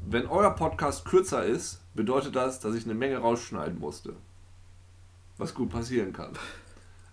Wenn 0.06 0.26
euer 0.26 0.50
Podcast 0.50 1.04
kürzer 1.04 1.44
ist, 1.44 1.80
bedeutet 1.94 2.36
das, 2.36 2.60
dass 2.60 2.74
ich 2.74 2.84
eine 2.84 2.94
Menge 2.94 3.18
rausschneiden 3.18 3.78
musste. 3.78 4.14
Was 5.38 5.54
gut 5.54 5.70
passieren 5.70 6.12
kann. 6.12 6.32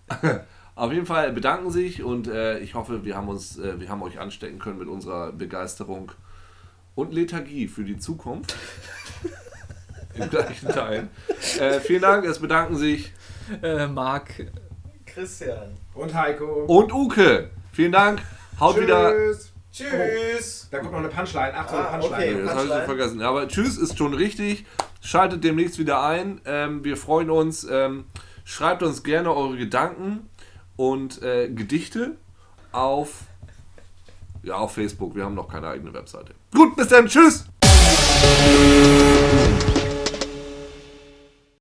Auf 0.80 0.94
jeden 0.94 1.06
Fall 1.06 1.34
bedanken 1.34 1.72
sich 1.72 2.04
und 2.04 2.28
äh, 2.30 2.60
ich 2.60 2.74
hoffe, 2.74 3.04
wir 3.04 3.16
haben 3.18 3.28
uns, 3.28 3.58
äh, 3.60 3.80
wir 3.82 3.90
haben 3.90 4.02
euch 4.02 4.18
anstecken 4.18 4.60
können 4.60 4.78
mit 4.80 4.88
unserer 4.88 5.34
Begeisterung 5.34 6.12
und 6.96 7.14
Lethargie 7.14 7.68
für 7.68 7.84
die 7.84 7.98
Zukunft. 7.98 8.56
Im 10.16 10.30
gleichen 10.30 10.70
Teil. 10.70 11.10
Äh, 11.60 11.82
vielen 11.82 12.02
Dank, 12.02 12.26
es 12.26 12.40
bedanken 12.40 12.78
sich 12.78 13.12
Äh, 13.62 13.88
Marc, 13.88 14.46
Christian. 15.06 15.76
Und 15.94 16.14
Heiko. 16.14 16.64
und 16.66 16.94
Uke. 16.94 17.50
Vielen 17.74 17.92
Dank. 17.92 18.22
Haut 18.60 18.80
wieder. 18.80 19.12
Tschüss. 19.12 19.52
Tschüss. 19.74 20.68
Da 20.72 20.80
kommt 20.80 20.92
noch 20.94 21.00
eine 21.00 21.10
Punchline. 21.10 21.54
Achtung, 21.56 21.80
Ah, 21.80 21.90
eine 21.92 22.02
Punchline. 22.04 22.36
okay. 22.36 22.42
Das 22.46 22.52
habe 22.52 22.62
ich 22.62 22.68
so 22.68 22.74
Punchline. 22.74 22.86
vergessen. 22.86 23.22
Aber 23.22 23.48
tschüss 23.50 23.78
ist 23.78 23.98
schon 23.98 24.14
richtig. 24.14 24.66
Schaltet 25.02 25.44
demnächst 25.44 25.78
wieder 25.78 26.02
ein. 26.04 26.40
Ähm, 26.46 26.84
wir 26.86 26.96
freuen 26.96 27.30
uns. 27.30 27.68
Ähm, 27.70 28.06
schreibt 28.46 28.82
uns 28.84 29.04
gerne 29.04 29.34
eure 29.36 29.58
Gedanken 29.58 30.29
und 30.80 31.22
äh, 31.22 31.50
Gedichte 31.50 32.16
auf, 32.72 33.24
ja, 34.44 34.56
auf 34.56 34.76
Facebook. 34.76 35.14
Wir 35.14 35.26
haben 35.26 35.36
noch 35.36 35.50
keine 35.50 35.68
eigene 35.68 35.94
Webseite. 35.94 36.34
Gut, 36.54 36.78
bis 36.78 36.88
dann. 36.88 37.06
Tschüss. 37.06 37.44